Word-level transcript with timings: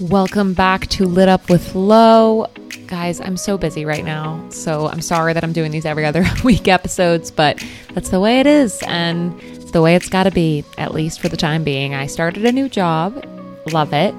Welcome 0.00 0.52
back 0.52 0.88
to 0.88 1.06
Lit 1.06 1.26
Up 1.26 1.48
with 1.48 1.74
Lo. 1.74 2.48
Guys, 2.86 3.18
I'm 3.18 3.38
so 3.38 3.56
busy 3.56 3.86
right 3.86 4.04
now, 4.04 4.46
so 4.50 4.88
I'm 4.88 5.00
sorry 5.00 5.32
that 5.32 5.42
I'm 5.42 5.54
doing 5.54 5.70
these 5.70 5.86
every 5.86 6.04
other 6.04 6.22
week 6.44 6.68
episodes, 6.68 7.30
but 7.30 7.64
that's 7.94 8.10
the 8.10 8.20
way 8.20 8.38
it 8.38 8.46
is, 8.46 8.82
and 8.86 9.40
it's 9.40 9.70
the 9.70 9.80
way 9.80 9.94
it's 9.94 10.10
got 10.10 10.24
to 10.24 10.30
be, 10.30 10.64
at 10.76 10.92
least 10.92 11.20
for 11.20 11.30
the 11.30 11.36
time 11.36 11.64
being. 11.64 11.94
I 11.94 12.06
started 12.08 12.44
a 12.44 12.52
new 12.52 12.68
job, 12.68 13.24
love 13.72 13.94
it, 13.94 14.14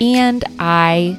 and 0.00 0.42
I 0.58 1.16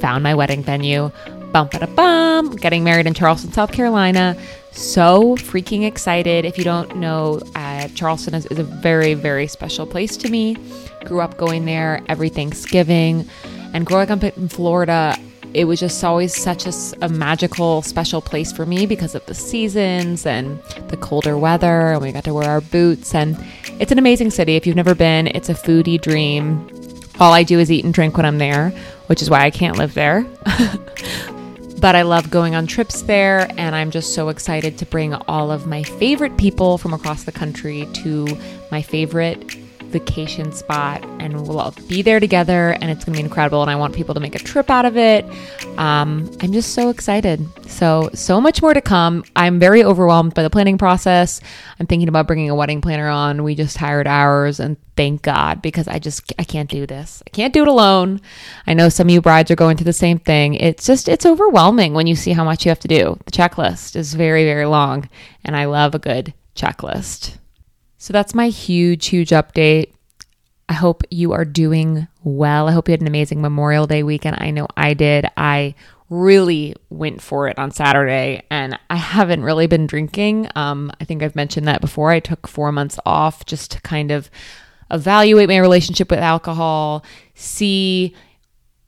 found 0.00 0.22
my 0.22 0.34
wedding 0.34 0.62
venue. 0.62 1.10
Bum 1.52 1.68
ba 1.70 1.86
bum, 1.88 2.56
getting 2.56 2.82
married 2.82 3.06
in 3.06 3.12
Charleston, 3.12 3.52
South 3.52 3.72
Carolina. 3.72 4.38
So 4.70 5.36
freaking 5.36 5.86
excited. 5.86 6.46
If 6.46 6.56
you 6.56 6.64
don't 6.64 6.96
know, 6.96 7.40
uh, 7.54 7.71
Charleston 7.88 8.34
is, 8.34 8.46
is 8.46 8.58
a 8.58 8.64
very, 8.64 9.14
very 9.14 9.46
special 9.46 9.86
place 9.86 10.16
to 10.18 10.28
me. 10.28 10.56
Grew 11.04 11.20
up 11.20 11.36
going 11.36 11.64
there 11.64 12.02
every 12.08 12.28
Thanksgiving. 12.28 13.28
And 13.74 13.86
growing 13.86 14.10
up 14.10 14.22
in 14.22 14.48
Florida, 14.48 15.16
it 15.54 15.64
was 15.64 15.80
just 15.80 16.02
always 16.02 16.34
such 16.34 16.66
a, 16.66 16.72
a, 17.04 17.08
magical, 17.08 17.82
special 17.82 18.20
place 18.20 18.52
for 18.52 18.64
me 18.64 18.86
because 18.86 19.14
of 19.14 19.24
the 19.26 19.34
seasons 19.34 20.24
and 20.26 20.62
the 20.88 20.96
colder 20.96 21.36
weather. 21.36 21.92
And 21.92 22.02
we 22.02 22.12
got 22.12 22.24
to 22.24 22.34
wear 22.34 22.48
our 22.48 22.60
boots. 22.60 23.14
And 23.14 23.36
it's 23.78 23.92
an 23.92 23.98
amazing 23.98 24.30
city. 24.30 24.56
If 24.56 24.66
you've 24.66 24.76
never 24.76 24.94
been, 24.94 25.26
it's 25.28 25.48
a 25.48 25.54
foodie 25.54 26.00
dream. 26.00 26.68
All 27.20 27.32
I 27.32 27.42
do 27.42 27.58
is 27.58 27.70
eat 27.70 27.84
and 27.84 27.92
drink 27.92 28.16
when 28.16 28.26
I'm 28.26 28.38
there, 28.38 28.70
which 29.06 29.22
is 29.22 29.28
why 29.28 29.42
I 29.44 29.50
can't 29.50 29.76
live 29.76 29.94
there. 29.94 30.26
but 31.82 31.96
I 31.96 32.02
love 32.02 32.30
going 32.30 32.54
on 32.54 32.68
trips 32.68 33.02
there, 33.02 33.50
and 33.58 33.74
I'm 33.74 33.90
just 33.90 34.14
so 34.14 34.28
excited 34.28 34.78
to 34.78 34.86
bring 34.86 35.14
all 35.14 35.50
of 35.50 35.66
my 35.66 35.82
favorite 35.82 36.36
people 36.36 36.78
from 36.78 36.94
across 36.94 37.24
the 37.24 37.32
country 37.32 37.88
to 37.92 38.28
my 38.70 38.80
favorite 38.80 39.56
vacation 39.92 40.52
spot 40.52 41.04
and 41.20 41.46
we'll 41.46 41.60
all 41.60 41.74
be 41.86 42.02
there 42.02 42.18
together 42.18 42.70
and 42.80 42.90
it's 42.90 43.04
going 43.04 43.14
to 43.14 43.22
be 43.22 43.24
incredible 43.24 43.62
and 43.62 43.70
I 43.70 43.76
want 43.76 43.94
people 43.94 44.14
to 44.14 44.20
make 44.20 44.34
a 44.34 44.38
trip 44.38 44.70
out 44.70 44.84
of 44.84 44.96
it. 44.96 45.24
Um, 45.78 46.30
I'm 46.40 46.52
just 46.52 46.74
so 46.74 46.88
excited. 46.88 47.46
So, 47.68 48.10
so 48.14 48.40
much 48.40 48.62
more 48.62 48.74
to 48.74 48.80
come. 48.80 49.24
I'm 49.36 49.58
very 49.58 49.84
overwhelmed 49.84 50.34
by 50.34 50.42
the 50.42 50.50
planning 50.50 50.78
process. 50.78 51.40
I'm 51.78 51.86
thinking 51.86 52.08
about 52.08 52.26
bringing 52.26 52.50
a 52.50 52.54
wedding 52.54 52.80
planner 52.80 53.08
on. 53.08 53.44
We 53.44 53.54
just 53.54 53.76
hired 53.76 54.06
ours 54.06 54.58
and 54.58 54.76
thank 54.96 55.22
God 55.22 55.62
because 55.62 55.88
I 55.88 55.98
just 55.98 56.32
I 56.38 56.44
can't 56.44 56.70
do 56.70 56.86
this. 56.86 57.22
I 57.26 57.30
can't 57.30 57.54
do 57.54 57.62
it 57.62 57.68
alone. 57.68 58.20
I 58.66 58.74
know 58.74 58.88
some 58.88 59.08
of 59.08 59.12
you 59.12 59.20
brides 59.20 59.50
are 59.50 59.56
going 59.56 59.76
through 59.76 59.84
the 59.84 59.92
same 59.92 60.18
thing. 60.18 60.54
It's 60.54 60.86
just 60.86 61.08
it's 61.08 61.26
overwhelming 61.26 61.94
when 61.94 62.06
you 62.06 62.16
see 62.16 62.32
how 62.32 62.44
much 62.44 62.64
you 62.64 62.70
have 62.70 62.80
to 62.80 62.88
do. 62.88 63.18
The 63.26 63.32
checklist 63.32 63.96
is 63.96 64.14
very 64.14 64.44
very 64.44 64.66
long 64.66 65.08
and 65.44 65.56
I 65.56 65.66
love 65.66 65.94
a 65.94 65.98
good 65.98 66.34
checklist. 66.54 67.38
So 68.02 68.12
that's 68.12 68.34
my 68.34 68.48
huge, 68.48 69.06
huge 69.06 69.30
update. 69.30 69.92
I 70.68 70.72
hope 70.72 71.04
you 71.08 71.34
are 71.34 71.44
doing 71.44 72.08
well. 72.24 72.66
I 72.66 72.72
hope 72.72 72.88
you 72.88 72.92
had 72.94 73.00
an 73.00 73.06
amazing 73.06 73.40
Memorial 73.40 73.86
Day 73.86 74.02
weekend. 74.02 74.38
I 74.40 74.50
know 74.50 74.66
I 74.76 74.94
did. 74.94 75.24
I 75.36 75.76
really 76.10 76.74
went 76.90 77.22
for 77.22 77.46
it 77.46 77.56
on 77.60 77.70
Saturday 77.70 78.42
and 78.50 78.76
I 78.90 78.96
haven't 78.96 79.44
really 79.44 79.68
been 79.68 79.86
drinking. 79.86 80.48
Um, 80.56 80.90
I 81.00 81.04
think 81.04 81.22
I've 81.22 81.36
mentioned 81.36 81.68
that 81.68 81.80
before. 81.80 82.10
I 82.10 82.18
took 82.18 82.48
four 82.48 82.72
months 82.72 82.98
off 83.06 83.46
just 83.46 83.70
to 83.70 83.80
kind 83.82 84.10
of 84.10 84.28
evaluate 84.90 85.48
my 85.48 85.58
relationship 85.58 86.10
with 86.10 86.18
alcohol, 86.18 87.04
see 87.36 88.16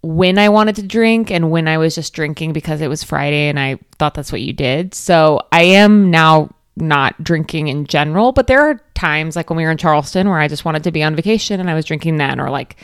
when 0.03 0.39
I 0.39 0.49
wanted 0.49 0.75
to 0.75 0.83
drink 0.83 1.31
and 1.31 1.53
when 1.53 1.69
I 1.69 1.79
was 1.79 1.95
just 1.95 2.15
drinking 2.15 2.53
because 2.53 2.81
it 2.81 2.89
was 2.89 3.05
Friday 3.05 3.49
and 3.49 3.61
I 3.61 3.79
thought 4.01 4.15
that's 4.15 4.33
what 4.33 4.41
you 4.41 4.53
did. 4.53 4.93
So 4.93 5.47
I 5.53 5.63
am 5.63 6.11
now 6.11 6.51
not 6.77 7.23
drinking 7.23 7.69
in 7.69 7.87
general, 7.87 8.33
but 8.33 8.47
there 8.47 8.61
are 8.61 8.81
times 8.95 9.37
like 9.37 9.51
when 9.51 9.57
we 9.57 9.65
were 9.65 9.71
in 9.71 9.79
Charleston 9.79 10.29
where 10.29 10.41
I 10.41 10.49
just 10.49 10.65
wanted 10.65 10.85
to 10.85 10.93
be 10.93 11.03
on 11.03 11.15
vacation 11.15 11.61
and 11.61 11.71
I 11.71 11.75
was 11.75 11.85
drinking 11.85 12.17
then, 12.17 12.41
or 12.41 12.51
like 12.51 12.77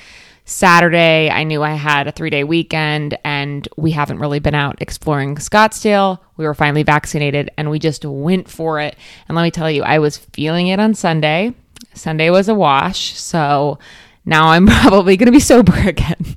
Saturday, 0.45 1.31
I 1.31 1.45
knew 1.45 1.63
I 1.63 1.75
had 1.75 2.07
a 2.09 2.13
three 2.13 2.31
day 2.31 2.45
weekend 2.45 3.17
and 3.25 3.67
we 3.77 3.93
haven't 3.93 4.19
really 4.19 4.41
been 4.41 4.55
out 4.55 4.81
exploring 4.81 5.37
Scottsdale. 5.37 6.19
We 6.37 6.45
were 6.45 6.55
finally 6.55 6.83
vaccinated 6.83 7.51
and 7.57 7.71
we 7.71 7.79
just 7.79 8.05
went 8.05 8.49
for 8.49 8.81
it. 8.81 8.97
And 9.29 9.37
let 9.37 9.43
me 9.43 9.51
tell 9.51 9.71
you, 9.71 9.83
I 9.83 9.99
was 9.99 10.19
feeling 10.19 10.69
it 10.69 10.81
on 10.81 10.95
Sunday. 10.95 11.55
Sunday 11.95 12.31
was 12.31 12.49
a 12.49 12.55
wash. 12.55 13.19
So 13.19 13.79
now 14.25 14.49
I'm 14.49 14.67
probably 14.83 15.17
going 15.17 15.27
to 15.27 15.33
be 15.33 15.41
sober 15.41 15.77
again. 15.87 16.37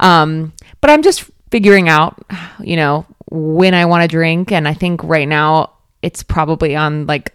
um, 0.00 0.52
but 0.80 0.90
I'm 0.90 1.02
just 1.02 1.30
figuring 1.50 1.88
out, 1.88 2.24
you 2.60 2.76
know, 2.76 3.06
when 3.30 3.74
I 3.74 3.86
want 3.86 4.02
to 4.02 4.08
drink. 4.08 4.52
And 4.52 4.68
I 4.68 4.74
think 4.74 5.02
right 5.02 5.28
now 5.28 5.72
it's 6.02 6.22
probably 6.22 6.76
on 6.76 7.06
like 7.06 7.34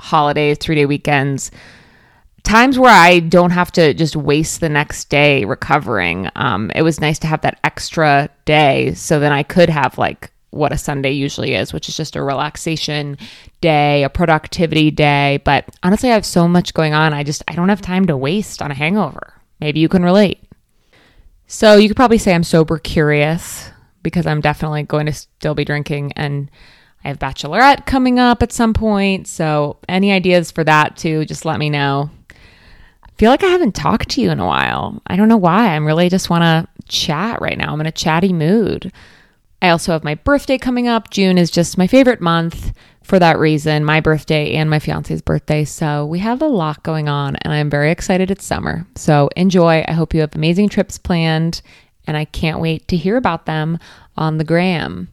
holidays, 0.00 0.58
three 0.58 0.74
day 0.74 0.86
weekends, 0.86 1.50
times 2.42 2.78
where 2.78 2.92
I 2.92 3.20
don't 3.20 3.50
have 3.50 3.72
to 3.72 3.94
just 3.94 4.16
waste 4.16 4.60
the 4.60 4.68
next 4.68 5.08
day 5.08 5.44
recovering. 5.44 6.28
Um, 6.36 6.70
it 6.74 6.82
was 6.82 7.00
nice 7.00 7.18
to 7.20 7.26
have 7.26 7.42
that 7.42 7.60
extra 7.64 8.28
day 8.44 8.94
so 8.94 9.20
then 9.20 9.32
I 9.32 9.42
could 9.42 9.68
have 9.68 9.98
like 9.98 10.32
what 10.50 10.72
a 10.72 10.78
Sunday 10.78 11.12
usually 11.12 11.54
is, 11.54 11.72
which 11.72 11.88
is 11.88 11.96
just 11.96 12.14
a 12.14 12.22
relaxation 12.22 13.16
day, 13.62 14.04
a 14.04 14.10
productivity 14.10 14.90
day. 14.90 15.40
But 15.44 15.64
honestly, 15.82 16.10
I 16.10 16.14
have 16.14 16.26
so 16.26 16.46
much 16.46 16.74
going 16.74 16.92
on. 16.92 17.14
I 17.14 17.24
just, 17.24 17.42
I 17.48 17.54
don't 17.54 17.70
have 17.70 17.80
time 17.80 18.06
to 18.06 18.16
waste 18.18 18.60
on 18.60 18.70
a 18.70 18.74
hangover. 18.74 19.32
Maybe 19.60 19.80
you 19.80 19.88
can 19.88 20.02
relate. 20.02 20.40
So 21.46 21.76
you 21.76 21.88
could 21.88 21.96
probably 21.96 22.18
say 22.18 22.34
I'm 22.34 22.44
sober 22.44 22.78
curious 22.78 23.70
because 24.02 24.26
I'm 24.26 24.42
definitely 24.42 24.82
going 24.82 25.06
to 25.06 25.12
still 25.12 25.54
be 25.54 25.64
drinking 25.64 26.12
and 26.16 26.50
I 27.04 27.08
have 27.08 27.18
Bachelorette 27.18 27.86
coming 27.86 28.18
up 28.18 28.42
at 28.42 28.52
some 28.52 28.74
point. 28.74 29.26
So, 29.26 29.78
any 29.88 30.12
ideas 30.12 30.50
for 30.50 30.64
that 30.64 30.96
too, 30.96 31.24
just 31.24 31.44
let 31.44 31.58
me 31.58 31.68
know. 31.70 32.10
I 32.30 33.08
feel 33.18 33.30
like 33.30 33.42
I 33.42 33.48
haven't 33.48 33.74
talked 33.74 34.10
to 34.10 34.20
you 34.20 34.30
in 34.30 34.40
a 34.40 34.46
while. 34.46 35.00
I 35.06 35.16
don't 35.16 35.28
know 35.28 35.36
why. 35.36 35.68
I'm 35.68 35.86
really 35.86 36.08
just 36.08 36.30
want 36.30 36.42
to 36.42 36.84
chat 36.88 37.40
right 37.40 37.58
now. 37.58 37.72
I'm 37.72 37.80
in 37.80 37.86
a 37.86 37.92
chatty 37.92 38.32
mood. 38.32 38.92
I 39.60 39.70
also 39.70 39.92
have 39.92 40.02
my 40.02 40.16
birthday 40.16 40.58
coming 40.58 40.88
up. 40.88 41.10
June 41.10 41.38
is 41.38 41.50
just 41.50 41.78
my 41.78 41.86
favorite 41.86 42.20
month 42.20 42.72
for 43.04 43.18
that 43.18 43.38
reason, 43.38 43.84
my 43.84 44.00
birthday 44.00 44.54
and 44.54 44.68
my 44.68 44.78
fiance's 44.78 45.22
birthday. 45.22 45.64
So 45.64 46.04
we 46.04 46.18
have 46.18 46.42
a 46.42 46.46
lot 46.46 46.82
going 46.82 47.08
on, 47.08 47.36
and 47.36 47.52
I'm 47.52 47.70
very 47.70 47.90
excited 47.90 48.30
it's 48.30 48.44
summer. 48.44 48.86
So 48.96 49.28
enjoy. 49.36 49.84
I 49.86 49.92
hope 49.92 50.14
you 50.14 50.20
have 50.20 50.34
amazing 50.34 50.68
trips 50.68 50.98
planned, 50.98 51.62
and 52.06 52.16
I 52.16 52.24
can't 52.24 52.60
wait 52.60 52.88
to 52.88 52.96
hear 52.96 53.16
about 53.16 53.46
them 53.46 53.78
on 54.16 54.38
the 54.38 54.44
gram. 54.44 55.11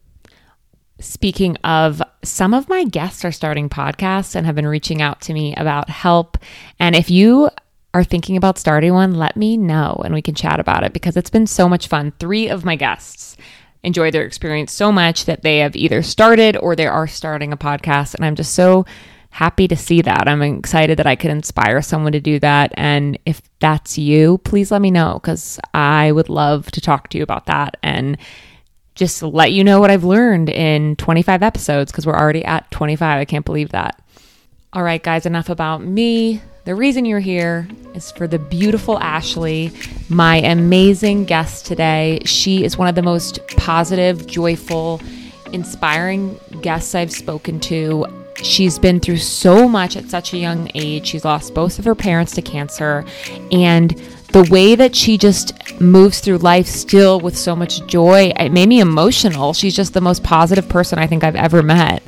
Speaking 1.00 1.56
of, 1.64 2.02
some 2.24 2.54
of 2.54 2.68
my 2.68 2.84
guests 2.84 3.24
are 3.24 3.32
starting 3.32 3.70
podcasts 3.70 4.36
and 4.36 4.46
have 4.46 4.56
been 4.56 4.68
reaching 4.68 5.02
out 5.02 5.22
to 5.22 5.34
me 5.34 5.56
about 5.56 5.90
help. 5.90 6.38
And 6.80 6.96
if 6.96 7.10
you 7.10 7.50
are 7.94 8.04
thinking 8.04 8.38
about 8.38 8.58
starting 8.58 8.94
one, 8.94 9.16
let 9.16 9.36
me 9.36 9.58
know 9.58 10.02
and 10.04 10.14
we 10.14 10.22
can 10.22 10.36
chat 10.36 10.60
about 10.60 10.84
it 10.84 10.94
because 10.94 11.18
it's 11.18 11.30
been 11.30 11.48
so 11.48 11.68
much 11.68 11.88
fun. 11.88 12.14
Three 12.20 12.50
of 12.50 12.66
my 12.66 12.76
guests 12.76 13.38
enjoy 13.84 14.12
their 14.12 14.26
experience 14.26 14.72
so 14.72 14.92
much 14.92 15.26
that 15.26 15.42
they 15.42 15.60
have 15.60 15.76
either 15.76 16.04
started 16.04 16.58
or 16.58 16.76
they 16.76 16.88
are 16.88 17.08
starting 17.08 17.54
a 17.54 17.58
podcast. 17.58 18.14
And 18.16 18.26
I'm 18.26 18.36
just 18.36 18.54
so 18.54 18.86
happy 19.32 19.68
to 19.68 19.76
see 19.76 20.02
that. 20.02 20.28
I'm 20.28 20.42
excited 20.42 20.98
that 21.00 21.08
I 21.08 21.16
could 21.16 21.32
inspire 21.32 21.82
someone 21.82 22.12
to 22.12 22.20
do 22.20 22.40
that. 22.40 22.74
And 22.76 23.18
if 23.26 23.42
that's 23.60 23.98
you, 23.98 24.40
please 24.40 24.72
let 24.72 24.82
me 24.82 24.92
know 24.92 25.20
because 25.22 25.60
I 25.74 26.12
would 26.12 26.30
love 26.30 26.72
to 26.72 26.82
talk 26.82 27.10
to 27.10 27.18
you 27.18 27.24
about 27.24 27.46
that 27.46 27.78
and 27.84 28.18
just 28.96 29.24
let 29.24 29.52
you 29.52 29.64
know 29.64 29.80
what 29.80 29.92
I've 29.92 30.04
learned 30.04 30.50
in 30.50 30.96
25 30.98 31.42
episodes 31.42 31.92
because 31.92 32.06
we're 32.06 32.18
already 32.18 32.44
at 32.44 32.70
25. 32.72 33.20
I 33.20 33.26
can't 33.26 33.46
believe 33.46 33.70
that. 33.70 34.02
All 34.74 34.84
right, 34.84 35.02
guys, 35.02 35.26
enough 35.26 35.50
about 35.50 35.84
me. 35.84 36.42
The 36.66 36.76
reason 36.76 37.06
you're 37.06 37.20
here 37.20 37.68
is 37.96 38.12
for 38.12 38.28
the 38.28 38.38
beautiful 38.38 39.00
Ashley, 39.00 39.72
my 40.10 40.38
amazing 40.38 41.26
guest 41.26 41.66
today. 41.66 42.20
She 42.26 42.64
is 42.64 42.78
one 42.78 42.88
of 42.88 42.94
the 42.94 43.02
most 43.02 43.40
positive, 43.58 44.28
joyful, 44.28 45.02
inspiring 45.54 46.40
guests 46.62 46.94
I've 46.94 47.12
spoken 47.12 47.60
to. 47.62 48.06
She's 48.36 48.78
been 48.78 49.00
through 49.00 49.18
so 49.18 49.68
much 49.68 49.98
at 49.98 50.10
such 50.10 50.34
a 50.34 50.38
young 50.38 50.70
age. 50.76 51.08
She's 51.08 51.26
lost 51.26 51.54
both 51.54 51.80
of 51.80 51.86
her 51.86 51.96
parents 51.96 52.34
to 52.36 52.42
cancer. 52.42 53.04
And 53.52 54.00
the 54.32 54.48
way 54.52 54.76
that 54.76 54.96
she 54.96 55.18
just 55.18 55.80
moves 55.82 56.20
through 56.20 56.38
life 56.38 56.68
still 56.68 57.20
with 57.20 57.38
so 57.38 57.56
much 57.56 57.86
joy, 57.88 58.32
it 58.38 58.52
made 58.52 58.70
me 58.70 58.80
emotional. 58.80 59.54
She's 59.54 59.76
just 59.76 59.94
the 59.94 60.02
most 60.02 60.24
positive 60.24 60.70
person 60.70 61.00
I 61.00 61.08
think 61.08 61.24
I've 61.24 61.36
ever 61.36 61.64
met. 61.64 62.04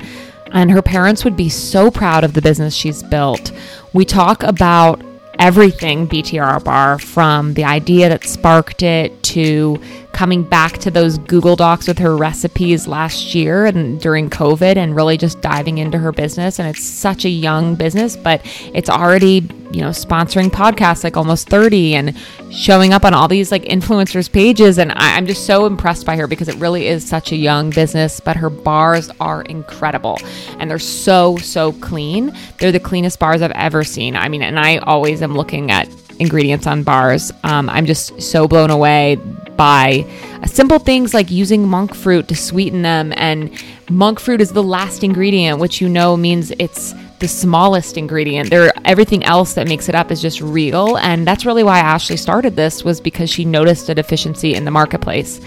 And 0.52 0.70
her 0.70 0.82
parents 0.82 1.24
would 1.24 1.36
be 1.36 1.48
so 1.48 1.90
proud 1.90 2.24
of 2.24 2.34
the 2.34 2.42
business 2.42 2.74
she's 2.74 3.02
built. 3.02 3.52
We 3.92 4.04
talk 4.04 4.42
about 4.42 5.02
everything 5.38 6.06
BTR 6.06 6.62
Bar 6.62 6.98
from 6.98 7.54
the 7.54 7.64
idea 7.64 8.08
that 8.08 8.24
sparked 8.24 8.82
it 8.82 9.22
to 9.24 9.80
coming 10.12 10.42
back 10.42 10.78
to 10.78 10.90
those 10.90 11.18
Google 11.18 11.56
Docs 11.56 11.88
with 11.88 11.98
her 11.98 12.16
recipes 12.16 12.86
last 12.86 13.34
year 13.34 13.64
and 13.64 14.00
during 14.00 14.28
COVID 14.28 14.76
and 14.76 14.94
really 14.94 15.16
just 15.16 15.40
diving 15.40 15.78
into 15.78 15.98
her 15.98 16.12
business. 16.12 16.58
And 16.58 16.68
it's 16.68 16.84
such 16.84 17.24
a 17.24 17.28
young 17.28 17.74
business, 17.74 18.16
but 18.16 18.42
it's 18.74 18.90
already, 18.90 19.48
you 19.72 19.80
know, 19.80 19.88
sponsoring 19.88 20.48
podcasts 20.48 21.02
like 21.02 21.16
almost 21.16 21.48
30 21.48 21.94
and 21.94 22.18
showing 22.50 22.92
up 22.92 23.04
on 23.04 23.14
all 23.14 23.26
these 23.26 23.50
like 23.50 23.64
influencers' 23.64 24.30
pages. 24.30 24.78
And 24.78 24.92
I, 24.92 25.16
am 25.16 25.26
just 25.26 25.46
so 25.46 25.66
impressed 25.66 26.04
by 26.04 26.16
her 26.16 26.26
because 26.26 26.48
it 26.48 26.56
really 26.56 26.86
is 26.86 27.06
such 27.06 27.32
a 27.32 27.36
young 27.36 27.70
business, 27.70 28.20
but 28.20 28.36
her 28.36 28.50
bars 28.50 29.10
are 29.18 29.42
incredible 29.42 30.18
and 30.58 30.70
they're 30.70 30.78
so, 30.78 31.38
so 31.38 31.72
clean. 31.72 32.36
They're 32.58 32.72
the 32.72 32.80
cleanest 32.80 33.18
bars 33.18 33.40
I've 33.40 33.50
ever 33.52 33.82
seen. 33.82 34.16
I 34.16 34.28
mean, 34.28 34.42
and 34.42 34.60
I 34.60 34.76
always 34.78 35.22
am 35.22 35.34
looking 35.34 35.70
at 35.70 35.88
ingredients 36.18 36.66
on 36.66 36.82
bars. 36.82 37.32
Um, 37.42 37.68
I'm 37.70 37.86
just 37.86 38.20
so 38.20 38.46
blown 38.46 38.70
away 38.70 39.18
by 39.62 40.04
simple 40.44 40.80
things 40.80 41.14
like 41.14 41.30
using 41.30 41.68
monk 41.68 41.94
fruit 41.94 42.26
to 42.26 42.34
sweeten 42.34 42.82
them. 42.82 43.12
And 43.14 43.48
monk 43.88 44.18
fruit 44.18 44.40
is 44.40 44.50
the 44.50 44.62
last 44.62 45.04
ingredient, 45.04 45.60
which 45.60 45.80
you 45.80 45.88
know 45.88 46.16
means 46.16 46.50
it's 46.58 46.92
the 47.20 47.28
smallest 47.28 47.96
ingredient. 47.96 48.50
There, 48.50 48.72
everything 48.84 49.22
else 49.22 49.54
that 49.54 49.68
makes 49.68 49.88
it 49.88 49.94
up 49.94 50.10
is 50.10 50.20
just 50.20 50.40
real, 50.40 50.98
and 50.98 51.24
that's 51.24 51.46
really 51.46 51.62
why 51.62 51.78
Ashley 51.78 52.16
started 52.16 52.56
this 52.56 52.82
was 52.82 53.00
because 53.00 53.30
she 53.30 53.44
noticed 53.44 53.88
a 53.88 53.94
deficiency 53.94 54.52
in 54.52 54.64
the 54.64 54.72
marketplace, 54.72 55.40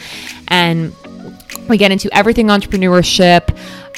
and 0.48 0.94
we 1.68 1.78
get 1.78 1.92
into 1.92 2.10
everything 2.16 2.48
entrepreneurship. 2.48 3.44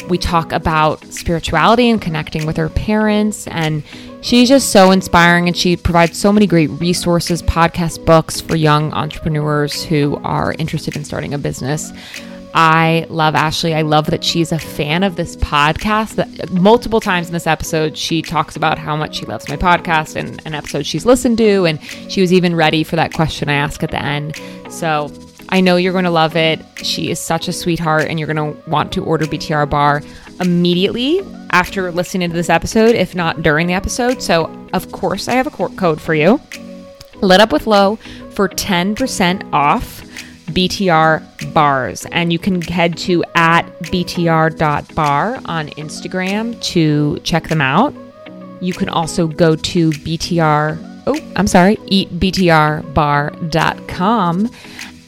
We 0.10 0.18
talk 0.18 0.52
about 0.52 1.06
spirituality 1.14 1.92
and 1.92 2.02
connecting 2.02 2.48
with 2.48 2.58
her 2.58 2.70
parents. 2.70 3.46
And 3.48 3.84
she's 4.28 4.50
just 4.50 4.72
so 4.72 4.92
inspiring. 4.92 5.48
And 5.48 5.56
she 5.56 5.78
provides 5.78 6.18
so 6.18 6.34
many 6.34 6.46
great 6.46 6.70
resources, 6.72 7.42
podcast 7.42 8.06
books 8.06 8.42
for 8.42 8.56
young 8.56 8.92
entrepreneurs 8.94 9.84
who 9.84 10.18
are 10.24 10.54
interested 10.60 10.96
in 10.96 11.06
starting 11.06 11.34
a 11.34 11.38
business. 11.38 11.92
I 12.54 13.06
love 13.10 13.36
Ashley. 13.36 13.74
I 13.74 13.84
love 13.84 14.08
that 14.08 14.24
she's 14.24 14.52
a 14.52 14.60
fan 14.60 15.04
of 15.04 15.16
this 15.16 15.36
podcast. 15.38 16.16
That 16.16 16.52
multiple 16.52 17.00
times 17.00 17.28
in 17.28 17.34
this 17.34 17.48
episode, 17.48 17.98
she 17.98 18.22
talks 18.22 18.56
about 18.56 18.78
how 18.78 18.96
much 18.96 19.18
she 19.18 19.26
loves 19.26 19.48
my 19.48 19.56
podcast 19.56 20.16
and 20.16 20.42
an 20.46 20.54
episode 20.54 20.86
she's 20.86 21.06
listened 21.06 21.38
to. 21.38 21.66
And 21.66 21.82
she 22.10 22.20
was 22.20 22.34
even 22.34 22.56
ready 22.56 22.84
for 22.84 22.96
that 22.96 23.14
question 23.14 23.48
I 23.48 23.54
asked 23.54 23.84
at 23.84 23.92
the 23.92 24.02
end. 24.02 24.42
So 24.70 25.10
I 25.50 25.62
know 25.62 25.78
you're 25.78 25.94
going 25.94 26.04
to 26.04 26.10
love 26.10 26.36
it. 26.36 26.60
She 26.84 27.10
is 27.10 27.20
such 27.20 27.48
a 27.48 27.54
sweetheart, 27.54 28.08
and 28.10 28.20
you're 28.20 28.32
going 28.32 28.54
to 28.54 28.70
want 28.70 28.92
to 28.94 29.04
order 29.04 29.26
BTR 29.26 29.70
Bar 29.70 30.02
immediately 30.40 31.22
after 31.52 31.92
listening 31.92 32.30
to 32.30 32.36
this 32.36 32.50
episode, 32.50 32.96
if 32.96 33.16
not 33.16 33.42
during 33.42 33.68
the 33.68 33.74
episode. 33.74 34.22
So, 34.22 34.46
of 34.74 34.92
course, 34.92 35.28
I 35.28 35.34
have 35.34 35.48
a 35.48 35.52
code 35.52 36.02
for 36.02 36.14
you. 36.14 36.40
Lit 37.22 37.40
Up 37.40 37.52
with 37.52 37.68
Lo 37.68 37.98
for 38.32 38.50
10% 38.50 39.54
off 39.54 40.02
BTR 40.48 41.54
bars. 41.54 42.06
And 42.12 42.32
you 42.32 42.40
can 42.40 42.62
head 42.62 42.98
to 43.00 43.24
at 43.36 43.64
btr.bar 43.84 45.42
on 45.46 45.68
Instagram 45.70 46.62
to 46.62 47.20
check 47.24 47.48
them 47.48 47.62
out. 47.62 47.94
You 48.60 48.74
can 48.74 48.90
also 48.90 49.28
go 49.28 49.56
to 49.56 49.92
BTR, 49.92 51.04
oh, 51.08 51.32
I'm 51.36 51.48
sorry, 51.48 51.78
eatbtrbar.com 51.78 54.50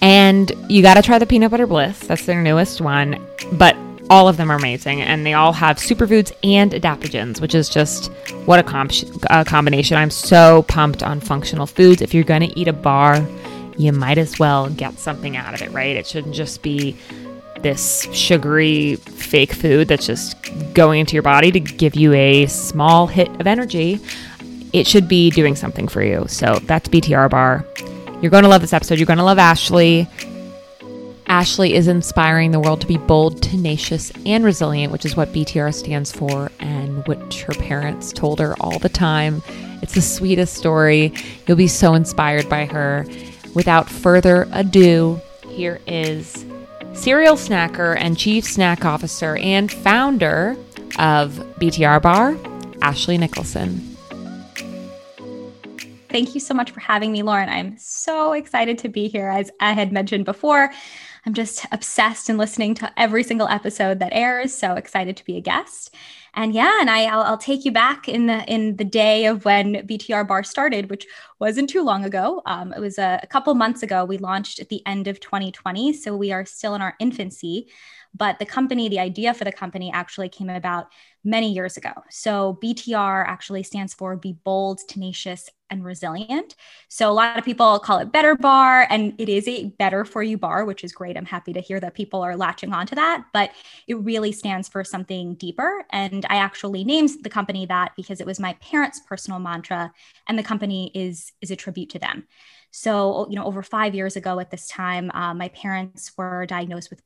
and 0.01 0.51
you 0.69 0.81
got 0.81 0.95
to 0.95 1.01
try 1.01 1.19
the 1.19 1.25
peanut 1.25 1.51
butter 1.51 1.67
bliss. 1.67 1.99
That's 1.99 2.25
their 2.25 2.41
newest 2.41 2.81
one. 2.81 3.25
But 3.53 3.75
all 4.09 4.27
of 4.27 4.37
them 4.37 4.51
are 4.51 4.55
amazing, 4.55 5.01
and 5.01 5.25
they 5.25 5.33
all 5.33 5.53
have 5.53 5.77
superfoods 5.77 6.31
and 6.43 6.71
adaptogens, 6.71 7.39
which 7.39 7.53
is 7.53 7.69
just 7.69 8.11
what 8.45 8.59
a, 8.59 8.63
comp- 8.63 8.91
a 9.29 9.45
combination. 9.45 9.97
I'm 9.97 10.09
so 10.09 10.63
pumped 10.63 11.03
on 11.03 11.19
functional 11.19 11.67
foods. 11.67 12.01
If 12.01 12.13
you're 12.13 12.23
going 12.23 12.49
to 12.49 12.59
eat 12.59 12.67
a 12.67 12.73
bar, 12.73 13.25
you 13.77 13.91
might 13.91 14.17
as 14.17 14.39
well 14.39 14.69
get 14.69 14.97
something 14.97 15.37
out 15.37 15.53
of 15.53 15.61
it, 15.61 15.71
right? 15.71 15.95
It 15.95 16.07
shouldn't 16.07 16.35
just 16.35 16.63
be 16.63 16.97
this 17.61 18.07
sugary 18.13 18.95
fake 18.95 19.53
food 19.53 19.87
that's 19.87 20.05
just 20.05 20.35
going 20.73 21.01
into 21.01 21.13
your 21.13 21.23
body 21.23 21.51
to 21.51 21.59
give 21.59 21.95
you 21.95 22.13
a 22.13 22.45
small 22.47 23.05
hit 23.07 23.29
of 23.39 23.47
energy. 23.47 23.99
It 24.73 24.87
should 24.87 25.07
be 25.07 25.29
doing 25.29 25.55
something 25.55 25.87
for 25.87 26.01
you. 26.01 26.25
So 26.27 26.59
that's 26.63 26.89
BTR 26.89 27.29
Bar. 27.29 27.65
You're 28.21 28.31
going 28.31 28.43
to 28.43 28.49
love 28.49 28.59
this 28.61 28.73
episode. 28.73 28.99
You're 28.99 29.05
going 29.05 29.19
to 29.19 29.23
love 29.23 29.39
Ashley. 29.39 30.05
Ashley 31.27 31.73
is 31.73 31.87
inspiring 31.87 32.51
the 32.51 32.59
world 32.59 32.81
to 32.81 32.87
be 32.87 32.97
bold, 32.97 33.41
tenacious, 33.41 34.11
and 34.25 34.43
resilient, 34.43 34.91
which 34.91 35.05
is 35.05 35.15
what 35.15 35.31
BTR 35.31 35.73
stands 35.73 36.11
for 36.11 36.51
and 36.59 37.07
which 37.07 37.43
her 37.43 37.53
parents 37.53 38.11
told 38.11 38.39
her 38.39 38.55
all 38.59 38.77
the 38.79 38.89
time. 38.89 39.41
It's 39.81 39.93
the 39.93 40.01
sweetest 40.01 40.55
story. 40.55 41.13
You'll 41.47 41.55
be 41.55 41.69
so 41.69 41.93
inspired 41.93 42.49
by 42.49 42.65
her. 42.65 43.05
Without 43.55 43.89
further 43.89 44.49
ado, 44.51 45.21
here 45.47 45.79
is 45.87 46.45
serial 46.93 47.35
snacker 47.35 47.95
and 47.97 48.17
chief 48.17 48.43
snack 48.43 48.83
officer 48.83 49.37
and 49.37 49.71
founder 49.71 50.57
of 50.97 51.35
BTR 51.59 52.01
Bar, 52.01 52.37
Ashley 52.81 53.17
Nicholson. 53.17 53.88
Thank 56.09 56.33
you 56.33 56.39
so 56.39 56.55
much 56.55 56.71
for 56.71 56.79
having 56.79 57.11
me, 57.11 57.21
Lauren. 57.21 57.49
I'm 57.49 57.77
so 57.77 58.33
excited 58.33 58.79
to 58.79 58.89
be 58.89 59.07
here. 59.07 59.29
As 59.29 59.51
I 59.59 59.73
had 59.73 59.91
mentioned 59.91 60.25
before, 60.25 60.71
I'm 61.25 61.35
just 61.35 61.67
obsessed 61.71 62.29
and 62.29 62.37
listening 62.39 62.73
to 62.75 62.91
every 62.97 63.23
single 63.23 63.47
episode 63.47 63.99
that 63.99 64.13
airs. 64.13 64.51
So 64.53 64.73
excited 64.73 65.17
to 65.17 65.25
be 65.25 65.37
a 65.37 65.41
guest. 65.41 65.93
And 66.33 66.53
yeah, 66.53 66.79
and 66.81 66.89
I, 66.89 67.05
I'll, 67.05 67.21
I'll 67.21 67.37
take 67.37 67.63
you 67.63 67.71
back 67.71 68.09
in 68.09 68.25
the 68.25 68.43
in 68.51 68.77
the 68.77 68.83
day 68.83 69.25
of 69.25 69.45
when 69.45 69.75
BTR 69.87 70.27
Bar 70.27 70.43
started, 70.43 70.89
which 70.89 71.05
wasn't 71.39 71.69
too 71.69 71.83
long 71.83 72.03
ago. 72.03 72.41
Um, 72.47 72.73
it 72.73 72.79
was 72.79 72.97
a, 72.97 73.19
a 73.21 73.27
couple 73.27 73.53
months 73.53 73.83
ago. 73.83 74.03
We 74.03 74.17
launched 74.17 74.59
at 74.59 74.69
the 74.69 74.81
end 74.87 75.07
of 75.07 75.19
2020, 75.19 75.93
so 75.93 76.15
we 76.17 76.31
are 76.31 76.45
still 76.45 76.73
in 76.73 76.81
our 76.81 76.95
infancy. 76.99 77.67
But 78.15 78.39
the 78.39 78.45
company, 78.45 78.89
the 78.89 78.99
idea 78.99 79.33
for 79.35 79.43
the 79.43 79.51
company 79.51 79.91
actually 79.91 80.29
came 80.29 80.49
about 80.49 80.87
many 81.23 81.51
years 81.51 81.77
ago. 81.77 81.91
So 82.09 82.57
BTR 82.63 83.25
actually 83.27 83.63
stands 83.63 83.93
for 83.93 84.15
Be 84.15 84.33
Bold, 84.43 84.79
Tenacious, 84.87 85.49
and 85.69 85.83
Resilient. 85.83 86.55
So 86.87 87.09
a 87.09 87.13
lot 87.13 87.37
of 87.37 87.45
people 87.45 87.77
call 87.79 87.99
it 87.99 88.11
Better 88.11 88.35
Bar, 88.35 88.87
and 88.89 89.13
it 89.19 89.29
is 89.29 89.47
a 89.47 89.65
better 89.77 90.05
for 90.05 90.23
you 90.23 90.37
bar, 90.37 90.65
which 90.65 90.83
is 90.83 90.91
great. 90.93 91.17
I'm 91.17 91.25
happy 91.25 91.53
to 91.53 91.61
hear 91.61 91.79
that 91.79 91.93
people 91.93 92.21
are 92.21 92.35
latching 92.35 92.73
onto 92.73 92.95
that, 92.95 93.25
but 93.33 93.51
it 93.87 93.95
really 93.95 94.31
stands 94.31 94.67
for 94.67 94.83
something 94.83 95.35
deeper. 95.35 95.85
And 95.91 96.25
I 96.29 96.37
actually 96.37 96.83
named 96.83 97.09
the 97.21 97.29
company 97.29 97.65
that 97.67 97.91
because 97.95 98.19
it 98.21 98.27
was 98.27 98.39
my 98.39 98.53
parents' 98.53 99.01
personal 99.07 99.39
mantra, 99.39 99.91
and 100.27 100.39
the 100.39 100.43
company 100.43 100.91
is 100.95 101.31
is 101.41 101.51
a 101.51 101.55
tribute 101.55 101.89
to 101.91 101.99
them. 101.99 102.25
So, 102.71 103.27
you 103.29 103.35
know, 103.35 103.45
over 103.45 103.63
five 103.63 103.95
years 103.95 104.15
ago 104.15 104.39
at 104.39 104.51
this 104.51 104.67
time, 104.67 105.11
uh, 105.11 105.33
my 105.33 105.49
parents 105.49 106.11
were 106.17 106.45
diagnosed 106.45 106.89
with 106.89 107.01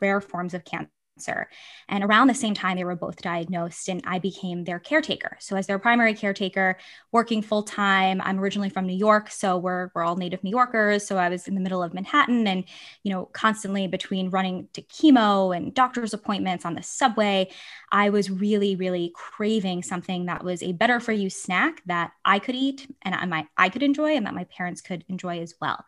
rare 0.00 0.20
forms 0.20 0.54
of 0.54 0.64
cancer 0.64 0.90
cancer. 1.14 1.48
And 1.88 2.02
around 2.02 2.28
the 2.28 2.34
same 2.34 2.54
time, 2.54 2.76
they 2.76 2.84
were 2.84 2.96
both 2.96 3.22
diagnosed, 3.22 3.88
and 3.88 4.02
I 4.06 4.18
became 4.18 4.64
their 4.64 4.78
caretaker. 4.78 5.36
So, 5.40 5.56
as 5.56 5.66
their 5.66 5.78
primary 5.78 6.14
caretaker, 6.14 6.76
working 7.12 7.42
full 7.42 7.62
time, 7.62 8.20
I'm 8.22 8.40
originally 8.40 8.68
from 8.68 8.86
New 8.86 8.96
York, 8.96 9.30
so 9.30 9.56
we're, 9.56 9.90
we're 9.94 10.02
all 10.02 10.16
native 10.16 10.42
New 10.42 10.50
Yorkers. 10.50 11.06
So, 11.06 11.16
I 11.16 11.28
was 11.28 11.46
in 11.46 11.54
the 11.54 11.60
middle 11.60 11.82
of 11.82 11.94
Manhattan 11.94 12.46
and, 12.46 12.64
you 13.02 13.12
know, 13.12 13.26
constantly 13.26 13.86
between 13.86 14.30
running 14.30 14.68
to 14.72 14.82
chemo 14.82 15.56
and 15.56 15.74
doctor's 15.74 16.14
appointments 16.14 16.64
on 16.64 16.74
the 16.74 16.82
subway, 16.82 17.50
I 17.92 18.10
was 18.10 18.30
really, 18.30 18.76
really 18.76 19.12
craving 19.14 19.82
something 19.82 20.26
that 20.26 20.44
was 20.44 20.62
a 20.62 20.72
better 20.72 21.00
for 21.00 21.12
you 21.12 21.30
snack 21.30 21.82
that 21.86 22.12
I 22.24 22.38
could 22.38 22.54
eat 22.54 22.92
and 23.02 23.14
I, 23.14 23.24
my, 23.26 23.46
I 23.56 23.68
could 23.68 23.82
enjoy 23.82 24.16
and 24.16 24.26
that 24.26 24.34
my 24.34 24.44
parents 24.44 24.80
could 24.80 25.04
enjoy 25.08 25.40
as 25.40 25.54
well 25.60 25.84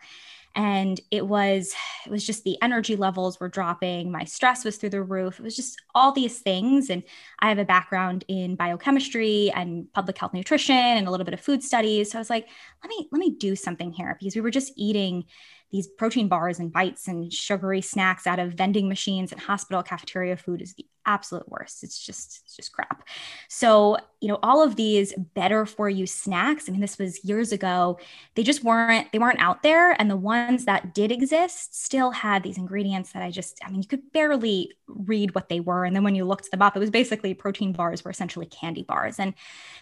and 0.56 0.98
it 1.10 1.26
was 1.26 1.74
it 2.06 2.10
was 2.10 2.26
just 2.26 2.42
the 2.42 2.56
energy 2.62 2.96
levels 2.96 3.38
were 3.38 3.48
dropping. 3.48 4.10
My 4.10 4.24
stress 4.24 4.64
was 4.64 4.76
through 4.76 4.90
the 4.90 5.02
roof. 5.02 5.38
It 5.38 5.42
was 5.42 5.54
just 5.54 5.80
all 5.94 6.12
these 6.12 6.38
things. 6.38 6.88
And 6.90 7.02
i 7.40 7.48
have 7.48 7.58
a 7.58 7.64
background 7.64 8.24
in 8.26 8.56
biochemistry 8.56 9.52
and 9.54 9.92
public 9.92 10.16
health 10.16 10.32
nutrition 10.32 10.74
and 10.74 11.06
a 11.06 11.10
little 11.10 11.24
bit 11.24 11.34
of 11.34 11.40
food 11.40 11.62
studies. 11.62 12.10
So 12.10 12.18
i 12.18 12.20
was 12.20 12.30
like 12.30 12.48
let 12.82 12.88
me 12.88 13.08
let 13.12 13.18
me 13.18 13.30
do 13.30 13.54
something 13.54 13.92
here 13.92 14.16
because 14.18 14.34
we 14.34 14.40
were 14.40 14.50
just 14.50 14.72
eating 14.76 15.24
these 15.72 15.86
protein 15.86 16.28
bars 16.28 16.58
and 16.58 16.72
bites 16.72 17.08
and 17.08 17.32
sugary 17.32 17.80
snacks 17.80 18.26
out 18.26 18.38
of 18.38 18.54
vending 18.54 18.88
machines 18.88 19.32
and 19.32 19.40
hospital 19.40 19.82
cafeteria 19.82 20.36
food 20.36 20.62
is 20.62 20.74
the 20.74 20.86
absolute 21.06 21.48
worst. 21.48 21.84
It's 21.84 21.98
just 21.98 22.42
it's 22.44 22.56
just 22.56 22.72
crap. 22.72 23.08
So, 23.48 23.96
you 24.20 24.28
know, 24.28 24.38
all 24.42 24.62
of 24.62 24.76
these 24.76 25.14
better 25.34 25.64
for 25.64 25.88
you 25.88 26.06
snacks, 26.06 26.68
I 26.68 26.72
mean 26.72 26.80
this 26.80 26.98
was 26.98 27.24
years 27.24 27.52
ago, 27.52 27.98
they 28.34 28.42
just 28.42 28.64
weren't 28.64 29.10
they 29.12 29.18
weren't 29.18 29.40
out 29.40 29.62
there 29.62 29.92
and 30.00 30.10
the 30.10 30.16
ones 30.16 30.64
that 30.64 30.94
did 30.94 31.12
exist 31.12 31.80
still 31.80 32.10
had 32.10 32.42
these 32.42 32.58
ingredients 32.58 33.12
that 33.12 33.22
I 33.22 33.30
just 33.30 33.58
I 33.64 33.70
mean 33.70 33.82
you 33.82 33.88
could 33.88 34.12
barely 34.12 34.72
read 34.88 35.34
what 35.34 35.48
they 35.48 35.60
were 35.60 35.84
and 35.84 35.94
then 35.94 36.04
when 36.04 36.14
you 36.14 36.24
looked 36.24 36.50
them 36.50 36.62
up 36.62 36.76
it 36.76 36.80
was 36.80 36.90
basically 36.90 37.34
protein 37.34 37.72
bars 37.72 38.04
were 38.04 38.10
essentially 38.10 38.46
candy 38.46 38.82
bars 38.82 39.18
and 39.18 39.34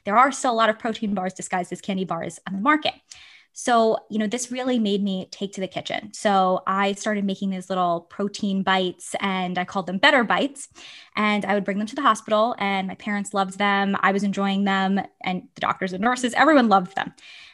there 0.05 0.17
are 0.17 0.33
still 0.33 0.53
a 0.53 0.55
lot 0.55 0.71
of 0.71 0.79
protein 0.79 1.14
bars 1.14 1.35
disguised 1.35 1.73
as 1.73 1.81
candy 1.81 2.05
bars 2.05 2.38
on 2.47 2.55
the 2.55 2.61
market. 2.61 2.95
So, 3.55 3.99
you 4.11 4.19
know, 4.19 4.27
this 4.27 4.51
really 4.51 4.79
made 4.79 5.03
me 5.03 5.29
take 5.31 5.53
to 5.55 5.61
the 5.61 5.69
kitchen. 5.69 6.13
So, 6.13 6.63
I 6.67 6.93
started 6.93 7.25
making 7.25 7.51
these 7.51 7.71
little 7.71 8.03
protein 8.11 8.63
bites 8.63 9.15
and 9.21 9.57
I 9.59 9.65
called 9.65 9.87
them 9.87 9.99
better 9.99 10.25
bites. 10.25 10.69
And 11.17 11.45
I 11.45 11.55
would 11.55 11.65
bring 11.65 11.79
them 11.79 11.87
to 11.87 11.95
the 11.95 12.03
hospital, 12.03 12.57
and 12.59 12.89
my 12.89 12.97
parents 12.97 13.33
loved 13.33 13.57
them. 13.57 13.97
I 14.01 14.11
was 14.11 14.25
enjoying 14.25 14.65
them, 14.65 15.01
and 15.23 15.49
the 15.55 15.61
doctors 15.61 15.93
and 15.93 16.03
nurses, 16.03 16.35
everyone 16.35 16.69
loved 16.69 16.97
them. 16.97 17.13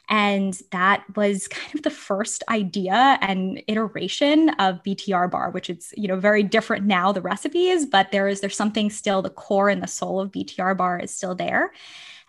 And 0.09 0.59
that 0.73 1.05
was 1.15 1.47
kind 1.49 1.75
of 1.75 1.83
the 1.83 1.91
first 1.91 2.43
idea 2.49 3.19
and 3.21 3.63
iteration 3.69 4.51
of 4.59 4.83
BTR 4.83 5.31
bar, 5.31 5.51
which 5.51 5.71
it's, 5.71 5.95
you 5.97 6.09
know, 6.09 6.19
very 6.19 6.43
different 6.43 6.87
now, 6.87 7.13
the 7.13 7.23
recipes, 7.23 7.87
but 7.87 8.11
there 8.11 8.29
is 8.29 8.41
there's 8.41 8.57
something 8.57 8.91
still, 8.91 9.23
the 9.23 9.31
core 9.31 9.69
and 9.69 9.83
the 9.83 9.87
soul 9.87 10.21
of 10.21 10.33
BTR 10.33 10.77
bar 10.77 10.99
is 10.99 11.15
still 11.15 11.35
there. 11.35 11.73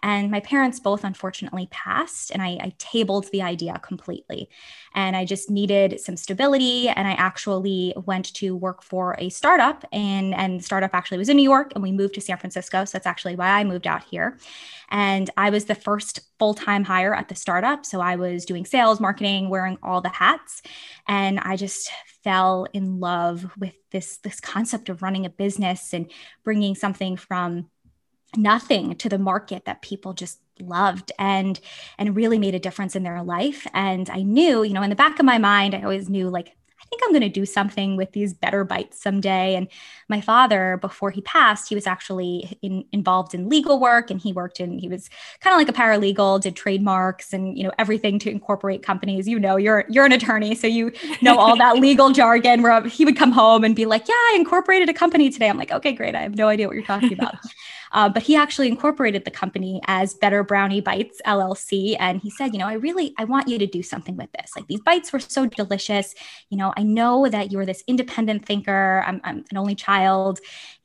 And 0.03 0.31
my 0.31 0.39
parents 0.39 0.79
both 0.79 1.03
unfortunately 1.03 1.67
passed, 1.71 2.31
and 2.31 2.41
I, 2.41 2.57
I 2.61 2.73
tabled 2.77 3.29
the 3.31 3.41
idea 3.41 3.79
completely. 3.79 4.49
And 4.95 5.15
I 5.15 5.25
just 5.25 5.49
needed 5.49 5.99
some 5.99 6.17
stability. 6.17 6.89
And 6.89 7.07
I 7.07 7.13
actually 7.13 7.93
went 8.05 8.33
to 8.35 8.55
work 8.55 8.83
for 8.83 9.15
a 9.19 9.29
startup, 9.29 9.85
and, 9.91 10.33
and 10.33 10.59
the 10.59 10.63
startup 10.63 10.93
actually 10.93 11.17
was 11.17 11.29
in 11.29 11.37
New 11.37 11.43
York, 11.43 11.71
and 11.73 11.83
we 11.83 11.91
moved 11.91 12.15
to 12.15 12.21
San 12.21 12.37
Francisco. 12.37 12.85
So 12.85 12.97
that's 12.97 13.07
actually 13.07 13.35
why 13.35 13.49
I 13.49 13.63
moved 13.63 13.87
out 13.87 14.03
here. 14.03 14.37
And 14.89 15.29
I 15.37 15.49
was 15.49 15.65
the 15.65 15.75
first 15.75 16.19
full 16.37 16.53
time 16.53 16.83
hire 16.83 17.15
at 17.15 17.29
the 17.29 17.35
startup. 17.35 17.85
So 17.85 18.01
I 18.01 18.17
was 18.17 18.45
doing 18.45 18.65
sales, 18.65 18.99
marketing, 18.99 19.49
wearing 19.49 19.77
all 19.81 20.01
the 20.01 20.09
hats. 20.09 20.61
And 21.07 21.39
I 21.39 21.55
just 21.55 21.89
fell 22.23 22.67
in 22.73 22.99
love 22.99 23.49
with 23.57 23.73
this, 23.91 24.17
this 24.17 24.39
concept 24.39 24.89
of 24.89 25.01
running 25.01 25.25
a 25.25 25.29
business 25.29 25.93
and 25.93 26.11
bringing 26.43 26.75
something 26.75 27.17
from 27.17 27.69
nothing 28.35 28.95
to 28.95 29.09
the 29.09 29.17
market 29.17 29.65
that 29.65 29.81
people 29.81 30.13
just 30.13 30.39
loved 30.59 31.11
and 31.17 31.59
and 31.97 32.15
really 32.15 32.37
made 32.37 32.53
a 32.53 32.59
difference 32.59 32.95
in 32.95 33.03
their 33.03 33.23
life 33.23 33.65
and 33.73 34.09
i 34.11 34.21
knew 34.21 34.63
you 34.63 34.73
know 34.73 34.83
in 34.83 34.91
the 34.91 34.95
back 34.95 35.17
of 35.19 35.25
my 35.25 35.37
mind 35.37 35.73
i 35.73 35.81
always 35.81 36.07
knew 36.07 36.29
like 36.29 36.55
I 36.81 36.85
think 36.89 37.01
I'm 37.05 37.11
going 37.11 37.21
to 37.21 37.29
do 37.29 37.45
something 37.45 37.95
with 37.95 38.11
these 38.11 38.33
better 38.33 38.63
bites 38.63 39.01
someday. 39.01 39.55
And 39.55 39.67
my 40.09 40.19
father, 40.19 40.77
before 40.81 41.11
he 41.11 41.21
passed, 41.21 41.69
he 41.69 41.75
was 41.75 41.85
actually 41.85 42.57
in, 42.63 42.85
involved 42.91 43.35
in 43.35 43.49
legal 43.49 43.79
work 43.79 44.09
and 44.09 44.19
he 44.19 44.33
worked 44.33 44.59
in, 44.59 44.79
he 44.79 44.89
was 44.89 45.09
kind 45.41 45.53
of 45.53 45.59
like 45.59 45.69
a 45.69 45.79
paralegal, 45.79 46.41
did 46.41 46.55
trademarks 46.55 47.33
and, 47.33 47.55
you 47.55 47.63
know, 47.63 47.71
everything 47.77 48.17
to 48.19 48.31
incorporate 48.31 48.81
companies. 48.81 49.27
You 49.27 49.39
know, 49.39 49.57
you're, 49.57 49.85
you're 49.89 50.05
an 50.05 50.11
attorney, 50.11 50.55
so 50.55 50.65
you 50.65 50.91
know 51.21 51.37
all 51.37 51.55
that 51.55 51.75
legal 51.79 52.11
jargon 52.11 52.63
where 52.63 52.83
he 52.87 53.05
would 53.05 53.15
come 53.15 53.31
home 53.31 53.63
and 53.63 53.75
be 53.75 53.85
like, 53.85 54.07
yeah, 54.07 54.15
I 54.15 54.33
incorporated 54.37 54.89
a 54.89 54.93
company 54.93 55.29
today. 55.29 55.49
I'm 55.49 55.57
like, 55.57 55.71
okay, 55.71 55.93
great. 55.93 56.15
I 56.15 56.21
have 56.21 56.35
no 56.35 56.47
idea 56.47 56.67
what 56.67 56.75
you're 56.75 56.85
talking 56.85 57.13
about. 57.13 57.35
Uh, 57.91 58.09
but 58.09 58.23
he 58.23 58.35
actually 58.35 58.67
incorporated 58.67 59.25
the 59.25 59.31
company 59.31 59.81
as 59.85 60.13
Better 60.13 60.43
Brownie 60.43 60.81
Bites 60.81 61.21
LLC. 61.25 61.95
And 61.99 62.21
he 62.21 62.29
said, 62.29 62.53
you 62.53 62.59
know, 62.59 62.67
I 62.67 62.73
really, 62.73 63.13
I 63.17 63.25
want 63.25 63.47
you 63.47 63.57
to 63.59 63.67
do 63.67 63.83
something 63.83 64.15
with 64.15 64.31
this. 64.31 64.51
Like 64.55 64.67
these 64.67 64.81
bites 64.81 65.11
were 65.11 65.19
so 65.19 65.45
delicious. 65.45 66.15
You 66.49 66.57
know, 66.57 66.73
I 66.77 66.83
know 66.83 67.27
that 67.27 67.51
you're 67.51 67.65
this 67.65 67.83
independent 67.87 68.45
thinker. 68.45 69.03
I'm, 69.05 69.21
I'm 69.23 69.45
an 69.51 69.57
only 69.57 69.75
child. 69.75 70.39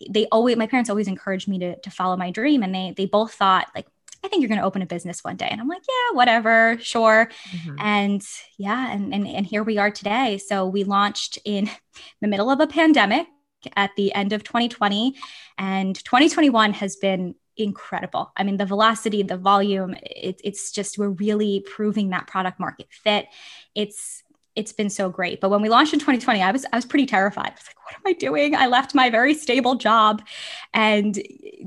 They 0.09 0.27
always, 0.27 0.57
my 0.57 0.67
parents 0.67 0.91
always 0.91 1.09
encouraged 1.09 1.49
me 1.49 1.59
to, 1.61 1.77
to 1.77 1.91
follow 1.91 2.17
my 2.17 2.31
dream. 2.31 2.63
And 2.63 2.75
they, 2.75 2.95
they 2.97 3.07
both 3.07 3.33
thought 3.35 3.69
like, 3.75 3.87
I 4.25 4.29
think 4.29 4.43
you're 4.43 4.49
going 4.49 4.61
to 4.61 4.67
open 4.67 4.83
a 4.83 4.87
business 4.87 5.23
one 5.23 5.37
day. 5.37 5.49
And 5.49 5.61
I'm 5.61 5.69
like, 5.69 5.83
yeah, 5.89 6.17
whatever, 6.17 6.77
sure. 6.81 7.31
Mm-hmm. 7.51 7.77
And 7.79 8.23
yeah, 8.59 8.93
and, 8.93 9.15
and, 9.15 9.27
and 9.27 9.47
here 9.47 9.63
we 9.63 9.79
are 9.79 9.91
today. 9.91 10.39
So 10.39 10.67
we 10.67 10.83
launched 10.83 11.39
in 11.45 11.71
the 12.21 12.27
middle 12.27 12.51
of 12.51 12.61
a 12.61 12.67
pandemic 12.67 13.29
at 13.77 13.91
the 13.97 14.13
end 14.15 14.33
of 14.33 14.45
2020. 14.45 15.15
And 15.59 15.97
2021 15.97 16.73
has 16.75 16.97
been 16.97 17.35
incredible. 17.57 18.33
I 18.37 18.43
mean, 18.45 18.59
the 18.59 18.67
velocity, 18.67 19.23
the 19.23 19.37
volume, 19.37 19.95
it, 20.03 20.41
it's 20.45 20.71
just, 20.71 20.99
we're 20.99 21.09
really 21.09 21.65
proving 21.67 22.11
that 22.11 22.27
product 22.27 22.61
market 22.61 22.89
fit. 22.91 23.27
It's, 23.75 24.23
it's 24.57 24.73
been 24.73 24.91
so 24.91 25.11
great. 25.11 25.41
But 25.41 25.51
when 25.51 25.61
we 25.61 25.69
launched 25.69 25.93
in 25.93 26.01
2020, 26.01 26.43
I 26.43 26.51
was 26.51 26.65
I 26.73 26.77
was 26.77 26.87
pretty 26.87 27.05
terrified. 27.05 27.51
I 27.51 27.55
was 27.55 27.67
like, 27.67 27.85
what 27.85 27.95
am 27.95 28.01
I 28.07 28.15
doing? 28.15 28.55
I 28.55 28.67
left 28.67 28.95
my 28.95 29.11
very 29.11 29.35
stable 29.35 29.75
job 29.75 30.23
and 30.73 31.19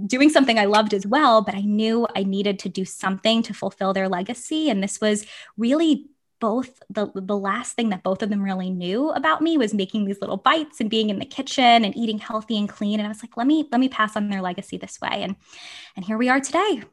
doing 0.08 0.30
something 0.30 0.58
I 0.58 0.66
loved 0.66 0.96
as 0.96 1.06
well, 1.06 1.44
but 1.44 1.54
I 1.54 1.62
knew 1.62 2.08
I 2.16 2.24
needed 2.24 2.58
to 2.60 2.70
do 2.70 2.84
something 2.86 3.44
to 3.44 3.54
fulfill 3.54 3.94
their 3.94 4.10
legacy 4.10 4.70
and 4.70 4.84
this 4.84 5.00
was 5.00 5.26
really 5.56 6.08
both 6.40 6.82
the 6.90 7.12
the 7.16 7.38
last 7.38 7.76
thing 7.76 7.90
that 7.90 8.04
both 8.04 8.22
of 8.24 8.30
them 8.30 8.44
really 8.44 8.70
knew 8.70 9.10
about 9.12 9.42
me 9.42 9.58
was 9.58 9.74
making 9.74 10.06
these 10.06 10.22
little 10.22 10.38
bites 10.38 10.80
and 10.80 10.90
being 10.90 11.10
in 11.10 11.20
the 11.20 11.26
kitchen 11.26 11.86
and 11.86 11.96
eating 11.98 12.20
healthy 12.20 12.58
and 12.58 12.70
clean 12.70 13.00
and 13.00 13.08
I 13.08 13.10
was 13.10 13.22
like 13.24 13.38
let 13.38 13.48
me 13.48 13.68
let 13.72 13.80
me 13.80 13.90
pass 13.90 14.16
on 14.16 14.30
their 14.30 14.42
legacy 14.42 14.78
this 14.78 15.00
way 15.02 15.24
and 15.24 15.36
and 15.96 16.06
here 16.06 16.18
we 16.18 16.30
are 16.30 16.40
today. 16.40 16.84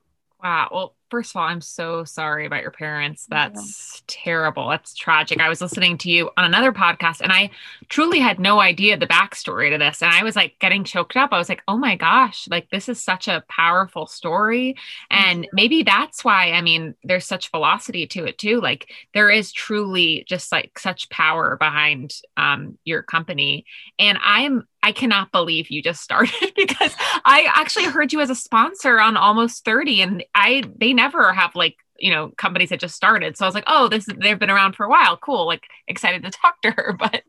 Wow. 0.42 0.68
Well, 0.72 0.95
first 1.10 1.32
of 1.32 1.36
all, 1.36 1.46
I'm 1.46 1.60
so 1.60 2.04
sorry 2.04 2.46
about 2.46 2.62
your 2.62 2.70
parents. 2.70 3.26
That's 3.28 3.96
yeah. 3.96 4.04
terrible. 4.06 4.68
That's 4.68 4.94
tragic. 4.94 5.40
I 5.40 5.48
was 5.48 5.60
listening 5.60 5.98
to 5.98 6.10
you 6.10 6.30
on 6.36 6.44
another 6.44 6.72
podcast 6.72 7.20
and 7.20 7.32
I 7.32 7.50
truly 7.88 8.18
had 8.18 8.40
no 8.40 8.60
idea 8.60 8.96
the 8.96 9.06
backstory 9.06 9.70
to 9.70 9.78
this. 9.78 10.02
And 10.02 10.12
I 10.12 10.22
was 10.22 10.36
like 10.36 10.58
getting 10.58 10.84
choked 10.84 11.16
up. 11.16 11.32
I 11.32 11.38
was 11.38 11.48
like, 11.48 11.62
oh 11.68 11.76
my 11.76 11.96
gosh, 11.96 12.48
like 12.50 12.70
this 12.70 12.88
is 12.88 13.02
such 13.02 13.28
a 13.28 13.44
powerful 13.48 14.06
story. 14.06 14.76
And 15.10 15.46
maybe 15.52 15.82
that's 15.82 16.25
why, 16.25 16.52
I 16.52 16.60
mean, 16.60 16.94
there's 17.04 17.26
such 17.26 17.50
velocity 17.50 18.06
to 18.08 18.25
it 18.25 18.38
too. 18.38 18.60
Like 18.60 18.90
there 19.14 19.30
is 19.30 19.52
truly 19.52 20.25
just 20.28 20.50
like 20.50 20.78
such 20.78 21.08
power 21.10 21.56
behind 21.56 22.14
um, 22.36 22.78
your 22.84 23.02
company. 23.02 23.64
And 23.98 24.18
I'm, 24.22 24.66
I 24.86 24.92
cannot 24.92 25.32
believe 25.32 25.68
you 25.68 25.82
just 25.82 26.00
started 26.00 26.52
because 26.56 26.94
I 27.24 27.50
actually 27.52 27.86
heard 27.86 28.12
you 28.12 28.20
as 28.20 28.30
a 28.30 28.36
sponsor 28.36 29.00
on 29.00 29.16
Almost 29.16 29.64
30 29.64 30.00
and 30.00 30.24
I 30.32 30.62
they 30.78 30.92
never 30.92 31.32
have 31.32 31.56
like 31.56 31.74
you 31.98 32.12
know 32.12 32.28
companies 32.36 32.68
that 32.68 32.78
just 32.78 32.94
started. 32.94 33.36
So 33.36 33.44
i 33.44 33.48
was 33.48 33.54
like 33.54 33.64
oh 33.66 33.88
this 33.88 34.06
they've 34.22 34.38
been 34.38 34.48
around 34.48 34.76
for 34.76 34.86
a 34.86 34.88
while. 34.88 35.16
Cool. 35.16 35.44
Like 35.44 35.64
excited 35.88 36.22
to 36.22 36.30
talk 36.42 36.62
to 36.62 36.70
her 36.70 36.94
but 36.96 37.24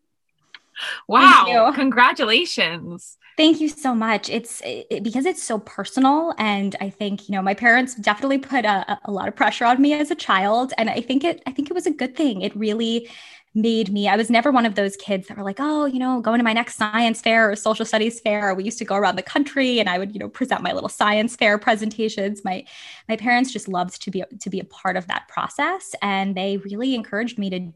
wow 1.08 1.72
congratulations. 1.74 3.18
Thank 3.38 3.60
you 3.60 3.70
so 3.70 3.96
much. 3.96 4.30
It's 4.30 4.62
it, 4.64 5.04
because 5.04 5.26
it's 5.26 5.42
so 5.42 5.58
personal 5.60 6.36
and 6.38 6.76
i 6.80 6.92
think 6.92 7.28
you 7.28 7.34
know 7.34 7.42
my 7.42 7.56
parents 7.56 7.96
definitely 7.96 8.38
put 8.38 8.66
a, 8.66 9.00
a 9.06 9.12
lot 9.12 9.28
of 9.28 9.36
pressure 9.36 9.66
on 9.66 9.82
me 9.82 9.94
as 9.94 10.12
a 10.12 10.16
child 10.16 10.74
and 10.78 10.90
i 10.90 11.02
think 11.02 11.24
it 11.24 11.42
i 11.48 11.52
think 11.52 11.72
it 11.72 11.74
was 11.74 11.88
a 11.88 11.92
good 11.92 12.16
thing. 12.16 12.42
It 12.42 12.56
really 12.56 13.10
made 13.54 13.92
me, 13.92 14.08
I 14.08 14.16
was 14.16 14.30
never 14.30 14.52
one 14.52 14.66
of 14.66 14.76
those 14.76 14.96
kids 14.96 15.28
that 15.28 15.38
were 15.38 15.44
like, 15.44 15.58
oh, 15.60 15.86
you 15.86 16.00
know, 16.00 16.22
going 16.22 16.38
to 16.38 16.44
my 16.44 16.54
next 16.54 16.76
science 16.76 17.22
fair 17.22 17.50
or 17.50 17.56
social 17.56 17.86
studies 17.86 18.20
fair. 18.20 18.54
We 18.54 18.64
used 18.64 18.78
to 18.80 18.86
go 18.86 18.96
around 18.96 19.16
the 19.16 19.24
country 19.24 19.80
and 19.80 19.90
I 19.90 19.98
would, 19.98 20.14
you 20.14 20.20
know, 20.20 20.30
present 20.30 20.62
my 20.62 20.74
little 20.74 20.90
science 20.90 21.36
fair 21.36 21.58
presentations. 21.58 22.44
My 22.46 22.66
my 23.10 23.16
parents 23.16 23.52
just 23.52 23.68
loved 23.68 24.02
to 24.04 24.12
be 24.12 24.24
to 24.40 24.50
be 24.50 24.60
a 24.60 24.66
part 24.66 24.96
of 24.96 25.08
that 25.08 25.28
process. 25.28 25.96
And 26.02 26.36
they 26.36 26.58
really 26.58 26.94
encouraged 26.94 27.40
me 27.40 27.50
to 27.50 27.72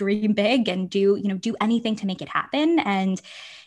dream 0.00 0.32
big 0.32 0.66
and 0.66 0.88
do, 0.88 1.18
you 1.22 1.28
know, 1.28 1.36
do 1.36 1.54
anything 1.60 1.94
to 1.96 2.06
make 2.06 2.22
it 2.22 2.28
happen. 2.28 2.78
And 2.78 3.20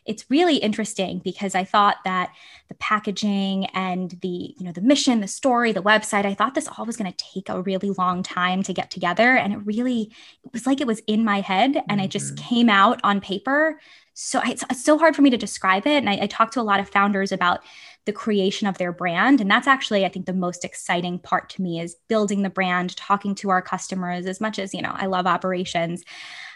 it's 0.06 0.26
really 0.30 0.58
interesting 0.58 1.20
because 1.20 1.54
I 1.54 1.64
thought 1.64 1.98
that 2.06 2.34
the 2.70 2.74
packaging 2.76 3.68
and 3.68 4.10
the, 4.22 4.56
you 4.58 4.66
know, 4.66 4.72
the 4.72 4.82
mission, 4.82 5.22
the 5.22 5.28
story, 5.28 5.72
the 5.72 5.84
website, 5.84 6.26
I 6.26 6.34
thought 6.34 6.56
this 6.56 6.68
all 6.68 6.86
was 6.86 6.98
going 6.98 7.12
to 7.12 7.26
take 7.34 7.50
a 7.50 7.62
really 7.62 7.92
long 7.92 8.24
time 8.24 8.64
to 8.64 8.74
get 8.74 8.90
together. 8.90 9.38
And 9.38 9.54
it 9.54 9.60
really, 9.64 10.12
it 10.44 10.52
was 10.52 10.66
like 10.66 10.82
it 10.82 10.88
was 10.88 11.02
in 11.06 11.24
my 11.24 11.42
head 11.42 11.76
and 11.76 11.86
mm-hmm. 11.86 12.00
it 12.02 12.08
just 12.10 12.36
came 12.36 12.68
out 12.68 13.00
on 13.04 13.22
paper. 13.22 13.80
So 14.16 14.42
it's, 14.44 14.64
it's, 14.70 14.84
so 14.84 14.98
hard 14.98 15.16
for 15.16 15.22
me 15.22 15.30
to 15.30 15.38
describe 15.38 15.86
it. 15.86 15.98
And 15.98 16.10
I, 16.10 16.20
I 16.24 16.28
talked 16.28 16.54
to 16.54 16.62
a 16.62 16.70
lot 16.72 16.80
of 16.80 16.90
founders 16.90 17.32
about 17.32 17.62
the 18.06 18.14
creation 18.14 18.68
of 18.68 18.78
their 18.78 18.92
brand. 18.92 19.40
And 19.40 19.50
that's 19.50 19.68
actually, 19.68 20.06
I 20.06 20.10
think, 20.10 20.26
the 20.26 20.34
most 20.34 20.66
exciting 20.66 21.20
part 21.20 21.50
to 21.52 21.62
me 21.62 21.80
is 21.80 21.96
building 22.08 22.42
the 22.42 22.50
brand, 22.50 22.96
talking 22.98 23.34
to 23.36 23.50
our 23.50 23.62
customers 23.62 24.26
as 24.26 24.42
much 24.42 24.60
as, 24.60 24.74
you 24.74 24.82
know, 24.82 24.94
I 24.94 25.06
love 25.06 25.26
operations. 25.26 26.04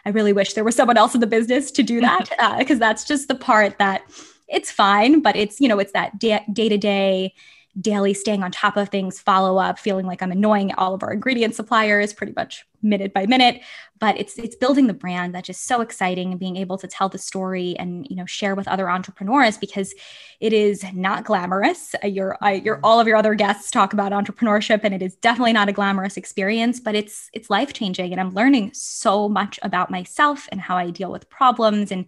I 0.06 0.10
really 0.10 0.34
wish 0.34 0.54
there 0.54 0.63
was 0.63 0.75
someone 0.75 0.98
else 0.98 1.16
in 1.16 1.22
the 1.22 1.27
business 1.27 1.72
to 1.72 1.84
do 1.84 2.01
that 2.01 2.30
because 2.58 2.77
uh, 2.77 2.80
that's 2.80 3.06
just 3.06 3.27
the 3.27 3.36
part 3.36 3.77
that 3.80 4.01
it's 4.48 4.72
fine, 4.72 5.22
but 5.22 5.36
it's, 5.36 5.60
you 5.60 5.68
know, 5.68 5.80
it's 5.80 5.94
that 5.94 6.20
day 6.20 6.44
to 6.48 6.77
day 6.77 7.34
daily 7.79 8.13
staying 8.13 8.43
on 8.43 8.51
top 8.51 8.75
of 8.75 8.89
things, 8.89 9.19
follow 9.19 9.57
up, 9.57 9.77
feeling 9.77 10.05
like 10.05 10.22
I'm 10.22 10.31
annoying 10.31 10.74
all 10.75 10.93
of 10.93 11.03
our 11.03 11.13
ingredient 11.13 11.53
suppliers 11.53 12.13
pretty 12.13 12.34
much 12.36 12.65
minute 12.81 13.13
by 13.13 13.25
minute. 13.25 13.62
But 14.00 14.19
it's 14.19 14.38
it's 14.38 14.55
building 14.55 14.88
the 14.88 14.93
brand 14.93 15.34
that's 15.34 15.48
just 15.48 15.65
so 15.65 15.81
exciting 15.81 16.31
and 16.31 16.39
being 16.39 16.57
able 16.57 16.77
to 16.79 16.88
tell 16.88 17.10
the 17.10 17.17
story 17.17 17.75
and 17.77 18.07
you 18.10 18.15
know 18.15 18.25
share 18.25 18.55
with 18.55 18.67
other 18.67 18.89
entrepreneurs 18.89 19.57
because 19.57 19.93
it 20.39 20.53
is 20.53 20.84
not 20.93 21.24
glamorous. 21.24 21.96
Uh, 22.03 22.07
your 22.07 22.38
your 22.63 22.79
all 22.84 23.00
of 23.00 23.07
your 23.07 23.17
other 23.17 23.36
guests 23.36 23.72
talk 23.72 23.93
about 23.93 24.12
entrepreneurship 24.12 24.81
and 24.84 24.93
it 24.93 25.01
is 25.01 25.15
definitely 25.15 25.53
not 25.53 25.69
a 25.69 25.74
glamorous 25.74 26.17
experience, 26.17 26.79
but 26.79 26.96
it's 26.96 27.29
it's 27.34 27.50
life 27.50 27.74
changing 27.74 28.12
and 28.12 28.22
I'm 28.22 28.34
learning 28.34 28.72
so 28.74 29.29
much 29.29 29.60
about 29.62 29.91
myself 29.91 30.48
and 30.51 30.62
how 30.62 30.77
I 30.77 30.89
deal 30.89 31.12
with 31.12 31.29
problems 31.29 31.91
and 31.91 32.05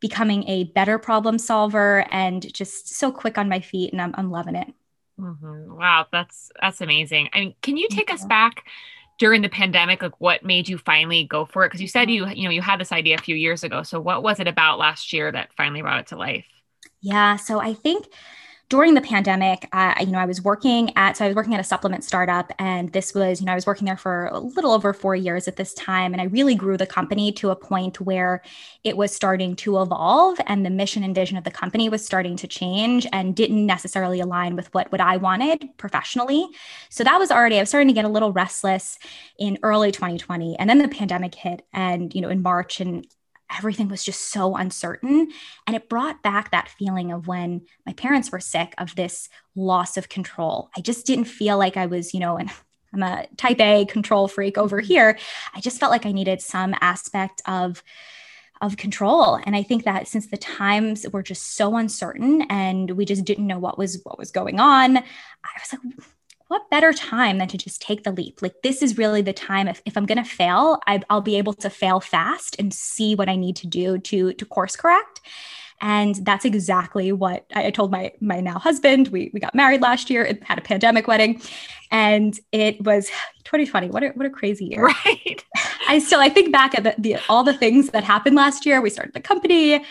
becoming 0.00 0.48
a 0.48 0.64
better 0.64 0.98
problem 0.98 1.38
solver 1.38 2.06
and 2.10 2.52
just 2.54 2.94
so 2.94 3.12
quick 3.12 3.36
on 3.36 3.50
my 3.50 3.60
feet 3.60 3.92
and 3.92 4.00
I'm, 4.00 4.14
I'm 4.16 4.30
loving 4.30 4.54
it. 4.54 4.72
Mm-hmm. 5.20 5.76
Wow, 5.76 6.06
that's 6.10 6.50
that's 6.60 6.80
amazing. 6.80 7.28
I 7.32 7.40
mean, 7.40 7.54
can 7.62 7.76
you 7.76 7.88
take 7.88 8.12
us 8.12 8.24
back 8.24 8.64
during 9.18 9.42
the 9.42 9.48
pandemic? 9.48 10.02
Like, 10.02 10.18
what 10.20 10.44
made 10.44 10.68
you 10.68 10.78
finally 10.78 11.24
go 11.24 11.44
for 11.44 11.64
it? 11.64 11.68
Because 11.68 11.82
you 11.82 11.88
said 11.88 12.10
you 12.10 12.26
you 12.28 12.44
know 12.44 12.50
you 12.50 12.62
had 12.62 12.80
this 12.80 12.92
idea 12.92 13.16
a 13.16 13.22
few 13.22 13.36
years 13.36 13.62
ago. 13.62 13.82
So, 13.82 14.00
what 14.00 14.22
was 14.22 14.40
it 14.40 14.48
about 14.48 14.78
last 14.78 15.12
year 15.12 15.30
that 15.30 15.52
finally 15.56 15.82
brought 15.82 16.00
it 16.00 16.06
to 16.08 16.16
life? 16.16 16.46
Yeah, 17.02 17.36
so 17.36 17.60
I 17.60 17.74
think 17.74 18.06
during 18.70 18.94
the 18.94 19.00
pandemic, 19.00 19.68
uh, 19.72 19.94
you 19.98 20.12
know, 20.12 20.18
I 20.18 20.26
was 20.26 20.42
working 20.42 20.96
at, 20.96 21.16
so 21.16 21.24
I 21.24 21.28
was 21.28 21.34
working 21.34 21.54
at 21.54 21.60
a 21.60 21.64
supplement 21.64 22.04
startup, 22.04 22.52
and 22.56 22.92
this 22.92 23.12
was, 23.12 23.40
you 23.40 23.46
know, 23.46 23.50
I 23.50 23.56
was 23.56 23.66
working 23.66 23.84
there 23.84 23.96
for 23.96 24.26
a 24.26 24.38
little 24.38 24.70
over 24.70 24.92
four 24.92 25.16
years 25.16 25.48
at 25.48 25.56
this 25.56 25.74
time. 25.74 26.12
And 26.12 26.20
I 26.20 26.26
really 26.26 26.54
grew 26.54 26.76
the 26.76 26.86
company 26.86 27.32
to 27.32 27.50
a 27.50 27.56
point 27.56 28.00
where 28.00 28.42
it 28.84 28.96
was 28.96 29.12
starting 29.12 29.56
to 29.56 29.82
evolve 29.82 30.38
and 30.46 30.64
the 30.64 30.70
mission 30.70 31.02
and 31.02 31.16
vision 31.16 31.36
of 31.36 31.42
the 31.42 31.50
company 31.50 31.88
was 31.88 32.06
starting 32.06 32.36
to 32.36 32.46
change 32.46 33.08
and 33.12 33.34
didn't 33.34 33.66
necessarily 33.66 34.20
align 34.20 34.54
with 34.54 34.72
what, 34.72 34.90
what 34.92 35.00
I 35.00 35.16
wanted 35.16 35.68
professionally. 35.76 36.46
So 36.90 37.02
that 37.02 37.18
was 37.18 37.32
already, 37.32 37.56
I 37.56 37.62
was 37.62 37.70
starting 37.70 37.88
to 37.88 37.94
get 37.94 38.04
a 38.04 38.08
little 38.08 38.32
restless 38.32 39.00
in 39.36 39.58
early 39.64 39.90
2020. 39.90 40.56
And 40.60 40.70
then 40.70 40.78
the 40.78 40.86
pandemic 40.86 41.34
hit, 41.34 41.66
and, 41.72 42.14
you 42.14 42.20
know, 42.20 42.28
in 42.28 42.40
March, 42.40 42.80
and 42.80 43.04
everything 43.56 43.88
was 43.88 44.04
just 44.04 44.30
so 44.30 44.56
uncertain. 44.56 45.30
And 45.66 45.76
it 45.76 45.88
brought 45.88 46.22
back 46.22 46.50
that 46.50 46.68
feeling 46.68 47.12
of 47.12 47.26
when 47.26 47.62
my 47.86 47.92
parents 47.92 48.30
were 48.30 48.40
sick 48.40 48.74
of 48.78 48.94
this 48.94 49.28
loss 49.54 49.96
of 49.96 50.08
control. 50.08 50.70
I 50.76 50.80
just 50.80 51.06
didn't 51.06 51.24
feel 51.24 51.58
like 51.58 51.76
I 51.76 51.86
was, 51.86 52.14
you 52.14 52.20
know, 52.20 52.36
and 52.36 52.50
I'm 52.92 53.02
a 53.04 53.26
type 53.36 53.60
A 53.60 53.84
control 53.84 54.26
freak 54.26 54.58
over 54.58 54.80
here. 54.80 55.16
I 55.54 55.60
just 55.60 55.78
felt 55.78 55.92
like 55.92 56.06
I 56.06 56.12
needed 56.12 56.40
some 56.40 56.74
aspect 56.80 57.40
of 57.46 57.82
of 58.62 58.76
control 58.76 59.38
and 59.46 59.56
i 59.56 59.62
think 59.62 59.84
that 59.84 60.06
since 60.06 60.26
the 60.26 60.36
times 60.36 61.06
were 61.14 61.22
just 61.22 61.56
so 61.56 61.76
uncertain 61.76 62.42
and 62.50 62.90
we 62.90 63.06
just 63.06 63.24
didn't 63.24 63.46
know 63.46 63.58
what 63.58 63.78
was 63.78 64.00
what 64.02 64.18
was 64.18 64.30
going 64.30 64.60
on 64.60 64.98
i 64.98 65.02
was 65.58 65.72
like 65.72 66.06
what 66.50 66.68
better 66.68 66.92
time 66.92 67.38
than 67.38 67.46
to 67.46 67.56
just 67.56 67.80
take 67.80 68.02
the 68.02 68.10
leap? 68.10 68.42
Like, 68.42 68.60
this 68.64 68.82
is 68.82 68.98
really 68.98 69.22
the 69.22 69.32
time. 69.32 69.68
If, 69.68 69.80
if 69.86 69.96
I'm 69.96 70.04
going 70.04 70.18
to 70.18 70.28
fail, 70.28 70.80
I, 70.84 71.00
will 71.08 71.20
be 71.20 71.36
able 71.36 71.54
to 71.54 71.70
fail 71.70 72.00
fast 72.00 72.56
and 72.58 72.74
see 72.74 73.14
what 73.14 73.28
I 73.28 73.36
need 73.36 73.54
to 73.56 73.68
do 73.68 73.98
to, 73.98 74.32
to 74.32 74.44
course 74.44 74.74
correct. 74.74 75.20
And 75.80 76.16
that's 76.26 76.44
exactly 76.44 77.12
what 77.12 77.46
I, 77.54 77.70
told 77.70 77.92
my 77.92 78.12
my 78.20 78.40
now 78.40 78.58
husband. 78.58 79.08
We, 79.08 79.30
we 79.32 79.38
got 79.38 79.54
married 79.54 79.80
last 79.80 80.10
year, 80.10 80.24
it 80.24 80.42
had 80.42 80.58
a 80.58 80.60
pandemic 80.60 81.06
wedding, 81.06 81.40
and 81.92 82.38
it 82.50 82.84
was 82.84 83.06
2020. 83.44 83.88
What 83.88 84.02
a, 84.02 84.08
what 84.08 84.26
a 84.26 84.30
crazy 84.30 84.66
year. 84.66 84.86
Right. 85.06 85.44
I 85.88 86.00
still, 86.00 86.20
I 86.20 86.28
think 86.28 86.52
back 86.52 86.76
at 86.76 86.82
the, 86.82 86.94
the 86.98 87.16
all 87.28 87.44
the 87.44 87.54
things 87.54 87.90
that 87.90 88.02
happened 88.02 88.34
last 88.34 88.66
year. 88.66 88.80
We 88.80 88.90
started 88.90 89.14
the 89.14 89.20
company 89.20 89.84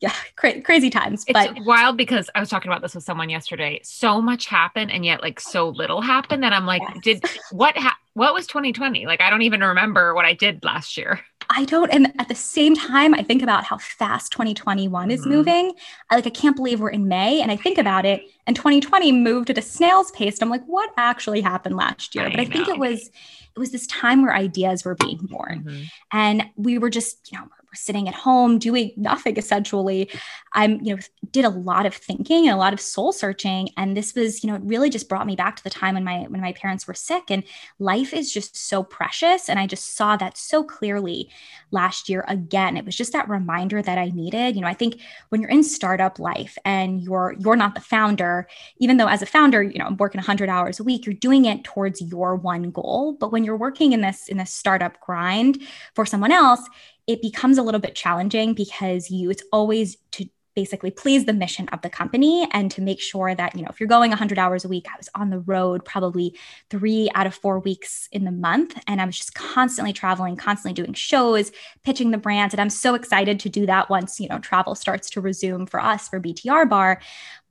yeah, 0.00 0.12
cra- 0.36 0.60
crazy 0.60 0.90
times. 0.90 1.24
But 1.30 1.56
it's 1.56 1.66
wild 1.66 1.96
because 1.96 2.30
I 2.34 2.40
was 2.40 2.48
talking 2.48 2.70
about 2.70 2.82
this 2.82 2.94
with 2.94 3.04
someone 3.04 3.30
yesterday. 3.30 3.80
So 3.82 4.20
much 4.20 4.46
happened, 4.46 4.90
and 4.90 5.04
yet 5.04 5.22
like 5.22 5.40
so 5.40 5.68
little 5.68 6.00
happened 6.00 6.42
that 6.42 6.52
I'm 6.52 6.66
like, 6.66 6.82
yes. 6.82 6.98
did 7.02 7.24
what 7.50 7.76
ha- 7.76 7.98
what 8.14 8.34
was 8.34 8.46
2020? 8.46 9.06
Like 9.06 9.20
I 9.20 9.30
don't 9.30 9.42
even 9.42 9.60
remember 9.60 10.14
what 10.14 10.24
I 10.24 10.32
did 10.32 10.64
last 10.64 10.96
year. 10.96 11.20
I 11.50 11.64
don't, 11.64 11.92
and 11.92 12.12
at 12.18 12.28
the 12.28 12.34
same 12.34 12.74
time, 12.74 13.14
I 13.14 13.22
think 13.22 13.42
about 13.42 13.64
how 13.64 13.78
fast 13.78 14.32
2021 14.32 14.90
mm-hmm. 15.02 15.10
is 15.10 15.26
moving. 15.26 15.72
I 16.10 16.16
like 16.16 16.26
I 16.26 16.30
can't 16.30 16.56
believe 16.56 16.80
we're 16.80 16.90
in 16.90 17.08
May, 17.08 17.40
and 17.40 17.50
I 17.50 17.56
think 17.56 17.78
about 17.78 18.04
it, 18.04 18.22
and 18.46 18.56
2020 18.56 19.12
moved 19.12 19.50
at 19.50 19.58
a 19.58 19.62
snail's 19.62 20.10
pace. 20.12 20.38
I'm 20.40 20.50
like, 20.50 20.64
what 20.66 20.90
actually 20.96 21.40
happened 21.40 21.76
last 21.76 22.14
year? 22.14 22.26
I 22.26 22.30
but 22.30 22.40
I 22.40 22.44
know. 22.44 22.50
think 22.50 22.68
it 22.68 22.78
was 22.78 23.10
it 23.56 23.58
was 23.58 23.70
this 23.70 23.86
time 23.86 24.22
where 24.22 24.34
ideas 24.34 24.84
were 24.84 24.96
being 24.96 25.18
born, 25.22 25.64
mm-hmm. 25.64 25.82
and 26.12 26.44
we 26.56 26.78
were 26.78 26.90
just 26.90 27.30
you 27.30 27.38
know 27.38 27.46
sitting 27.74 28.08
at 28.08 28.14
home 28.14 28.58
doing 28.58 28.92
nothing 28.96 29.36
essentially. 29.36 30.10
I'm 30.52 30.80
you 30.82 30.96
know 30.96 31.02
did 31.32 31.44
a 31.44 31.50
lot 31.50 31.86
of 31.86 31.94
thinking 31.94 32.46
and 32.46 32.54
a 32.54 32.58
lot 32.58 32.72
of 32.72 32.80
soul 32.80 33.12
searching. 33.12 33.70
And 33.76 33.96
this 33.96 34.14
was 34.14 34.42
you 34.42 34.50
know 34.50 34.56
it 34.56 34.62
really 34.64 34.90
just 34.90 35.08
brought 35.08 35.26
me 35.26 35.36
back 35.36 35.56
to 35.56 35.64
the 35.64 35.70
time 35.70 35.94
when 35.94 36.04
my 36.04 36.26
when 36.28 36.40
my 36.40 36.52
parents 36.52 36.86
were 36.86 36.94
sick. 36.94 37.24
And 37.30 37.44
life 37.78 38.14
is 38.14 38.32
just 38.32 38.56
so 38.56 38.82
precious. 38.82 39.48
And 39.48 39.58
i 39.58 39.66
just 39.66 39.96
saw 39.96 40.16
that 40.16 40.36
so 40.36 40.62
clearly 40.62 41.30
last 41.70 42.08
year 42.08 42.24
again. 42.28 42.76
It 42.76 42.84
was 42.84 42.96
just 42.96 43.12
that 43.12 43.28
reminder 43.28 43.82
that 43.82 43.98
i 43.98 44.10
needed. 44.10 44.54
You 44.54 44.62
know 44.62 44.68
i 44.68 44.74
think 44.74 45.00
when 45.28 45.40
you're 45.40 45.50
in 45.50 45.62
startup 45.62 46.18
life 46.18 46.56
and 46.64 47.02
you're 47.02 47.34
you're 47.38 47.56
not 47.56 47.74
the 47.74 47.80
founder 47.80 48.48
even 48.78 48.96
though 48.96 49.08
as 49.08 49.22
a 49.22 49.26
founder 49.26 49.62
you 49.62 49.78
know 49.78 49.86
i'm 49.86 49.96
working 49.96 50.18
100 50.18 50.48
hours 50.48 50.80
a 50.80 50.84
week 50.84 51.06
you're 51.06 51.14
doing 51.14 51.44
it 51.44 51.64
towards 51.64 52.00
your 52.00 52.36
one 52.36 52.70
goal. 52.70 53.16
But 53.18 53.32
when 53.32 53.44
you're 53.44 53.56
working 53.56 53.92
in 53.92 54.00
this 54.00 54.28
in 54.28 54.38
this 54.38 54.52
startup 54.52 55.00
grind 55.00 55.62
for 55.94 56.06
someone 56.06 56.32
else 56.32 56.60
it 57.06 57.22
becomes 57.22 57.58
a 57.58 57.62
little 57.62 57.80
bit 57.80 57.94
challenging 57.94 58.54
because 58.54 59.10
you 59.10 59.30
it's 59.30 59.42
always 59.52 59.96
to 60.12 60.26
basically 60.56 60.90
please 60.90 61.26
the 61.26 61.34
mission 61.34 61.68
of 61.68 61.82
the 61.82 61.90
company 61.90 62.48
and 62.52 62.70
to 62.70 62.80
make 62.80 62.98
sure 62.98 63.34
that 63.34 63.54
you 63.54 63.62
know 63.62 63.68
if 63.68 63.78
you're 63.78 63.86
going 63.86 64.10
100 64.10 64.38
hours 64.38 64.64
a 64.64 64.68
week 64.68 64.86
i 64.88 64.96
was 64.96 65.08
on 65.14 65.28
the 65.28 65.40
road 65.40 65.84
probably 65.84 66.34
three 66.70 67.10
out 67.14 67.26
of 67.26 67.34
four 67.34 67.58
weeks 67.60 68.08
in 68.10 68.24
the 68.24 68.32
month. 68.32 68.76
And 68.88 69.00
i 69.00 69.04
was 69.04 69.18
just 69.18 69.34
constantly 69.34 69.92
traveling 69.92 70.34
constantly 70.34 70.72
doing 70.72 70.94
shows 70.94 71.52
pitching 71.84 72.10
the 72.10 72.18
brand. 72.18 72.52
And 72.54 72.60
i'm 72.60 72.70
so 72.70 72.94
excited 72.94 73.38
to 73.40 73.48
do 73.48 73.66
that 73.66 73.90
once 73.90 74.18
you 74.18 74.28
know 74.28 74.38
travel 74.38 74.74
starts 74.74 75.10
to 75.10 75.20
resume 75.20 75.66
for 75.66 75.78
us 75.78 76.08
for 76.08 76.18
btr 76.18 76.68
bar 76.68 77.00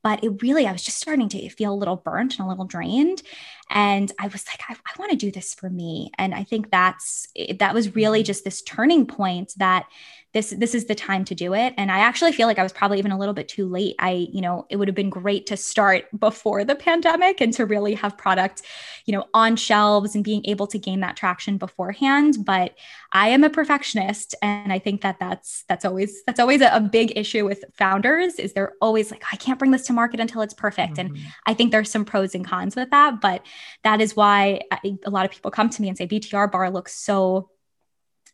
but 0.05 0.24
it 0.24 0.43
really 0.43 0.67
i 0.67 0.71
was 0.71 0.83
just 0.83 1.00
starting 1.00 1.27
to 1.27 1.50
feel 1.50 1.74
a 1.74 1.81
little 1.81 1.95
burnt 1.95 2.38
and 2.38 2.45
a 2.45 2.47
little 2.47 2.63
drained 2.63 3.24
and 3.71 4.12
i 4.19 4.27
was 4.27 4.45
like 4.47 4.62
i, 4.69 4.74
I 4.74 5.00
want 5.00 5.09
to 5.09 5.17
do 5.17 5.31
this 5.31 5.55
for 5.55 5.67
me 5.67 6.12
and 6.17 6.33
i 6.33 6.43
think 6.43 6.69
that's 6.69 7.27
that 7.59 7.74
was 7.74 7.95
really 7.95 8.19
mm-hmm. 8.19 8.27
just 8.27 8.43
this 8.43 8.62
turning 8.62 9.07
point 9.07 9.53
that 9.57 9.88
this 10.36 10.50
this 10.50 10.75
is 10.75 10.86
the 10.86 10.94
time 10.94 11.24
to 11.25 11.34
do 11.34 11.54
it. 11.54 11.74
And 11.77 11.89
i 11.89 12.00
actually 12.00 12.34
feel 12.34 12.46
like 12.46 12.60
i 12.60 12.63
was 12.63 12.74
probably 12.74 13.00
even 13.00 13.12
a 13.12 13.18
little 13.18 13.34
bit 13.34 13.48
too 13.48 13.68
late. 13.68 13.96
I 14.00 14.27
you 14.32 14.42
know 14.42 14.68
it 14.70 14.75
would 14.75 14.89
have 14.89 14.96
been 14.96 15.10
great 15.10 15.48
to 15.48 15.58
start 15.58 16.06
before 16.20 16.65
the 16.65 16.75
pandemic 16.88 17.39
and 17.39 17.54
to 17.54 17.65
really 17.65 17.96
have 17.96 18.18
product 18.18 18.62
you 19.06 19.13
know 19.13 19.25
on 19.34 19.56
shelves 19.56 20.13
and 20.13 20.24
being 20.24 20.46
able 20.46 20.68
to 20.68 20.77
gain 20.77 21.00
that 21.00 21.15
traction 21.15 21.58
beforehand. 21.58 22.38
But 22.44 22.75
i 23.13 23.30
am 23.30 23.46
a 23.46 23.50
perfectionist 23.50 24.36
and 24.41 24.74
i 24.74 24.78
think 24.78 25.02
that 25.02 25.17
that's 25.19 25.63
that's 25.69 25.86
always 25.86 26.21
that's 26.26 26.39
always 26.39 26.62
a, 26.62 26.69
a 26.74 26.82
big 26.82 27.17
issue 27.17 27.45
with 27.45 27.63
founders 27.74 28.36
is 28.36 28.52
they're 28.52 28.74
always 28.82 29.10
like 29.10 29.24
i 29.32 29.38
can't 29.38 29.58
bring 29.58 29.71
this 29.71 29.88
to 29.88 29.93
market 29.93 30.19
until 30.19 30.41
it's 30.41 30.54
perfect. 30.54 30.98
Mm-hmm. 30.98 31.15
and 31.15 31.26
i 31.48 31.54
think 31.54 31.71
there's 31.71 31.89
some 31.89 32.04
pros 32.04 32.36
and 32.36 32.45
cons 32.45 32.76
with 32.76 32.89
that 32.91 33.21
but 33.21 33.45
that 33.84 34.02
is 34.02 34.15
why 34.15 34.62
I, 34.71 34.98
a 35.06 35.10
lot 35.10 35.26
of 35.26 35.32
people 35.32 35.50
come 35.50 35.69
to 35.69 35.82
me 35.82 35.88
and 35.88 35.98
say 35.98 36.06
btr 36.06 36.52
bar 36.52 36.69
looks 36.69 36.93
so 36.93 37.50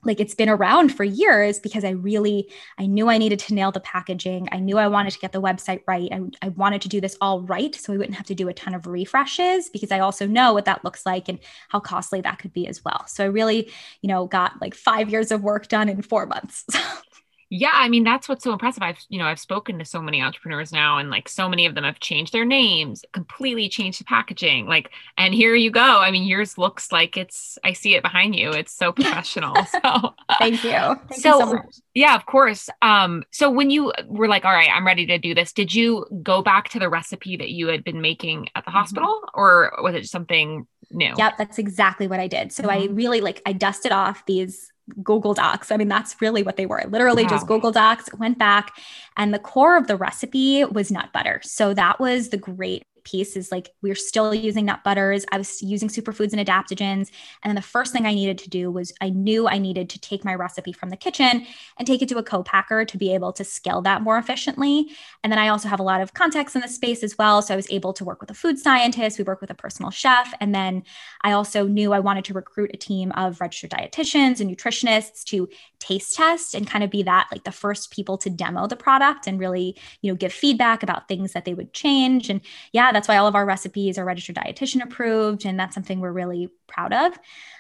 like 0.04 0.20
it's 0.20 0.34
been 0.34 0.50
around 0.50 0.90
for 0.90 1.04
years 1.04 1.60
because 1.60 1.84
I 1.84 1.92
really 1.92 2.50
I 2.78 2.86
knew 2.86 3.10
I 3.10 3.18
needed 3.18 3.40
to 3.40 3.54
nail 3.54 3.72
the 3.72 3.80
packaging. 3.80 4.48
I 4.52 4.58
knew 4.58 4.78
I 4.78 4.88
wanted 4.88 5.14
to 5.14 5.20
get 5.20 5.32
the 5.32 5.42
website 5.42 5.82
right. 5.88 6.10
I, 6.12 6.22
I 6.42 6.50
wanted 6.50 6.82
to 6.82 6.90
do 6.90 7.02
this 7.02 7.18
all 7.22 7.42
right 7.42 7.74
so 7.76 7.92
we 7.92 7.98
wouldn't 7.98 8.18
have 8.18 8.28
to 8.28 8.36
do 8.36 8.48
a 8.48 8.54
ton 8.54 8.74
of 8.74 8.88
refreshes 8.88 9.70
because 9.70 9.92
I 9.92 10.00
also 10.00 10.26
know 10.28 10.54
what 10.54 10.66
that 10.66 10.84
looks 10.84 11.06
like 11.06 11.30
and 11.30 11.40
how 11.70 11.80
costly 11.80 12.22
that 12.22 12.40
could 12.40 12.54
be 12.54 12.68
as 12.68 12.84
well. 12.84 13.06
So 13.08 13.24
I 13.24 13.28
really, 13.28 13.72
you 14.02 14.08
know, 14.08 14.26
got 14.26 14.60
like 14.62 14.76
5 14.76 15.10
years 15.10 15.32
of 15.32 15.44
work 15.44 15.68
done 15.68 15.90
in 15.90 16.02
4 16.02 16.26
months. 16.26 16.66
Yeah, 17.54 17.74
I 17.74 17.90
mean 17.90 18.06
that's 18.06 18.30
what's 18.30 18.46
so 18.46 18.54
impressive. 18.54 18.82
I've 18.82 18.98
you 19.10 19.20
know 19.20 19.26
I've 19.26 19.38
spoken 19.40 19.78
to 19.80 19.84
so 19.84 20.02
many 20.02 20.22
entrepreneurs 20.22 20.72
now, 20.72 21.00
and 21.00 21.10
like 21.10 21.28
so 21.28 21.50
many 21.50 21.66
of 21.66 21.76
them 21.76 21.84
have 21.84 22.00
changed 22.00 22.32
their 22.32 22.46
names, 22.46 23.04
completely 23.12 23.68
changed 23.68 24.00
the 24.00 24.06
packaging. 24.06 24.68
Like, 24.68 24.90
and 25.18 25.34
here 25.34 25.54
you 25.54 25.70
go. 25.70 26.00
I 26.00 26.12
mean, 26.12 26.24
yours 26.24 26.58
looks 26.58 26.94
like 26.94 27.18
it's. 27.18 27.60
I 27.62 27.74
see 27.74 27.96
it 27.96 28.04
behind 28.04 28.38
you. 28.38 28.52
It's 28.52 28.72
so 28.72 28.94
professional. 28.94 29.54
So 29.72 30.14
thank 30.38 30.64
you. 30.64 30.72
Thank 30.72 31.16
so, 31.16 31.40
you 31.40 31.46
so 31.46 31.62
yeah, 31.94 32.16
of 32.16 32.26
course. 32.26 32.70
Um, 32.82 33.24
so 33.32 33.50
when 33.50 33.70
you 33.70 33.92
were 34.08 34.28
like, 34.28 34.46
all 34.46 34.52
right, 34.52 34.70
I'm 34.74 34.86
ready 34.86 35.06
to 35.08 35.18
do 35.18 35.34
this, 35.34 35.54
did 35.54 35.74
you 35.74 36.06
go 36.24 36.42
back 36.42 36.70
to 36.70 36.80
the 36.80 36.90
recipe 36.90 37.36
that 37.38 37.50
you 37.50 37.68
had 37.68 37.84
been 37.84 38.02
making 38.02 38.50
at 38.56 38.64
the 38.64 38.70
mm-hmm. 38.70 38.78
hospital, 38.78 39.22
or 39.34 39.74
was 39.82 39.96
it 39.96 40.08
something 40.08 40.68
new? 40.90 41.14
Yep, 41.18 41.38
that's 41.38 41.58
exactly 41.58 42.08
what 42.08 42.20
I 42.20 42.28
did. 42.28 42.52
So 42.52 42.64
mm-hmm. 42.64 42.92
I 42.92 42.94
really 42.94 43.22
like 43.22 43.42
I 43.46 43.54
dusted 43.54 43.92
off 43.92 44.26
these 44.26 44.71
Google 45.04 45.34
Docs. 45.34 45.72
I 45.72 45.78
mean, 45.78 45.88
that's 45.88 46.22
really 46.22 46.44
what 46.44 46.58
they 46.58 46.65
were. 46.65 46.84
Literally 46.88 47.24
wow. 47.24 47.30
just 47.30 47.48
Google 47.48 47.72
Docs, 47.72 48.13
went 48.17 48.38
back, 48.38 48.76
and 49.17 49.34
the 49.34 49.39
core 49.39 49.78
of 49.78 49.88
the 49.88 49.96
recipe 49.96 50.65
was 50.65 50.91
nut 50.91 51.10
butter. 51.13 51.39
So 51.44 51.74
that 51.74 52.00
was 52.00 52.30
the 52.30 52.38
great 52.38 52.86
piece 53.04 53.36
is 53.36 53.52
like 53.52 53.74
we're 53.82 53.96
still 53.96 54.34
using 54.34 54.66
nut 54.66 54.84
butters. 54.84 55.26
I 55.32 55.38
was 55.38 55.62
using 55.62 55.90
superfoods 55.90 56.34
and 56.34 56.46
adaptogens. 56.46 57.10
And 57.44 57.50
then 57.50 57.56
the 57.56 57.62
first 57.62 57.94
thing 57.94 58.06
I 58.06 58.14
needed 58.14 58.38
to 58.40 58.50
do 58.50 58.72
was 58.72 58.94
I 59.02 59.10
knew 59.10 59.48
I 59.48 59.58
needed 59.58 59.90
to 59.92 60.00
take 60.00 60.26
my 60.26 60.36
recipe 60.36 60.74
from 60.74 60.90
the 60.90 60.98
kitchen 60.98 61.46
and 61.78 61.88
take 61.88 62.02
it 62.02 62.10
to 62.10 62.18
a 62.18 62.24
co-packer 62.24 62.86
to 62.86 62.98
be 62.98 63.14
able 63.14 63.34
to 63.34 63.44
scale 63.44 63.82
that 63.82 64.02
more 64.02 64.18
efficiently. 64.18 64.90
And 65.24 65.32
then 65.32 65.40
I 65.40 65.50
also 65.50 65.68
have 65.68 65.80
a 65.80 65.84
lot 65.84 66.02
of 66.02 66.14
context 66.14 66.56
in 66.56 66.62
the 66.62 66.68
space 66.68 67.04
as 67.04 67.18
well. 67.18 67.42
So 67.42 67.54
I 67.54 67.58
was 67.58 67.70
able 67.70 67.94
to 67.94 68.06
work 68.06 68.22
with 68.22 68.32
a 68.32 68.36
food 68.36 68.60
scientist, 68.60 69.18
we 69.18 69.24
work 69.24 69.42
with 69.42 69.50
a 69.50 69.56
personal 69.56 69.92
chef. 69.92 70.34
And 70.40 70.54
then 70.54 70.84
I 71.22 71.32
also 71.32 71.68
knew 71.68 71.94
I 71.94 72.00
wanted 72.00 72.26
to 72.26 72.34
recruit 72.34 72.72
a 72.74 72.78
team 72.78 73.12
of 73.14 73.42
registered 73.42 73.72
dietitians 73.72 74.40
and 74.40 74.50
nutritionists 74.50 75.24
to 75.26 75.50
taste 75.80 76.16
test 76.16 76.54
and 76.54 76.68
kind 76.68 76.84
of 76.84 76.92
be 76.92 77.04
that 77.04 77.28
like 77.32 77.44
the 77.44 77.52
first 77.52 77.92
people 77.92 78.18
to 78.18 78.30
demo 78.30 78.68
the 78.68 78.76
product 78.76 79.28
and 79.28 79.40
really, 79.40 79.76
you 80.02 80.12
know, 80.12 80.16
give 80.16 80.32
feedback 80.32 80.84
about 80.84 81.08
things 81.08 81.34
that 81.34 81.46
they 81.46 81.54
would 81.54 81.74
change. 81.74 82.30
And 82.30 82.42
yeah, 82.72 82.90
that's 82.95 83.08
why 83.08 83.17
all 83.17 83.27
of 83.27 83.36
our 83.36 83.45
recipes 83.45 83.97
are 83.97 84.06
registered 84.06 84.36
dietitian 84.36 84.82
approved. 84.84 85.45
And 85.45 85.60
that's 85.60 85.73
something 85.73 85.99
we're 85.99 86.12
really 86.12 86.49
proud 86.67 86.93
of. 86.93 87.17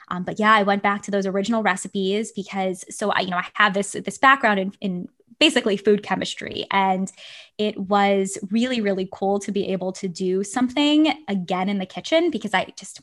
Um, 0.09 0.23
but 0.23 0.39
yeah, 0.39 0.53
I 0.53 0.63
went 0.63 0.83
back 0.83 1.03
to 1.03 1.11
those 1.11 1.25
original 1.25 1.63
recipes 1.63 2.31
because 2.31 2.83
so 2.89 3.11
I, 3.11 3.21
you 3.21 3.29
know, 3.29 3.37
I 3.37 3.47
have 3.53 3.73
this 3.73 3.93
this 3.93 4.17
background 4.17 4.59
in, 4.59 4.73
in 4.81 5.09
basically 5.39 5.75
food 5.75 6.03
chemistry. 6.03 6.67
And 6.69 7.11
it 7.57 7.77
was 7.77 8.37
really, 8.51 8.79
really 8.79 9.09
cool 9.11 9.39
to 9.39 9.51
be 9.51 9.69
able 9.69 9.91
to 9.93 10.07
do 10.07 10.43
something 10.43 11.11
again 11.27 11.67
in 11.67 11.79
the 11.79 11.85
kitchen 11.85 12.29
because 12.29 12.53
I 12.53 12.71
just 12.77 13.01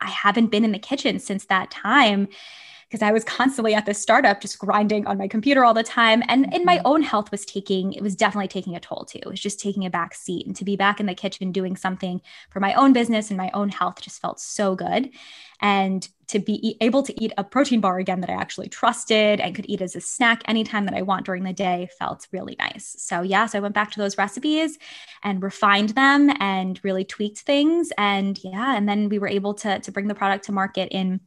I 0.00 0.08
haven't 0.08 0.46
been 0.46 0.64
in 0.64 0.72
the 0.72 0.78
kitchen 0.78 1.18
since 1.18 1.44
that 1.46 1.70
time 1.70 2.28
because 2.94 3.02
I 3.02 3.10
was 3.10 3.24
constantly 3.24 3.74
at 3.74 3.86
this 3.86 4.00
startup 4.00 4.40
just 4.40 4.56
grinding 4.56 5.04
on 5.08 5.18
my 5.18 5.26
computer 5.26 5.64
all 5.64 5.74
the 5.74 5.82
time. 5.82 6.22
And 6.28 6.54
in 6.54 6.64
my 6.64 6.76
mm-hmm. 6.76 6.86
own 6.86 7.02
health 7.02 7.32
was 7.32 7.44
taking, 7.44 7.92
it 7.92 8.04
was 8.04 8.14
definitely 8.14 8.46
taking 8.46 8.76
a 8.76 8.80
toll 8.80 9.04
too. 9.04 9.18
It 9.18 9.26
was 9.26 9.40
just 9.40 9.58
taking 9.58 9.84
a 9.84 9.90
back 9.90 10.14
seat. 10.14 10.46
And 10.46 10.54
to 10.54 10.64
be 10.64 10.76
back 10.76 11.00
in 11.00 11.06
the 11.06 11.14
kitchen 11.16 11.50
doing 11.50 11.74
something 11.74 12.20
for 12.50 12.60
my 12.60 12.72
own 12.74 12.92
business 12.92 13.30
and 13.30 13.36
my 13.36 13.50
own 13.52 13.68
health 13.68 14.00
just 14.00 14.22
felt 14.22 14.38
so 14.38 14.76
good. 14.76 15.10
And 15.60 16.08
to 16.28 16.38
be 16.38 16.76
able 16.80 17.02
to 17.02 17.20
eat 17.20 17.32
a 17.36 17.42
protein 17.42 17.80
bar 17.80 17.98
again 17.98 18.20
that 18.20 18.30
I 18.30 18.34
actually 18.34 18.68
trusted 18.68 19.40
and 19.40 19.56
could 19.56 19.68
eat 19.68 19.82
as 19.82 19.96
a 19.96 20.00
snack 20.00 20.42
anytime 20.46 20.84
that 20.84 20.94
I 20.94 21.02
want 21.02 21.26
during 21.26 21.42
the 21.42 21.52
day 21.52 21.88
felt 21.98 22.28
really 22.30 22.54
nice. 22.60 22.94
So, 23.00 23.22
yeah, 23.22 23.46
so 23.46 23.58
I 23.58 23.60
went 23.60 23.74
back 23.74 23.90
to 23.90 23.98
those 23.98 24.16
recipes 24.16 24.78
and 25.24 25.42
refined 25.42 25.90
them 25.90 26.30
and 26.38 26.78
really 26.84 27.04
tweaked 27.04 27.40
things. 27.40 27.90
And 27.98 28.38
yeah, 28.44 28.76
and 28.76 28.88
then 28.88 29.08
we 29.08 29.18
were 29.18 29.26
able 29.26 29.54
to, 29.54 29.80
to 29.80 29.90
bring 29.90 30.06
the 30.06 30.14
product 30.14 30.44
to 30.44 30.52
market 30.52 30.90
in 30.92 31.20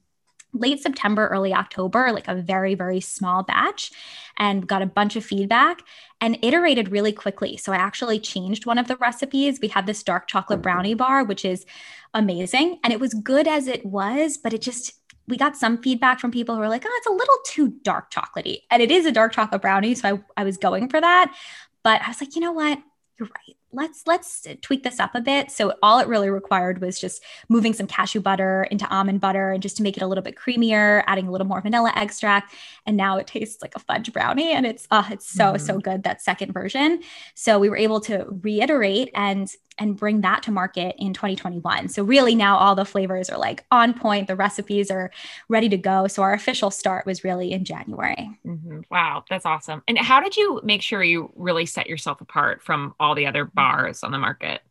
late 0.54 0.82
September, 0.82 1.28
early 1.28 1.54
October, 1.54 2.12
like 2.12 2.28
a 2.28 2.36
very, 2.36 2.76
very 2.76 3.00
small 3.00 3.44
batch, 3.44 3.92
and 4.38 4.68
got 4.68 4.82
a 4.82 4.88
bunch 4.88 5.16
of 5.16 5.26
feedback 5.26 5.82
and 6.22 6.38
iterated 6.42 6.90
really 6.90 7.12
quickly. 7.12 7.58
So 7.58 7.74
I 7.74 7.78
actually 7.78 8.20
changed 8.20 8.66
one 8.66 8.78
of 8.78 8.88
the 8.88 8.96
recipes. 8.98 9.60
We 9.62 9.68
had 9.68 9.86
this 9.86 10.04
dark 10.04 10.28
chocolate 10.28 10.58
mm-hmm. 10.58 10.64
brownie 10.64 10.94
bar, 10.94 11.24
which 11.24 11.46
is 11.46 11.66
amazing. 12.14 12.80
And 12.84 12.94
it 12.94 13.00
was 13.00 13.14
good 13.14 13.48
as 13.48 13.68
it 13.68 13.86
was, 13.86 14.38
but 14.38 14.54
it 14.54 14.62
just, 14.62 14.94
we 15.28 15.38
got 15.38 15.58
some 15.58 15.82
feedback 15.82 16.20
from 16.20 16.32
people 16.32 16.56
who 16.56 16.62
were 16.62 16.70
like, 16.70 16.84
oh, 16.86 16.98
it's 16.98 17.08
a 17.08 17.12
little 17.12 17.38
too 17.46 17.80
dark 17.84 18.12
chocolatey. 18.12 18.62
And 18.72 18.82
it 18.82 18.92
is 18.92 19.06
a 19.06 19.12
dark 19.12 19.34
chocolate 19.34 19.62
brownie. 19.62 19.96
So 19.96 20.16
I, 20.38 20.42
I 20.42 20.44
was 20.44 20.58
going 20.58 20.90
for 20.90 21.02
that. 21.02 21.36
But 21.84 22.02
I 22.02 22.08
was 22.08 22.22
like, 22.22 22.36
you 22.36 22.42
know 22.42 22.54
what? 22.54 22.80
You're 23.20 23.30
right 23.30 23.57
let's 23.74 24.04
let's 24.08 24.48
tweak 24.62 24.84
this 24.84 25.00
up 25.00 25.14
a 25.14 25.22
bit 25.22 25.52
so 25.52 25.74
all 25.84 26.00
it 26.00 26.08
really 26.08 26.30
required 26.30 26.80
was 26.80 27.00
just 27.00 27.22
moving 27.50 27.74
some 27.74 27.86
cashew 27.86 28.22
butter 28.22 28.64
into 28.72 28.88
almond 28.90 29.20
butter 29.20 29.52
and 29.52 29.62
just 29.62 29.76
to 29.76 29.84
make 29.84 29.98
it 29.98 30.04
a 30.04 30.08
little 30.08 30.24
bit 30.24 30.36
creamier 30.36 31.04
adding 31.06 31.28
a 31.28 31.32
little 31.32 31.48
more 31.48 31.60
vanilla 31.62 31.92
extract 31.96 32.54
and 32.86 32.96
now 32.96 33.18
it 33.18 33.28
tastes 33.28 33.62
like 33.62 33.76
a 33.76 33.80
fudge 33.80 34.14
brownie 34.14 34.54
and 34.54 34.66
it's 34.66 34.88
uh 34.92 35.04
it's 35.12 35.30
so 35.30 35.46
mm-hmm. 35.46 35.66
so 35.66 35.80
good 35.80 36.04
that 36.04 36.22
second 36.22 36.54
version 36.54 37.02
so 37.34 37.60
we 37.60 37.70
were 37.70 37.78
able 37.78 38.00
to 38.00 38.26
reiterate 38.42 39.12
and 39.14 39.54
and 39.78 39.96
bring 39.96 40.22
that 40.22 40.44
to 40.44 40.52
market 40.52 40.96
in 40.98 41.14
2021. 41.14 41.90
So 41.90 42.04
really 42.04 42.36
now 42.36 42.58
all 42.58 42.76
the 42.76 42.86
flavors 42.86 43.30
are 43.30 43.38
like 43.38 43.64
on 43.72 43.94
point. 43.94 44.28
The 44.28 44.36
recipes 44.36 44.90
are 44.90 45.12
ready 45.50 45.70
to 45.70 45.78
go. 45.78 46.08
So 46.08 46.24
our 46.24 46.34
official 46.34 46.72
start 46.72 47.06
was 47.06 47.24
really 47.24 47.52
in 47.52 47.64
January. 47.64 48.30
Mm-hmm. 48.46 48.82
Wow, 48.90 49.24
that's 49.30 49.46
awesome. 49.46 49.84
And 49.88 49.98
how 49.98 50.20
did 50.20 50.36
you 50.36 50.62
make 50.64 50.82
sure 50.82 51.04
you 51.04 51.32
really 51.36 51.66
set 51.66 51.88
yourself 51.88 52.22
apart 52.22 52.64
from 52.64 52.96
all 53.00 53.16
the 53.16 53.26
other 53.26 53.46
bars 53.58 54.04
on 54.04 54.12
the 54.12 54.20
market? 54.20 54.62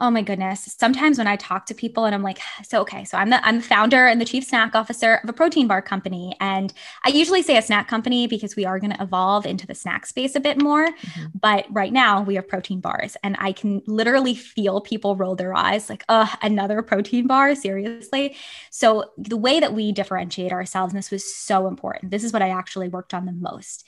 oh 0.00 0.10
my 0.10 0.22
goodness. 0.22 0.76
Sometimes 0.78 1.18
when 1.18 1.26
i 1.26 1.36
talk 1.36 1.66
to 1.66 1.74
people 1.74 2.04
and 2.04 2.14
i'm 2.14 2.22
like 2.22 2.38
so 2.62 2.80
okay 2.80 3.04
so 3.04 3.18
i'm 3.18 3.30
the 3.30 3.44
i'm 3.46 3.56
the 3.58 3.62
founder 3.62 4.06
and 4.06 4.20
the 4.20 4.24
chief 4.24 4.44
snack 4.44 4.74
officer 4.74 5.20
of 5.22 5.28
a 5.28 5.32
protein 5.32 5.66
bar 5.66 5.82
company. 5.82 6.36
And 6.40 6.72
i 7.04 7.10
usually 7.10 7.42
say 7.42 7.56
a 7.56 7.62
snack 7.62 7.88
company 7.88 8.26
because 8.26 8.56
we 8.56 8.64
are 8.64 8.78
going 8.78 8.92
to 8.92 9.02
evolve 9.02 9.46
into 9.46 9.66
the 9.66 9.74
snack 9.74 10.06
space 10.06 10.34
a 10.34 10.40
bit 10.40 10.60
more. 10.60 10.86
Mm-hmm. 10.88 11.26
but 11.40 11.66
right 11.70 11.92
now 11.92 12.22
we 12.22 12.34
have 12.36 12.48
protein 12.48 12.80
bars 12.80 13.16
and 13.22 13.36
i 13.38 13.52
can 13.52 13.82
literally 13.86 14.34
feel 14.34 14.80
people 14.80 15.16
roll 15.16 15.34
their 15.34 15.54
eyes 15.54 15.88
like 15.88 16.04
uh 16.08 16.28
another 16.42 16.82
protein 16.82 17.26
bar? 17.26 17.54
Seriously? 17.54 18.36
So 18.70 19.12
the 19.16 19.36
way 19.36 19.60
that 19.60 19.72
we 19.72 19.92
differentiate 19.92 20.52
ourselves 20.52 20.92
and 20.92 20.98
this 20.98 21.10
was 21.10 21.34
so 21.34 21.66
important 21.66 22.10
this 22.10 22.24
is 22.24 22.32
what 22.32 22.42
i 22.42 22.50
actually 22.50 22.88
worked 22.88 23.14
on 23.14 23.26
the 23.26 23.32
most 23.32 23.84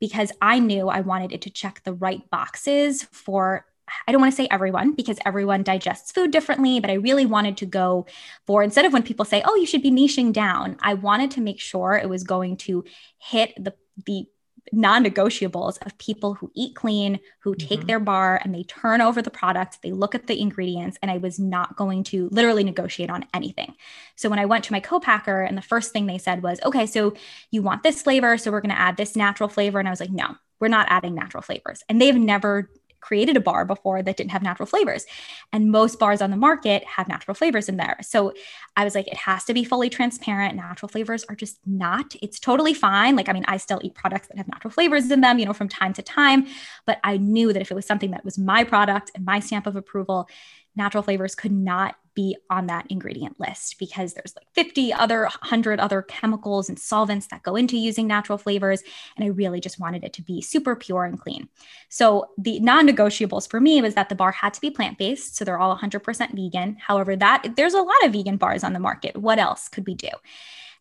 because 0.00 0.32
I 0.40 0.58
knew 0.58 0.88
I 0.88 1.00
wanted 1.00 1.30
it 1.30 1.42
to 1.42 1.50
check 1.50 1.82
the 1.84 1.92
right 1.92 2.28
boxes 2.28 3.04
for 3.12 3.66
I 4.06 4.12
don't 4.12 4.20
want 4.20 4.32
to 4.32 4.36
say 4.36 4.48
everyone 4.50 4.94
because 4.94 5.18
everyone 5.26 5.62
digests 5.62 6.12
food 6.12 6.30
differently, 6.30 6.80
but 6.80 6.90
I 6.90 6.94
really 6.94 7.26
wanted 7.26 7.56
to 7.58 7.66
go 7.66 8.06
for 8.46 8.62
instead 8.62 8.84
of 8.84 8.92
when 8.92 9.02
people 9.02 9.24
say, 9.24 9.42
"Oh, 9.44 9.56
you 9.56 9.66
should 9.66 9.82
be 9.82 9.90
niching 9.90 10.32
down," 10.32 10.76
I 10.80 10.94
wanted 10.94 11.30
to 11.32 11.40
make 11.40 11.60
sure 11.60 11.94
it 11.94 12.08
was 12.08 12.24
going 12.24 12.56
to 12.58 12.84
hit 13.18 13.52
the 13.56 13.74
the 14.06 14.26
non-negotiables 14.72 15.84
of 15.84 15.98
people 15.98 16.34
who 16.34 16.50
eat 16.54 16.74
clean, 16.74 17.18
who 17.40 17.54
take 17.54 17.80
mm-hmm. 17.80 17.86
their 17.88 18.00
bar 18.00 18.40
and 18.42 18.54
they 18.54 18.62
turn 18.62 19.00
over 19.00 19.20
the 19.20 19.30
product, 19.30 19.78
they 19.82 19.92
look 19.92 20.14
at 20.14 20.26
the 20.26 20.40
ingredients, 20.40 20.98
and 21.02 21.10
I 21.10 21.18
was 21.18 21.38
not 21.38 21.76
going 21.76 22.04
to 22.04 22.28
literally 22.30 22.64
negotiate 22.64 23.10
on 23.10 23.26
anything. 23.34 23.74
So 24.16 24.30
when 24.30 24.38
I 24.38 24.46
went 24.46 24.64
to 24.64 24.72
my 24.72 24.80
co-packer 24.80 25.42
and 25.42 25.58
the 25.58 25.62
first 25.62 25.92
thing 25.92 26.06
they 26.06 26.18
said 26.18 26.42
was, 26.42 26.60
"Okay, 26.64 26.86
so 26.86 27.14
you 27.50 27.62
want 27.62 27.82
this 27.82 28.02
flavor, 28.02 28.38
so 28.38 28.50
we're 28.50 28.60
going 28.60 28.74
to 28.74 28.80
add 28.80 28.96
this 28.96 29.16
natural 29.16 29.48
flavor." 29.48 29.78
And 29.78 29.88
I 29.88 29.92
was 29.92 30.00
like, 30.00 30.10
"No, 30.10 30.36
we're 30.60 30.68
not 30.68 30.86
adding 30.88 31.14
natural 31.14 31.42
flavors." 31.42 31.82
And 31.88 32.00
they've 32.00 32.14
never 32.14 32.70
created 33.02 33.36
a 33.36 33.40
bar 33.40 33.66
before 33.66 34.02
that 34.02 34.16
didn't 34.16 34.30
have 34.30 34.42
natural 34.42 34.64
flavors. 34.64 35.04
And 35.52 35.70
most 35.70 35.98
bars 35.98 36.22
on 36.22 36.30
the 36.30 36.36
market 36.36 36.82
have 36.84 37.08
natural 37.08 37.34
flavors 37.34 37.68
in 37.68 37.76
there. 37.76 37.98
So 38.00 38.32
I 38.76 38.84
was 38.84 38.94
like, 38.94 39.08
it 39.08 39.16
has 39.16 39.44
to 39.44 39.52
be 39.52 39.64
fully 39.64 39.90
transparent. 39.90 40.56
Natural 40.56 40.88
flavors 40.88 41.24
are 41.28 41.34
just 41.34 41.58
not. 41.66 42.14
It's 42.22 42.40
totally 42.40 42.72
fine. 42.72 43.16
Like, 43.16 43.28
I 43.28 43.32
mean, 43.32 43.44
I 43.46 43.58
still 43.58 43.80
eat 43.82 43.94
products 43.94 44.28
that 44.28 44.38
have 44.38 44.48
natural 44.48 44.70
flavors 44.70 45.10
in 45.10 45.20
them, 45.20 45.38
you 45.38 45.44
know, 45.44 45.52
from 45.52 45.68
time 45.68 45.92
to 45.94 46.02
time. 46.02 46.46
But 46.86 46.98
I 47.04 47.18
knew 47.18 47.52
that 47.52 47.60
if 47.60 47.70
it 47.70 47.74
was 47.74 47.86
something 47.86 48.12
that 48.12 48.24
was 48.24 48.38
my 48.38 48.64
product 48.64 49.10
and 49.14 49.24
my 49.24 49.40
stamp 49.40 49.66
of 49.66 49.76
approval, 49.76 50.28
natural 50.74 51.02
flavors 51.02 51.34
could 51.34 51.52
not 51.52 51.96
be 52.14 52.36
on 52.50 52.66
that 52.66 52.86
ingredient 52.90 53.38
list 53.40 53.78
because 53.78 54.14
there's 54.14 54.34
like 54.36 54.46
50 54.54 54.92
other 54.92 55.22
100 55.22 55.80
other 55.80 56.02
chemicals 56.02 56.68
and 56.68 56.78
solvents 56.78 57.26
that 57.28 57.42
go 57.42 57.56
into 57.56 57.76
using 57.76 58.06
natural 58.06 58.38
flavors 58.38 58.82
and 59.16 59.24
i 59.24 59.28
really 59.28 59.60
just 59.60 59.80
wanted 59.80 60.04
it 60.04 60.12
to 60.12 60.22
be 60.22 60.40
super 60.40 60.76
pure 60.76 61.04
and 61.04 61.20
clean. 61.20 61.48
So 61.88 62.30
the 62.38 62.60
non-negotiables 62.60 63.48
for 63.48 63.60
me 63.60 63.82
was 63.82 63.94
that 63.94 64.08
the 64.08 64.14
bar 64.14 64.32
had 64.32 64.54
to 64.54 64.60
be 64.60 64.70
plant-based 64.70 65.36
so 65.36 65.44
they're 65.44 65.58
all 65.58 65.76
100% 65.76 66.34
vegan. 66.34 66.76
However 66.76 67.16
that 67.16 67.54
there's 67.56 67.74
a 67.74 67.82
lot 67.82 68.04
of 68.04 68.12
vegan 68.12 68.36
bars 68.36 68.64
on 68.64 68.72
the 68.72 68.80
market. 68.80 69.16
What 69.16 69.38
else 69.38 69.68
could 69.68 69.86
we 69.86 69.94
do? 69.94 70.10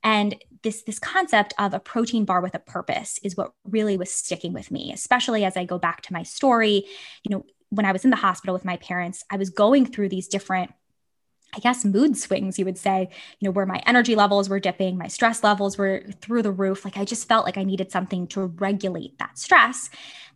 And 0.04 0.36
this 0.64 0.84
this 0.84 1.00
concept 1.00 1.54
of 1.60 1.74
a 1.74 1.80
protein 1.80 2.26
bar 2.26 2.42
with 2.42 2.56
a 2.56 2.60
purpose 2.60 3.20
is 3.24 3.38
what 3.38 3.54
really 3.64 3.98
was 3.98 4.12
sticking 4.12 4.54
with 4.54 4.70
me 4.72 4.92
especially 4.94 5.44
as 5.44 5.58
i 5.58 5.66
go 5.66 5.78
back 5.78 6.02
to 6.02 6.14
my 6.14 6.24
story. 6.24 6.86
You 7.24 7.36
know 7.36 7.46
when 7.72 7.86
I 7.86 7.94
was 7.94 8.04
in 8.04 8.12
the 8.12 8.18
hospital 8.18 8.54
with 8.54 8.66
my 8.66 8.76
parents, 8.78 9.24
I 9.32 9.38
was 9.38 9.50
going 9.50 9.86
through 9.86 10.10
these 10.10 10.28
different 10.28 10.72
I 11.54 11.60
guess 11.60 11.84
mood 11.84 12.18
swings, 12.18 12.58
you 12.58 12.66
would 12.66 12.78
say, 12.78 13.10
you 13.40 13.48
know, 13.48 13.52
where 13.52 13.66
my 13.66 13.82
energy 13.86 14.16
levels 14.16 14.48
were 14.48 14.60
dipping, 14.60 14.98
my 14.98 15.08
stress 15.08 15.44
levels 15.44 15.78
were 15.78 16.04
through 16.22 16.44
the 16.44 16.52
roof. 16.52 16.86
Like 16.86 16.98
I 16.98 17.04
just 17.04 17.28
felt 17.28 17.46
like 17.46 17.58
I 17.58 17.64
needed 17.64 17.92
something 17.92 18.28
to 18.28 18.46
regulate 18.46 19.18
that 19.20 19.38
stress. 19.38 19.90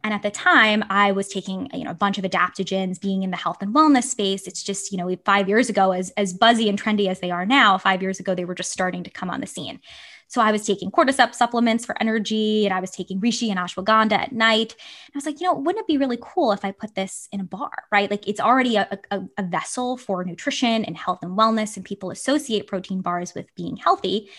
And 0.04 0.13
at 0.13 0.21
the 0.21 0.30
time, 0.30 0.84
I 0.89 1.13
was 1.13 1.30
taking, 1.30 1.69
you 1.73 1.84
know, 1.84 1.89
a 1.89 1.95
bunch 1.95 2.17
of 2.17 2.25
adaptogens, 2.25 3.01
being 3.01 3.23
in 3.23 3.32
the 3.32 3.38
health 3.38 3.58
and 3.62 3.73
wellness 3.73 4.04
space. 4.04 4.45
It's 4.45 4.62
just, 4.62 4.91
you 4.91 4.97
know, 4.97 5.15
five 5.25 5.49
years 5.49 5.69
ago, 5.69 5.93
as, 5.93 6.12
as 6.12 6.34
buzzy 6.34 6.69
and 6.69 6.80
trendy 6.80 7.08
as 7.08 7.21
they 7.21 7.32
are 7.32 7.45
now, 7.45 7.78
five 7.78 8.04
years 8.04 8.19
ago, 8.19 8.36
they 8.36 8.45
were 8.45 8.54
just 8.54 8.71
starting 8.71 9.04
to 9.04 9.10
come 9.10 9.32
on 9.32 9.41
the 9.41 9.47
scene. 9.47 9.80
So 10.27 10.41
I 10.41 10.51
was 10.51 10.65
taking 10.65 10.91
cordyceps 10.91 11.35
supplements 11.35 11.85
for 11.85 11.99
energy 12.01 12.65
and 12.65 12.73
I 12.73 12.79
was 12.79 12.91
taking 12.91 13.21
reishi 13.21 13.49
and 13.49 13.59
ashwagandha 13.59 14.13
at 14.13 14.31
night. 14.31 14.73
And 14.73 15.15
I 15.15 15.17
was 15.17 15.25
like, 15.25 15.39
you 15.39 15.47
know, 15.47 15.53
wouldn't 15.53 15.83
it 15.83 15.88
be 15.88 15.97
really 15.97 16.17
cool 16.21 16.51
if 16.51 16.65
I 16.65 16.71
put 16.71 16.95
this 16.95 17.27
in 17.31 17.39
a 17.39 17.43
bar, 17.43 17.83
right? 17.91 18.09
Like 18.09 18.27
it's 18.27 18.39
already 18.39 18.75
a, 18.75 18.99
a, 19.11 19.21
a 19.38 19.43
vessel 19.43 19.97
for 19.97 20.23
nutrition 20.23 20.83
and 20.83 20.97
health 20.97 21.19
and 21.21 21.38
wellness, 21.38 21.75
and 21.75 21.85
people 21.85 22.11
associate 22.11 22.67
protein 22.67 23.01
bars 23.01 23.33
with 23.33 23.53
being 23.55 23.77
healthy. 23.77 24.29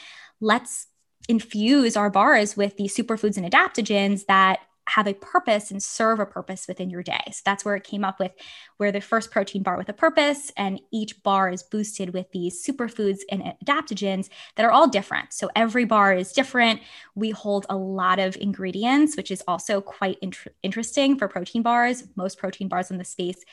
Let's 0.40 0.87
infuse 1.29 1.96
our 1.96 2.11
bars 2.11 2.57
with 2.57 2.77
these 2.77 2.96
superfoods 2.96 3.37
and 3.37 3.51
adaptogens 3.51 4.27
that 4.27 4.61
have 4.88 5.07
a 5.07 5.14
purpose 5.14 5.70
and 5.70 5.83
serve 5.83 6.20
a 6.20 6.27
purpose 6.27 6.66
within 6.68 6.90
your 6.90 7.03
day. 7.03 7.22
So 7.33 7.42
that's 7.44 7.64
where 7.64 7.77
it 7.77 7.85
came 7.85 8.05
up 8.05 8.20
with 8.20 8.33
where 8.77 8.92
the 8.92 9.01
first 9.01 9.31
protein 9.31 9.62
bar 9.62 9.77
with 9.77 9.88
a 9.88 9.92
purpose 9.92 10.53
and 10.57 10.81
each 10.92 11.22
bar 11.22 11.51
is 11.51 11.62
boosted 11.62 12.12
with 12.12 12.31
these 12.33 12.64
superfoods 12.64 13.20
and 13.31 13.42
adaptogens 13.64 14.29
that 14.55 14.64
are 14.64 14.70
all 14.70 14.88
different. 14.88 15.33
So 15.33 15.51
every 15.57 15.85
bar 15.85 16.14
is 16.14 16.33
different. 16.33 16.81
We 17.14 17.31
hold 17.31 17.66
a 17.68 17.77
lot 17.77 18.18
of 18.18 18.37
ingredients, 18.37 19.16
which 19.16 19.31
is 19.31 19.42
also 19.49 19.81
quite 19.81 20.18
int- 20.22 20.49
interesting 20.62 21.18
for 21.18 21.29
protein 21.29 21.62
bars. 21.62 22.05
Most 22.14 22.38
protein 22.38 22.68
bars 22.68 22.90
in 22.90 22.99
the 22.99 23.05
space 23.05 23.44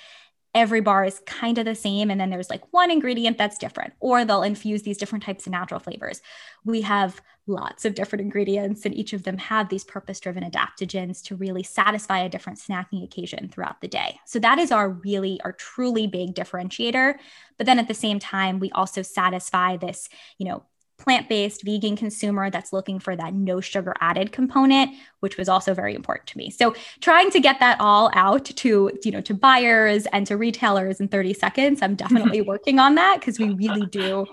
every 0.56 0.82
bar 0.82 1.04
is 1.04 1.22
kind 1.26 1.58
of 1.58 1.66
the 1.66 1.76
same 1.76 2.12
and 2.12 2.20
then 2.20 2.30
there's 2.30 2.50
like 2.50 2.62
one 2.72 2.92
ingredient 2.92 3.38
that's 3.38 3.58
different 3.58 3.94
or 4.00 4.24
they'll 4.24 4.44
infuse 4.44 4.84
these 4.84 4.98
different 4.98 5.24
types 5.24 5.46
of 5.46 5.52
natural 5.52 5.80
flavors. 5.80 6.22
We 6.64 6.82
have 6.82 7.22
lots 7.48 7.86
of 7.86 7.96
different 7.96 8.22
ingredients 8.22 8.86
and 8.86 8.96
each 8.96 9.14
of 9.14 9.24
them 9.24 9.38
have 9.38 9.70
these 9.70 9.84
purpose 9.84 10.20
driven 10.20 10.50
adaptogens 10.50 11.22
to 11.24 11.36
really 11.36 11.64
satisfy 11.64 12.20
a 12.20 12.30
different 12.30 12.60
snacking 12.60 13.04
occasion 13.04 13.50
throughout 13.50 13.82
the 13.82 13.88
day. 13.88 14.20
So 14.26 14.40
that 14.40 14.60
is 14.60 14.72
our 14.72 14.90
really 14.90 15.42
our 15.44 15.54
truly 15.54 16.08
big 16.08 16.36
differentiator. 16.36 17.16
But 17.58 17.66
then 17.66 17.80
at 17.80 17.88
the 17.88 17.94
same 17.94 18.20
time 18.20 18.60
we 18.60 18.72
also 18.72 19.02
satisfy 19.02 19.78
this 19.78 20.08
you 20.38 20.48
know 20.48 20.64
plant 21.04 21.28
based 21.28 21.64
vegan 21.64 21.96
consumer 21.96 22.50
that's 22.50 22.72
looking 22.72 22.98
for 22.98 23.16
that 23.16 23.34
no 23.34 23.60
sugar 23.60 23.94
added 24.00 24.32
component, 24.32 24.92
which 25.20 25.38
was 25.38 25.50
also 25.50 25.74
very 25.74 25.94
important 25.94 26.28
to 26.28 26.38
me. 26.38 26.50
So 26.50 26.74
trying 27.02 27.30
to 27.32 27.40
get 27.40 27.60
that 27.60 27.78
all 27.80 28.10
out 28.14 28.46
to, 28.46 28.92
you 29.04 29.12
know, 29.12 29.22
to 29.22 29.34
buyers 29.34 30.06
and 30.08 30.26
to 30.28 30.38
retailers 30.38 31.00
in 31.00 31.10
30 31.10 31.34
seconds, 31.34 31.82
I'm 31.82 31.96
definitely 31.96 32.42
working 32.54 32.80
on 32.80 32.96
that 32.96 33.20
because 33.20 33.38
we 33.38 33.50
really 33.50 33.86
do 33.86 34.26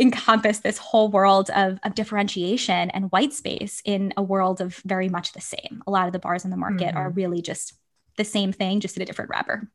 encompass 0.00 0.60
this 0.60 0.78
whole 0.78 1.10
world 1.10 1.50
of, 1.50 1.78
of 1.84 1.94
differentiation 1.94 2.90
and 2.90 3.12
white 3.12 3.32
space 3.32 3.82
in 3.84 4.14
a 4.16 4.22
world 4.22 4.60
of 4.60 4.76
very 4.86 5.08
much 5.08 5.32
the 5.32 5.40
same. 5.40 5.82
A 5.86 5.90
lot 5.90 6.06
of 6.06 6.12
the 6.12 6.18
bars 6.18 6.44
in 6.44 6.50
the 6.50 6.56
market 6.56 6.88
mm-hmm. 6.88 6.96
are 6.96 7.10
really 7.10 7.42
just 7.42 7.74
the 8.16 8.24
same 8.24 8.52
thing, 8.52 8.80
just 8.80 8.96
in 8.96 9.02
a 9.02 9.06
different 9.06 9.30
wrapper. 9.30 9.68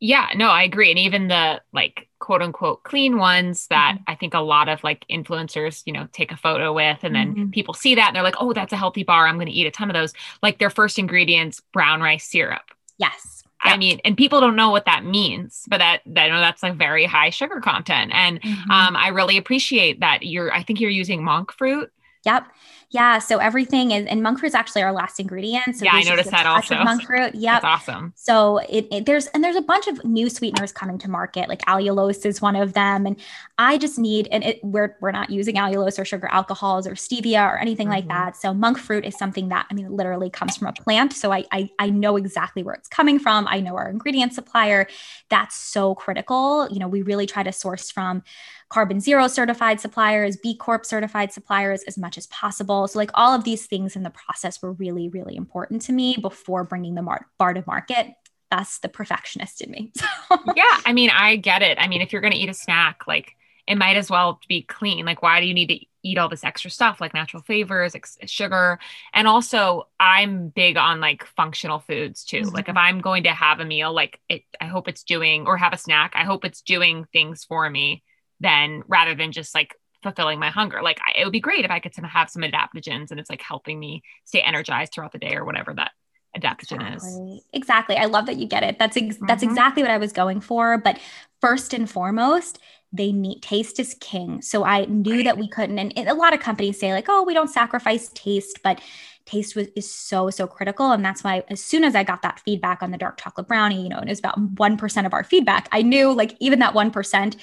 Yeah, 0.00 0.30
no, 0.34 0.48
I 0.48 0.64
agree. 0.64 0.90
And 0.90 0.98
even 0.98 1.28
the 1.28 1.60
like 1.72 2.07
quote 2.18 2.42
unquote 2.42 2.82
clean 2.82 3.18
ones 3.18 3.66
that 3.68 3.94
mm-hmm. 3.94 4.10
I 4.10 4.14
think 4.14 4.34
a 4.34 4.40
lot 4.40 4.68
of 4.68 4.82
like 4.82 5.04
influencers, 5.10 5.82
you 5.86 5.92
know, 5.92 6.08
take 6.12 6.32
a 6.32 6.36
photo 6.36 6.72
with 6.72 6.98
and 7.02 7.14
then 7.14 7.34
mm-hmm. 7.34 7.50
people 7.50 7.74
see 7.74 7.94
that 7.94 8.08
and 8.08 8.16
they're 8.16 8.22
like, 8.22 8.40
oh, 8.40 8.52
that's 8.52 8.72
a 8.72 8.76
healthy 8.76 9.02
bar. 9.02 9.26
I'm 9.26 9.36
going 9.36 9.46
to 9.46 9.52
eat 9.52 9.66
a 9.66 9.70
ton 9.70 9.90
of 9.90 9.94
those. 9.94 10.12
Like 10.42 10.58
their 10.58 10.70
first 10.70 10.98
ingredients, 10.98 11.60
brown 11.72 12.00
rice 12.00 12.24
syrup. 12.24 12.74
Yes. 12.98 13.42
Yep. 13.64 13.74
I 13.74 13.76
mean, 13.76 14.00
and 14.04 14.16
people 14.16 14.40
don't 14.40 14.56
know 14.56 14.70
what 14.70 14.84
that 14.86 15.04
means, 15.04 15.64
but 15.68 15.78
that, 15.78 16.02
that 16.06 16.26
I 16.26 16.28
know 16.28 16.40
that's 16.40 16.62
like 16.62 16.76
very 16.76 17.06
high 17.06 17.30
sugar 17.30 17.60
content. 17.60 18.12
And 18.14 18.40
mm-hmm. 18.40 18.70
um, 18.70 18.96
I 18.96 19.08
really 19.08 19.36
appreciate 19.36 20.00
that 20.00 20.24
you're, 20.24 20.52
I 20.52 20.62
think 20.62 20.80
you're 20.80 20.90
using 20.90 21.24
monk 21.24 21.52
fruit. 21.52 21.90
Yep. 22.24 22.46
Yeah, 22.90 23.18
so 23.18 23.36
everything 23.36 23.90
is, 23.90 24.06
and 24.06 24.22
monk 24.22 24.38
fruit 24.38 24.48
is 24.48 24.54
actually 24.54 24.82
our 24.82 24.92
last 24.92 25.20
ingredient. 25.20 25.76
So 25.76 25.84
yeah, 25.84 25.92
I 25.92 26.02
noticed 26.04 26.30
that 26.30 26.46
also. 26.46 26.74
Monk 26.76 27.02
fruit, 27.02 27.34
yeah, 27.34 27.60
awesome. 27.62 28.14
So 28.16 28.58
it, 28.58 28.88
it, 28.90 29.04
there's 29.04 29.26
and 29.28 29.44
there's 29.44 29.56
a 29.56 29.62
bunch 29.62 29.88
of 29.88 30.02
new 30.06 30.30
sweeteners 30.30 30.72
coming 30.72 30.96
to 30.98 31.10
market. 31.10 31.50
Like 31.50 31.60
allulose 31.66 32.24
is 32.24 32.40
one 32.40 32.56
of 32.56 32.72
them, 32.72 33.04
and 33.04 33.16
I 33.58 33.76
just 33.76 33.98
need 33.98 34.26
and 34.32 34.42
it, 34.42 34.64
we're 34.64 34.96
we're 35.02 35.10
not 35.10 35.28
using 35.28 35.56
allulose 35.56 35.98
or 35.98 36.06
sugar 36.06 36.28
alcohols 36.28 36.86
or 36.86 36.92
stevia 36.92 37.46
or 37.46 37.58
anything 37.58 37.88
mm-hmm. 37.88 37.94
like 37.94 38.08
that. 38.08 38.36
So 38.36 38.54
monk 38.54 38.78
fruit 38.78 39.04
is 39.04 39.18
something 39.18 39.50
that 39.50 39.66
I 39.70 39.74
mean, 39.74 39.94
literally 39.94 40.30
comes 40.30 40.56
from 40.56 40.68
a 40.68 40.72
plant. 40.72 41.12
So 41.12 41.30
I, 41.30 41.44
I 41.52 41.70
I 41.78 41.90
know 41.90 42.16
exactly 42.16 42.62
where 42.62 42.74
it's 42.74 42.88
coming 42.88 43.18
from. 43.18 43.46
I 43.50 43.60
know 43.60 43.76
our 43.76 43.90
ingredient 43.90 44.32
supplier. 44.32 44.86
That's 45.28 45.54
so 45.54 45.94
critical. 45.94 46.66
You 46.70 46.78
know, 46.78 46.88
we 46.88 47.02
really 47.02 47.26
try 47.26 47.42
to 47.42 47.52
source 47.52 47.90
from 47.90 48.22
carbon 48.68 49.00
zero 49.00 49.28
certified 49.28 49.80
suppliers, 49.80 50.36
B 50.36 50.54
Corp 50.54 50.84
certified 50.84 51.32
suppliers 51.32 51.82
as 51.84 51.96
much 51.96 52.18
as 52.18 52.26
possible. 52.28 52.77
So, 52.86 52.98
like 52.98 53.10
all 53.14 53.34
of 53.34 53.44
these 53.44 53.66
things 53.66 53.96
in 53.96 54.02
the 54.02 54.10
process 54.10 54.60
were 54.62 54.72
really, 54.72 55.08
really 55.08 55.36
important 55.36 55.82
to 55.82 55.92
me 55.92 56.16
before 56.20 56.64
bringing 56.64 56.94
the 56.94 57.02
mar- 57.02 57.26
bar 57.38 57.54
to 57.54 57.64
market. 57.66 58.14
That's 58.50 58.78
the 58.78 58.88
perfectionist 58.88 59.60
in 59.60 59.70
me. 59.70 59.92
yeah. 60.56 60.80
I 60.86 60.92
mean, 60.92 61.10
I 61.10 61.36
get 61.36 61.62
it. 61.62 61.78
I 61.78 61.88
mean, 61.88 62.00
if 62.00 62.12
you're 62.12 62.22
going 62.22 62.32
to 62.32 62.38
eat 62.38 62.48
a 62.48 62.54
snack, 62.54 63.06
like 63.06 63.34
it 63.66 63.76
might 63.76 63.96
as 63.96 64.10
well 64.10 64.40
be 64.48 64.62
clean. 64.62 65.04
Like, 65.04 65.22
why 65.22 65.40
do 65.40 65.46
you 65.46 65.52
need 65.52 65.68
to 65.68 65.78
eat 66.02 66.16
all 66.16 66.30
this 66.30 66.44
extra 66.44 66.70
stuff 66.70 67.00
like 67.00 67.12
natural 67.12 67.42
flavors, 67.42 67.94
ex- 67.94 68.16
sugar? 68.24 68.78
And 69.12 69.28
also, 69.28 69.88
I'm 70.00 70.48
big 70.48 70.78
on 70.78 71.00
like 71.00 71.26
functional 71.36 71.80
foods 71.80 72.24
too. 72.24 72.40
Mm-hmm. 72.40 72.54
Like, 72.54 72.68
if 72.70 72.76
I'm 72.76 73.00
going 73.00 73.24
to 73.24 73.30
have 73.30 73.60
a 73.60 73.66
meal, 73.66 73.92
like 73.92 74.20
it, 74.30 74.44
I 74.58 74.66
hope 74.66 74.88
it's 74.88 75.02
doing, 75.02 75.46
or 75.46 75.58
have 75.58 75.74
a 75.74 75.78
snack, 75.78 76.12
I 76.14 76.24
hope 76.24 76.46
it's 76.46 76.62
doing 76.62 77.06
things 77.12 77.44
for 77.44 77.68
me 77.68 78.02
then 78.40 78.82
rather 78.86 79.14
than 79.14 79.32
just 79.32 79.54
like 79.54 79.74
fulfilling 80.02 80.38
my 80.38 80.50
hunger. 80.50 80.80
Like 80.82 81.00
I, 81.00 81.20
it 81.20 81.24
would 81.24 81.32
be 81.32 81.40
great 81.40 81.64
if 81.64 81.70
I 81.70 81.80
could 81.80 81.94
have 81.96 82.30
some 82.30 82.42
adaptogens 82.42 83.10
and 83.10 83.18
it's 83.18 83.30
like 83.30 83.42
helping 83.42 83.78
me 83.78 84.02
stay 84.24 84.40
energized 84.40 84.92
throughout 84.92 85.12
the 85.12 85.18
day 85.18 85.34
or 85.34 85.44
whatever 85.44 85.74
that 85.74 85.92
adaptogen 86.36 86.92
exactly. 86.92 87.36
is. 87.36 87.44
Exactly. 87.52 87.96
I 87.96 88.04
love 88.04 88.26
that 88.26 88.36
you 88.36 88.46
get 88.46 88.62
it. 88.62 88.78
That's 88.78 88.96
ex- 88.96 89.16
mm-hmm. 89.16 89.26
that's 89.26 89.42
exactly 89.42 89.82
what 89.82 89.90
I 89.90 89.98
was 89.98 90.12
going 90.12 90.40
for. 90.40 90.78
But 90.78 90.98
first 91.40 91.72
and 91.72 91.90
foremost, 91.90 92.58
they 92.92 93.12
need 93.12 93.40
taste 93.40 93.78
is 93.78 93.94
king. 94.00 94.40
So 94.40 94.64
I 94.64 94.86
knew 94.86 95.16
right. 95.16 95.24
that 95.24 95.38
we 95.38 95.48
couldn't. 95.48 95.78
And 95.78 96.08
a 96.08 96.14
lot 96.14 96.32
of 96.32 96.40
companies 96.40 96.78
say 96.78 96.92
like, 96.92 97.06
oh, 97.08 97.22
we 97.22 97.34
don't 97.34 97.50
sacrifice 97.50 98.08
taste, 98.14 98.60
but 98.62 98.80
taste 99.28 99.54
was 99.54 99.68
is 99.76 99.90
so 99.90 100.30
so 100.30 100.46
critical 100.46 100.90
and 100.90 101.04
that's 101.04 101.22
why 101.22 101.42
as 101.48 101.62
soon 101.62 101.84
as 101.84 101.94
i 101.94 102.02
got 102.02 102.22
that 102.22 102.40
feedback 102.40 102.82
on 102.82 102.90
the 102.90 102.98
dark 102.98 103.20
chocolate 103.20 103.46
brownie 103.46 103.82
you 103.82 103.88
know 103.88 103.98
and 103.98 104.08
it 104.08 104.12
was 104.12 104.18
about 104.18 104.54
1% 104.56 105.06
of 105.06 105.12
our 105.12 105.22
feedback 105.22 105.68
i 105.70 105.82
knew 105.82 106.12
like 106.12 106.34
even 106.40 106.58
that 106.58 106.74
1% 106.74 107.36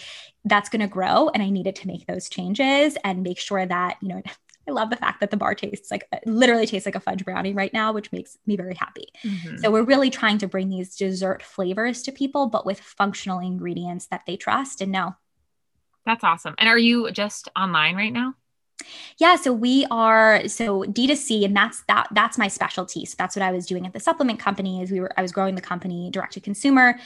that's 0.46 0.70
going 0.70 0.82
to 0.82 0.88
grow 0.88 1.30
and 1.30 1.44
i 1.44 1.50
needed 1.50 1.76
to 1.76 1.88
make 1.88 2.06
those 2.08 2.28
changes 2.28 2.98
and 3.04 3.24
make 3.24 3.40
sure 3.40 3.66
that 3.66 3.98
you 4.02 4.10
know 4.10 4.22
I 4.68 4.72
love 4.72 4.90
the 4.90 4.96
fact 4.96 5.20
that 5.20 5.30
the 5.30 5.38
bar 5.38 5.54
tastes 5.54 5.92
like 5.92 6.08
literally 6.26 6.66
tastes 6.66 6.88
like 6.88 6.96
a 6.96 7.00
fudge 7.00 7.24
brownie 7.24 7.54
right 7.54 7.72
now, 7.72 7.94
which 7.94 8.12
makes 8.12 8.36
me 8.48 8.56
very 8.56 8.74
happy. 8.74 9.10
Mm-hmm. 9.24 9.58
So 9.58 9.70
we're 9.70 9.84
really 9.84 10.10
trying 10.10 10.40
to 10.40 10.48
bring 10.48 10.70
these 10.70 10.96
dessert 10.96 11.44
flavors 11.44 12.02
to 12.02 12.12
people, 12.12 12.48
but 12.48 12.66
with 12.66 12.80
functional 12.80 13.38
ingredients 13.38 14.08
that 14.08 14.22
they 14.26 14.38
trust 14.38 14.82
and 14.82 14.92
know. 14.92 15.16
That's 16.06 16.24
awesome. 16.24 16.56
And 16.58 16.68
are 16.68 16.80
you 16.80 17.12
just 17.12 17.48
online 17.56 17.96
right 17.96 18.12
now? 18.12 18.34
Yeah, 19.18 19.36
so 19.36 19.54
we 19.54 19.86
are 19.90 20.48
so 20.48 20.84
D2C 20.84 21.46
and 21.46 21.56
that's 21.56 21.84
that 21.88 22.08
that's 22.12 22.38
my 22.38 22.48
specialty. 22.48 23.06
So 23.06 23.16
that's 23.18 23.36
what 23.36 23.44
I 23.44 23.52
was 23.52 23.66
doing 23.66 23.86
at 23.86 23.94
the 23.94 24.00
supplement 24.00 24.40
company 24.40 24.82
is 24.82 24.92
we 24.92 25.00
were 25.00 25.12
I 25.18 25.22
was 25.22 25.32
growing 25.32 25.56
the 25.56 25.62
company 25.62 26.10
direct 26.12 26.34
to 26.34 26.42
consumer. 26.42 27.00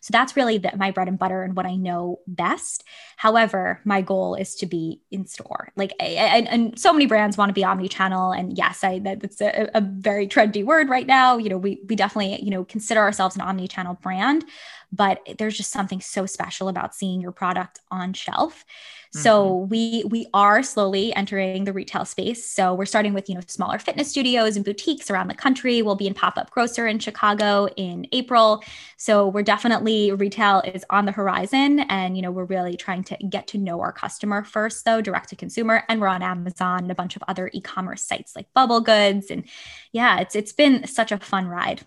So 0.00 0.10
that's 0.10 0.36
really 0.36 0.58
the, 0.58 0.72
my 0.76 0.90
bread 0.90 1.08
and 1.08 1.18
butter 1.18 1.42
and 1.42 1.54
what 1.54 1.66
I 1.66 1.76
know 1.76 2.20
best. 2.26 2.84
However, 3.16 3.80
my 3.84 4.00
goal 4.00 4.34
is 4.34 4.54
to 4.56 4.66
be 4.66 5.00
in 5.10 5.26
store. 5.26 5.70
Like, 5.76 5.92
and, 6.00 6.48
and 6.48 6.78
so 6.78 6.92
many 6.92 7.06
brands 7.06 7.36
want 7.36 7.50
to 7.50 7.54
be 7.54 7.64
omni-channel. 7.64 8.32
And 8.32 8.56
yes, 8.56 8.82
I 8.82 8.98
that's 8.98 9.40
a, 9.40 9.70
a, 9.74 9.80
very 9.80 10.28
trendy 10.28 10.64
word 10.64 10.88
right 10.88 11.06
now. 11.06 11.36
You 11.36 11.50
know, 11.50 11.58
we 11.58 11.80
we 11.88 11.96
definitely 11.96 12.42
you 12.42 12.50
know 12.50 12.64
consider 12.64 13.00
ourselves 13.00 13.36
an 13.36 13.42
omni-channel 13.42 13.98
brand, 14.02 14.44
but 14.92 15.20
there's 15.38 15.56
just 15.56 15.72
something 15.72 16.00
so 16.00 16.26
special 16.26 16.68
about 16.68 16.94
seeing 16.94 17.20
your 17.20 17.32
product 17.32 17.80
on 17.90 18.12
shelf. 18.12 18.64
So 19.12 19.50
mm-hmm. 19.50 19.68
we 19.70 20.04
we 20.08 20.26
are 20.34 20.62
slowly 20.62 21.14
entering 21.14 21.64
the 21.64 21.72
retail 21.72 22.04
space. 22.04 22.44
So 22.50 22.74
we're 22.74 22.86
starting 22.86 23.14
with 23.14 23.28
you 23.28 23.34
know 23.34 23.40
smaller 23.46 23.78
fitness 23.78 24.10
studios 24.10 24.56
and 24.56 24.64
boutiques 24.64 25.10
around 25.10 25.28
the 25.28 25.34
country. 25.34 25.80
We'll 25.82 25.94
be 25.94 26.06
in 26.06 26.14
pop 26.14 26.36
up 26.36 26.50
grocer 26.50 26.86
in 26.86 26.98
Chicago 26.98 27.68
in 27.76 28.06
April. 28.12 28.62
So 28.96 29.28
we're 29.28 29.42
definitely 29.42 30.12
retail 30.12 30.60
is 30.62 30.84
on 30.90 31.06
the 31.06 31.12
horizon, 31.12 31.80
and 31.80 32.16
you 32.16 32.22
know 32.22 32.30
we're 32.30 32.44
really 32.44 32.76
trying 32.76 33.04
to 33.04 33.16
get 33.28 33.46
to 33.48 33.58
know 33.58 33.80
our 33.80 33.92
customer 33.92 34.44
first, 34.44 34.84
though 34.84 35.00
direct 35.00 35.30
to 35.30 35.36
consumer, 35.36 35.84
and 35.88 36.00
we're 36.00 36.08
on 36.08 36.22
Amazon 36.22 36.80
and 36.80 36.90
a 36.90 36.94
bunch 36.94 37.16
of 37.16 37.24
other 37.28 37.50
e-commerce 37.52 38.02
sites 38.02 38.34
like 38.36 38.52
Bubble 38.54 38.80
Goods, 38.80 39.30
and 39.30 39.44
yeah, 39.92 40.20
it's 40.20 40.34
it's 40.34 40.52
been 40.52 40.86
such 40.86 41.12
a 41.12 41.18
fun 41.18 41.46
ride. 41.46 41.82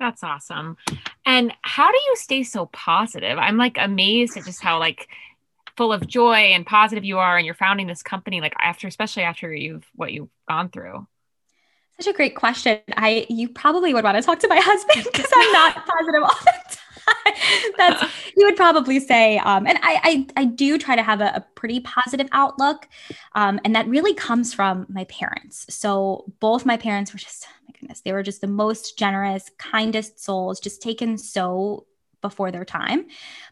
That's 0.00 0.24
awesome. 0.24 0.78
And 1.26 1.52
how 1.62 1.92
do 1.92 1.98
you 1.98 2.16
stay 2.16 2.42
so 2.42 2.66
positive? 2.66 3.38
I'm 3.38 3.58
like 3.58 3.76
amazed 3.78 4.36
at 4.36 4.46
just 4.46 4.62
how 4.62 4.80
like 4.80 5.08
full 5.76 5.92
of 5.92 6.06
joy 6.06 6.34
and 6.34 6.66
positive 6.66 7.04
you 7.04 7.18
are 7.18 7.36
and 7.36 7.46
you're 7.46 7.54
founding 7.54 7.86
this 7.86 8.02
company 8.02 8.40
like 8.40 8.52
after 8.60 8.86
especially 8.86 9.22
after 9.22 9.54
you've 9.54 9.88
what 9.94 10.12
you've 10.12 10.28
gone 10.46 10.68
through 10.68 11.06
such 11.98 12.06
a 12.06 12.12
great 12.12 12.34
question 12.34 12.78
i 12.98 13.24
you 13.30 13.48
probably 13.48 13.94
would 13.94 14.04
want 14.04 14.14
to 14.14 14.22
talk 14.22 14.38
to 14.38 14.48
my 14.48 14.60
husband 14.62 15.06
because 15.10 15.30
i'm 15.34 15.52
not 15.52 15.74
positive 15.86 16.22
all 16.22 16.38
the 16.40 16.76
time 16.76 16.89
that's 17.76 18.04
he 18.34 18.44
would 18.44 18.56
probably 18.56 19.00
say 19.00 19.38
um, 19.38 19.66
and 19.66 19.78
I, 19.82 20.26
I, 20.36 20.42
I 20.42 20.44
do 20.44 20.78
try 20.78 20.96
to 20.96 21.02
have 21.02 21.20
a, 21.20 21.32
a 21.34 21.46
pretty 21.54 21.80
positive 21.80 22.28
outlook 22.32 22.88
um, 23.34 23.60
and 23.64 23.74
that 23.74 23.88
really 23.88 24.14
comes 24.14 24.54
from 24.54 24.86
my 24.88 25.04
parents 25.04 25.66
so 25.68 26.24
both 26.40 26.66
my 26.66 26.76
parents 26.76 27.12
were 27.12 27.18
just 27.18 27.46
oh 27.48 27.64
my 27.66 27.72
goodness 27.78 28.00
they 28.00 28.12
were 28.12 28.22
just 28.22 28.40
the 28.40 28.46
most 28.46 28.98
generous 28.98 29.50
kindest 29.58 30.22
souls 30.22 30.60
just 30.60 30.82
taken 30.82 31.18
so 31.18 31.86
before 32.20 32.50
their 32.50 32.64
time. 32.64 33.06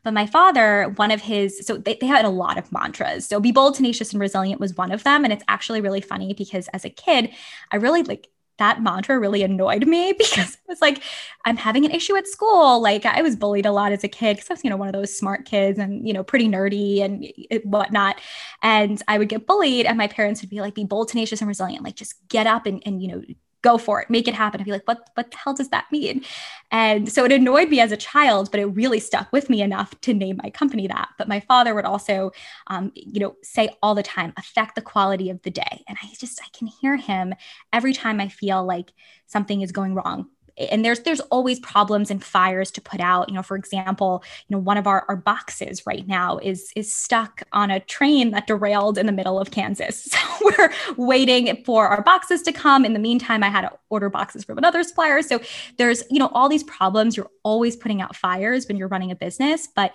But 0.04 0.14
my 0.14 0.26
father, 0.26 0.92
one 0.96 1.10
of 1.10 1.20
his, 1.20 1.66
so 1.66 1.76
they, 1.76 1.94
they 1.94 2.06
had 2.06 2.24
a 2.24 2.30
lot 2.30 2.58
of 2.58 2.70
mantras. 2.72 3.26
So 3.26 3.40
be 3.40 3.52
bold, 3.52 3.74
tenacious, 3.74 4.12
and 4.12 4.20
resilient 4.20 4.60
was 4.60 4.74
one 4.74 4.92
of 4.92 5.04
them. 5.04 5.24
And 5.24 5.32
it's 5.32 5.44
actually 5.48 5.80
really 5.80 6.00
funny 6.00 6.34
because 6.34 6.68
as 6.68 6.84
a 6.84 6.90
kid, 6.90 7.30
I 7.70 7.76
really 7.76 8.02
like 8.02 8.28
that 8.58 8.82
mantra 8.82 9.18
really 9.18 9.42
annoyed 9.42 9.86
me 9.86 10.12
because 10.18 10.54
it 10.54 10.60
was 10.68 10.80
like 10.80 11.02
I'm 11.44 11.56
having 11.56 11.84
an 11.84 11.90
issue 11.90 12.16
at 12.16 12.26
school. 12.26 12.80
Like 12.80 13.06
I 13.06 13.22
was 13.22 13.36
bullied 13.36 13.66
a 13.66 13.72
lot 13.72 13.92
as 13.92 14.04
a 14.04 14.08
kid 14.08 14.36
because 14.36 14.50
I 14.50 14.54
was, 14.54 14.64
you 14.64 14.70
know, 14.70 14.76
one 14.76 14.88
of 14.88 14.92
those 14.94 15.16
smart 15.16 15.44
kids 15.44 15.78
and 15.78 16.06
you 16.06 16.12
know, 16.12 16.22
pretty 16.22 16.48
nerdy 16.48 17.02
and 17.02 17.26
whatnot. 17.64 18.20
And 18.62 19.02
I 19.08 19.18
would 19.18 19.28
get 19.28 19.46
bullied, 19.46 19.86
and 19.86 19.96
my 19.96 20.08
parents 20.08 20.42
would 20.42 20.50
be 20.50 20.60
like, 20.60 20.74
"Be 20.74 20.84
bold, 20.84 21.08
tenacious, 21.08 21.40
and 21.40 21.48
resilient. 21.48 21.84
Like 21.84 21.96
just 21.96 22.14
get 22.28 22.46
up 22.46 22.66
and 22.66 22.82
and 22.86 23.02
you 23.02 23.08
know, 23.08 23.22
go 23.62 23.78
for 23.78 24.00
it, 24.00 24.08
make 24.08 24.28
it 24.28 24.34
happen. 24.34 24.60
I'd 24.60 24.64
be 24.64 24.72
like, 24.72 24.86
what, 24.86 25.08
what 25.14 25.30
the 25.30 25.36
hell 25.36 25.54
does 25.54 25.70
that 25.70 25.86
mean? 25.90 26.24
And 26.70 27.10
so 27.10 27.24
it 27.24 27.32
annoyed 27.32 27.68
me 27.68 27.80
as 27.80 27.92
a 27.92 27.96
child, 27.96 28.50
but 28.50 28.60
it 28.60 28.66
really 28.66 29.00
stuck 29.00 29.32
with 29.32 29.50
me 29.50 29.62
enough 29.62 29.98
to 30.02 30.14
name 30.14 30.40
my 30.42 30.50
company 30.50 30.86
that. 30.86 31.08
But 31.18 31.28
my 31.28 31.40
father 31.40 31.74
would 31.74 31.84
also, 31.84 32.30
um, 32.68 32.92
you 32.94 33.20
know, 33.20 33.36
say 33.42 33.70
all 33.82 33.94
the 33.94 34.02
time, 34.02 34.32
affect 34.36 34.74
the 34.74 34.82
quality 34.82 35.30
of 35.30 35.42
the 35.42 35.50
day. 35.50 35.84
And 35.88 35.98
I 36.02 36.08
just, 36.18 36.40
I 36.40 36.48
can 36.56 36.68
hear 36.68 36.96
him 36.96 37.34
every 37.72 37.92
time 37.92 38.20
I 38.20 38.28
feel 38.28 38.64
like 38.64 38.92
something 39.26 39.60
is 39.60 39.72
going 39.72 39.94
wrong 39.94 40.28
and 40.58 40.84
there's 40.84 41.00
there's 41.00 41.20
always 41.20 41.60
problems 41.60 42.10
and 42.10 42.22
fires 42.22 42.70
to 42.72 42.80
put 42.80 43.00
out. 43.00 43.28
You 43.28 43.34
know 43.34 43.42
for 43.42 43.56
example 43.56 44.22
you 44.48 44.56
know 44.56 44.60
one 44.60 44.76
of 44.76 44.86
our, 44.86 45.04
our 45.08 45.16
boxes 45.16 45.86
right 45.86 46.06
now 46.06 46.38
is 46.38 46.72
is 46.76 46.94
stuck 46.94 47.42
on 47.52 47.70
a 47.70 47.80
train 47.80 48.30
that 48.32 48.46
derailed 48.46 48.98
in 48.98 49.06
the 49.06 49.12
middle 49.12 49.38
of 49.38 49.50
kansas. 49.50 50.08
So 50.18 50.18
we're 50.42 50.72
waiting 50.96 51.62
for 51.64 51.86
our 51.88 52.02
boxes 52.02 52.42
to 52.42 52.52
come. 52.52 52.84
In 52.84 52.92
the 52.92 52.98
meantime 52.98 53.42
i 53.44 53.48
had 53.48 53.62
to 53.62 53.72
order 53.88 54.08
boxes 54.08 54.44
from 54.44 54.58
another 54.58 54.82
supplier. 54.82 55.22
So 55.22 55.40
there's 55.76 56.02
you 56.10 56.18
know 56.18 56.30
all 56.32 56.48
these 56.48 56.64
problems. 56.64 57.16
You're 57.16 57.30
always 57.42 57.76
putting 57.76 58.00
out 58.00 58.16
fires 58.16 58.66
when 58.66 58.76
you're 58.76 58.88
running 58.88 59.10
a 59.10 59.16
business 59.16 59.66
but 59.66 59.92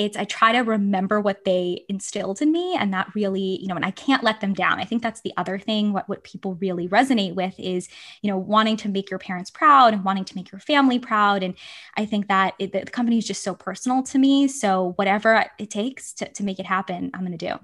it's 0.00 0.16
I 0.16 0.24
try 0.24 0.52
to 0.52 0.60
remember 0.60 1.20
what 1.20 1.44
they 1.44 1.84
instilled 1.90 2.40
in 2.40 2.50
me 2.50 2.74
and 2.74 2.94
that 2.94 3.14
really, 3.14 3.60
you 3.60 3.66
know, 3.66 3.76
and 3.76 3.84
I 3.84 3.90
can't 3.90 4.24
let 4.24 4.40
them 4.40 4.54
down. 4.54 4.80
I 4.80 4.84
think 4.84 5.02
that's 5.02 5.20
the 5.20 5.34
other 5.36 5.58
thing 5.58 5.92
what 5.92 6.08
what 6.08 6.24
people 6.24 6.54
really 6.54 6.88
resonate 6.88 7.34
with 7.34 7.54
is, 7.58 7.86
you 8.22 8.30
know, 8.30 8.38
wanting 8.38 8.78
to 8.78 8.88
make 8.88 9.10
your 9.10 9.18
parents 9.18 9.50
proud 9.50 9.92
and 9.92 10.02
wanting 10.02 10.24
to 10.24 10.34
make 10.34 10.50
your 10.50 10.58
family 10.58 10.98
proud 10.98 11.42
and 11.42 11.54
I 11.98 12.06
think 12.06 12.28
that 12.28 12.54
it, 12.58 12.72
the 12.72 12.86
company 12.86 13.18
is 13.18 13.26
just 13.26 13.44
so 13.44 13.54
personal 13.54 14.02
to 14.04 14.18
me, 14.18 14.48
so 14.48 14.94
whatever 14.96 15.44
it 15.58 15.68
takes 15.68 16.14
to 16.14 16.32
to 16.32 16.44
make 16.44 16.58
it 16.58 16.66
happen, 16.66 17.10
I'm 17.12 17.20
going 17.20 17.36
to 17.36 17.48
do. 17.48 17.58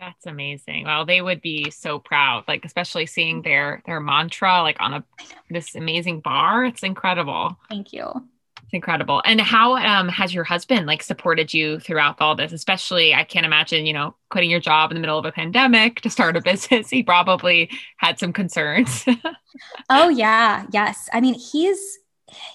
That's 0.00 0.24
amazing. 0.24 0.84
Well, 0.84 1.04
they 1.04 1.20
would 1.20 1.42
be 1.42 1.70
so 1.70 1.98
proud, 1.98 2.44
like 2.48 2.64
especially 2.64 3.04
seeing 3.04 3.42
their 3.42 3.82
their 3.84 4.00
mantra 4.00 4.62
like 4.62 4.78
on 4.80 4.94
a 4.94 5.04
this 5.50 5.74
amazing 5.74 6.20
bar. 6.20 6.64
It's 6.64 6.82
incredible. 6.82 7.58
Thank 7.68 7.92
you 7.92 8.28
incredible. 8.74 9.22
And 9.24 9.40
how 9.40 9.76
um, 9.76 10.08
has 10.08 10.34
your 10.34 10.44
husband 10.44 10.86
like 10.86 11.02
supported 11.02 11.54
you 11.54 11.78
throughout 11.80 12.20
all 12.20 12.34
this? 12.34 12.52
Especially, 12.52 13.14
I 13.14 13.24
can't 13.24 13.46
imagine, 13.46 13.86
you 13.86 13.92
know, 13.92 14.14
quitting 14.30 14.50
your 14.50 14.60
job 14.60 14.90
in 14.90 14.94
the 14.94 15.00
middle 15.00 15.18
of 15.18 15.24
a 15.24 15.32
pandemic 15.32 16.00
to 16.02 16.10
start 16.10 16.36
a 16.36 16.40
business. 16.44 16.90
He 16.90 17.02
probably 17.02 17.70
had 17.98 18.18
some 18.18 18.32
concerns. 18.32 19.04
oh 19.90 20.08
yeah, 20.08 20.66
yes. 20.72 21.08
I 21.12 21.20
mean, 21.20 21.34
he's 21.34 21.98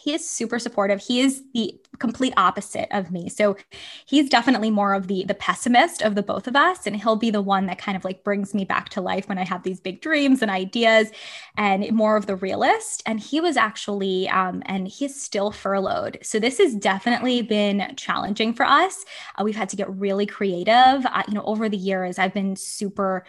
he 0.03 0.13
is 0.13 0.27
super 0.27 0.59
supportive. 0.59 1.01
He 1.01 1.21
is 1.21 1.43
the 1.53 1.79
complete 1.99 2.33
opposite 2.37 2.87
of 2.91 3.11
me. 3.11 3.29
So 3.29 3.57
he's 4.05 4.29
definitely 4.29 4.71
more 4.71 4.93
of 4.93 5.07
the 5.07 5.25
the 5.25 5.33
pessimist 5.33 6.01
of 6.01 6.15
the 6.15 6.23
both 6.23 6.47
of 6.47 6.55
us 6.55 6.87
and 6.87 6.95
he'll 6.95 7.15
be 7.15 7.29
the 7.29 7.41
one 7.41 7.65
that 7.65 7.77
kind 7.77 7.97
of 7.97 8.05
like 8.05 8.23
brings 8.23 8.53
me 8.53 8.63
back 8.65 8.89
to 8.89 9.01
life 9.01 9.27
when 9.27 9.37
I 9.37 9.43
have 9.43 9.63
these 9.63 9.79
big 9.79 10.01
dreams 10.01 10.41
and 10.41 10.49
ideas 10.49 11.11
and 11.57 11.91
more 11.91 12.15
of 12.15 12.25
the 12.25 12.35
realist. 12.35 13.03
And 13.05 13.19
he 13.19 13.41
was 13.41 13.57
actually 13.57 14.29
um, 14.29 14.63
and 14.65 14.87
he's 14.87 15.21
still 15.21 15.51
furloughed. 15.51 16.19
So 16.21 16.39
this 16.39 16.57
has 16.57 16.75
definitely 16.75 17.41
been 17.41 17.93
challenging 17.97 18.53
for 18.53 18.65
us. 18.65 19.05
Uh, 19.37 19.43
we've 19.43 19.55
had 19.55 19.69
to 19.69 19.75
get 19.75 19.89
really 19.89 20.25
creative. 20.25 21.05
Uh, 21.05 21.23
you 21.27 21.33
know, 21.33 21.43
over 21.43 21.69
the 21.69 21.77
years 21.77 22.17
I've 22.17 22.33
been 22.33 22.55
super 22.55 23.25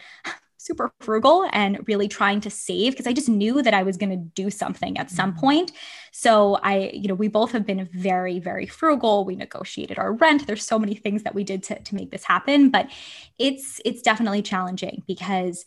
super 0.60 0.92
frugal 1.00 1.48
and 1.52 1.78
really 1.88 2.06
trying 2.06 2.40
to 2.42 2.50
save 2.50 2.92
because 2.92 3.06
I 3.06 3.14
just 3.14 3.30
knew 3.30 3.62
that 3.62 3.72
I 3.72 3.82
was 3.82 3.96
going 3.96 4.10
to 4.10 4.16
do 4.16 4.50
something 4.50 4.98
at 4.98 5.10
some 5.10 5.30
mm-hmm. 5.30 5.40
point. 5.40 5.72
So 6.12 6.56
I, 6.62 6.90
you 6.92 7.08
know, 7.08 7.14
we 7.14 7.28
both 7.28 7.52
have 7.52 7.64
been 7.64 7.88
very, 7.92 8.38
very 8.38 8.66
frugal. 8.66 9.24
We 9.24 9.36
negotiated 9.36 9.98
our 9.98 10.12
rent. 10.12 10.46
There's 10.46 10.64
so 10.64 10.78
many 10.78 10.94
things 10.94 11.22
that 11.22 11.34
we 11.34 11.44
did 11.44 11.62
to, 11.64 11.80
to 11.80 11.94
make 11.94 12.10
this 12.10 12.24
happen, 12.24 12.68
but 12.68 12.90
it's 13.38 13.80
it's 13.84 14.02
definitely 14.02 14.42
challenging 14.42 15.02
because 15.06 15.64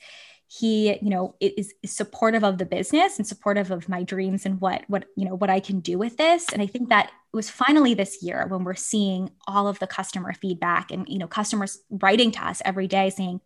he 0.48 1.00
you 1.02 1.10
know 1.10 1.36
is, 1.40 1.74
is 1.82 1.92
supportive 1.92 2.44
of 2.44 2.60
the 2.60 2.66
business 2.66 3.18
and 3.18 3.26
supportive 3.26 3.72
of 3.72 3.90
my 3.90 4.04
dreams 4.04 4.46
and 4.46 4.62
what 4.62 4.84
what 4.88 5.06
you 5.16 5.26
know 5.26 5.36
what 5.36 5.50
i 5.50 5.60
can 5.60 5.80
do 5.80 5.98
with 5.98 6.18
this 6.18 6.46
and 6.52 6.62
i 6.62 6.68
think 6.68 6.90
that 6.90 7.08
it 7.08 7.36
was 7.36 7.50
finally 7.50 7.96
this 7.96 8.22
year 8.22 8.46
when 8.50 8.64
we're 8.64 8.76
seeing 8.76 9.32
all 9.48 9.68
of 9.68 9.80
the 9.80 9.88
customer 9.88 10.32
feedback 10.34 10.92
and 10.92 11.08
you 11.10 11.18
know 11.18 11.28
customers 11.28 11.80
writing 11.90 12.30
to 12.30 12.46
us 12.46 12.62
every 12.66 12.88
day 12.88 13.10
saying 13.10 13.40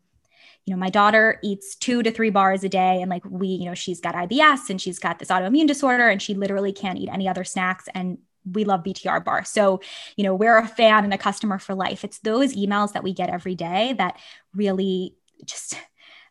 you 0.68 0.74
know, 0.74 0.80
my 0.80 0.90
daughter 0.90 1.40
eats 1.42 1.76
two 1.76 2.04
to 2.04 2.12
three 2.12 2.30
bars 2.30 2.62
a 2.62 2.70
day. 2.70 3.02
And 3.02 3.10
like 3.10 3.24
we, 3.24 3.48
you 3.48 3.66
know, 3.66 3.74
she's 3.74 4.02
got 4.02 4.16
IBS 4.16 4.70
and 4.70 4.82
she's 4.82 5.00
got 5.00 5.18
this 5.18 5.30
autoimmune 5.30 5.66
disorder 5.66 6.10
and 6.10 6.22
she 6.22 6.34
literally 6.34 6.74
can't 6.74 7.00
eat 7.00 7.08
any 7.10 7.30
other 7.30 7.46
snacks. 7.46 7.86
And 7.96 8.18
we 8.52 8.66
love 8.66 8.84
BTR 8.84 9.24
bar. 9.24 9.46
So, 9.46 9.80
you 10.18 10.26
know, 10.26 10.36
we're 10.36 10.58
a 10.58 10.68
fan 10.68 11.06
and 11.06 11.14
a 11.14 11.18
customer 11.18 11.58
for 11.58 11.74
life. 11.74 12.04
It's 12.04 12.20
those 12.20 12.54
emails 12.54 12.92
that 12.92 13.04
we 13.04 13.14
get 13.14 13.30
every 13.30 13.56
day 13.56 13.94
that 13.98 14.20
really 14.54 15.16
just 15.46 15.76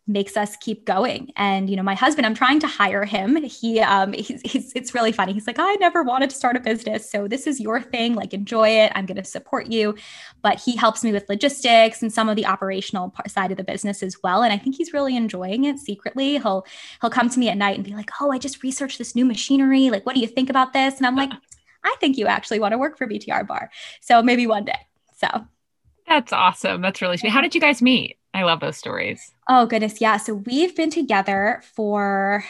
makes 0.06 0.36
us 0.36 0.56
keep 0.56 0.84
going. 0.84 1.32
And 1.36 1.68
you 1.68 1.76
know, 1.76 1.82
my 1.82 1.94
husband, 1.94 2.26
I'm 2.26 2.34
trying 2.34 2.60
to 2.60 2.66
hire 2.66 3.04
him. 3.04 3.42
He, 3.42 3.80
um, 3.80 4.12
he's, 4.12 4.40
he's, 4.42 4.72
it's 4.74 4.94
really 4.94 5.12
funny. 5.12 5.32
He's 5.32 5.46
like, 5.46 5.58
I 5.58 5.74
never 5.74 6.02
wanted 6.02 6.30
to 6.30 6.36
start 6.36 6.56
a 6.56 6.60
business, 6.60 7.10
so 7.10 7.26
this 7.26 7.46
is 7.46 7.60
your 7.60 7.80
thing. 7.80 8.14
Like, 8.14 8.32
enjoy 8.32 8.68
it. 8.68 8.92
I'm 8.94 9.06
going 9.06 9.16
to 9.16 9.24
support 9.24 9.66
you. 9.66 9.94
But 10.42 10.60
he 10.60 10.76
helps 10.76 11.02
me 11.02 11.12
with 11.12 11.28
logistics 11.28 12.02
and 12.02 12.12
some 12.12 12.28
of 12.28 12.36
the 12.36 12.46
operational 12.46 13.12
side 13.26 13.50
of 13.50 13.56
the 13.56 13.64
business 13.64 14.02
as 14.02 14.16
well. 14.22 14.42
And 14.42 14.52
I 14.52 14.58
think 14.58 14.76
he's 14.76 14.92
really 14.92 15.16
enjoying 15.16 15.64
it 15.64 15.78
secretly. 15.78 16.38
He'll 16.38 16.66
he'll 17.00 17.10
come 17.10 17.28
to 17.30 17.38
me 17.38 17.48
at 17.48 17.56
night 17.56 17.76
and 17.76 17.84
be 17.84 17.94
like, 17.94 18.10
Oh, 18.20 18.30
I 18.30 18.38
just 18.38 18.62
researched 18.62 18.98
this 18.98 19.14
new 19.14 19.24
machinery. 19.24 19.90
Like, 19.90 20.06
what 20.06 20.14
do 20.14 20.20
you 20.20 20.28
think 20.28 20.50
about 20.50 20.72
this? 20.72 20.98
And 20.98 21.06
I'm 21.06 21.16
like, 21.16 21.30
I 21.84 21.96
think 22.00 22.16
you 22.18 22.26
actually 22.26 22.60
want 22.60 22.72
to 22.72 22.78
work 22.78 22.98
for 22.98 23.06
BTR 23.06 23.46
Bar. 23.46 23.70
So 24.00 24.22
maybe 24.22 24.46
one 24.46 24.64
day. 24.64 24.78
So. 25.16 25.46
That's 26.06 26.32
awesome. 26.32 26.82
That's 26.82 27.02
really 27.02 27.16
sweet. 27.16 27.30
How 27.30 27.40
did 27.40 27.54
you 27.54 27.60
guys 27.60 27.82
meet? 27.82 28.18
I 28.32 28.42
love 28.42 28.60
those 28.60 28.76
stories. 28.76 29.32
Oh, 29.48 29.66
goodness. 29.66 30.00
Yeah. 30.00 30.18
So 30.18 30.34
we've 30.34 30.76
been 30.76 30.90
together 30.90 31.62
for 31.74 32.44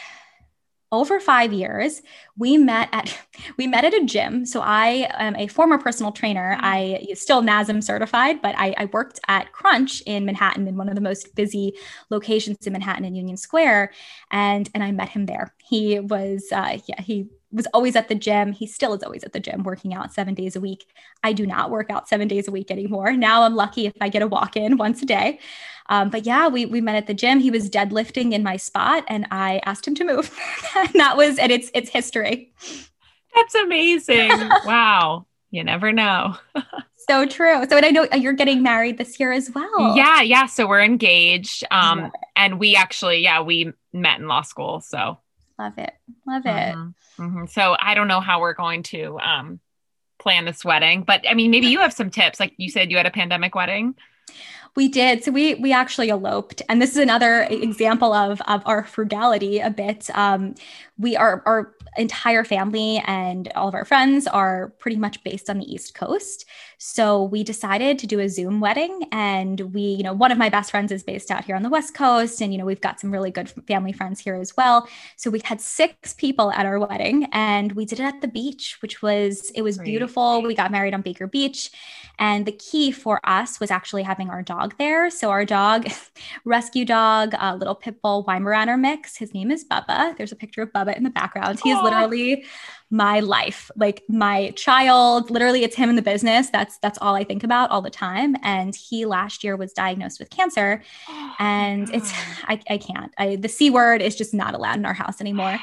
over 0.91 1.19
five 1.19 1.51
years 1.51 2.01
we 2.37 2.57
met 2.57 2.87
at 2.93 3.17
we 3.57 3.67
met 3.67 3.83
at 3.83 3.93
a 3.93 4.05
gym 4.05 4.45
so 4.45 4.61
i 4.61 5.07
am 5.15 5.35
a 5.35 5.47
former 5.47 5.77
personal 5.77 6.11
trainer 6.11 6.55
mm-hmm. 6.55 6.65
i 6.65 7.07
still 7.13 7.41
nasm 7.41 7.83
certified 7.83 8.41
but 8.41 8.55
I, 8.57 8.73
I, 8.77 8.85
worked 8.85 9.19
at 9.27 9.51
crunch 9.51 10.01
in 10.05 10.25
manhattan 10.25 10.67
in 10.67 10.77
one 10.77 10.87
of 10.87 10.95
the 10.95 11.01
most 11.01 11.35
busy 11.35 11.73
locations 12.09 12.65
in 12.65 12.73
manhattan 12.73 13.03
in 13.03 13.15
union 13.15 13.37
square 13.37 13.91
and 14.31 14.69
and 14.73 14.83
i 14.83 14.91
met 14.91 15.09
him 15.09 15.25
there 15.25 15.53
he 15.61 15.99
was 15.99 16.47
uh, 16.53 16.77
yeah 16.87 17.01
he 17.01 17.27
was 17.51 17.67
always 17.73 17.95
at 17.95 18.09
the 18.09 18.15
gym 18.15 18.51
he 18.51 18.67
still 18.67 18.93
is 18.93 19.03
always 19.03 19.23
at 19.23 19.33
the 19.33 19.39
gym 19.39 19.63
working 19.63 19.93
out 19.93 20.13
seven 20.13 20.33
days 20.33 20.55
a 20.55 20.59
week 20.59 20.85
i 21.23 21.31
do 21.31 21.45
not 21.45 21.71
work 21.71 21.89
out 21.89 22.07
seven 22.07 22.27
days 22.27 22.47
a 22.47 22.51
week 22.51 22.69
anymore 22.69 23.13
now 23.13 23.43
i'm 23.43 23.55
lucky 23.55 23.85
if 23.85 23.93
i 24.01 24.09
get 24.09 24.21
a 24.21 24.27
walk 24.27 24.57
in 24.57 24.77
once 24.85 25.01
a 25.01 25.05
day 25.05 25.39
um, 25.89 26.09
but 26.09 26.25
yeah, 26.25 26.47
we 26.47 26.65
we 26.65 26.81
met 26.81 26.95
at 26.95 27.07
the 27.07 27.13
gym. 27.13 27.39
He 27.39 27.51
was 27.51 27.69
deadlifting 27.69 28.33
in 28.33 28.43
my 28.43 28.57
spot, 28.57 29.03
and 29.07 29.25
I 29.31 29.61
asked 29.65 29.87
him 29.87 29.95
to 29.95 30.03
move. 30.03 30.37
and 30.75 30.89
that 30.95 31.17
was 31.17 31.37
and 31.37 31.51
it's 31.51 31.71
it's 31.73 31.89
history. 31.89 32.53
That's 33.35 33.55
amazing! 33.55 34.29
wow, 34.65 35.25
you 35.51 35.63
never 35.63 35.93
know. 35.93 36.35
so 37.09 37.25
true. 37.25 37.65
So, 37.69 37.77
and 37.77 37.85
I 37.85 37.91
know 37.91 38.07
you're 38.15 38.33
getting 38.33 38.63
married 38.63 38.97
this 38.97 39.19
year 39.19 39.31
as 39.31 39.49
well. 39.53 39.95
Yeah, 39.95 40.21
yeah. 40.21 40.45
So 40.47 40.67
we're 40.67 40.81
engaged, 40.81 41.63
um, 41.71 42.11
and 42.35 42.59
we 42.59 42.75
actually, 42.75 43.19
yeah, 43.19 43.41
we 43.41 43.71
met 43.93 44.19
in 44.19 44.27
law 44.27 44.41
school. 44.41 44.81
So 44.81 45.19
love 45.59 45.77
it, 45.77 45.93
love 46.25 46.45
it. 46.45 46.75
Mm-hmm. 46.75 47.23
Mm-hmm. 47.23 47.45
So 47.47 47.75
I 47.79 47.93
don't 47.93 48.07
know 48.07 48.19
how 48.19 48.39
we're 48.41 48.53
going 48.53 48.83
to 48.83 49.19
um, 49.19 49.59
plan 50.19 50.45
this 50.45 50.63
wedding, 50.63 51.03
but 51.03 51.25
I 51.27 51.33
mean, 51.33 51.51
maybe 51.51 51.67
you 51.67 51.79
have 51.79 51.93
some 51.93 52.09
tips. 52.09 52.39
Like 52.39 52.53
you 52.57 52.69
said, 52.69 52.91
you 52.91 52.97
had 52.97 53.05
a 53.05 53.11
pandemic 53.11 53.55
wedding. 53.55 53.95
We 54.75 54.87
did. 54.87 55.23
So 55.23 55.31
we 55.31 55.55
we 55.55 55.73
actually 55.73 56.09
eloped, 56.09 56.61
and 56.69 56.79
this 56.79 56.91
is 56.91 56.97
another 56.97 57.43
example 57.49 58.13
of 58.13 58.41
of 58.41 58.61
our 58.65 58.83
frugality 58.83 59.59
a 59.59 59.71
bit. 59.71 60.09
Um, 60.13 60.53
we 60.97 61.15
are 61.15 61.43
our 61.45 61.73
entire 61.97 62.43
family 62.43 63.01
and 63.05 63.51
all 63.55 63.67
of 63.67 63.73
our 63.73 63.85
friends 63.85 64.27
are 64.27 64.69
pretty 64.79 64.97
much 64.97 65.23
based 65.23 65.49
on 65.49 65.57
the 65.57 65.71
East 65.71 65.95
Coast. 65.95 66.45
So 66.79 67.23
we 67.23 67.43
decided 67.43 67.97
to 67.99 68.07
do 68.07 68.19
a 68.19 68.29
Zoom 68.29 68.59
wedding. 68.59 69.07
And 69.11 69.59
we, 69.73 69.81
you 69.81 70.03
know, 70.03 70.13
one 70.13 70.31
of 70.31 70.37
my 70.37 70.49
best 70.49 70.71
friends 70.71 70.91
is 70.91 71.03
based 71.03 71.31
out 71.31 71.45
here 71.45 71.55
on 71.55 71.63
the 71.63 71.69
West 71.69 71.95
Coast. 71.95 72.39
And, 72.41 72.53
you 72.53 72.59
know, 72.59 72.65
we've 72.65 72.81
got 72.81 72.99
some 72.99 73.11
really 73.11 73.31
good 73.31 73.49
family 73.67 73.91
friends 73.91 74.19
here 74.19 74.35
as 74.35 74.55
well. 74.55 74.87
So 75.15 75.31
we 75.31 75.41
had 75.43 75.59
six 75.59 76.13
people 76.13 76.51
at 76.51 76.65
our 76.65 76.79
wedding 76.79 77.27
and 77.31 77.71
we 77.71 77.85
did 77.85 77.99
it 77.99 78.03
at 78.03 78.21
the 78.21 78.27
beach, 78.27 78.77
which 78.81 79.01
was, 79.01 79.51
it 79.55 79.63
was 79.63 79.77
Great. 79.77 79.87
beautiful. 79.87 80.43
We 80.43 80.53
got 80.53 80.71
married 80.71 80.93
on 80.93 81.01
Baker 81.01 81.25
Beach. 81.25 81.71
And 82.19 82.45
the 82.45 82.51
key 82.51 82.91
for 82.91 83.19
us 83.23 83.59
was 83.59 83.71
actually 83.71 84.03
having 84.03 84.29
our 84.29 84.41
dog 84.41 84.75
there. 84.77 85.09
So 85.09 85.29
our 85.29 85.45
dog, 85.45 85.87
rescue 86.45 86.85
dog, 86.85 87.33
a 87.39 87.55
little 87.55 87.75
pit 87.75 88.01
bull 88.01 88.23
Weimaraner 88.23 88.79
mix. 88.79 89.17
His 89.17 89.33
name 89.33 89.51
is 89.51 89.65
Bubba. 89.65 90.15
There's 90.17 90.31
a 90.31 90.35
picture 90.35 90.61
of 90.61 90.71
Bubba 90.71 90.86
in 90.95 91.03
the 91.03 91.09
background. 91.09 91.59
He 91.59 91.71
is 91.71 91.81
literally 91.83 92.45
my 92.89 93.19
life, 93.19 93.69
like 93.75 94.03
my 94.07 94.51
child. 94.51 95.29
Literally, 95.29 95.65
it's 95.65 95.75
him 95.75 95.89
in 95.89 95.97
the 95.97 96.01
business. 96.01 96.49
That's 96.49 96.77
that's 96.77 96.97
all 97.01 97.15
I 97.15 97.25
think 97.25 97.43
about 97.43 97.69
all 97.71 97.81
the 97.81 97.89
time. 97.89 98.37
And 98.43 98.73
he 98.73 99.05
last 99.05 99.43
year 99.43 99.57
was 99.57 99.73
diagnosed 99.73 100.19
with 100.19 100.29
cancer, 100.29 100.81
oh, 101.09 101.35
and 101.39 101.93
it's 101.93 102.13
I, 102.43 102.61
I 102.69 102.77
can't. 102.77 103.11
I, 103.17 103.35
the 103.35 103.49
c 103.49 103.69
word 103.69 104.01
is 104.01 104.15
just 104.15 104.33
not 104.33 104.53
allowed 104.53 104.77
in 104.77 104.85
our 104.85 104.93
house 104.93 105.19
anymore 105.19 105.59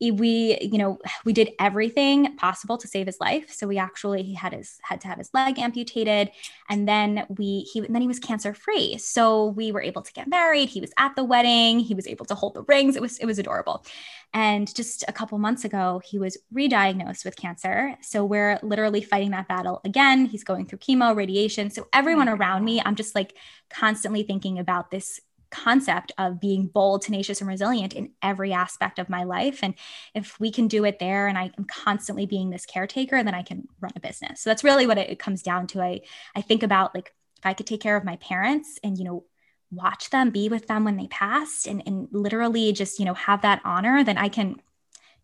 we 0.00 0.58
you 0.62 0.78
know 0.78 0.98
we 1.24 1.32
did 1.32 1.50
everything 1.58 2.36
possible 2.36 2.78
to 2.78 2.88
save 2.88 3.06
his 3.06 3.20
life. 3.20 3.52
So 3.52 3.66
we 3.66 3.76
actually 3.76 4.22
he 4.22 4.34
had 4.34 4.52
his 4.52 4.78
had 4.82 5.00
to 5.02 5.08
have 5.08 5.18
his 5.18 5.30
leg 5.34 5.58
amputated 5.58 6.30
and 6.68 6.88
then 6.88 7.26
we 7.28 7.68
he 7.72 7.80
then 7.80 8.00
he 8.00 8.08
was 8.08 8.18
cancer 8.18 8.54
free 8.54 8.96
so 8.98 9.46
we 9.46 9.72
were 9.72 9.82
able 9.82 10.02
to 10.02 10.12
get 10.12 10.28
married. 10.28 10.70
He 10.70 10.80
was 10.80 10.92
at 10.96 11.14
the 11.16 11.24
wedding. 11.24 11.80
He 11.80 11.94
was 11.94 12.06
able 12.06 12.24
to 12.26 12.34
hold 12.34 12.54
the 12.54 12.62
rings. 12.62 12.96
It 12.96 13.02
was 13.02 13.18
it 13.18 13.26
was 13.26 13.38
adorable. 13.38 13.84
And 14.32 14.72
just 14.74 15.04
a 15.08 15.12
couple 15.12 15.36
months 15.38 15.64
ago 15.64 16.00
he 16.04 16.18
was 16.18 16.38
re-diagnosed 16.52 17.24
with 17.24 17.36
cancer. 17.36 17.96
So 18.00 18.24
we're 18.24 18.58
literally 18.62 19.02
fighting 19.02 19.32
that 19.32 19.48
battle 19.48 19.80
again. 19.84 20.24
He's 20.24 20.44
going 20.44 20.66
through 20.66 20.78
chemo 20.78 21.14
radiation. 21.14 21.70
So 21.70 21.88
everyone 21.92 22.28
mm. 22.28 22.38
around 22.38 22.64
me 22.64 22.80
i'm 22.84 22.94
just 22.94 23.14
like 23.14 23.34
constantly 23.68 24.22
thinking 24.22 24.58
about 24.58 24.90
this 24.90 25.20
concept 25.50 26.12
of 26.18 26.40
being 26.40 26.66
bold, 26.66 27.02
tenacious, 27.02 27.40
and 27.40 27.48
resilient 27.48 27.92
in 27.92 28.10
every 28.22 28.52
aspect 28.52 28.98
of 28.98 29.08
my 29.08 29.24
life. 29.24 29.60
And 29.62 29.74
if 30.14 30.38
we 30.40 30.50
can 30.50 30.68
do 30.68 30.84
it 30.84 30.98
there 30.98 31.26
and 31.26 31.36
I 31.36 31.50
am 31.58 31.64
constantly 31.64 32.26
being 32.26 32.50
this 32.50 32.66
caretaker, 32.66 33.22
then 33.22 33.34
I 33.34 33.42
can 33.42 33.68
run 33.80 33.92
a 33.96 34.00
business. 34.00 34.40
So 34.40 34.50
that's 34.50 34.64
really 34.64 34.86
what 34.86 34.98
it, 34.98 35.10
it 35.10 35.18
comes 35.18 35.42
down 35.42 35.66
to. 35.68 35.82
I, 35.82 36.00
I 36.34 36.40
think 36.40 36.62
about 36.62 36.94
like 36.94 37.14
if 37.38 37.46
I 37.46 37.54
could 37.54 37.66
take 37.66 37.80
care 37.80 37.96
of 37.96 38.04
my 38.04 38.16
parents 38.16 38.78
and, 38.82 38.98
you 38.98 39.04
know, 39.04 39.24
watch 39.70 40.10
them, 40.10 40.30
be 40.30 40.48
with 40.48 40.66
them 40.66 40.84
when 40.84 40.96
they 40.96 41.06
passed 41.06 41.66
and, 41.66 41.82
and 41.86 42.08
literally 42.10 42.72
just, 42.72 42.98
you 42.98 43.04
know, 43.04 43.14
have 43.14 43.42
that 43.42 43.60
honor, 43.64 44.02
then 44.04 44.18
I 44.18 44.28
can, 44.28 44.60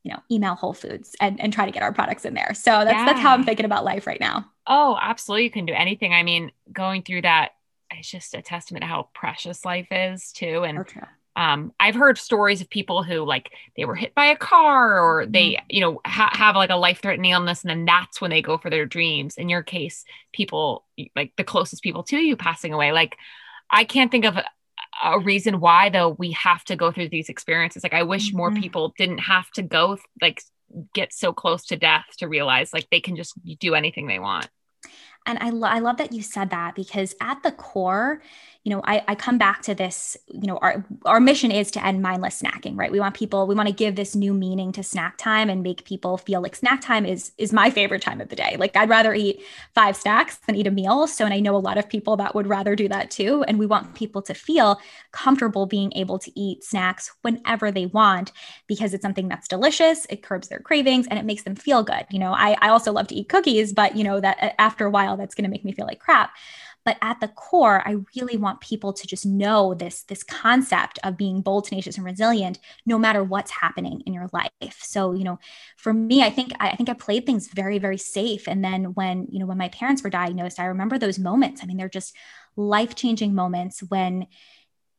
you 0.02 0.12
know, 0.12 0.20
email 0.30 0.54
Whole 0.54 0.72
Foods 0.72 1.16
and, 1.20 1.40
and 1.40 1.52
try 1.52 1.66
to 1.66 1.72
get 1.72 1.82
our 1.82 1.92
products 1.92 2.24
in 2.24 2.34
there. 2.34 2.54
So 2.54 2.70
that's 2.70 2.92
yeah. 2.92 3.06
that's 3.06 3.20
how 3.20 3.34
I'm 3.34 3.44
thinking 3.44 3.66
about 3.66 3.84
life 3.84 4.06
right 4.06 4.20
now. 4.20 4.46
Oh, 4.66 4.96
absolutely. 5.00 5.44
You 5.44 5.50
can 5.50 5.66
do 5.66 5.72
anything. 5.72 6.14
I 6.14 6.22
mean, 6.22 6.52
going 6.72 7.02
through 7.02 7.22
that 7.22 7.55
it's 7.90 8.10
just 8.10 8.34
a 8.34 8.42
testament 8.42 8.82
to 8.82 8.88
how 8.88 9.08
precious 9.14 9.64
life 9.64 9.88
is 9.90 10.32
too. 10.32 10.64
And 10.64 10.78
okay. 10.78 11.00
um, 11.36 11.72
I've 11.78 11.94
heard 11.94 12.18
stories 12.18 12.60
of 12.60 12.70
people 12.70 13.02
who 13.02 13.24
like 13.24 13.50
they 13.76 13.84
were 13.84 13.94
hit 13.94 14.14
by 14.14 14.26
a 14.26 14.36
car 14.36 15.00
or 15.00 15.26
they, 15.26 15.52
mm-hmm. 15.52 15.66
you 15.68 15.80
know, 15.80 16.00
ha- 16.04 16.30
have 16.32 16.56
like 16.56 16.70
a 16.70 16.76
life 16.76 17.00
threatening 17.00 17.32
illness, 17.32 17.62
and 17.62 17.70
then 17.70 17.84
that's 17.84 18.20
when 18.20 18.30
they 18.30 18.42
go 18.42 18.58
for 18.58 18.70
their 18.70 18.86
dreams. 18.86 19.36
In 19.36 19.48
your 19.48 19.62
case, 19.62 20.04
people 20.32 20.84
like 21.14 21.32
the 21.36 21.44
closest 21.44 21.82
people 21.82 22.02
to 22.04 22.18
you 22.18 22.36
passing 22.36 22.72
away. 22.72 22.92
Like, 22.92 23.16
I 23.70 23.84
can't 23.84 24.10
think 24.10 24.24
of 24.24 24.36
a, 24.36 24.44
a 25.04 25.20
reason 25.20 25.60
why 25.60 25.88
though 25.90 26.10
we 26.10 26.32
have 26.32 26.64
to 26.64 26.76
go 26.76 26.92
through 26.92 27.10
these 27.10 27.28
experiences. 27.28 27.82
Like, 27.82 27.94
I 27.94 28.02
wish 28.02 28.28
mm-hmm. 28.28 28.36
more 28.36 28.52
people 28.52 28.94
didn't 28.98 29.18
have 29.18 29.50
to 29.52 29.62
go 29.62 29.98
like 30.20 30.42
get 30.92 31.12
so 31.12 31.32
close 31.32 31.64
to 31.66 31.76
death 31.76 32.06
to 32.18 32.26
realize 32.26 32.72
like 32.72 32.88
they 32.90 33.00
can 33.00 33.16
just 33.16 33.34
do 33.60 33.74
anything 33.74 34.06
they 34.06 34.18
want. 34.18 34.48
And 35.26 35.38
I, 35.40 35.50
lo- 35.50 35.68
I 35.68 35.80
love 35.80 35.96
that 35.98 36.12
you 36.12 36.22
said 36.22 36.50
that 36.50 36.74
because 36.74 37.14
at 37.20 37.42
the 37.42 37.52
core, 37.52 38.22
you 38.66 38.70
know, 38.70 38.82
I, 38.84 39.04
I 39.06 39.14
come 39.14 39.38
back 39.38 39.62
to 39.62 39.76
this, 39.76 40.16
you 40.26 40.48
know, 40.48 40.56
our, 40.56 40.84
our 41.04 41.20
mission 41.20 41.52
is 41.52 41.70
to 41.70 41.86
end 41.86 42.02
mindless 42.02 42.42
snacking, 42.42 42.76
right? 42.76 42.90
We 42.90 42.98
want 42.98 43.14
people, 43.14 43.46
we 43.46 43.54
want 43.54 43.68
to 43.68 43.72
give 43.72 43.94
this 43.94 44.16
new 44.16 44.34
meaning 44.34 44.72
to 44.72 44.82
snack 44.82 45.18
time 45.18 45.48
and 45.48 45.62
make 45.62 45.84
people 45.84 46.18
feel 46.18 46.40
like 46.40 46.56
snack 46.56 46.80
time 46.80 47.06
is, 47.06 47.30
is 47.38 47.52
my 47.52 47.70
favorite 47.70 48.02
time 48.02 48.20
of 48.20 48.28
the 48.28 48.34
day. 48.34 48.56
Like 48.58 48.76
I'd 48.76 48.88
rather 48.88 49.14
eat 49.14 49.40
five 49.76 49.94
snacks 49.94 50.38
than 50.38 50.56
eat 50.56 50.66
a 50.66 50.72
meal. 50.72 51.06
So, 51.06 51.24
and 51.24 51.32
I 51.32 51.38
know 51.38 51.54
a 51.54 51.58
lot 51.58 51.78
of 51.78 51.88
people 51.88 52.16
that 52.16 52.34
would 52.34 52.48
rather 52.48 52.74
do 52.74 52.88
that 52.88 53.08
too. 53.08 53.44
And 53.46 53.56
we 53.60 53.66
want 53.66 53.94
people 53.94 54.20
to 54.22 54.34
feel 54.34 54.80
comfortable 55.12 55.66
being 55.66 55.92
able 55.94 56.18
to 56.18 56.32
eat 56.36 56.64
snacks 56.64 57.14
whenever 57.22 57.70
they 57.70 57.86
want 57.86 58.32
because 58.66 58.94
it's 58.94 59.02
something 59.02 59.28
that's 59.28 59.46
delicious. 59.46 60.08
It 60.10 60.24
curbs 60.24 60.48
their 60.48 60.58
cravings 60.58 61.06
and 61.06 61.20
it 61.20 61.24
makes 61.24 61.44
them 61.44 61.54
feel 61.54 61.84
good. 61.84 62.04
You 62.10 62.18
know, 62.18 62.32
I, 62.32 62.56
I 62.60 62.70
also 62.70 62.90
love 62.90 63.06
to 63.08 63.14
eat 63.14 63.28
cookies, 63.28 63.72
but 63.72 63.94
you 63.94 64.02
know, 64.02 64.18
that 64.18 64.38
uh, 64.42 64.50
after 64.58 64.86
a 64.86 64.90
while, 64.90 65.16
that's 65.16 65.36
going 65.36 65.44
to 65.44 65.50
make 65.50 65.64
me 65.64 65.70
feel 65.70 65.86
like 65.86 66.00
crap 66.00 66.32
but 66.86 66.96
at 67.02 67.20
the 67.20 67.28
core 67.28 67.86
i 67.86 67.96
really 68.16 68.38
want 68.38 68.60
people 68.60 68.92
to 68.94 69.06
just 69.06 69.26
know 69.26 69.74
this 69.74 70.04
this 70.04 70.22
concept 70.22 70.98
of 71.04 71.18
being 71.18 71.42
bold 71.42 71.64
tenacious 71.64 71.96
and 71.96 72.06
resilient 72.06 72.58
no 72.86 72.98
matter 72.98 73.22
what's 73.22 73.50
happening 73.50 74.02
in 74.06 74.14
your 74.14 74.28
life. 74.32 74.78
So 74.80 75.12
you 75.12 75.24
know 75.24 75.38
for 75.76 75.92
me 75.92 76.22
i 76.22 76.30
think 76.30 76.52
i 76.60 76.74
think 76.76 76.88
i 76.88 76.94
played 76.94 77.26
things 77.26 77.48
very 77.48 77.78
very 77.78 77.98
safe. 77.98 78.48
And 78.48 78.64
then 78.64 78.94
when 78.94 79.26
you 79.30 79.38
know 79.38 79.46
when 79.46 79.58
my 79.58 79.68
parents 79.68 80.02
were 80.02 80.10
diagnosed 80.10 80.60
i 80.60 80.66
remember 80.66 80.98
those 80.98 81.18
moments. 81.18 81.62
I 81.62 81.66
mean 81.66 81.76
they're 81.76 81.88
just 81.88 82.14
life 82.56 82.94
changing 82.94 83.34
moments 83.34 83.82
when 83.82 84.26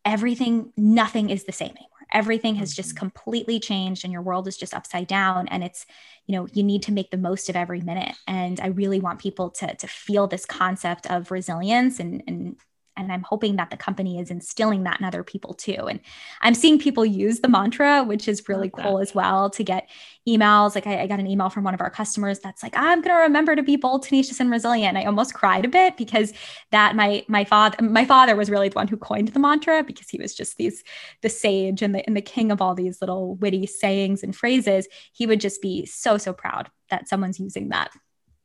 everything 0.05 0.71
nothing 0.77 1.29
is 1.29 1.45
the 1.45 1.51
same 1.51 1.71
anymore 1.71 1.96
everything 2.12 2.55
has 2.55 2.74
just 2.74 2.89
mm-hmm. 2.89 2.99
completely 2.99 3.60
changed 3.60 4.03
and 4.03 4.14
your 4.14 4.22
world 4.22 4.47
is 4.47 4.58
just 4.58 4.74
upside 4.74 5.08
down 5.08 5.47
and 5.49 5.64
it's 5.64 5.86
you 6.26 6.36
know 6.36 6.47
you 6.53 6.64
need 6.64 6.84
to 6.84 6.91
make 6.91 7.12
the 7.12 7.18
most 7.18 7.49
of 7.49 7.55
every 7.55 7.82
minute 7.82 8.16
and 8.28 8.60
i 8.60 8.68
really 8.68 8.99
want 8.99 9.20
people 9.20 9.49
to 9.49 9.74
to 9.76 9.88
feel 9.88 10.28
this 10.28 10.45
concept 10.45 11.05
of 11.08 11.32
resilience 11.32 11.99
and 11.99 12.24
and 12.28 12.55
and 12.97 13.11
i'm 13.11 13.23
hoping 13.23 13.55
that 13.55 13.69
the 13.69 13.77
company 13.77 14.19
is 14.19 14.29
instilling 14.29 14.83
that 14.83 14.99
in 14.99 15.05
other 15.05 15.23
people 15.23 15.53
too 15.53 15.87
and 15.87 15.99
i'm 16.41 16.53
seeing 16.53 16.79
people 16.79 17.05
use 17.05 17.39
the 17.39 17.47
mantra 17.47 18.03
which 18.03 18.27
is 18.27 18.47
really 18.49 18.69
cool 18.69 18.99
as 18.99 19.13
well 19.15 19.49
to 19.49 19.63
get 19.63 19.89
emails 20.27 20.75
like 20.75 20.85
I, 20.85 21.03
I, 21.03 21.07
got 21.07 21.19
an 21.19 21.27
email 21.27 21.49
from 21.49 21.63
one 21.63 21.73
of 21.73 21.81
our 21.81 21.89
customers 21.89 22.39
that's 22.39 22.63
like 22.63 22.73
i'm 22.75 23.01
going 23.01 23.15
to 23.15 23.21
remember 23.21 23.55
to 23.55 23.63
be 23.63 23.75
bold 23.75 24.03
tenacious 24.03 24.39
and 24.39 24.51
resilient 24.51 24.97
i 24.97 25.03
almost 25.03 25.33
cried 25.33 25.65
a 25.65 25.69
bit 25.69 25.95
because 25.95 26.33
that 26.71 26.95
my 26.95 27.23
my 27.27 27.45
father 27.45 27.81
my 27.83 28.05
father 28.05 28.35
was 28.35 28.49
really 28.49 28.69
the 28.69 28.75
one 28.75 28.87
who 28.87 28.97
coined 28.97 29.29
the 29.29 29.39
mantra 29.39 29.83
because 29.83 30.09
he 30.09 30.19
was 30.19 30.35
just 30.35 30.57
these 30.57 30.83
the 31.21 31.29
sage 31.29 31.81
and 31.81 31.95
the 31.95 32.05
and 32.07 32.17
the 32.17 32.21
king 32.21 32.51
of 32.51 32.61
all 32.61 32.75
these 32.75 32.99
little 33.01 33.35
witty 33.35 33.65
sayings 33.65 34.23
and 34.23 34.35
phrases 34.35 34.87
he 35.13 35.25
would 35.25 35.39
just 35.39 35.61
be 35.61 35.85
so 35.85 36.17
so 36.17 36.33
proud 36.33 36.69
that 36.89 37.07
someone's 37.07 37.39
using 37.39 37.69
that 37.69 37.91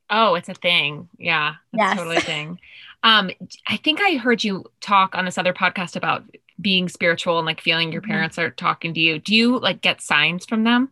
Oh, 0.09 0.35
it's 0.35 0.49
a 0.49 0.53
thing. 0.53 1.09
Yeah. 1.17 1.55
It's 1.73 1.81
yes. 1.81 1.97
totally 1.97 2.17
a 2.17 2.21
thing. 2.21 2.59
Um, 3.03 3.29
I 3.67 3.77
think 3.77 4.01
I 4.01 4.15
heard 4.15 4.43
you 4.43 4.65
talk 4.81 5.15
on 5.15 5.25
this 5.25 5.37
other 5.37 5.53
podcast 5.53 5.95
about 5.95 6.23
being 6.59 6.87
spiritual 6.87 7.37
and 7.37 7.45
like 7.45 7.61
feeling 7.61 7.91
your 7.91 8.01
mm-hmm. 8.01 8.11
parents 8.11 8.39
are 8.39 8.49
talking 8.49 8.93
to 8.93 8.99
you. 8.99 9.19
Do 9.19 9.35
you 9.35 9.59
like 9.59 9.81
get 9.81 10.01
signs 10.01 10.45
from 10.45 10.63
them? 10.63 10.89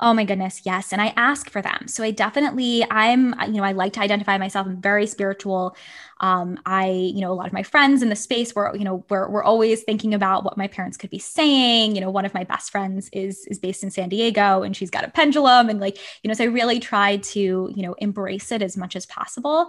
Oh 0.00 0.14
my 0.14 0.24
goodness, 0.24 0.60
yes. 0.64 0.92
And 0.92 1.02
I 1.02 1.12
ask 1.16 1.50
for 1.50 1.60
them. 1.60 1.88
So 1.88 2.04
I 2.04 2.12
definitely, 2.12 2.86
I'm, 2.88 3.34
you 3.46 3.54
know, 3.54 3.64
I 3.64 3.72
like 3.72 3.94
to 3.94 4.00
identify 4.00 4.38
myself. 4.38 4.68
I'm 4.68 4.80
very 4.80 5.08
spiritual. 5.08 5.76
Um, 6.20 6.60
I, 6.64 6.88
you 6.88 7.20
know, 7.20 7.32
a 7.32 7.34
lot 7.34 7.48
of 7.48 7.52
my 7.52 7.64
friends 7.64 8.00
in 8.00 8.08
the 8.08 8.14
space 8.14 8.54
were, 8.54 8.72
you 8.76 8.84
know, 8.84 9.04
we're, 9.10 9.28
we're 9.28 9.42
always 9.42 9.82
thinking 9.82 10.14
about 10.14 10.44
what 10.44 10.56
my 10.56 10.68
parents 10.68 10.96
could 10.96 11.10
be 11.10 11.18
saying. 11.18 11.96
You 11.96 12.00
know, 12.00 12.10
one 12.12 12.24
of 12.24 12.32
my 12.32 12.44
best 12.44 12.70
friends 12.70 13.10
is 13.12 13.44
is 13.46 13.58
based 13.58 13.82
in 13.82 13.90
San 13.90 14.08
Diego 14.08 14.62
and 14.62 14.76
she's 14.76 14.90
got 14.90 15.02
a 15.02 15.10
pendulum. 15.10 15.68
And 15.68 15.80
like, 15.80 15.98
you 16.22 16.28
know, 16.28 16.34
so 16.34 16.44
I 16.44 16.46
really 16.46 16.78
try 16.78 17.16
to, 17.16 17.40
you 17.40 17.82
know, 17.82 17.94
embrace 17.94 18.52
it 18.52 18.62
as 18.62 18.76
much 18.76 18.94
as 18.94 19.04
possible. 19.04 19.66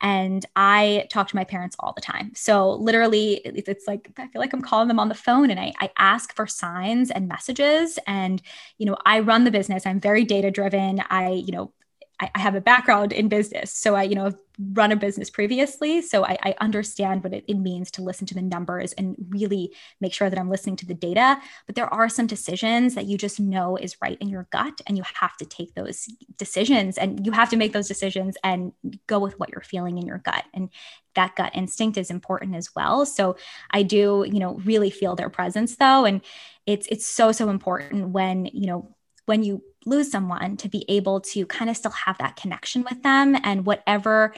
And 0.00 0.44
I 0.56 1.06
talk 1.10 1.28
to 1.28 1.36
my 1.36 1.44
parents 1.44 1.76
all 1.78 1.92
the 1.92 2.00
time. 2.00 2.32
So 2.34 2.72
literally, 2.72 3.40
it's 3.44 3.86
like 3.86 4.10
I 4.18 4.26
feel 4.28 4.40
like 4.40 4.52
I'm 4.52 4.62
calling 4.62 4.88
them 4.88 4.98
on 4.98 5.08
the 5.08 5.14
phone 5.14 5.50
and 5.50 5.60
I, 5.60 5.72
I 5.80 5.90
ask 5.98 6.34
for 6.34 6.46
signs 6.46 7.10
and 7.10 7.28
messages. 7.28 7.98
And, 8.06 8.40
you 8.78 8.86
know, 8.86 8.96
I 9.04 9.20
run 9.20 9.44
the 9.44 9.50
business. 9.50 9.86
I'm 9.86 10.00
very 10.00 10.24
data 10.24 10.50
driven. 10.50 11.02
I, 11.10 11.30
you 11.30 11.52
know, 11.52 11.72
I, 12.20 12.30
I 12.34 12.38
have 12.38 12.54
a 12.54 12.60
background 12.60 13.12
in 13.12 13.28
business. 13.28 13.72
So 13.72 13.94
I, 13.94 14.04
you 14.04 14.14
know, 14.14 14.32
run 14.72 14.92
a 14.92 14.96
business 14.96 15.30
previously. 15.30 16.02
So 16.02 16.24
I, 16.24 16.36
I 16.42 16.54
understand 16.60 17.24
what 17.24 17.32
it, 17.32 17.44
it, 17.48 17.54
means 17.54 17.90
to 17.92 18.02
listen 18.02 18.26
to 18.26 18.34
the 18.34 18.42
numbers 18.42 18.92
and 18.92 19.16
really 19.30 19.72
make 20.00 20.12
sure 20.12 20.28
that 20.28 20.38
I'm 20.38 20.50
listening 20.50 20.76
to 20.76 20.86
the 20.86 20.94
data. 20.94 21.38
But 21.66 21.76
there 21.76 21.92
are 21.92 22.08
some 22.08 22.26
decisions 22.26 22.94
that 22.94 23.06
you 23.06 23.16
just 23.16 23.40
know 23.40 23.76
is 23.76 23.96
right 24.02 24.18
in 24.20 24.28
your 24.28 24.46
gut, 24.50 24.80
and 24.86 24.98
you 24.98 25.04
have 25.20 25.36
to 25.38 25.46
take 25.46 25.74
those 25.74 26.06
decisions 26.36 26.98
and 26.98 27.24
you 27.24 27.32
have 27.32 27.48
to 27.50 27.56
make 27.56 27.72
those 27.72 27.88
decisions 27.88 28.36
and 28.44 28.72
go 29.06 29.18
with 29.18 29.38
what 29.38 29.50
you're 29.50 29.62
feeling 29.62 29.96
in 29.96 30.06
your 30.06 30.18
gut. 30.18 30.44
And 30.52 30.68
that 31.14 31.36
gut 31.36 31.52
instinct 31.54 31.96
is 31.96 32.10
important 32.10 32.54
as 32.54 32.74
well. 32.74 33.06
So 33.06 33.36
I 33.70 33.82
do, 33.82 34.26
you 34.30 34.40
know, 34.40 34.54
really 34.64 34.90
feel 34.90 35.16
their 35.16 35.30
presence 35.30 35.76
though. 35.76 36.04
And 36.04 36.20
it's 36.66 36.86
it's 36.88 37.06
so, 37.06 37.32
so 37.32 37.48
important 37.48 38.10
when, 38.10 38.44
you 38.46 38.66
know, 38.66 38.94
when 39.26 39.42
you 39.42 39.62
lose 39.86 40.10
someone 40.10 40.56
to 40.58 40.68
be 40.68 40.84
able 40.88 41.20
to 41.20 41.46
kind 41.46 41.70
of 41.70 41.76
still 41.76 41.90
have 41.90 42.18
that 42.18 42.36
connection 42.36 42.84
with 42.88 43.02
them 43.02 43.36
and 43.42 43.66
whatever 43.66 44.34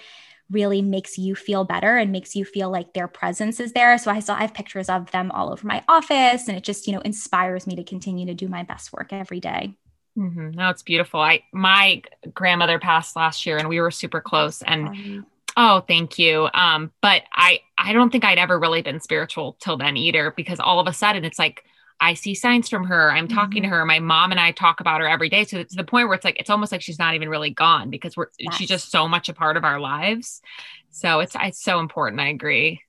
really 0.50 0.82
makes 0.82 1.18
you 1.18 1.34
feel 1.34 1.64
better 1.64 1.96
and 1.96 2.12
makes 2.12 2.36
you 2.36 2.44
feel 2.44 2.70
like 2.70 2.92
their 2.92 3.08
presence 3.08 3.58
is 3.58 3.72
there. 3.72 3.96
So 3.98 4.10
I 4.10 4.20
still 4.20 4.34
have 4.34 4.54
pictures 4.54 4.88
of 4.88 5.10
them 5.10 5.30
all 5.30 5.50
over 5.50 5.66
my 5.66 5.82
office 5.88 6.46
and 6.46 6.56
it 6.56 6.62
just, 6.62 6.86
you 6.86 6.92
know, 6.92 7.00
inspires 7.00 7.66
me 7.66 7.74
to 7.76 7.84
continue 7.84 8.26
to 8.26 8.34
do 8.34 8.48
my 8.48 8.62
best 8.62 8.92
work 8.92 9.12
every 9.12 9.40
day. 9.40 9.74
Mm-hmm. 10.16 10.50
No, 10.50 10.68
it's 10.68 10.82
beautiful. 10.82 11.20
I 11.20 11.42
my 11.52 12.02
grandmother 12.34 12.78
passed 12.78 13.16
last 13.16 13.46
year 13.46 13.56
and 13.56 13.68
we 13.68 13.80
were 13.80 13.90
super 13.90 14.20
close 14.20 14.60
and 14.60 15.24
oh, 15.56 15.80
thank 15.80 16.18
you. 16.18 16.48
Um, 16.52 16.92
but 17.00 17.22
I 17.32 17.60
I 17.78 17.94
don't 17.94 18.10
think 18.10 18.24
I'd 18.24 18.38
ever 18.38 18.58
really 18.58 18.82
been 18.82 19.00
spiritual 19.00 19.56
till 19.58 19.78
then 19.78 19.96
either 19.96 20.32
because 20.36 20.60
all 20.60 20.80
of 20.80 20.86
a 20.86 20.92
sudden 20.92 21.24
it's 21.24 21.38
like 21.38 21.64
I 22.02 22.14
see 22.14 22.34
signs 22.34 22.68
from 22.68 22.84
her. 22.84 23.12
I'm 23.12 23.28
talking 23.28 23.62
mm-hmm. 23.62 23.70
to 23.70 23.76
her. 23.76 23.86
My 23.86 24.00
mom 24.00 24.32
and 24.32 24.40
I 24.40 24.50
talk 24.50 24.80
about 24.80 25.00
her 25.00 25.08
every 25.08 25.28
day. 25.28 25.44
So 25.44 25.58
it's 25.58 25.76
the 25.76 25.84
point 25.84 26.08
where 26.08 26.16
it's 26.16 26.24
like 26.24 26.38
it's 26.38 26.50
almost 26.50 26.72
like 26.72 26.82
she's 26.82 26.98
not 26.98 27.14
even 27.14 27.28
really 27.28 27.50
gone 27.50 27.90
because 27.90 28.16
we're 28.16 28.26
yes. 28.38 28.56
she's 28.56 28.68
just 28.68 28.90
so 28.90 29.06
much 29.06 29.28
a 29.28 29.32
part 29.32 29.56
of 29.56 29.64
our 29.64 29.78
lives. 29.78 30.42
So 30.90 31.20
it's 31.20 31.36
it's 31.40 31.62
so 31.62 31.78
important. 31.78 32.20
I 32.20 32.28
agree. 32.28 32.82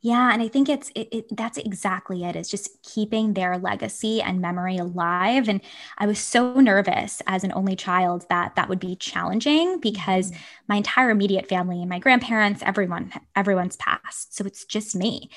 Yeah, 0.00 0.32
and 0.32 0.40
I 0.40 0.46
think 0.46 0.68
it's 0.68 0.90
it, 0.94 1.08
it, 1.10 1.36
that's 1.36 1.58
exactly 1.58 2.22
it. 2.22 2.36
it. 2.36 2.38
Is 2.38 2.48
just 2.48 2.80
keeping 2.84 3.34
their 3.34 3.58
legacy 3.58 4.22
and 4.22 4.40
memory 4.40 4.76
alive. 4.76 5.48
And 5.48 5.60
I 5.98 6.06
was 6.06 6.20
so 6.20 6.60
nervous 6.60 7.20
as 7.26 7.42
an 7.42 7.52
only 7.52 7.74
child 7.74 8.26
that 8.28 8.54
that 8.54 8.68
would 8.68 8.78
be 8.78 8.94
challenging 8.94 9.80
because 9.80 10.30
mm-hmm. 10.30 10.40
my 10.68 10.76
entire 10.76 11.10
immediate 11.10 11.48
family, 11.48 11.80
and 11.80 11.88
my 11.88 11.98
grandparents, 11.98 12.62
everyone, 12.64 13.12
everyone's 13.34 13.76
passed. 13.76 14.36
So 14.36 14.44
it's 14.44 14.64
just 14.64 14.94
me. 14.94 15.30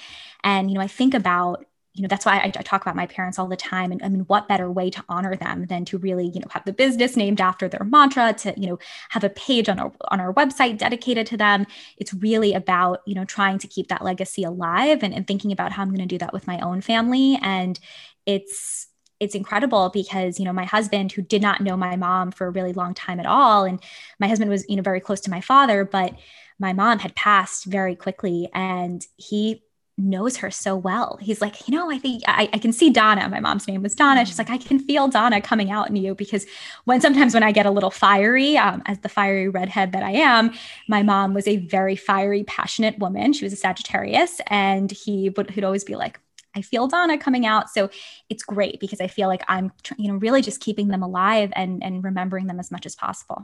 And 0.43 0.69
you 0.69 0.75
know, 0.75 0.83
I 0.83 0.87
think 0.87 1.15
about 1.15 1.65
you 1.93 2.01
know 2.03 2.07
that's 2.07 2.25
why 2.25 2.37
I, 2.37 2.45
I, 2.45 2.49
talk 2.49 2.81
about 2.81 2.95
my 2.95 3.07
parents 3.07 3.39
all 3.39 3.47
the 3.47 3.57
time 3.57 3.91
and 3.91 4.01
i 4.03 4.09
mean 4.09 4.21
what 4.21 4.47
better 4.47 4.71
way 4.71 4.89
to 4.91 5.03
honor 5.09 5.35
them 5.35 5.65
than 5.65 5.85
to 5.85 5.97
really 5.97 6.27
you 6.27 6.39
know 6.39 6.47
have 6.51 6.65
the 6.65 6.73
business 6.73 7.17
named 7.17 7.41
after 7.41 7.67
their 7.67 7.83
mantra 7.83 8.33
to 8.33 8.53
you 8.57 8.67
know 8.67 8.79
have 9.09 9.23
a 9.23 9.29
page 9.29 9.69
on 9.69 9.79
our 9.79 9.91
on 10.09 10.19
our 10.19 10.33
website 10.33 10.77
dedicated 10.77 11.27
to 11.27 11.37
them. 11.37 11.65
It's 11.97 12.13
really 12.13 12.53
about 12.53 13.01
you 13.05 13.15
know 13.15 13.25
trying 13.25 13.59
to 13.59 13.67
keep 13.67 13.87
that 13.87 14.03
legacy 14.03 14.43
alive 14.43 15.03
and, 15.03 15.13
and 15.13 15.25
thinking 15.27 15.51
about 15.51 15.71
how 15.71 15.83
i'm 15.83 15.89
going 15.89 15.99
to 15.99 16.05
do 16.05 16.17
that 16.19 16.33
with 16.33 16.47
my 16.47 16.59
own 16.59 16.81
family. 16.81 17.39
And 17.41 17.79
it's 18.25 18.87
it's 19.19 19.35
incredible 19.35 19.89
because 19.89 20.39
you 20.39 20.45
know 20.45 20.53
my 20.53 20.65
husband 20.65 21.11
who 21.11 21.21
did 21.21 21.41
not 21.41 21.61
know 21.61 21.75
my 21.75 21.95
mom 21.95 22.31
for 22.31 22.47
a 22.47 22.51
really 22.51 22.73
long 22.73 22.93
time 22.93 23.19
at 23.19 23.25
all 23.25 23.65
and 23.65 23.81
my 24.19 24.27
husband 24.27 24.49
was 24.49 24.65
you 24.69 24.75
know 24.75 24.81
very 24.81 25.01
close 25.01 25.19
to 25.21 25.29
my 25.29 25.41
father 25.41 25.83
but 25.83 26.15
my 26.57 26.71
mom 26.71 26.99
had 26.99 27.13
passed 27.15 27.65
very 27.65 27.95
quickly 27.95 28.49
and 28.53 29.05
he 29.17 29.61
knows 29.99 30.37
her 30.37 30.49
so 30.49 30.75
well. 30.75 31.17
He's 31.21 31.41
like, 31.41 31.67
you 31.67 31.75
know, 31.75 31.91
I 31.91 31.97
think 31.97 32.23
I, 32.27 32.49
I, 32.53 32.57
can 32.57 32.71
see 32.71 32.89
Donna. 32.89 33.27
My 33.29 33.39
mom's 33.39 33.67
name 33.67 33.83
was 33.83 33.93
Donna. 33.93 34.25
She's 34.25 34.37
like, 34.37 34.49
I 34.49 34.57
can 34.57 34.79
feel 34.79 35.07
Donna 35.07 35.41
coming 35.41 35.71
out 35.71 35.89
in 35.89 35.95
you 35.95 36.15
because 36.15 36.45
when 36.85 37.01
sometimes 37.01 37.33
when 37.33 37.43
I 37.43 37.51
get 37.51 37.65
a 37.65 37.71
little 37.71 37.91
fiery, 37.91 38.57
um, 38.57 38.81
as 38.85 38.99
the 38.99 39.09
fiery 39.09 39.49
redhead 39.49 39.91
that 39.91 40.03
I 40.03 40.11
am, 40.11 40.53
my 40.87 41.03
mom 41.03 41.33
was 41.33 41.47
a 41.47 41.57
very 41.57 41.95
fiery, 41.95 42.43
passionate 42.43 42.97
woman. 42.99 43.33
She 43.33 43.45
was 43.45 43.53
a 43.53 43.57
Sagittarius, 43.57 44.39
and 44.47 44.89
he 44.89 45.29
would 45.29 45.51
he'd 45.51 45.63
always 45.63 45.83
be 45.83 45.95
like, 45.95 46.19
I 46.55 46.61
feel 46.61 46.87
Donna 46.87 47.17
coming 47.17 47.45
out. 47.45 47.69
So 47.69 47.89
it's 48.29 48.43
great 48.43 48.79
because 48.79 49.01
I 49.01 49.07
feel 49.07 49.27
like 49.27 49.43
I'm, 49.47 49.71
you 49.97 50.11
know, 50.11 50.17
really 50.17 50.41
just 50.41 50.61
keeping 50.61 50.87
them 50.87 51.03
alive 51.03 51.51
and 51.55 51.83
and 51.83 52.03
remembering 52.03 52.47
them 52.47 52.59
as 52.59 52.71
much 52.71 52.85
as 52.85 52.95
possible. 52.95 53.43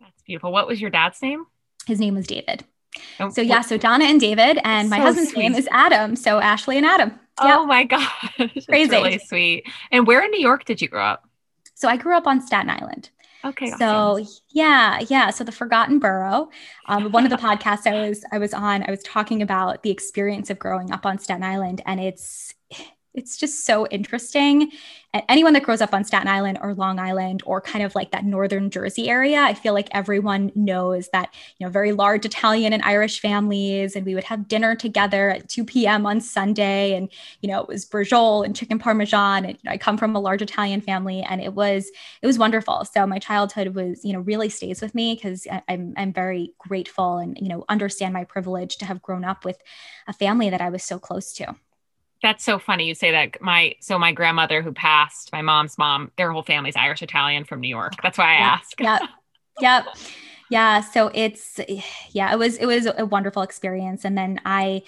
That's 0.00 0.22
beautiful. 0.22 0.52
What 0.52 0.68
was 0.68 0.80
your 0.80 0.90
dad's 0.90 1.20
name? 1.20 1.46
His 1.86 2.00
name 2.00 2.14
was 2.14 2.26
David. 2.26 2.64
Oh, 3.20 3.30
so 3.30 3.40
yeah, 3.40 3.60
so 3.60 3.76
Donna 3.76 4.04
and 4.04 4.20
David, 4.20 4.58
and 4.64 4.90
my 4.90 4.98
so 4.98 5.02
husband's 5.02 5.32
sweet. 5.32 5.42
name 5.42 5.54
is 5.54 5.68
Adam. 5.70 6.16
So 6.16 6.38
Ashley 6.38 6.76
and 6.76 6.86
Adam. 6.86 7.18
Oh 7.38 7.66
my 7.66 7.84
gosh. 7.84 8.66
Crazy. 8.68 8.90
really 8.90 9.18
sweet. 9.18 9.66
And 9.90 10.06
where 10.06 10.22
in 10.22 10.30
New 10.30 10.40
York 10.40 10.64
did 10.64 10.80
you 10.80 10.88
grow 10.88 11.04
up? 11.04 11.28
So 11.74 11.88
I 11.88 11.96
grew 11.96 12.16
up 12.16 12.26
on 12.26 12.40
Staten 12.40 12.70
Island. 12.70 13.10
Okay. 13.44 13.70
So 13.70 13.86
awesome. 13.86 14.26
yeah, 14.50 15.00
yeah. 15.08 15.30
So 15.30 15.44
the 15.44 15.52
Forgotten 15.52 15.98
Borough. 15.98 16.48
Um, 16.86 17.12
one 17.12 17.24
of 17.24 17.30
the 17.30 17.36
podcasts 17.46 17.86
I 17.86 18.08
was 18.08 18.24
I 18.32 18.38
was 18.38 18.52
on, 18.54 18.82
I 18.86 18.90
was 18.90 19.02
talking 19.02 19.42
about 19.42 19.82
the 19.82 19.90
experience 19.90 20.50
of 20.50 20.58
growing 20.58 20.90
up 20.90 21.06
on 21.06 21.18
Staten 21.18 21.44
Island, 21.44 21.82
and 21.86 22.00
it's 22.00 22.54
it's 23.16 23.36
just 23.36 23.64
so 23.64 23.86
interesting. 23.88 24.70
And 25.14 25.22
anyone 25.30 25.54
that 25.54 25.62
grows 25.62 25.80
up 25.80 25.94
on 25.94 26.04
Staten 26.04 26.28
Island 26.28 26.58
or 26.60 26.74
Long 26.74 26.98
Island 26.98 27.42
or 27.46 27.62
kind 27.62 27.82
of 27.82 27.94
like 27.94 28.10
that 28.10 28.26
northern 28.26 28.68
Jersey 28.68 29.08
area, 29.08 29.40
I 29.40 29.54
feel 29.54 29.72
like 29.72 29.88
everyone 29.92 30.52
knows 30.54 31.08
that, 31.14 31.34
you 31.58 31.64
know, 31.66 31.70
very 31.70 31.92
large 31.92 32.26
Italian 32.26 32.74
and 32.74 32.82
Irish 32.82 33.20
families. 33.20 33.96
And 33.96 34.04
we 34.04 34.14
would 34.14 34.24
have 34.24 34.46
dinner 34.46 34.76
together 34.76 35.30
at 35.30 35.48
2 35.48 35.64
p.m. 35.64 36.04
on 36.04 36.20
Sunday. 36.20 36.94
And, 36.94 37.10
you 37.40 37.48
know, 37.48 37.62
it 37.62 37.68
was 37.68 37.86
braciole 37.86 38.44
and 38.44 38.54
chicken 38.54 38.78
parmesan. 38.78 39.46
And 39.46 39.54
you 39.54 39.60
know, 39.64 39.70
I 39.70 39.78
come 39.78 39.96
from 39.96 40.14
a 40.14 40.20
large 40.20 40.42
Italian 40.42 40.82
family 40.82 41.22
and 41.22 41.40
it 41.40 41.54
was, 41.54 41.90
it 42.20 42.26
was 42.26 42.38
wonderful. 42.38 42.84
So 42.84 43.06
my 43.06 43.18
childhood 43.18 43.74
was, 43.74 44.04
you 44.04 44.12
know, 44.12 44.20
really 44.20 44.50
stays 44.50 44.82
with 44.82 44.94
me 44.94 45.14
because 45.14 45.46
I'm, 45.68 45.94
I'm 45.96 46.12
very 46.12 46.52
grateful 46.58 47.16
and, 47.16 47.38
you 47.40 47.48
know, 47.48 47.64
understand 47.70 48.12
my 48.12 48.24
privilege 48.24 48.76
to 48.78 48.84
have 48.84 49.00
grown 49.00 49.24
up 49.24 49.46
with 49.46 49.56
a 50.06 50.12
family 50.12 50.50
that 50.50 50.60
I 50.60 50.68
was 50.68 50.84
so 50.84 50.98
close 50.98 51.32
to. 51.34 51.56
That's 52.22 52.44
so 52.44 52.58
funny 52.58 52.86
you 52.86 52.94
say 52.94 53.10
that. 53.12 53.40
My 53.40 53.74
so 53.80 53.98
my 53.98 54.12
grandmother 54.12 54.62
who 54.62 54.72
passed, 54.72 55.30
my 55.32 55.42
mom's 55.42 55.76
mom, 55.78 56.10
their 56.16 56.32
whole 56.32 56.42
family's 56.42 56.76
Irish 56.76 57.02
Italian 57.02 57.44
from 57.44 57.60
New 57.60 57.68
York. 57.68 57.92
That's 58.02 58.18
why 58.18 58.36
I 58.36 58.38
yeah, 58.38 58.58
ask. 58.60 58.80
Yep. 58.80 59.02
Yep. 59.58 59.86
Yeah. 60.50 60.80
So 60.82 61.10
it's 61.14 61.58
yeah, 62.10 62.30
it 62.30 62.38
was 62.38 62.58
it 62.58 62.66
was 62.66 62.86
a 62.86 63.06
wonderful 63.06 63.40
experience. 63.40 64.04
And 64.04 64.18
then 64.18 64.38
I 64.44 64.82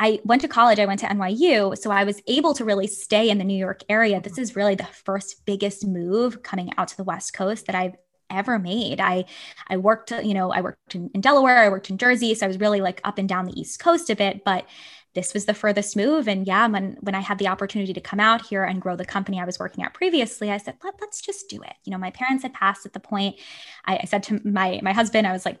I 0.00 0.20
went 0.24 0.42
to 0.42 0.48
college, 0.48 0.78
I 0.78 0.86
went 0.86 1.00
to 1.00 1.06
NYU. 1.06 1.76
So 1.78 1.90
I 1.90 2.04
was 2.04 2.20
able 2.26 2.54
to 2.54 2.64
really 2.64 2.86
stay 2.86 3.30
in 3.30 3.38
the 3.38 3.44
New 3.44 3.56
York 3.56 3.82
area. 3.88 4.20
This 4.20 4.38
is 4.38 4.56
really 4.56 4.74
the 4.74 4.84
first 4.86 5.44
biggest 5.46 5.86
move 5.86 6.42
coming 6.42 6.72
out 6.78 6.88
to 6.88 6.96
the 6.96 7.04
West 7.04 7.34
Coast 7.34 7.66
that 7.66 7.76
I've 7.76 7.94
ever 8.30 8.58
made. 8.58 9.00
I 9.00 9.26
I 9.68 9.76
worked, 9.76 10.10
you 10.10 10.34
know, 10.34 10.50
I 10.50 10.62
worked 10.62 10.94
in, 10.94 11.10
in 11.14 11.20
Delaware, 11.20 11.58
I 11.58 11.68
worked 11.68 11.90
in 11.90 11.98
Jersey. 11.98 12.34
So 12.34 12.46
I 12.46 12.48
was 12.48 12.58
really 12.58 12.80
like 12.80 13.00
up 13.04 13.18
and 13.18 13.28
down 13.28 13.44
the 13.44 13.60
East 13.60 13.78
Coast 13.78 14.10
a 14.10 14.16
bit, 14.16 14.42
but 14.44 14.66
this 15.14 15.32
was 15.32 15.44
the 15.44 15.54
furthest 15.54 15.96
move. 15.96 16.28
And 16.28 16.46
yeah, 16.46 16.66
when 16.66 16.96
when 17.00 17.14
I 17.14 17.20
had 17.20 17.38
the 17.38 17.48
opportunity 17.48 17.92
to 17.92 18.00
come 18.00 18.20
out 18.20 18.46
here 18.46 18.64
and 18.64 18.80
grow 18.80 18.96
the 18.96 19.04
company 19.04 19.40
I 19.40 19.44
was 19.44 19.58
working 19.58 19.84
at 19.84 19.94
previously, 19.94 20.50
I 20.50 20.58
said, 20.58 20.76
Let, 20.82 21.00
us 21.02 21.20
just 21.20 21.48
do 21.48 21.62
it. 21.62 21.74
You 21.84 21.92
know, 21.92 21.98
my 21.98 22.10
parents 22.10 22.42
had 22.42 22.54
passed 22.54 22.84
at 22.86 22.92
the 22.92 23.00
point. 23.00 23.36
I, 23.84 23.98
I 24.02 24.04
said 24.06 24.22
to 24.24 24.40
my 24.44 24.80
my 24.82 24.92
husband, 24.92 25.26
I 25.26 25.32
was 25.32 25.44
like, 25.44 25.58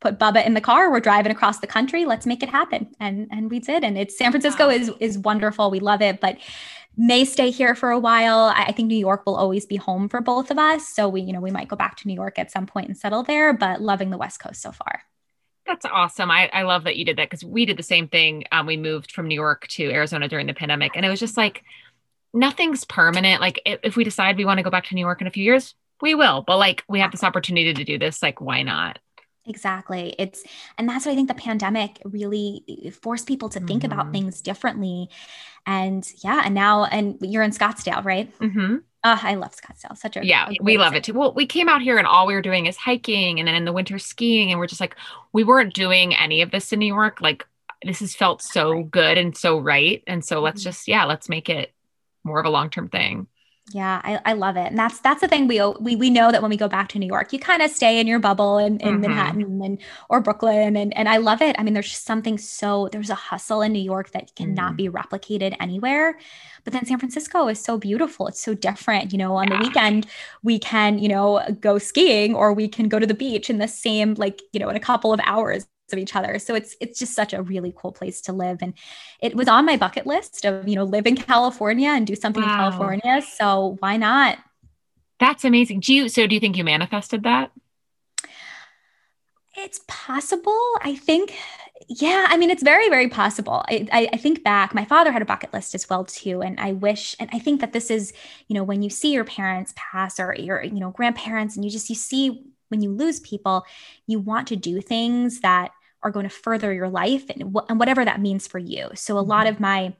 put 0.00 0.18
Bubba 0.18 0.44
in 0.44 0.54
the 0.54 0.60
car. 0.60 0.90
We're 0.90 1.00
driving 1.00 1.32
across 1.32 1.60
the 1.60 1.66
country. 1.66 2.04
Let's 2.04 2.26
make 2.26 2.42
it 2.42 2.48
happen. 2.48 2.94
And 3.00 3.28
and 3.30 3.50
we 3.50 3.60
did. 3.60 3.84
And 3.84 3.98
it's 3.98 4.16
San 4.16 4.30
Francisco 4.30 4.68
wow. 4.68 4.74
is 4.74 4.90
is 5.00 5.18
wonderful. 5.18 5.70
We 5.70 5.80
love 5.80 6.02
it, 6.02 6.20
but 6.20 6.38
may 6.96 7.24
stay 7.24 7.50
here 7.50 7.74
for 7.74 7.90
a 7.90 7.98
while. 7.98 8.52
I, 8.54 8.66
I 8.68 8.72
think 8.72 8.88
New 8.88 8.98
York 8.98 9.26
will 9.26 9.36
always 9.36 9.66
be 9.66 9.76
home 9.76 10.08
for 10.08 10.20
both 10.20 10.50
of 10.50 10.58
us. 10.58 10.88
So 10.88 11.08
we, 11.08 11.22
you 11.22 11.32
know, 11.32 11.40
we 11.40 11.50
might 11.50 11.68
go 11.68 11.76
back 11.76 11.96
to 11.96 12.08
New 12.08 12.14
York 12.14 12.38
at 12.38 12.52
some 12.52 12.66
point 12.66 12.86
and 12.86 12.96
settle 12.96 13.22
there, 13.22 13.52
but 13.52 13.80
loving 13.80 14.10
the 14.10 14.18
West 14.18 14.40
Coast 14.40 14.62
so 14.62 14.70
far. 14.70 15.02
That's 15.66 15.86
awesome. 15.86 16.30
I, 16.30 16.50
I 16.52 16.62
love 16.62 16.84
that 16.84 16.96
you 16.96 17.04
did 17.04 17.16
that 17.16 17.30
because 17.30 17.44
we 17.44 17.64
did 17.64 17.78
the 17.78 17.82
same 17.82 18.06
thing. 18.08 18.44
Um, 18.52 18.66
we 18.66 18.76
moved 18.76 19.12
from 19.12 19.28
New 19.28 19.34
York 19.34 19.66
to 19.68 19.90
Arizona 19.90 20.28
during 20.28 20.46
the 20.46 20.54
pandemic, 20.54 20.92
and 20.94 21.06
it 21.06 21.08
was 21.08 21.20
just 21.20 21.36
like 21.36 21.64
nothing's 22.34 22.84
permanent. 22.84 23.40
Like 23.40 23.60
if, 23.64 23.80
if 23.82 23.96
we 23.96 24.04
decide 24.04 24.36
we 24.36 24.44
want 24.44 24.58
to 24.58 24.62
go 24.64 24.70
back 24.70 24.84
to 24.86 24.94
New 24.94 25.00
York 25.00 25.20
in 25.20 25.26
a 25.26 25.30
few 25.30 25.44
years, 25.44 25.74
we 26.02 26.14
will. 26.14 26.42
But 26.46 26.58
like 26.58 26.84
we 26.88 27.00
have 27.00 27.12
this 27.12 27.24
opportunity 27.24 27.72
to 27.72 27.84
do 27.84 27.98
this. 27.98 28.22
Like 28.22 28.40
why 28.40 28.62
not? 28.62 28.98
Exactly. 29.46 30.14
It's, 30.18 30.42
and 30.78 30.88
that's 30.88 31.04
what 31.04 31.12
I 31.12 31.14
think 31.14 31.28
the 31.28 31.34
pandemic 31.34 32.00
really 32.04 32.92
forced 33.02 33.26
people 33.26 33.48
to 33.50 33.60
think 33.60 33.82
mm-hmm. 33.82 33.92
about 33.92 34.12
things 34.12 34.40
differently. 34.40 35.10
And 35.66 36.06
yeah, 36.22 36.42
and 36.44 36.54
now, 36.54 36.84
and 36.84 37.18
you're 37.20 37.42
in 37.42 37.50
Scottsdale, 37.50 38.04
right? 38.04 38.36
Mm-hmm. 38.38 38.76
Oh, 39.06 39.20
I 39.22 39.34
love 39.34 39.54
Scottsdale. 39.54 39.98
Such 39.98 40.16
a 40.16 40.24
yeah, 40.24 40.48
a 40.48 40.56
we 40.62 40.78
love 40.78 40.94
it 40.94 41.04
too. 41.04 41.12
Well, 41.12 41.34
we 41.34 41.44
came 41.44 41.68
out 41.68 41.82
here 41.82 41.98
and 41.98 42.06
all 42.06 42.26
we 42.26 42.32
were 42.32 42.40
doing 42.40 42.64
is 42.64 42.76
hiking, 42.76 43.38
and 43.38 43.46
then 43.46 43.54
in 43.54 43.66
the 43.66 43.72
winter 43.72 43.98
skiing, 43.98 44.50
and 44.50 44.58
we're 44.58 44.66
just 44.66 44.80
like 44.80 44.96
we 45.32 45.44
weren't 45.44 45.74
doing 45.74 46.14
any 46.14 46.40
of 46.40 46.50
this 46.50 46.72
in 46.72 46.78
New 46.78 46.86
York. 46.86 47.20
Like 47.20 47.46
this 47.84 48.00
has 48.00 48.14
felt 48.14 48.40
so 48.40 48.82
good 48.82 49.18
and 49.18 49.36
so 49.36 49.58
right, 49.58 50.02
and 50.06 50.24
so 50.24 50.40
let's 50.40 50.62
mm-hmm. 50.62 50.70
just 50.70 50.88
yeah, 50.88 51.04
let's 51.04 51.28
make 51.28 51.50
it 51.50 51.74
more 52.24 52.40
of 52.40 52.46
a 52.46 52.50
long 52.50 52.70
term 52.70 52.88
thing. 52.88 53.26
Yeah, 53.72 54.02
I, 54.04 54.20
I 54.26 54.32
love 54.34 54.58
it. 54.58 54.66
And 54.66 54.78
that's 54.78 55.00
that's 55.00 55.22
the 55.22 55.28
thing 55.28 55.48
we 55.48 55.58
we 55.80 55.96
we 55.96 56.10
know 56.10 56.30
that 56.30 56.42
when 56.42 56.50
we 56.50 56.56
go 56.56 56.68
back 56.68 56.88
to 56.90 56.98
New 56.98 57.06
York, 57.06 57.32
you 57.32 57.38
kind 57.38 57.62
of 57.62 57.70
stay 57.70 57.98
in 57.98 58.06
your 58.06 58.18
bubble 58.18 58.58
in, 58.58 58.78
in 58.80 58.94
mm-hmm. 58.94 59.00
Manhattan 59.00 59.62
and 59.62 59.78
or 60.10 60.20
Brooklyn. 60.20 60.76
And 60.76 60.94
and 60.94 61.08
I 61.08 61.16
love 61.16 61.40
it. 61.40 61.56
I 61.58 61.62
mean, 61.62 61.72
there's 61.72 61.88
just 61.88 62.04
something 62.04 62.36
so 62.36 62.90
there's 62.92 63.08
a 63.08 63.14
hustle 63.14 63.62
in 63.62 63.72
New 63.72 63.82
York 63.82 64.10
that 64.10 64.34
cannot 64.36 64.74
mm-hmm. 64.74 64.76
be 64.76 64.88
replicated 64.90 65.56
anywhere. 65.60 66.18
But 66.64 66.74
then 66.74 66.84
San 66.84 66.98
Francisco 66.98 67.48
is 67.48 67.58
so 67.58 67.78
beautiful. 67.78 68.26
It's 68.26 68.42
so 68.42 68.52
different. 68.52 69.12
You 69.12 69.18
know, 69.18 69.34
on 69.36 69.48
yeah. 69.48 69.56
the 69.56 69.66
weekend, 69.66 70.06
we 70.42 70.58
can, 70.58 70.98
you 70.98 71.08
know, 71.08 71.42
go 71.58 71.78
skiing 71.78 72.34
or 72.34 72.52
we 72.52 72.68
can 72.68 72.88
go 72.88 72.98
to 72.98 73.06
the 73.06 73.14
beach 73.14 73.48
in 73.48 73.58
the 73.58 73.68
same, 73.68 74.12
like, 74.14 74.42
you 74.52 74.60
know, 74.60 74.68
in 74.68 74.76
a 74.76 74.80
couple 74.80 75.12
of 75.12 75.20
hours 75.24 75.66
of 75.92 75.98
each 75.98 76.16
other. 76.16 76.38
So 76.38 76.54
it's 76.54 76.76
it's 76.80 76.98
just 76.98 77.14
such 77.14 77.32
a 77.32 77.42
really 77.42 77.72
cool 77.76 77.92
place 77.92 78.20
to 78.22 78.32
live. 78.32 78.58
And 78.62 78.74
it 79.20 79.34
was 79.34 79.48
on 79.48 79.66
my 79.66 79.76
bucket 79.76 80.06
list 80.06 80.44
of, 80.44 80.66
you 80.66 80.76
know, 80.76 80.84
live 80.84 81.06
in 81.06 81.16
California 81.16 81.90
and 81.90 82.06
do 82.06 82.14
something 82.14 82.42
wow. 82.42 82.50
in 82.50 82.56
California. 82.56 83.22
So 83.36 83.76
why 83.80 83.96
not? 83.96 84.38
That's 85.20 85.44
amazing. 85.44 85.80
Do 85.80 85.94
you 85.94 86.08
so 86.08 86.26
do 86.26 86.34
you 86.34 86.40
think 86.40 86.56
you 86.56 86.64
manifested 86.64 87.22
that? 87.24 87.50
It's 89.56 89.80
possible. 89.86 90.58
I 90.82 90.96
think, 90.96 91.32
yeah, 91.88 92.26
I 92.28 92.36
mean, 92.36 92.50
it's 92.50 92.62
very, 92.62 92.88
very 92.88 93.08
possible. 93.08 93.64
I, 93.68 93.86
I, 93.92 94.08
I, 94.12 94.16
think 94.16 94.42
back, 94.42 94.74
my 94.74 94.84
father 94.84 95.12
had 95.12 95.22
a 95.22 95.26
bucket 95.26 95.52
list 95.52 95.76
as 95.76 95.88
well, 95.88 96.04
too. 96.04 96.42
And 96.42 96.58
I 96.58 96.72
wish, 96.72 97.14
and 97.20 97.30
I 97.32 97.38
think 97.38 97.60
that 97.60 97.72
this 97.72 97.88
is, 97.88 98.12
you 98.48 98.54
know, 98.54 98.64
when 98.64 98.82
you 98.82 98.90
see 98.90 99.12
your 99.12 99.24
parents 99.24 99.72
pass 99.76 100.18
or 100.18 100.34
your, 100.34 100.60
you 100.64 100.80
know, 100.80 100.90
grandparents, 100.90 101.54
and 101.54 101.64
you 101.64 101.70
just, 101.70 101.88
you 101.88 101.94
see 101.94 102.42
when 102.68 102.82
you 102.82 102.90
lose 102.90 103.20
people, 103.20 103.64
you 104.06 104.18
want 104.18 104.48
to 104.48 104.56
do 104.56 104.80
things 104.80 105.40
that 105.40 105.72
are 106.02 106.10
going 106.10 106.28
to 106.28 106.34
further 106.34 106.72
your 106.72 106.88
life 106.88 107.24
and, 107.30 107.54
wh- 107.54 107.64
and 107.68 107.78
whatever 107.78 108.04
that 108.04 108.20
means 108.20 108.46
for 108.46 108.58
you. 108.58 108.90
So 108.94 109.16
a 109.16 109.20
mm-hmm. 109.20 109.30
lot 109.30 109.46
of 109.46 109.60
my 109.60 109.94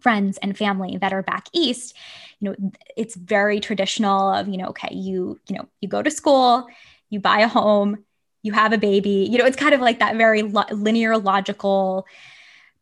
friends 0.00 0.38
and 0.38 0.56
family 0.56 0.96
that 0.98 1.12
are 1.12 1.22
back 1.22 1.46
east, 1.52 1.96
you 2.40 2.50
know, 2.50 2.70
it's 2.96 3.14
very 3.14 3.60
traditional 3.60 4.30
of, 4.32 4.48
you 4.48 4.56
know, 4.56 4.66
okay, 4.66 4.94
you, 4.94 5.40
you 5.48 5.56
know, 5.56 5.66
you 5.80 5.88
go 5.88 6.02
to 6.02 6.10
school, 6.10 6.66
you 7.10 7.20
buy 7.20 7.40
a 7.40 7.48
home, 7.48 8.04
you 8.42 8.52
have 8.52 8.72
a 8.72 8.78
baby, 8.78 9.28
you 9.30 9.38
know, 9.38 9.46
it's 9.46 9.56
kind 9.56 9.74
of 9.74 9.80
like 9.80 10.00
that 10.00 10.16
very 10.16 10.42
lo- 10.42 10.64
linear, 10.70 11.16
logical 11.16 12.06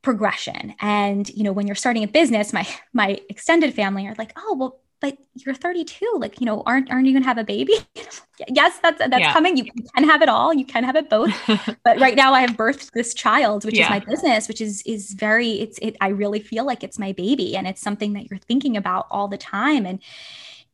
progression. 0.02 0.74
And, 0.80 1.28
you 1.30 1.44
know, 1.44 1.52
when 1.52 1.66
you're 1.66 1.76
starting 1.76 2.02
a 2.02 2.08
business, 2.08 2.52
my 2.52 2.66
my 2.92 3.20
extended 3.30 3.72
family 3.74 4.06
are 4.06 4.14
like, 4.18 4.32
oh, 4.36 4.56
well, 4.58 4.81
but 5.02 5.18
you're 5.34 5.54
32 5.54 6.06
like 6.16 6.40
you 6.40 6.46
know 6.46 6.62
aren't 6.64 6.90
aren't 6.90 7.06
you 7.06 7.12
gonna 7.12 7.24
have 7.24 7.36
a 7.36 7.44
baby 7.44 7.74
yes 8.48 8.78
that's 8.82 8.98
that's 8.98 9.18
yeah. 9.18 9.32
coming 9.32 9.56
you 9.58 9.64
can 9.64 10.04
have 10.04 10.22
it 10.22 10.28
all 10.28 10.54
you 10.54 10.64
can 10.64 10.84
have 10.84 10.96
it 10.96 11.10
both 11.10 11.30
but 11.84 12.00
right 12.00 12.16
now 12.16 12.32
i 12.32 12.40
have 12.40 12.52
birthed 12.52 12.92
this 12.92 13.12
child 13.12 13.64
which 13.64 13.76
yeah. 13.76 13.84
is 13.84 13.90
my 13.90 13.98
business 13.98 14.48
which 14.48 14.60
is 14.62 14.82
is 14.86 15.12
very 15.12 15.60
it's 15.60 15.78
it 15.82 15.96
i 16.00 16.08
really 16.08 16.40
feel 16.40 16.64
like 16.64 16.82
it's 16.82 16.98
my 16.98 17.12
baby 17.12 17.54
and 17.56 17.66
it's 17.66 17.82
something 17.82 18.14
that 18.14 18.30
you're 18.30 18.38
thinking 18.38 18.76
about 18.76 19.06
all 19.10 19.28
the 19.28 19.36
time 19.36 19.84
and 19.84 20.00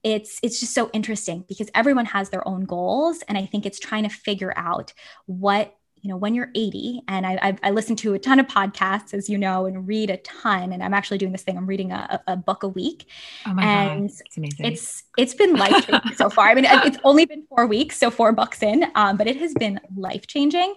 it's 0.04 0.38
it's 0.42 0.60
just 0.60 0.74
so 0.74 0.90
interesting 0.92 1.44
because 1.48 1.70
everyone 1.74 2.04
has 2.04 2.30
their 2.30 2.46
own 2.46 2.64
goals 2.64 3.22
and 3.28 3.36
i 3.36 3.44
think 3.44 3.66
it's 3.66 3.80
trying 3.80 4.04
to 4.04 4.08
figure 4.08 4.52
out 4.56 4.92
what 5.26 5.77
you 6.03 6.09
know, 6.09 6.16
when 6.16 6.34
you're 6.34 6.51
80, 6.55 7.03
and 7.09 7.26
I, 7.26 7.38
I, 7.42 7.59
I, 7.64 7.70
listen 7.70 7.96
to 7.96 8.14
a 8.14 8.18
ton 8.18 8.38
of 8.38 8.46
podcasts, 8.46 9.14
as 9.14 9.28
you 9.28 9.38
know, 9.38 9.66
and 9.66 9.86
read 9.86 10.11
a 10.11 10.16
ton. 10.18 10.72
And 10.72 10.82
I'm 10.82 10.94
actually 10.94 11.18
doing 11.18 11.32
this 11.32 11.42
thing. 11.42 11.57
I'm 11.57 11.66
reading 11.66 11.92
a, 11.92 12.22
a 12.26 12.36
book 12.36 12.62
a 12.62 12.68
week. 12.68 13.07
Oh 13.46 13.55
my 13.55 13.64
and 13.64 14.09
God. 14.09 14.20
It's 14.26 14.36
amazing. 14.36 14.66
It's, 14.66 15.03
it's 15.16 15.34
been 15.34 15.55
life 15.57 15.86
changing 15.86 16.14
so 16.14 16.30
far. 16.30 16.49
I 16.49 16.55
mean, 16.55 16.66
it's 16.66 16.99
only 17.05 17.24
been 17.24 17.44
four 17.49 17.66
weeks, 17.66 17.99
so 17.99 18.11
four 18.11 18.32
books 18.32 18.62
in, 18.62 18.86
um, 18.94 19.16
but 19.16 19.26
it 19.26 19.36
has 19.36 19.55
been 19.55 19.80
life 19.96 20.26
changing 20.26 20.74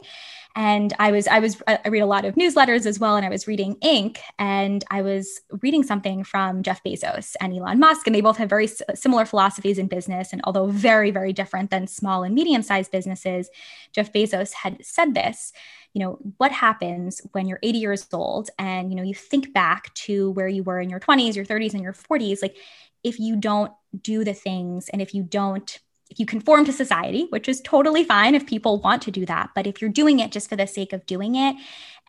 and 0.56 0.94
i 1.00 1.12
was 1.12 1.28
i 1.28 1.40
was 1.40 1.62
i 1.68 1.88
read 1.88 2.02
a 2.02 2.06
lot 2.06 2.26
of 2.26 2.36
newsletters 2.36 2.86
as 2.86 3.00
well 3.00 3.16
and 3.16 3.26
i 3.26 3.30
was 3.30 3.48
reading 3.48 3.76
inc. 3.84 4.18
And 4.40 4.84
i 4.92 5.02
was 5.02 5.42
reading 5.62 5.84
something 5.84 6.24
from 6.24 6.64
jeff 6.64 6.84
bezos 6.84 7.36
and 7.40 7.54
elon 7.54 7.80
musk 7.80 8.08
and 8.08 8.16
they 8.16 8.22
both 8.22 8.38
have 8.38 8.50
very 8.50 8.66
s- 8.66 8.82
similar 8.96 9.26
philosophies 9.26 9.78
in 9.78 9.88
business 9.88 10.34
and 10.34 10.42
although 10.44 10.68
very 10.68 11.12
very 11.12 11.34
different 11.34 11.70
than 11.70 11.88
small 11.88 12.24
and 12.24 12.36
medium 12.36 12.62
sized 12.62 12.92
businesses 12.92 13.50
jeff 13.94 14.12
bezos 14.12 14.54
had 14.54 14.84
said 14.84 15.14
this 15.14 15.54
you 15.94 16.00
know 16.00 16.18
what 16.38 16.52
happens 16.52 17.22
when 17.32 17.48
you're 17.48 17.60
80 17.64 17.78
years 17.78 18.08
old 18.14 18.50
and 18.58 18.92
you 18.92 18.96
know 18.96 19.04
you 19.04 19.14
think 19.14 19.54
back 19.54 19.94
to 19.94 20.32
where 20.32 20.48
you 20.48 20.64
were 20.64 20.80
in 20.80 20.90
your 20.90 21.00
20s 21.00 21.36
your 21.36 21.46
30s 21.46 21.74
and 21.74 21.84
your 21.84 21.94
40s 21.94 22.42
like 22.42 22.58
if 23.04 23.20
you 23.20 23.36
don't 23.36 23.72
do 24.02 24.24
the 24.24 24.34
things 24.34 24.90
and 24.90 25.02
if 25.02 25.14
you 25.14 25.24
don't 25.24 25.80
if 26.12 26.20
you 26.20 26.26
conform 26.26 26.66
to 26.66 26.74
society, 26.74 27.26
which 27.30 27.48
is 27.48 27.62
totally 27.62 28.04
fine 28.04 28.36
if 28.36 28.46
people 28.46 28.80
want 28.82 29.02
to 29.04 29.12
do 29.12 29.26
that, 29.26 29.50
but 29.56 29.66
if 29.66 29.82
you're 29.82 29.90
doing 29.90 30.20
it 30.20 30.32
just 30.32 30.50
for 30.50 30.58
the 30.58 30.68
sake 30.68 30.92
of 30.92 31.06
doing 31.06 31.36
it 31.36 31.56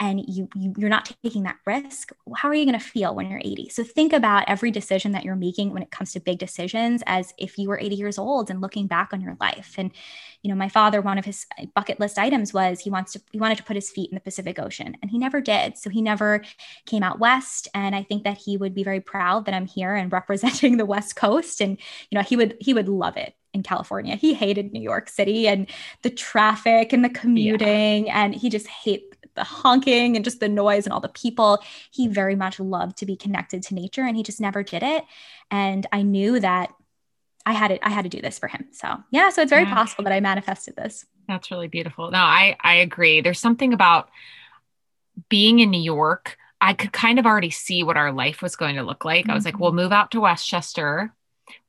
and 0.01 0.21
you, 0.27 0.49
you 0.57 0.73
are 0.85 0.89
not 0.89 1.15
taking 1.23 1.45
that 1.45 1.59
risk, 1.67 2.11
how 2.37 2.49
are 2.49 2.55
you 2.55 2.65
going 2.65 2.79
to 2.79 2.85
feel 2.85 3.15
when 3.15 3.31
you're 3.31 3.41
80? 3.41 3.69
So 3.69 3.85
think 3.85 4.13
about 4.13 4.49
every 4.49 4.71
decision 4.71 5.13
that 5.13 5.25
you're 5.25 5.37
making 5.37 5.73
when 5.73 5.83
it 5.83 5.91
comes 5.91 6.13
to 6.13 6.21
big 6.21 6.39
decisions 6.39 7.03
as 7.07 7.33
if 7.39 7.59
you 7.59 7.69
were 7.69 7.79
80 7.79 7.95
years 7.95 8.19
old 8.19 8.51
and 8.51 8.61
looking 8.61 8.87
back 8.87 9.13
on 9.13 9.21
your 9.21 9.37
life. 9.41 9.75
And 9.79 9.93
you 10.43 10.49
know, 10.49 10.57
my 10.57 10.69
father, 10.69 11.01
one 11.01 11.19
of 11.19 11.25
his 11.25 11.47
uh, 11.59 11.67
bucket 11.75 12.01
list 12.01 12.19
items 12.19 12.53
was 12.53 12.81
he 12.81 12.91
wants 12.91 13.13
to 13.13 13.21
he 13.31 13.39
wanted 13.39 13.59
to 13.59 13.65
put 13.65 13.77
his 13.77 13.91
feet 13.91 14.11
in 14.11 14.17
the 14.17 14.21
Pacific 14.21 14.59
Ocean, 14.59 14.97
and 15.01 15.11
he 15.11 15.19
never 15.19 15.41
did. 15.41 15.79
So 15.79 15.89
he 15.89 16.03
never 16.03 16.43
came 16.85 17.05
out 17.05 17.21
west. 17.21 17.69
And 17.75 17.95
I 17.95 18.03
think 18.03 18.25
that 18.25 18.39
he 18.39 18.57
would 18.57 18.75
be 18.75 18.83
very 18.83 19.01
proud 19.01 19.47
that 19.47 19.55
I'm 19.55 19.67
here 19.67 19.95
and 19.95 20.11
representing 20.13 20.77
the 20.77 20.87
West 20.87 21.15
Coast. 21.15 21.61
And 21.61 21.79
you 22.11 22.19
know, 22.19 22.23
he 22.23 22.37
would 22.37 22.57
he 22.61 22.75
would 22.75 22.89
love 22.89 23.17
it 23.17 23.35
in 23.55 23.63
California. 23.63 24.17
He 24.17 24.35
hated 24.35 24.73
New 24.73 24.81
York 24.81 25.09
City 25.09 25.47
and 25.47 25.69
the 26.03 26.11
traffic 26.11 26.93
and 26.93 27.05
the 27.05 27.11
commuting, 27.11 28.07
yeah. 28.07 28.25
and 28.25 28.35
he 28.35 28.51
just 28.51 28.67
hate 28.67 29.12
the 29.35 29.45
honking 29.45 30.17
and 30.17 30.25
just 30.25 30.41
the 30.41 30.49
noise 30.49 30.85
and 30.87 30.93
all 30.93 31.01
the 31.01 31.09
people. 31.09 31.63
He 31.91 32.09
very 32.09 32.37
much 32.37 32.61
loved 32.61 32.99
to 32.99 33.07
be 33.07 33.17
connected 33.17 33.63
to 33.65 33.75
nature 33.75 34.03
and 34.03 34.17
he 34.17 34.23
just 34.23 34.41
never 34.41 34.63
did 34.63 34.83
it. 34.83 35.05
And 35.51 35.87
I 35.93 36.03
knew 36.03 36.41
that 36.41 36.73
I 37.45 37.53
had 37.53 37.71
it, 37.73 37.81
I 37.83 37.91
had 37.91 38.03
to 38.03 38.09
do 38.09 38.21
this 38.21 38.39
for 38.39 38.47
him. 38.47 38.69
So 38.73 38.97
yeah, 39.11 39.31
so 39.31 39.43
it's 39.43 39.51
very 39.51 39.65
yeah. 39.65 39.75
possible 39.75 40.05
that 40.05 40.13
I 40.13 40.21
manifested 40.21 40.77
this. 40.77 41.05
That's 41.29 41.51
really 41.51 41.69
beautiful. 41.69 42.11
No, 42.11 42.19
I 42.19 42.57
I 42.61 42.77
agree. 42.77 43.21
There's 43.21 43.41
something 43.41 43.73
about 43.73 44.11
being 45.29 45.61
in 45.61 45.71
New 45.71 45.81
York. 45.81 46.37
I 46.61 46.75
could 46.75 46.93
kind 46.93 47.19
of 47.19 47.27
already 47.27 47.51
see 47.51 47.83
what 47.83 47.97
our 47.97 48.13
life 48.13 48.41
was 48.41 48.55
going 48.57 48.77
to 48.77 48.83
look 48.83 49.05
like. 49.05 49.23
Mm-hmm. 49.23 49.33
I 49.33 49.35
was 49.35 49.45
like, 49.45 49.59
we'll 49.59 49.71
mm-hmm. 49.71 49.79
move 49.79 49.93
out 49.93 50.13
to 50.13 50.21
Westchester. 50.21 51.13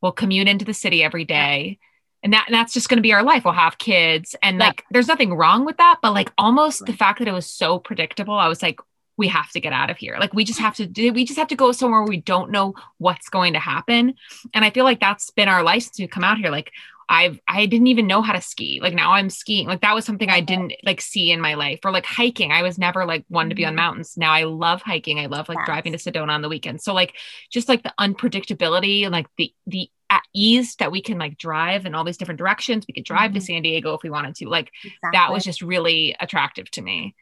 We'll 0.01 0.11
commute 0.11 0.47
into 0.47 0.65
the 0.65 0.73
city 0.73 1.03
every 1.03 1.25
day. 1.25 1.79
And 2.23 2.33
that 2.33 2.45
and 2.47 2.55
that's 2.55 2.73
just 2.73 2.89
going 2.89 2.97
to 2.97 3.03
be 3.03 3.13
our 3.13 3.23
life. 3.23 3.43
We'll 3.43 3.53
have 3.53 3.77
kids. 3.77 4.35
And 4.41 4.57
like 4.57 4.85
there's 4.91 5.07
nothing 5.07 5.33
wrong 5.33 5.65
with 5.65 5.77
that, 5.77 5.99
but 6.01 6.13
like 6.13 6.31
almost 6.37 6.81
right. 6.81 6.87
the 6.87 6.97
fact 6.97 7.19
that 7.19 7.27
it 7.27 7.33
was 7.33 7.45
so 7.45 7.79
predictable, 7.79 8.33
I 8.33 8.47
was 8.47 8.61
like, 8.61 8.79
we 9.17 9.27
have 9.27 9.51
to 9.51 9.59
get 9.59 9.73
out 9.73 9.89
of 9.89 9.97
here. 9.97 10.17
Like 10.19 10.33
we 10.33 10.43
just 10.43 10.59
have 10.59 10.75
to 10.75 10.87
do, 10.87 11.13
we 11.13 11.25
just 11.25 11.37
have 11.37 11.49
to 11.49 11.55
go 11.55 11.71
somewhere 11.71 12.01
where 12.01 12.09
we 12.09 12.17
don't 12.21 12.49
know 12.49 12.75
what's 12.97 13.29
going 13.29 13.53
to 13.53 13.59
happen. 13.59 14.15
And 14.53 14.65
I 14.65 14.69
feel 14.69 14.85
like 14.85 14.99
that's 14.99 15.29
been 15.31 15.49
our 15.49 15.63
license 15.63 15.97
to 15.97 16.07
come 16.07 16.23
out 16.23 16.37
here. 16.37 16.49
Like 16.49 16.71
I've 17.09 17.39
I 17.47 17.65
didn't 17.65 17.87
even 17.87 18.07
know 18.07 18.21
how 18.21 18.33
to 18.33 18.41
ski. 18.41 18.79
Like 18.81 18.93
now 18.93 19.11
I'm 19.13 19.29
skiing. 19.29 19.67
Like 19.67 19.81
that 19.81 19.93
was 19.93 20.05
something 20.05 20.29
I 20.29 20.41
didn't 20.41 20.73
like 20.83 21.01
see 21.01 21.31
in 21.31 21.41
my 21.41 21.53
life. 21.53 21.81
Or 21.83 21.91
like 21.91 22.05
hiking. 22.05 22.51
I 22.51 22.63
was 22.63 22.77
never 22.77 23.05
like 23.05 23.25
one 23.27 23.49
to 23.49 23.55
be 23.55 23.65
on 23.65 23.71
mm-hmm. 23.71 23.77
mountains. 23.77 24.17
Now 24.17 24.31
I 24.31 24.43
love 24.43 24.81
hiking. 24.81 25.19
I 25.19 25.27
love 25.27 25.49
like 25.49 25.59
yes. 25.59 25.65
driving 25.65 25.91
to 25.91 25.97
Sedona 25.97 26.29
on 26.29 26.41
the 26.41 26.49
weekend. 26.49 26.81
So 26.81 26.93
like 26.93 27.13
just 27.51 27.69
like 27.69 27.83
the 27.83 27.93
unpredictability 27.99 29.03
and 29.03 29.11
like 29.11 29.27
the 29.37 29.53
the 29.67 29.89
ease 30.33 30.75
that 30.75 30.91
we 30.91 31.01
can 31.01 31.17
like 31.17 31.37
drive 31.37 31.85
in 31.85 31.95
all 31.95 32.03
these 32.03 32.17
different 32.17 32.37
directions. 32.37 32.85
We 32.87 32.93
could 32.93 33.05
drive 33.05 33.31
mm-hmm. 33.31 33.39
to 33.39 33.45
San 33.45 33.61
Diego 33.63 33.93
if 33.93 34.03
we 34.03 34.09
wanted 34.09 34.35
to. 34.35 34.49
Like 34.49 34.71
exactly. 34.83 35.09
that 35.13 35.31
was 35.31 35.43
just 35.43 35.61
really 35.61 36.15
attractive 36.19 36.69
to 36.71 36.81
me. 36.81 37.15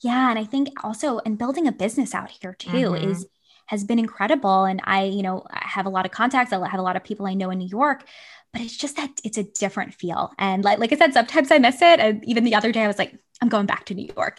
Yeah. 0.00 0.30
And 0.30 0.38
I 0.38 0.44
think 0.44 0.68
also, 0.84 1.20
and 1.24 1.38
building 1.38 1.66
a 1.66 1.72
business 1.72 2.14
out 2.14 2.30
here 2.30 2.54
too 2.54 2.68
mm-hmm. 2.68 3.10
is 3.10 3.26
has 3.66 3.84
been 3.84 3.98
incredible. 3.98 4.64
And 4.64 4.80
I, 4.84 5.04
you 5.04 5.22
know, 5.22 5.44
I 5.50 5.66
have 5.66 5.86
a 5.86 5.90
lot 5.90 6.04
of 6.04 6.12
contacts. 6.12 6.52
I 6.52 6.68
have 6.68 6.80
a 6.80 6.82
lot 6.82 6.96
of 6.96 7.04
people 7.04 7.26
I 7.26 7.34
know 7.34 7.50
in 7.50 7.58
New 7.58 7.68
York, 7.68 8.04
but 8.52 8.60
it's 8.60 8.76
just 8.76 8.96
that 8.96 9.10
it's 9.24 9.38
a 9.38 9.44
different 9.44 9.94
feel. 9.94 10.32
And 10.38 10.64
like, 10.64 10.78
like 10.78 10.92
I 10.92 10.96
said, 10.96 11.14
sometimes 11.14 11.50
I 11.50 11.58
miss 11.58 11.80
it. 11.80 12.00
And 12.00 12.24
even 12.24 12.44
the 12.44 12.54
other 12.54 12.72
day 12.72 12.82
I 12.82 12.88
was 12.88 12.98
like, 12.98 13.16
I'm 13.40 13.48
going 13.48 13.66
back 13.66 13.86
to 13.86 13.94
New 13.94 14.08
York. 14.16 14.38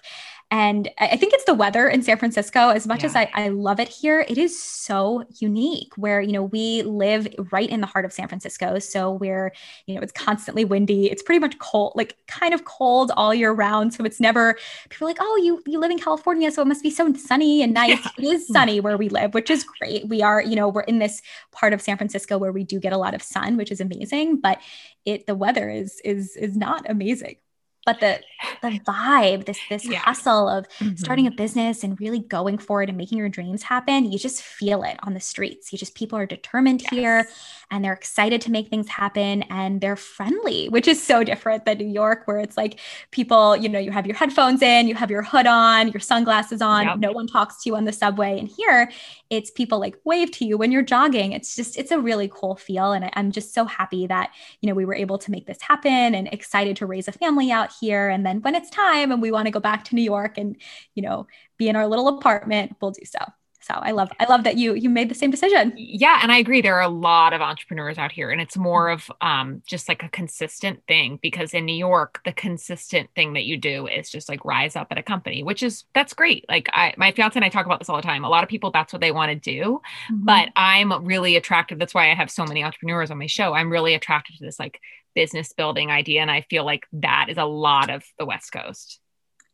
And 0.54 0.88
I 1.00 1.18
think 1.18 1.34
it's 1.34 1.46
the 1.46 1.56
weather 1.56 1.90
in 1.90 2.04
San 2.04 2.20
Francisco. 2.20 2.70
As 2.70 2.86
much 2.86 3.00
yeah. 3.00 3.08
as 3.08 3.16
I, 3.16 3.32
I 3.34 3.48
love 3.48 3.80
it 3.80 3.88
here, 3.88 4.24
it 4.30 4.38
is 4.38 4.62
so 4.62 5.26
unique 5.40 5.92
where, 5.98 6.22
you 6.22 6.32
know, 6.32 6.44
we 6.44 6.84
live 6.84 7.28
right 7.52 7.68
in 7.68 7.82
the 7.82 7.88
heart 7.88 8.06
of 8.06 8.14
San 8.14 8.28
Francisco. 8.28 8.78
So 8.78 9.14
we're, 9.14 9.52
you 9.88 9.96
know, 9.96 10.02
it's 10.02 10.12
constantly 10.12 10.64
windy. 10.64 11.10
It's 11.10 11.24
pretty 11.24 11.40
much 11.40 11.58
cold, 11.58 11.94
like 11.96 12.18
kind 12.28 12.54
of 12.54 12.66
cold 12.66 13.12
all 13.18 13.34
year 13.34 13.52
round. 13.52 13.96
So 13.96 14.04
it's 14.04 14.20
never, 14.20 14.56
people 14.92 15.08
are 15.08 15.10
like, 15.10 15.18
oh, 15.20 15.38
you, 15.38 15.60
you 15.66 15.80
live 15.80 15.90
in 15.90 15.98
California. 15.98 16.52
So 16.52 16.62
it 16.62 16.68
must 16.68 16.84
be 16.84 16.92
so 16.92 17.12
sunny 17.16 17.64
and 17.64 17.74
nice. 17.74 17.90
Yeah. 17.90 18.12
It 18.20 18.26
is 18.26 18.46
hmm. 18.46 18.54
sunny 18.54 18.80
where 18.80 18.96
we 18.96 19.10
live, 19.10 19.34
which 19.34 19.50
is 19.50 19.64
great. 19.64 20.08
We 20.08 20.22
are, 20.22 20.40
you 20.40 20.56
know, 20.56 20.70
we're 20.70 20.82
in 20.82 21.00
this 21.00 21.24
part 21.52 21.74
of 21.74 21.82
San 21.82 21.98
Francisco 21.98 22.38
where 22.38 22.52
we 22.52 22.64
do 22.64 22.80
get 22.80 22.94
a 22.94 22.98
lot 22.98 23.16
of 23.16 23.24
sun, 23.24 23.58
which 23.58 23.72
is 23.72 23.82
amazing. 23.82 24.40
But 24.40 24.60
it, 25.04 25.26
the 25.26 25.34
weather 25.34 25.68
is, 25.68 26.00
is, 26.06 26.36
is 26.36 26.56
not 26.56 26.88
amazing 26.88 27.38
but 27.86 28.00
the 28.00 28.20
the 28.62 28.80
vibe 28.80 29.46
this 29.46 29.60
this 29.70 29.86
yeah. 29.86 30.00
hustle 30.00 30.48
of 30.48 30.68
mm-hmm. 30.80 30.96
starting 30.96 31.28
a 31.28 31.32
business 31.32 31.84
and 31.84 32.00
really 32.00 32.20
going 32.20 32.58
for 32.58 32.82
it 32.82 32.90
and 32.90 32.98
making 32.98 33.18
your 33.18 33.30
dreams 33.30 33.64
happen 33.64 34.12
you 34.12 34.18
just 34.18 34.42
feel 34.42 34.84
it 34.84 34.98
on 35.04 35.14
the 35.14 35.20
streets 35.20 35.72
you 35.72 35.78
just 35.78 35.96
people 35.96 36.18
are 36.18 36.26
determined 36.26 36.82
yes. 36.82 36.92
here 36.92 37.28
and 37.72 37.84
they're 37.84 37.94
excited 37.94 38.42
to 38.42 38.52
make 38.52 38.70
things 38.70 38.88
happen 38.88 39.44
and 39.44 39.82
they're 39.82 39.96
friendly 39.96 40.68
which 40.70 40.88
is 40.88 41.02
so 41.02 41.24
different 41.24 41.66
than 41.66 41.78
new 41.78 41.88
york 41.88 42.24
where 42.26 42.40
it's 42.40 42.58
like 42.58 42.80
people 43.12 43.56
you 43.56 43.70
know 43.70 43.80
you 43.80 43.92
have 43.92 44.06
your 44.06 44.16
headphones 44.16 44.62
in 44.62 44.88
you 44.88 44.96
have 44.96 45.12
your 45.12 45.24
hood 45.24 45.48
on 45.48 45.90
your 45.90 46.02
sunglasses 46.02 46.62
on 46.62 46.86
yep. 46.86 47.00
no 47.00 47.12
one 47.12 47.28
talks 47.28 47.64
to 47.64 47.70
you 47.70 47.76
on 47.76 47.86
the 47.86 47.94
subway 47.94 48.38
and 48.38 48.50
here 48.50 48.90
it's 49.30 49.52
people 49.52 49.80
like 49.80 49.98
wave 50.04 50.32
to 50.32 50.46
you 50.46 50.58
when 50.58 50.72
you're 50.72 50.82
jogging 50.82 51.32
it's 51.32 51.56
just 51.56 51.78
it's 51.78 51.92
a 51.92 52.00
really 52.00 52.30
cool 52.34 52.56
feel 52.56 52.92
and 52.92 53.06
I, 53.06 53.12
i'm 53.14 53.32
just 53.32 53.54
so 53.54 53.66
happy 53.66 54.08
that 54.08 54.32
you 54.62 54.70
know 54.70 54.76
we 54.76 54.86
were 54.86 54.96
able 54.96 55.18
to 55.18 55.32
make 55.32 55.48
this 55.48 55.62
happen 55.62 56.16
and 56.16 56.28
excited 56.32 56.78
to 56.78 56.86
raise 56.86 57.08
a 57.08 57.12
family 57.12 57.52
out 57.52 57.73
here 57.80 58.10
and 58.10 58.26
then 58.26 58.42
when 58.42 58.56
it's 58.56 58.70
time 58.70 59.12
and 59.12 59.22
we 59.22 59.32
want 59.32 59.46
to 59.46 59.52
go 59.52 59.60
back 59.60 59.84
to 59.84 59.96
new 59.96 60.02
york 60.02 60.38
and 60.38 60.56
you 60.96 61.04
know 61.04 61.28
be 61.58 61.68
in 61.68 61.76
our 61.76 61.88
little 61.88 62.08
apartment 62.08 62.76
we'll 62.82 62.92
do 62.92 63.06
so 63.06 63.20
so 63.64 63.76
I 63.76 63.92
love 63.92 64.12
I 64.20 64.26
love 64.26 64.44
that 64.44 64.58
you 64.58 64.74
you 64.74 64.90
made 64.90 65.10
the 65.10 65.16
same 65.16 65.32
decision. 65.32 65.74
Yeah, 65.78 66.20
and 66.22 66.32
I 66.32 66.38
agree. 66.38 66.62
There 66.62 66.76
are 66.76 66.82
a 66.82 66.90
lot 66.90 67.32
of 67.32 67.40
entrepreneurs 67.40 67.98
out 67.98 68.12
here, 68.12 68.30
and 68.30 68.42
it's 68.42 68.58
more 68.58 68.90
of 68.90 69.10
um, 69.22 69.62
just 69.66 69.88
like 69.88 70.04
a 70.04 70.10
consistent 70.10 70.82
thing. 70.86 71.18
Because 71.22 71.54
in 71.54 71.66
New 71.66 71.76
York, 71.76 72.20
the 72.26 72.34
consistent 72.34 73.10
thing 73.16 73.34
that 73.34 73.46
you 73.46 73.56
do 73.56 73.88
is 73.88 74.10
just 74.10 74.28
like 74.28 74.44
rise 74.44 74.76
up 74.76 74.88
at 74.92 74.98
a 74.98 75.04
company, 75.04 75.44
which 75.44 75.64
is 75.64 75.86
that's 75.94 76.14
great. 76.14 76.46
Like 76.50 76.70
I, 76.74 76.94
my 76.98 77.14
fiance 77.14 77.38
and 77.38 77.46
I 77.46 77.50
talk 77.50 77.66
about 77.66 77.80
this 77.80 77.88
all 77.88 77.96
the 77.96 78.02
time. 78.02 78.26
A 78.26 78.30
lot 78.30 78.44
of 78.44 78.50
people 78.50 78.70
that's 78.70 78.92
what 78.92 79.02
they 79.02 79.14
want 79.14 79.30
to 79.30 79.36
do, 79.36 79.82
mm-hmm. 80.12 80.26
but 80.26 80.50
I'm 80.58 81.06
really 81.06 81.38
attracted. 81.38 81.80
That's 81.80 81.94
why 81.94 82.12
I 82.12 82.16
have 82.16 82.30
so 82.30 82.46
many 82.46 82.66
entrepreneurs 82.66 83.12
on 83.12 83.18
my 83.18 83.28
show. 83.28 83.54
I'm 83.54 83.72
really 83.72 83.94
attracted 83.94 84.38
to 84.38 84.46
this 84.46 84.60
like 84.60 84.82
business 85.16 85.54
building 85.54 85.90
idea, 85.90 86.22
and 86.22 86.32
I 86.32 86.42
feel 86.42 86.66
like 86.66 86.86
that 86.92 87.28
is 87.30 87.38
a 87.38 87.46
lot 87.46 87.90
of 87.90 88.04
the 88.20 88.26
West 88.26 88.52
Coast. 88.52 89.00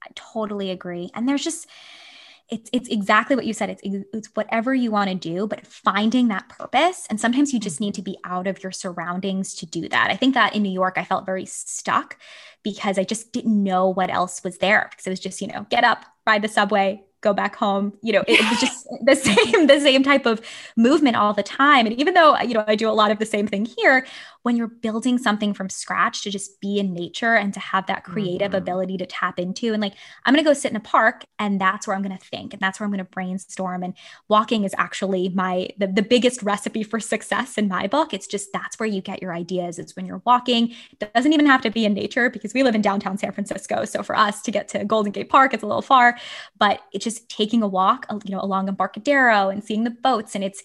I 0.03 0.09
totally 0.15 0.71
agree. 0.71 1.11
And 1.13 1.27
there's 1.27 1.43
just 1.43 1.67
it's 2.49 2.69
it's 2.73 2.89
exactly 2.89 3.35
what 3.35 3.45
you 3.45 3.53
said. 3.53 3.69
It's 3.69 3.81
it's 3.83 4.29
whatever 4.33 4.73
you 4.73 4.91
want 4.91 5.09
to 5.09 5.15
do, 5.15 5.47
but 5.47 5.65
finding 5.65 6.29
that 6.29 6.49
purpose. 6.49 7.05
And 7.09 7.19
sometimes 7.19 7.53
you 7.53 7.59
just 7.59 7.79
need 7.79 7.93
to 7.95 8.01
be 8.01 8.13
mm-hmm. 8.13 8.31
out 8.31 8.47
of 8.47 8.63
your 8.63 8.71
surroundings 8.71 9.53
to 9.55 9.65
do 9.65 9.87
that. 9.89 10.09
I 10.09 10.15
think 10.15 10.33
that 10.33 10.55
in 10.55 10.63
New 10.63 10.71
York, 10.71 10.95
I 10.97 11.03
felt 11.03 11.25
very 11.25 11.45
stuck 11.45 12.17
because 12.63 12.97
I 12.97 13.03
just 13.03 13.31
didn't 13.31 13.63
know 13.63 13.89
what 13.89 14.09
else 14.09 14.43
was 14.43 14.57
there. 14.57 14.87
Because 14.89 15.07
it 15.07 15.11
was 15.11 15.19
just, 15.19 15.41
you 15.41 15.47
know, 15.47 15.65
get 15.69 15.83
up, 15.83 16.05
ride 16.25 16.41
the 16.41 16.47
subway, 16.47 17.03
go 17.21 17.33
back 17.33 17.55
home 17.55 17.93
you 18.01 18.13
know 18.13 18.23
it, 18.27 18.39
it, 18.39 18.49
was 18.49 18.59
just 18.59 18.87
the 19.03 19.15
same 19.53 19.67
the 19.67 19.79
same 19.79 20.03
type 20.03 20.25
of 20.25 20.41
movement 20.75 21.15
all 21.15 21.33
the 21.33 21.43
time. 21.43 21.85
And 21.85 21.99
even 21.99 22.13
though 22.13 22.39
you 22.39 22.53
know 22.53 22.63
i 22.67 22.75
do 22.75 22.89
a 22.89 22.91
lot 22.91 23.11
of 23.11 23.19
the 23.19 23.25
same 23.25 23.47
thing 23.47 23.65
here 23.65 24.05
when 24.43 24.55
you're 24.55 24.67
building 24.67 25.17
something 25.17 25.53
from 25.53 25.69
scratch 25.69 26.23
to 26.23 26.31
just 26.31 26.61
be 26.61 26.79
in 26.79 26.93
nature 26.93 27.35
and 27.35 27.53
to 27.53 27.59
have 27.59 27.85
that 27.87 28.03
creative 28.03 28.49
mm-hmm. 28.49 28.57
ability 28.57 28.97
to 28.97 29.05
tap 29.05 29.39
into 29.39 29.73
and 29.73 29.81
like 29.81 29.93
i'm 30.25 30.33
going 30.33 30.43
to 30.43 30.49
go 30.49 30.53
sit 30.53 30.71
in 30.71 30.77
a 30.77 30.81
park 30.81 31.23
and 31.37 31.59
that's 31.59 31.87
where 31.87 31.95
i'm 31.95 32.01
going 32.01 32.17
to 32.17 32.25
think 32.25 32.53
and 32.53 32.61
that's 32.61 32.79
where 32.79 32.85
i'm 32.85 32.91
going 32.91 33.03
to 33.03 33.11
brainstorm 33.11 33.83
and 33.83 33.93
walking 34.27 34.63
is 34.63 34.73
actually 34.77 35.29
my 35.29 35.67
the, 35.77 35.87
the 35.87 36.01
biggest 36.01 36.41
recipe 36.43 36.83
for 36.83 36.99
success 36.99 37.57
in 37.57 37.67
my 37.67 37.87
book. 37.87 38.13
It's 38.13 38.27
just 38.27 38.51
that's 38.53 38.79
where 38.79 38.87
you 38.87 39.01
get 39.01 39.21
your 39.21 39.33
ideas 39.33 39.79
it's 39.79 39.95
when 39.95 40.05
you're 40.05 40.21
walking. 40.25 40.73
It 40.91 41.13
doesn't 41.13 41.33
even 41.33 41.45
have 41.45 41.61
to 41.61 41.69
be 41.69 41.85
in 41.85 41.93
nature 41.93 42.29
because 42.29 42.53
we 42.53 42.63
live 42.63 42.75
in 42.75 42.81
downtown 42.81 43.17
san 43.17 43.31
francisco 43.31 43.85
so 43.85 44.03
for 44.03 44.15
us 44.15 44.41
to 44.41 44.51
get 44.51 44.67
to 44.69 44.83
golden 44.85 45.11
gate 45.11 45.29
park 45.29 45.53
it's 45.53 45.63
a 45.63 45.65
little 45.65 45.81
far 45.81 46.17
but 46.57 46.81
it's 46.93 47.03
just 47.03 47.08
taking 47.29 47.61
a 47.61 47.67
walk 47.67 48.05
uh, 48.09 48.19
you 48.23 48.31
know 48.31 48.41
along 48.41 48.67
embarcadero 48.67 49.49
and 49.49 49.63
seeing 49.63 49.83
the 49.83 49.89
boats 49.89 50.35
and 50.35 50.43
it's 50.43 50.61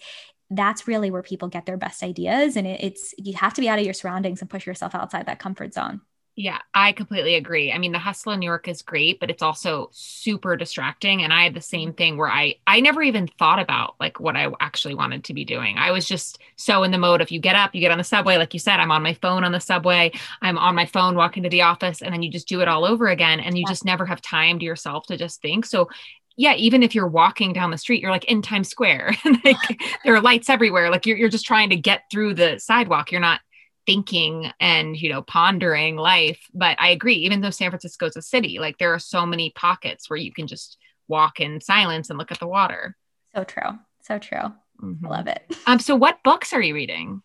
that's 0.51 0.87
really 0.87 1.11
where 1.11 1.23
people 1.23 1.47
get 1.47 1.65
their 1.65 1.77
best 1.77 2.03
ideas. 2.03 2.55
And 2.55 2.67
it, 2.67 2.83
it's, 2.83 3.13
you 3.17 3.33
have 3.33 3.53
to 3.55 3.61
be 3.61 3.69
out 3.69 3.79
of 3.79 3.85
your 3.85 3.93
surroundings 3.93 4.41
and 4.41 4.49
push 4.49 4.65
yourself 4.65 4.93
outside 4.93 5.25
that 5.25 5.39
comfort 5.39 5.73
zone. 5.73 6.01
Yeah, 6.37 6.59
I 6.73 6.91
completely 6.91 7.35
agree. 7.35 7.71
I 7.71 7.77
mean, 7.77 7.93
the 7.93 7.97
hustle 7.97 8.33
in 8.33 8.41
New 8.41 8.45
York 8.45 8.67
is 8.67 8.81
great, 8.81 9.21
but 9.21 9.29
it's 9.29 9.41
also 9.41 9.89
super 9.93 10.57
distracting. 10.57 11.23
And 11.23 11.31
I 11.31 11.45
had 11.45 11.53
the 11.53 11.61
same 11.61 11.89
mm-hmm. 11.89 11.95
thing 11.95 12.17
where 12.17 12.29
I 12.29 12.55
I 12.67 12.81
never 12.81 13.01
even 13.01 13.29
thought 13.39 13.59
about 13.59 13.95
like 14.01 14.19
what 14.19 14.35
I 14.35 14.51
actually 14.59 14.95
wanted 14.95 15.23
to 15.23 15.33
be 15.33 15.45
doing. 15.45 15.77
I 15.77 15.91
was 15.91 16.05
just 16.05 16.39
so 16.57 16.83
in 16.83 16.91
the 16.91 16.97
mode 16.97 17.21
of 17.21 17.31
you 17.31 17.39
get 17.39 17.55
up, 17.55 17.73
you 17.73 17.79
get 17.79 17.91
on 17.91 17.97
the 17.97 18.03
subway, 18.03 18.35
like 18.35 18.53
you 18.53 18.59
said, 18.59 18.81
I'm 18.81 18.91
on 18.91 19.01
my 19.01 19.13
phone 19.13 19.45
on 19.45 19.53
the 19.53 19.61
subway, 19.61 20.11
I'm 20.41 20.57
on 20.57 20.75
my 20.75 20.85
phone 20.85 21.15
walking 21.15 21.43
to 21.43 21.49
the 21.49 21.61
office, 21.61 22.01
and 22.01 22.13
then 22.13 22.21
you 22.21 22.29
just 22.29 22.49
do 22.49 22.59
it 22.59 22.67
all 22.67 22.83
over 22.83 23.07
again, 23.07 23.39
and 23.39 23.57
you 23.57 23.63
yeah. 23.65 23.71
just 23.71 23.85
never 23.85 24.05
have 24.05 24.21
time 24.21 24.59
to 24.59 24.65
yourself 24.65 25.05
to 25.05 25.15
just 25.15 25.41
think. 25.41 25.65
So 25.65 25.87
yeah, 26.37 26.53
even 26.55 26.83
if 26.83 26.93
you're 26.93 27.07
walking 27.07 27.53
down 27.53 27.71
the 27.71 27.77
street, 27.77 28.01
you're 28.01 28.11
like 28.11 28.25
in 28.25 28.41
Times 28.41 28.69
Square, 28.69 29.15
like 29.43 29.57
there 30.03 30.15
are 30.15 30.21
lights 30.21 30.49
everywhere. 30.49 30.89
Like 30.89 31.05
you're, 31.05 31.17
you're 31.17 31.29
just 31.29 31.45
trying 31.45 31.69
to 31.69 31.75
get 31.75 32.03
through 32.11 32.33
the 32.33 32.59
sidewalk. 32.59 33.11
You're 33.11 33.21
not 33.21 33.41
thinking 33.85 34.51
and, 34.59 34.99
you 34.99 35.09
know, 35.09 35.21
pondering 35.21 35.95
life. 35.95 36.39
But 36.53 36.79
I 36.79 36.89
agree, 36.89 37.15
even 37.15 37.41
though 37.41 37.51
San 37.51 37.69
Francisco 37.69 38.07
is 38.07 38.17
a 38.17 38.21
city, 38.21 38.59
like 38.59 38.77
there 38.77 38.93
are 38.93 38.99
so 38.99 39.25
many 39.25 39.51
pockets 39.55 40.09
where 40.09 40.17
you 40.17 40.33
can 40.33 40.47
just 40.47 40.77
walk 41.07 41.39
in 41.39 41.61
silence 41.61 42.09
and 42.09 42.17
look 42.17 42.31
at 42.31 42.39
the 42.39 42.47
water. 42.47 42.97
So 43.35 43.43
true. 43.43 43.79
So 44.01 44.19
true. 44.19 44.53
Mm-hmm. 44.81 45.05
Love 45.05 45.27
it. 45.27 45.43
Um, 45.67 45.79
so 45.79 45.95
what 45.95 46.23
books 46.23 46.51
are 46.51 46.61
you 46.61 46.73
reading? 46.73 47.21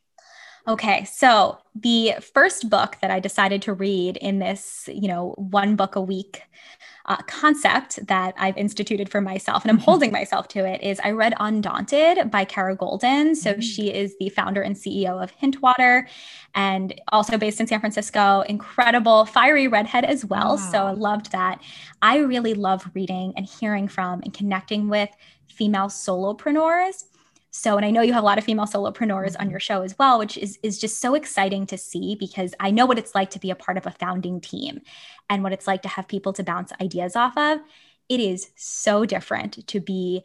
Okay, 0.69 1.05
so 1.05 1.59
the 1.75 2.15
first 2.35 2.69
book 2.69 2.97
that 3.01 3.11
I 3.11 3.19
decided 3.19 3.63
to 3.63 3.73
read 3.73 4.17
in 4.19 4.39
this, 4.39 4.89
you 4.93 5.09
know, 5.09 5.35
one 5.37 5.75
book 5.75 5.97
a 5.97 6.01
week 6.01 6.43
uh, 7.07 7.17
concept 7.27 8.05
that 8.07 8.35
I've 8.39 8.57
instituted 8.57 9.09
for 9.09 9.21
myself, 9.21 9.65
and 9.65 9.71
I'm 9.71 9.79
mm-hmm. 9.79 9.85
holding 9.85 10.13
myself 10.13 10.49
to 10.49 10.65
it, 10.65 10.83
is 10.83 11.01
I 11.03 11.11
read 11.11 11.35
Undaunted 11.41 12.31
by 12.31 12.45
Kara 12.45 12.77
Goldin. 12.77 13.35
So 13.35 13.53
mm-hmm. 13.53 13.61
she 13.61 13.93
is 13.93 14.15
the 14.21 14.29
founder 14.29 14.63
and 14.63 14.77
CEO 14.77 15.21
of 15.21 15.33
Hintwater 15.37 16.07
and 16.55 16.99
also 17.09 17.39
based 17.39 17.59
in 17.61 17.67
San 17.67 17.81
Francisco. 17.81 18.43
Incredible, 18.43 19.25
fiery 19.25 19.67
redhead 19.67 20.05
as 20.05 20.25
well. 20.25 20.57
Wow. 20.57 20.71
So 20.71 20.87
I 20.87 20.93
loved 20.93 21.33
that. 21.33 21.61
I 22.03 22.19
really 22.19 22.55
love 22.55 22.89
reading 22.95 23.33
and 23.37 23.47
hearing 23.47 23.89
from 23.89 24.21
and 24.23 24.35
connecting 24.35 24.89
with 24.89 25.11
female 25.49 25.89
solopreneurs 25.89 27.05
So, 27.51 27.77
and 27.77 27.85
I 27.85 27.91
know 27.91 28.03
you 28.03 28.13
have 28.13 28.23
a 28.23 28.27
lot 28.27 28.39
of 28.39 28.45
female 28.45 28.67
solopreneurs 28.67 29.35
on 29.39 29.47
mm-hmm. 29.47 29.51
your 29.51 29.61
show 29.61 29.83
as 29.83 29.99
well, 29.99 30.19
which 30.19 30.39
is, 30.39 30.59
is 30.63 30.79
just 30.79 31.01
so 31.01 31.15
exciting 31.15 31.67
to 31.67 31.77
see 31.77 32.15
because 32.15 32.55
I 32.61 32.71
know 32.71 32.87
what 32.87 32.99
it's 32.99 33.15
like 33.15 33.31
to 33.31 33.41
be 33.41 33.51
a 33.51 33.57
part 33.57 33.77
of 33.77 33.87
a 33.87 33.91
founding 33.91 34.41
team 34.41 34.83
and 35.29 35.43
what 35.43 35.53
it's 35.53 35.67
like 35.67 35.83
to 35.83 35.89
have 35.89 36.07
people 36.07 36.33
to 36.35 36.45
bounce 36.45 36.73
ideas 36.81 37.17
off 37.17 37.37
of. 37.37 37.59
It 38.09 38.21
is 38.21 38.51
so 38.57 39.05
different 39.05 39.67
to 39.67 39.81
be 39.81 40.25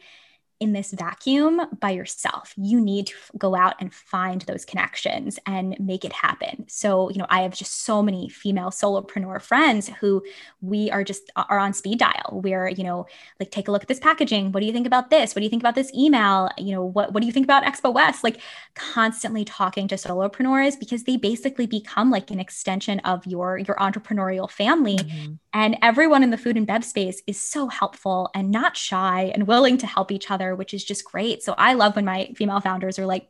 in 0.59 0.73
this 0.73 0.91
vacuum 0.91 1.61
by 1.79 1.91
yourself. 1.91 2.53
You 2.55 2.79
need 2.79 3.07
to 3.07 3.13
go 3.37 3.55
out 3.55 3.75
and 3.79 3.93
find 3.93 4.41
those 4.41 4.63
connections 4.63 5.37
and 5.45 5.75
make 5.79 6.05
it 6.05 6.13
happen. 6.13 6.65
So, 6.67 7.09
you 7.09 7.17
know, 7.17 7.27
I 7.29 7.41
have 7.41 7.53
just 7.53 7.83
so 7.83 8.01
many 8.01 8.29
female 8.29 8.69
solopreneur 8.69 9.41
friends 9.41 9.89
who 9.99 10.23
we 10.61 10.89
are 10.91 11.03
just 11.03 11.29
are 11.35 11.59
on 11.59 11.73
speed 11.73 11.99
dial. 11.99 12.41
We're, 12.43 12.69
you 12.69 12.83
know, 12.83 13.05
like 13.39 13.51
take 13.51 13.67
a 13.67 13.71
look 13.71 13.81
at 13.81 13.87
this 13.87 13.99
packaging. 13.99 14.51
What 14.51 14.61
do 14.61 14.65
you 14.65 14.73
think 14.73 14.87
about 14.87 15.09
this? 15.09 15.35
What 15.35 15.39
do 15.39 15.43
you 15.43 15.49
think 15.49 15.61
about 15.61 15.75
this 15.75 15.93
email? 15.93 16.49
You 16.57 16.75
know, 16.75 16.83
what 16.83 17.13
what 17.13 17.21
do 17.21 17.27
you 17.27 17.33
think 17.33 17.45
about 17.45 17.63
Expo 17.63 17.93
West? 17.93 18.23
Like 18.23 18.39
constantly 18.75 19.43
talking 19.45 19.87
to 19.89 19.95
solopreneurs 19.95 20.79
because 20.79 21.03
they 21.03 21.17
basically 21.17 21.65
become 21.67 22.11
like 22.11 22.31
an 22.31 22.39
extension 22.39 22.99
of 22.99 23.25
your 23.25 23.57
your 23.57 23.75
entrepreneurial 23.77 24.49
family. 24.49 24.97
Mm-hmm. 24.97 25.33
And 25.53 25.77
everyone 25.81 26.21
in 26.21 26.31
the 26.31 26.37
food 26.37 26.57
and 26.57 26.67
bev 26.67 26.83
space 26.83 27.21
is 27.27 27.39
so 27.39 27.69
helpful 27.69 28.29
and 28.35 28.51
not 28.51 28.75
shy 28.75 29.31
and 29.33 29.47
willing 29.47 29.77
to 29.77 29.87
help 29.87 30.11
each 30.11 30.29
other, 30.29 30.44
which 30.53 30.73
is 30.73 30.83
just 30.83 31.05
great. 31.05 31.41
So 31.41 31.55
I 31.57 31.73
love 31.73 31.95
when 31.95 32.05
my 32.05 32.33
female 32.35 32.59
founders 32.59 32.99
are 32.99 33.05
like, 33.05 33.29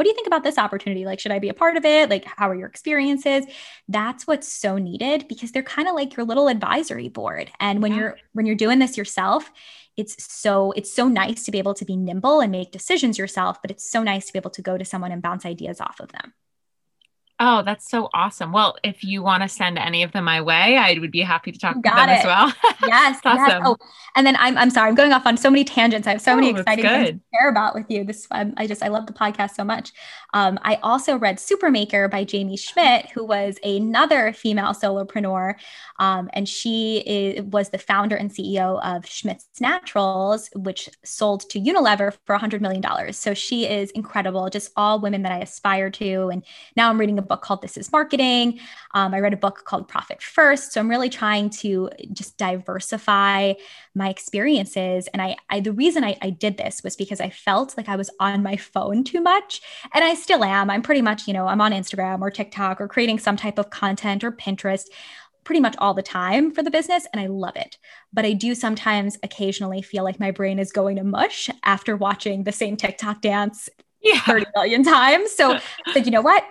what 0.00 0.04
do 0.04 0.08
you 0.08 0.14
think 0.14 0.26
about 0.26 0.44
this 0.44 0.56
opportunity? 0.56 1.04
Like, 1.04 1.20
should 1.20 1.30
I 1.30 1.40
be 1.40 1.50
a 1.50 1.54
part 1.54 1.76
of 1.76 1.84
it? 1.84 2.08
Like, 2.08 2.24
how 2.24 2.48
are 2.48 2.54
your 2.54 2.68
experiences? 2.68 3.44
That's 3.86 4.26
what's 4.26 4.48
so 4.48 4.78
needed 4.78 5.28
because 5.28 5.52
they're 5.52 5.62
kind 5.62 5.88
of 5.88 5.94
like 5.94 6.16
your 6.16 6.24
little 6.24 6.48
advisory 6.48 7.10
board. 7.10 7.50
And 7.60 7.82
when 7.82 7.92
yeah. 7.92 7.98
you're 7.98 8.18
when 8.32 8.46
you're 8.46 8.56
doing 8.56 8.78
this 8.78 8.96
yourself, 8.96 9.50
it's 9.98 10.32
so 10.32 10.72
it's 10.72 10.90
so 10.90 11.06
nice 11.06 11.44
to 11.44 11.50
be 11.50 11.58
able 11.58 11.74
to 11.74 11.84
be 11.84 11.96
nimble 11.96 12.40
and 12.40 12.50
make 12.50 12.72
decisions 12.72 13.18
yourself, 13.18 13.60
but 13.60 13.70
it's 13.70 13.90
so 13.90 14.02
nice 14.02 14.26
to 14.26 14.32
be 14.32 14.38
able 14.38 14.50
to 14.52 14.62
go 14.62 14.78
to 14.78 14.86
someone 14.86 15.12
and 15.12 15.20
bounce 15.20 15.44
ideas 15.44 15.82
off 15.82 16.00
of 16.00 16.10
them. 16.12 16.32
Oh, 17.42 17.62
that's 17.62 17.88
so 17.88 18.10
awesome. 18.12 18.52
Well, 18.52 18.76
if 18.84 19.02
you 19.02 19.22
want 19.22 19.42
to 19.42 19.48
send 19.48 19.78
any 19.78 20.02
of 20.02 20.12
them 20.12 20.24
my 20.24 20.42
way, 20.42 20.76
I 20.76 20.98
would 21.00 21.10
be 21.10 21.22
happy 21.22 21.50
to 21.50 21.58
talk 21.58 21.80
Got 21.80 21.96
them 21.96 22.10
it. 22.10 22.18
as 22.18 22.24
well. 22.26 22.52
yes. 22.86 23.18
awesome. 23.24 23.46
Yes. 23.48 23.62
Oh, 23.64 23.76
and 24.14 24.26
then 24.26 24.36
I'm, 24.38 24.58
I'm 24.58 24.68
sorry, 24.68 24.90
I'm 24.90 24.94
going 24.94 25.14
off 25.14 25.24
on 25.24 25.38
so 25.38 25.48
many 25.48 25.64
tangents. 25.64 26.06
I 26.06 26.10
have 26.10 26.20
so 26.20 26.32
oh, 26.32 26.36
many 26.36 26.50
exciting 26.50 26.84
things 26.84 27.08
to 27.08 27.20
share 27.34 27.48
about 27.48 27.74
with 27.74 27.86
you. 27.88 28.04
This, 28.04 28.26
um, 28.30 28.52
I 28.58 28.66
just, 28.66 28.82
I 28.82 28.88
love 28.88 29.06
the 29.06 29.14
podcast 29.14 29.52
so 29.52 29.64
much. 29.64 29.92
Um, 30.34 30.58
I 30.62 30.74
also 30.82 31.16
read 31.16 31.38
Supermaker 31.38 32.10
by 32.10 32.26
Jaime 32.30 32.58
Schmidt, 32.58 33.08
who 33.10 33.24
was 33.24 33.56
another 33.64 34.34
female 34.34 34.74
solopreneur. 34.74 35.54
Um, 35.98 36.28
and 36.34 36.46
she 36.46 36.98
is, 37.06 37.42
was 37.44 37.70
the 37.70 37.78
founder 37.78 38.16
and 38.16 38.30
CEO 38.30 38.84
of 38.84 39.06
Schmidt's 39.06 39.46
Naturals, 39.60 40.50
which 40.54 40.90
sold 41.04 41.48
to 41.48 41.58
Unilever 41.58 42.14
for 42.26 42.36
$100 42.36 42.60
million. 42.60 43.12
So 43.14 43.32
she 43.32 43.66
is 43.66 43.90
incredible, 43.92 44.50
just 44.50 44.72
all 44.76 45.00
women 45.00 45.22
that 45.22 45.32
I 45.32 45.38
aspire 45.38 45.90
to. 45.92 46.28
And 46.28 46.44
now 46.76 46.90
I'm 46.90 47.00
reading 47.00 47.18
a 47.18 47.29
book 47.30 47.42
called 47.42 47.62
This 47.62 47.76
is 47.76 47.92
Marketing. 47.92 48.58
Um, 48.92 49.14
I 49.14 49.20
read 49.20 49.32
a 49.32 49.38
book 49.38 49.62
called 49.64 49.88
Profit 49.88 50.20
First. 50.20 50.72
So 50.72 50.80
I'm 50.80 50.90
really 50.90 51.08
trying 51.08 51.48
to 51.50 51.88
just 52.12 52.36
diversify 52.36 53.54
my 53.94 54.08
experiences. 54.10 55.06
And 55.08 55.22
I, 55.22 55.36
I 55.48 55.60
the 55.60 55.72
reason 55.72 56.02
I, 56.02 56.18
I 56.20 56.30
did 56.30 56.58
this 56.58 56.82
was 56.82 56.96
because 56.96 57.20
I 57.20 57.30
felt 57.30 57.76
like 57.76 57.88
I 57.88 57.94
was 57.94 58.10
on 58.18 58.42
my 58.42 58.56
phone 58.56 59.04
too 59.04 59.20
much. 59.20 59.62
And 59.94 60.04
I 60.04 60.14
still 60.14 60.42
am. 60.42 60.70
I'm 60.70 60.82
pretty 60.82 61.02
much, 61.02 61.28
you 61.28 61.32
know, 61.32 61.46
I'm 61.46 61.60
on 61.60 61.72
Instagram 61.72 62.20
or 62.20 62.30
TikTok 62.30 62.80
or 62.80 62.88
creating 62.88 63.20
some 63.20 63.36
type 63.36 63.58
of 63.58 63.70
content 63.70 64.24
or 64.24 64.32
Pinterest 64.32 64.86
pretty 65.44 65.60
much 65.60 65.74
all 65.78 65.94
the 65.94 66.02
time 66.02 66.50
for 66.50 66.62
the 66.62 66.70
business 66.70 67.06
and 67.12 67.20
I 67.20 67.26
love 67.26 67.56
it. 67.56 67.78
But 68.12 68.24
I 68.24 68.32
do 68.34 68.54
sometimes 68.54 69.16
occasionally 69.22 69.82
feel 69.82 70.04
like 70.04 70.20
my 70.20 70.32
brain 70.32 70.58
is 70.58 70.70
going 70.70 70.96
to 70.96 71.04
mush 71.04 71.48
after 71.62 71.96
watching 71.96 72.44
the 72.44 72.52
same 72.52 72.76
TikTok 72.76 73.22
dance 73.22 73.68
yeah. 74.02 74.20
30 74.20 74.46
million 74.54 74.82
times. 74.82 75.30
So 75.32 75.54
I 75.54 75.92
said, 75.92 76.06
you 76.06 76.12
know 76.12 76.22
what? 76.22 76.44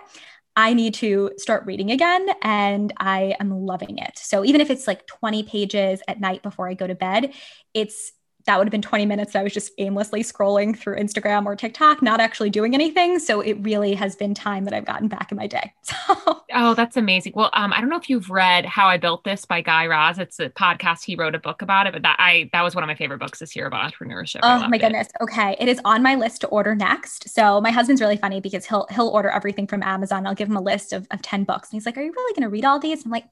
I 0.56 0.74
need 0.74 0.94
to 0.94 1.30
start 1.38 1.64
reading 1.66 1.90
again 1.90 2.26
and 2.42 2.92
I 2.98 3.34
am 3.40 3.50
loving 3.50 3.98
it. 3.98 4.18
So 4.18 4.44
even 4.44 4.60
if 4.60 4.70
it's 4.70 4.86
like 4.86 5.06
20 5.06 5.44
pages 5.44 6.02
at 6.08 6.20
night 6.20 6.42
before 6.42 6.68
I 6.68 6.74
go 6.74 6.86
to 6.86 6.94
bed, 6.94 7.32
it's 7.72 8.12
that 8.46 8.58
would 8.58 8.66
have 8.66 8.72
been 8.72 8.82
20 8.82 9.06
minutes 9.06 9.34
I 9.34 9.42
was 9.42 9.52
just 9.52 9.72
aimlessly 9.78 10.22
scrolling 10.22 10.76
through 10.76 10.96
Instagram 10.96 11.46
or 11.46 11.56
TikTok, 11.56 12.02
not 12.02 12.20
actually 12.20 12.50
doing 12.50 12.74
anything. 12.74 13.18
So 13.18 13.40
it 13.40 13.54
really 13.60 13.94
has 13.94 14.16
been 14.16 14.34
time 14.34 14.64
that 14.64 14.74
I've 14.74 14.84
gotten 14.84 15.08
back 15.08 15.30
in 15.30 15.36
my 15.36 15.46
day. 15.46 15.72
So. 15.90 16.42
Oh, 16.52 16.74
that's 16.74 16.96
amazing. 16.96 17.32
Well, 17.36 17.50
um, 17.52 17.72
I 17.72 17.80
don't 17.80 17.88
know 17.88 17.96
if 17.96 18.10
you've 18.10 18.30
read 18.30 18.64
How 18.64 18.86
I 18.88 18.96
Built 18.96 19.22
This 19.24 19.44
by 19.44 19.60
Guy 19.60 19.86
Raz. 19.86 20.18
It's 20.18 20.40
a 20.40 20.50
podcast. 20.50 21.04
He 21.04 21.14
wrote 21.14 21.34
a 21.34 21.38
book 21.38 21.62
about 21.62 21.86
it, 21.86 21.92
but 21.92 22.02
that 22.02 22.16
I 22.18 22.50
that 22.52 22.62
was 22.62 22.74
one 22.74 22.82
of 22.82 22.88
my 22.88 22.94
favorite 22.94 23.18
books 23.18 23.38
this 23.38 23.54
year 23.54 23.66
about 23.66 23.90
entrepreneurship. 23.90 24.40
Oh 24.42 24.66
my 24.68 24.78
goodness. 24.78 25.08
It. 25.08 25.22
Okay. 25.22 25.56
It 25.58 25.68
is 25.68 25.80
on 25.84 26.02
my 26.02 26.16
list 26.16 26.40
to 26.42 26.48
order 26.48 26.74
next. 26.74 27.28
So 27.28 27.60
my 27.60 27.70
husband's 27.70 28.00
really 28.00 28.16
funny 28.16 28.40
because 28.40 28.66
he'll 28.66 28.86
he'll 28.90 29.08
order 29.08 29.30
everything 29.30 29.66
from 29.66 29.82
Amazon. 29.82 30.26
I'll 30.26 30.34
give 30.34 30.48
him 30.48 30.56
a 30.56 30.62
list 30.62 30.92
of, 30.92 31.06
of 31.10 31.22
10 31.22 31.44
books. 31.44 31.70
And 31.70 31.76
he's 31.76 31.86
like, 31.86 31.96
Are 31.96 32.02
you 32.02 32.12
really 32.12 32.34
gonna 32.34 32.50
read 32.50 32.64
all 32.64 32.78
these? 32.78 33.04
I'm 33.04 33.10
like, 33.10 33.26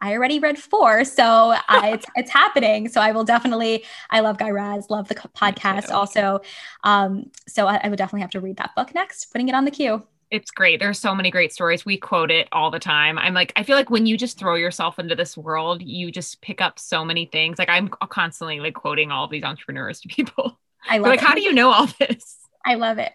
I 0.00 0.12
already 0.12 0.38
read 0.38 0.58
four, 0.58 1.04
so 1.04 1.54
I, 1.68 1.90
it's, 1.94 2.06
it's 2.16 2.30
happening. 2.30 2.88
So 2.88 3.00
I 3.00 3.12
will 3.12 3.24
definitely. 3.24 3.84
I 4.10 4.20
love 4.20 4.38
Guy 4.38 4.50
Raz, 4.50 4.88
love 4.90 5.08
the 5.08 5.14
podcast 5.14 5.90
also. 5.90 6.40
Um, 6.84 7.30
so 7.46 7.66
I, 7.66 7.80
I 7.82 7.88
would 7.88 7.96
definitely 7.96 8.22
have 8.22 8.30
to 8.30 8.40
read 8.40 8.56
that 8.56 8.74
book 8.74 8.94
next. 8.94 9.26
Putting 9.32 9.48
it 9.48 9.54
on 9.54 9.64
the 9.64 9.70
queue 9.70 10.02
it's 10.30 10.50
great. 10.50 10.78
There's 10.78 10.98
so 10.98 11.14
many 11.14 11.30
great 11.30 11.52
stories. 11.52 11.84
We 11.84 11.96
quote 11.96 12.30
it 12.30 12.48
all 12.52 12.70
the 12.70 12.78
time. 12.78 13.18
I'm 13.18 13.34
like, 13.34 13.52
I 13.56 13.62
feel 13.64 13.76
like 13.76 13.90
when 13.90 14.06
you 14.06 14.16
just 14.16 14.38
throw 14.38 14.54
yourself 14.54 14.98
into 14.98 15.16
this 15.16 15.36
world, 15.36 15.82
you 15.82 16.12
just 16.12 16.40
pick 16.40 16.60
up 16.60 16.78
so 16.78 17.04
many 17.04 17.26
things. 17.26 17.58
Like 17.58 17.68
I'm 17.68 17.88
constantly 17.88 18.60
like 18.60 18.74
quoting 18.74 19.10
all 19.10 19.24
of 19.24 19.30
these 19.30 19.42
entrepreneurs 19.42 20.00
to 20.00 20.08
people. 20.08 20.58
I 20.88 20.98
love 20.98 21.08
like, 21.08 21.20
it. 21.20 21.26
how 21.26 21.34
do 21.34 21.42
you 21.42 21.52
know 21.52 21.72
all 21.72 21.88
this? 21.98 22.38
I 22.64 22.76
love 22.76 22.98
it. 22.98 23.12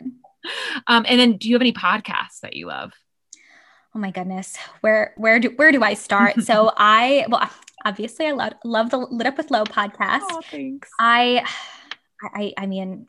Um, 0.88 1.05
and 1.07 1.19
then 1.19 1.38
do 1.38 1.47
you 1.47 1.55
have 1.55 1.61
any 1.61 1.73
podcasts 1.73 2.41
that 2.41 2.55
you 2.55 2.67
love? 2.67 2.93
Oh 3.96 4.00
my 4.00 4.12
goodness. 4.12 4.58
Where 4.82 5.14
where 5.16 5.39
do 5.39 5.50
where 5.56 5.72
do 5.72 5.82
i 5.82 5.93
start? 5.93 6.36
So 6.43 6.72
i 6.76 7.26
well 7.30 7.50
obviously 7.86 8.28
i 8.28 8.32
love 8.32 8.54
love 8.66 8.89
the 8.89 8.98
Lit 8.98 9.26
Up 9.26 9.38
with 9.38 9.50
Lo 9.50 9.64
podcast. 9.64 10.28
Oh, 10.30 10.41
thanks. 10.52 10.89
I 11.00 11.48
i 12.22 12.54
i 12.58 12.66
mean 12.66 13.08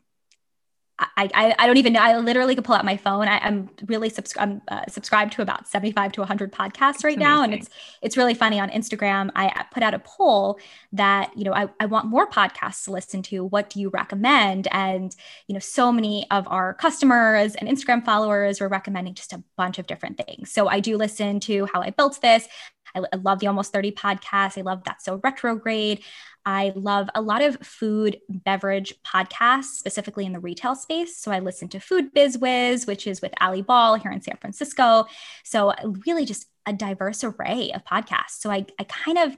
I, 0.99 1.29
I, 1.33 1.55
I 1.59 1.67
don't 1.67 1.77
even 1.77 1.93
know. 1.93 2.01
I 2.01 2.17
literally 2.17 2.55
could 2.55 2.63
pull 2.63 2.73
out 2.73 2.83
my 2.83 2.97
phone. 2.97 3.27
I, 3.27 3.37
am 3.47 3.69
really 3.85 4.09
subscri- 4.09 4.41
I'm, 4.41 4.61
uh, 4.67 4.85
subscribed 4.87 5.33
to 5.33 5.43
about 5.43 5.67
75 5.67 6.11
to 6.13 6.21
100 6.21 6.51
podcasts 6.51 7.03
right 7.03 7.19
now. 7.19 7.43
And 7.43 7.53
it's, 7.53 7.69
it's 8.01 8.17
really 8.17 8.33
funny 8.33 8.59
on 8.59 8.69
Instagram. 8.69 9.29
I 9.35 9.65
put 9.71 9.83
out 9.83 9.93
a 9.93 9.99
poll 9.99 10.59
that, 10.93 11.31
you 11.37 11.43
know, 11.43 11.53
I, 11.53 11.67
I 11.79 11.85
want 11.85 12.07
more 12.07 12.27
podcasts 12.27 12.85
to 12.85 12.91
listen 12.91 13.21
to. 13.23 13.45
What 13.45 13.69
do 13.69 13.79
you 13.79 13.89
recommend? 13.89 14.67
And, 14.71 15.15
you 15.47 15.53
know, 15.53 15.59
so 15.59 15.91
many 15.91 16.25
of 16.31 16.47
our 16.47 16.73
customers 16.73 17.53
and 17.53 17.69
Instagram 17.69 18.03
followers 18.03 18.59
were 18.59 18.67
recommending 18.67 19.13
just 19.13 19.33
a 19.33 19.43
bunch 19.55 19.77
of 19.77 19.85
different 19.85 20.17
things. 20.17 20.51
So 20.51 20.67
I 20.67 20.79
do 20.79 20.97
listen 20.97 21.39
to 21.41 21.67
How 21.71 21.81
I 21.81 21.91
Built 21.91 22.19
This. 22.21 22.47
I, 22.95 23.01
I 23.13 23.17
love 23.17 23.39
the 23.39 23.47
Almost 23.47 23.71
30 23.71 23.91
podcast. 23.91 24.57
I 24.57 24.61
love 24.61 24.83
That's 24.83 25.05
So 25.05 25.19
Retrograde. 25.23 26.03
I 26.47 26.71
love 26.75 27.09
a 27.13 27.21
lot 27.21 27.41
of 27.41 27.57
food 27.57 28.21
beverage 28.29 28.93
podcasts, 29.05 29.65
specifically 29.65 30.25
in 30.25 30.31
the 30.31 30.39
retail 30.39 30.75
space. 30.75 31.17
So 31.17 31.29
I 31.29 31.39
listen 31.39 31.67
to 31.69 31.79
Food 31.81 32.13
Biz 32.13 32.37
Wiz, 32.37 32.87
which 32.87 33.05
is 33.05 33.21
with 33.21 33.33
Ali 33.41 33.61
Ball 33.61 33.95
here 33.95 34.11
in 34.11 34.21
San 34.21 34.37
Francisco. 34.37 35.07
So 35.43 35.73
really 36.05 36.23
just 36.23 36.47
a 36.65 36.71
diverse 36.71 37.25
array 37.25 37.73
of 37.75 37.83
podcasts. 37.83 38.39
So 38.39 38.49
I, 38.49 38.65
I 38.79 38.85
kind 38.85 39.17
of 39.17 39.37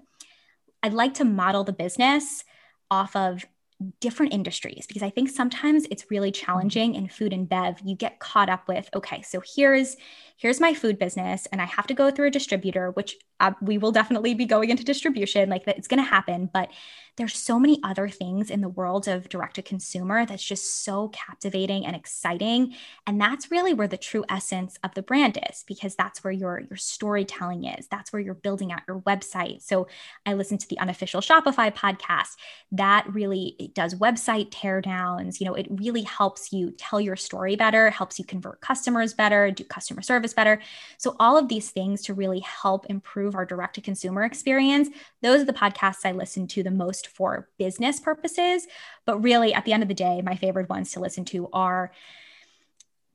I'd 0.84 0.94
like 0.94 1.16
to 1.16 1.26
model 1.26 1.64
the 1.64 1.74
business 1.74 2.44
off 2.92 3.16
of 3.16 3.44
different 4.02 4.34
industries 4.34 4.86
because 4.88 5.04
I 5.04 5.10
think 5.10 5.30
sometimes 5.30 5.86
it's 5.90 6.12
really 6.12 6.32
mm-hmm. 6.32 6.46
challenging 6.46 6.94
in 6.94 7.08
food 7.08 7.34
and 7.34 7.50
bev. 7.50 7.80
You 7.84 7.96
get 7.96 8.20
caught 8.20 8.50
up 8.50 8.68
with, 8.68 8.88
okay, 8.94 9.24
so 9.24 9.42
here's 9.56 9.98
here's 10.40 10.62
my 10.62 10.74
food 10.74 10.98
business 10.98 11.48
and 11.52 11.62
I 11.62 11.66
have 11.66 11.86
to 11.88 11.94
go 11.94 12.10
through 12.10 12.28
a 12.28 12.32
distributor, 12.32 12.92
which 12.92 13.18
uh, 13.42 13.52
we 13.62 13.78
will 13.78 13.92
definitely 13.92 14.34
be 14.34 14.46
going 14.46 14.70
into 14.70 14.86
distribution, 14.86 15.50
like 15.50 15.66
that 15.66 15.78
it's 15.78 15.88
going 15.88 16.02
to 16.02 16.10
happen, 16.10 16.50
but 16.52 16.70
there's 17.20 17.36
so 17.36 17.60
many 17.60 17.82
other 17.84 18.08
things 18.08 18.50
in 18.50 18.62
the 18.62 18.70
world 18.70 19.06
of 19.10 19.28
direct 19.28 19.56
to 19.56 19.62
consumer 19.62 20.26
that's 20.26 20.44
just 20.44 20.86
so 20.86 21.10
captivating 21.10 21.86
and 21.86 21.94
exciting. 21.94 22.74
And 23.06 23.20
that's 23.20 23.52
really 23.52 23.74
where 23.74 23.90
the 23.90 23.98
true 23.98 24.24
essence 24.30 24.78
of 24.86 24.94
the 24.94 25.02
brand 25.02 25.38
is 25.50 25.66
because 25.68 25.96
that's 25.96 26.24
where 26.24 26.32
your 26.32 26.62
your 26.70 26.78
storytelling 26.78 27.66
is. 27.66 27.88
That's 27.88 28.14
where 28.14 28.22
you're 28.22 28.36
building 28.36 28.72
out 28.72 28.84
your 28.88 29.02
website. 29.02 29.62
So 29.64 29.88
i 30.26 30.34
listen 30.34 30.58
to 30.60 30.68
the 30.70 30.80
unofficial 30.80 31.20
shopify 31.20 31.76
podcast. 31.76 32.38
That 32.72 33.06
really 33.14 33.58
it 33.60 33.76
does 33.76 33.96
website 33.96 34.52
teardowns. 34.52 35.42
You 35.42 35.48
know 35.48 35.56
it 35.56 35.68
really 35.70 36.04
helps 36.04 36.54
you 36.54 36.72
tell 36.78 37.02
your 37.02 37.18
story 37.18 37.58
better 37.58 37.90
helps 37.90 38.18
you 38.18 38.24
convert 38.24 38.62
customers 38.62 39.14
better 39.14 39.52
do 39.52 39.66
customer 39.66 40.02
service 40.02 40.29
better 40.34 40.62
so 40.98 41.16
all 41.20 41.38
of 41.38 41.48
these 41.48 41.72
things 41.72 42.02
to 42.02 42.14
really 42.14 42.40
help 42.40 42.86
improve 42.88 43.36
our 43.36 43.46
direct 43.46 43.76
to 43.76 43.82
consumer 43.82 44.24
experience 44.24 44.90
those 45.22 45.42
are 45.42 45.46
the 45.46 45.54
podcasts 45.54 46.06
i 46.06 46.12
listen 46.12 46.48
to 46.48 46.64
the 46.64 46.72
most 46.72 47.08
for 47.08 47.50
business 47.58 48.00
purposes. 48.00 48.66
But 49.06 49.20
really, 49.20 49.54
at 49.54 49.66
the 49.66 49.74
end 49.74 49.84
of 49.84 49.90
the 49.90 49.96
day, 49.96 50.22
my 50.22 50.36
favorite 50.36 50.70
ones 50.70 50.92
to 50.94 51.00
listen 51.00 51.26
to 51.26 51.50
are 51.54 51.92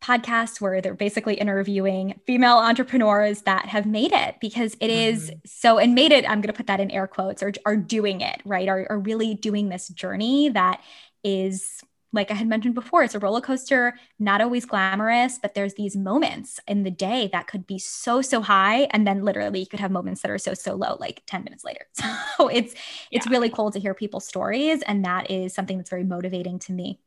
podcasts 0.02 0.60
where 0.60 0.82
they're 0.82 0.92
basically 0.92 1.34
interviewing 1.34 2.20
female 2.26 2.58
entrepreneurs 2.58 3.42
that 3.42 3.66
have 3.66 3.86
made 3.86 4.12
it 4.12 4.36
because 4.38 4.76
it 4.78 4.90
is 4.90 5.30
mm-hmm. 5.30 5.38
so 5.46 5.78
and 5.78 5.94
made 5.94 6.12
it 6.12 6.28
i'm 6.28 6.42
going 6.42 6.52
to 6.52 6.52
put 6.52 6.66
that 6.66 6.78
in 6.78 6.90
air 6.90 7.06
quotes 7.06 7.42
or 7.42 7.50
are 7.64 7.74
doing 7.74 8.20
it 8.20 8.38
right 8.44 8.68
are, 8.68 8.86
are 8.90 8.98
really 8.98 9.32
doing 9.32 9.70
this 9.70 9.88
journey 9.88 10.50
that 10.50 10.82
is 11.22 11.82
like 12.14 12.30
I 12.30 12.34
had 12.34 12.46
mentioned 12.46 12.74
before, 12.74 13.02
it's 13.02 13.14
a 13.14 13.18
roller 13.18 13.40
coaster, 13.40 13.98
not 14.18 14.40
always 14.40 14.64
glamorous, 14.64 15.38
but 15.38 15.54
there's 15.54 15.74
these 15.74 15.96
moments 15.96 16.60
in 16.66 16.84
the 16.84 16.90
day 16.90 17.28
that 17.32 17.48
could 17.48 17.66
be 17.66 17.78
so, 17.78 18.22
so 18.22 18.40
high. 18.40 18.82
And 18.92 19.06
then 19.06 19.24
literally 19.24 19.60
you 19.60 19.66
could 19.66 19.80
have 19.80 19.90
moments 19.90 20.22
that 20.22 20.30
are 20.30 20.38
so, 20.38 20.54
so 20.54 20.74
low, 20.74 20.96
like 21.00 21.22
10 21.26 21.44
minutes 21.44 21.64
later. 21.64 21.86
So 22.36 22.48
it's, 22.48 22.74
it's 23.12 23.28
really 23.28 23.48
cool 23.48 23.70
to 23.70 23.78
hear 23.78 23.94
people's 23.94 24.26
stories. 24.26 24.82
And 24.82 25.04
that 25.04 25.30
is 25.30 25.54
something 25.54 25.76
that's 25.76 25.90
very 25.90 26.02
motivating 26.02 26.58
to 26.60 26.72
me. 26.72 26.98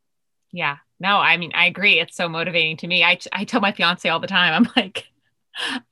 Yeah. 0.51 0.77
No, 0.99 1.17
I 1.17 1.35
mean, 1.35 1.51
I 1.53 1.65
agree. 1.65 1.99
It's 1.99 2.15
so 2.15 2.29
motivating 2.29 2.77
to 2.77 2.87
me. 2.87 3.03
I, 3.03 3.19
I 3.33 3.43
tell 3.43 3.59
my 3.59 3.73
fiance 3.73 4.07
all 4.07 4.21
the 4.21 4.27
time, 4.27 4.53
I'm 4.53 4.71
like, 4.75 5.07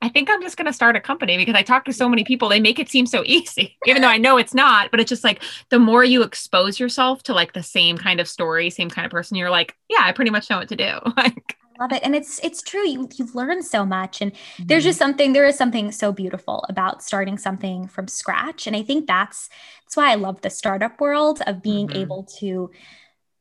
I 0.02 0.08
think 0.08 0.30
I'm 0.30 0.42
just 0.42 0.56
going 0.56 0.66
to 0.66 0.72
start 0.72 0.96
a 0.96 1.00
company 1.00 1.36
because 1.36 1.54
I 1.54 1.62
talk 1.62 1.84
to 1.86 1.92
so 1.92 2.08
many 2.08 2.24
people. 2.24 2.48
They 2.48 2.60
make 2.60 2.78
it 2.78 2.88
seem 2.88 3.06
so 3.06 3.22
easy, 3.26 3.76
even 3.86 4.02
though 4.02 4.08
I 4.08 4.18
know 4.18 4.38
it's 4.38 4.54
not. 4.54 4.90
But 4.90 5.00
it's 5.00 5.08
just 5.08 5.24
like 5.24 5.42
the 5.70 5.78
more 5.78 6.04
you 6.04 6.22
expose 6.22 6.78
yourself 6.78 7.22
to 7.24 7.34
like 7.34 7.52
the 7.52 7.62
same 7.62 7.98
kind 7.98 8.20
of 8.20 8.28
story, 8.28 8.70
same 8.70 8.90
kind 8.90 9.06
of 9.06 9.12
person, 9.12 9.36
you're 9.36 9.50
like, 9.50 9.76
yeah, 9.88 10.00
I 10.02 10.12
pretty 10.12 10.30
much 10.30 10.48
know 10.50 10.58
what 10.58 10.68
to 10.68 10.76
do. 10.76 10.98
like, 11.16 11.56
I 11.78 11.82
love 11.82 11.92
it, 11.92 12.02
and 12.02 12.14
it's 12.14 12.38
it's 12.40 12.62
true. 12.62 12.86
You 12.86 13.08
you've 13.16 13.34
learned 13.34 13.64
so 13.64 13.84
much, 13.84 14.20
and 14.20 14.32
mm-hmm. 14.32 14.66
there's 14.66 14.84
just 14.84 14.98
something. 14.98 15.32
There 15.32 15.46
is 15.46 15.56
something 15.56 15.92
so 15.92 16.12
beautiful 16.12 16.64
about 16.68 17.02
starting 17.02 17.38
something 17.38 17.86
from 17.88 18.08
scratch, 18.08 18.66
and 18.66 18.76
I 18.76 18.82
think 18.82 19.06
that's 19.06 19.48
that's 19.84 19.96
why 19.96 20.10
I 20.10 20.14
love 20.14 20.40
the 20.40 20.50
startup 20.50 21.00
world 21.00 21.42
of 21.46 21.62
being 21.62 21.88
mm-hmm. 21.88 21.98
able 21.98 22.22
to 22.38 22.70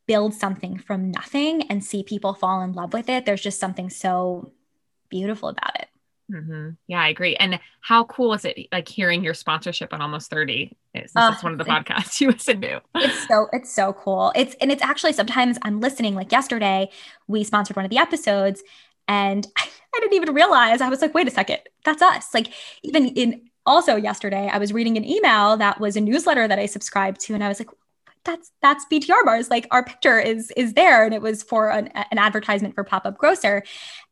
build 0.07 0.33
something 0.33 0.77
from 0.77 1.09
nothing 1.11 1.63
and 1.63 1.83
see 1.83 2.03
people 2.03 2.33
fall 2.33 2.61
in 2.61 2.73
love 2.73 2.93
with 2.93 3.09
it. 3.09 3.25
There's 3.25 3.41
just 3.41 3.59
something 3.59 3.89
so 3.89 4.51
beautiful 5.09 5.49
about 5.49 5.79
it. 5.79 5.87
Mm-hmm. 6.31 6.71
Yeah, 6.87 7.01
I 7.01 7.09
agree. 7.09 7.35
And 7.35 7.59
how 7.81 8.05
cool 8.05 8.33
is 8.33 8.45
it 8.45 8.57
like 8.71 8.87
hearing 8.87 9.23
your 9.23 9.33
sponsorship 9.33 9.93
on 9.93 10.01
almost 10.01 10.29
30 10.31 10.75
since 10.95 11.11
uh, 11.15 11.31
it's 11.33 11.43
one 11.43 11.51
of 11.53 11.59
the 11.59 11.65
podcasts 11.65 12.19
you 12.21 12.31
listen 12.31 12.61
to? 12.61 12.81
It's 12.95 13.27
so 13.27 13.47
it's 13.53 13.71
so 13.71 13.93
cool. 13.93 14.31
It's 14.35 14.55
and 14.55 14.71
it's 14.71 14.81
actually 14.81 15.13
sometimes 15.13 15.57
I'm 15.61 15.79
listening 15.79 16.15
like 16.15 16.31
yesterday 16.31 16.89
we 17.27 17.43
sponsored 17.43 17.75
one 17.75 17.85
of 17.85 17.91
the 17.91 17.99
episodes 17.99 18.63
and 19.07 19.47
I, 19.57 19.69
I 19.95 19.99
didn't 19.99 20.13
even 20.13 20.33
realize 20.33 20.81
I 20.81 20.89
was 20.89 21.01
like, 21.01 21.13
wait 21.13 21.27
a 21.27 21.31
second, 21.31 21.59
that's 21.85 22.01
us. 22.01 22.33
Like 22.33 22.47
even 22.83 23.07
in 23.09 23.49
also 23.65 23.95
yesterday, 23.95 24.49
I 24.51 24.57
was 24.57 24.73
reading 24.73 24.97
an 24.97 25.05
email 25.05 25.57
that 25.57 25.79
was 25.79 25.95
a 25.95 26.01
newsletter 26.01 26.47
that 26.47 26.59
I 26.59 26.65
subscribed 26.65 27.19
to, 27.21 27.33
and 27.33 27.43
I 27.43 27.47
was 27.47 27.59
like, 27.59 27.69
that's 28.25 28.51
that's 28.61 28.85
BTR 28.91 29.23
bars. 29.23 29.49
Like 29.49 29.67
our 29.71 29.83
picture 29.83 30.19
is 30.19 30.51
is 30.57 30.73
there, 30.73 31.05
and 31.05 31.13
it 31.13 31.21
was 31.21 31.43
for 31.43 31.69
an, 31.69 31.87
an 31.87 32.17
advertisement 32.17 32.75
for 32.75 32.83
Pop 32.83 33.05
Up 33.05 33.17
Grocer, 33.17 33.63